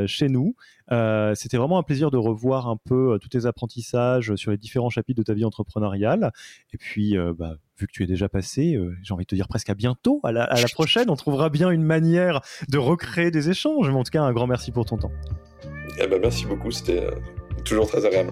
chez 0.08 0.28
nous. 0.28 0.56
C'était 0.90 1.58
vraiment 1.58 1.78
un 1.78 1.84
plaisir 1.84 2.12
de 2.12 2.18
revoir 2.18 2.68
un 2.68 2.78
peu 2.78 3.18
tous 3.22 3.30
tes 3.30 3.46
apprentissages 3.46 4.36
sur 4.36 4.52
les 4.52 4.58
différents 4.58 4.90
chapitres 4.90 5.18
de 5.18 5.24
ta 5.24 5.34
vie 5.34 5.46
entrepreneuriale. 5.46 6.32
Et 6.74 6.78
puis, 6.78 7.16
bah, 7.38 7.56
vu 7.78 7.88
que 7.88 7.92
tu 7.92 8.04
es 8.04 8.08
déjà 8.08 8.30
passé, 8.30 8.80
j'ai 9.04 9.14
envie 9.14 9.26
de 9.26 9.30
te 9.30 9.36
dire 9.36 9.48
presque 9.48 9.70
à 9.70 9.76
bientôt, 9.76 10.20
à 10.24 10.32
la, 10.32 10.44
à 10.44 10.62
la, 10.62 10.68
prochaine. 10.68 11.10
On 11.10 11.16
trouvera 11.16 11.50
bien 11.50 11.70
une 11.70 11.84
manière 11.84 12.42
de 12.70 12.78
recréer 12.78 13.32
des 13.32 13.50
échanges. 13.50 13.90
Mais 13.90 13.98
en 13.98 14.04
tout 14.04 14.12
cas, 14.12 14.24
un 14.24 14.34
grand 14.34 14.48
merci 14.48 14.72
pour 14.72 14.86
ton 14.86 14.98
temps. 14.98 15.12
Eh 16.00 16.08
ben, 16.08 16.20
merci 16.22 16.46
beaucoup, 16.46 16.72
c'était 16.72 17.08
toujours 17.66 17.88
très 17.88 18.06
agréable. 18.06 18.32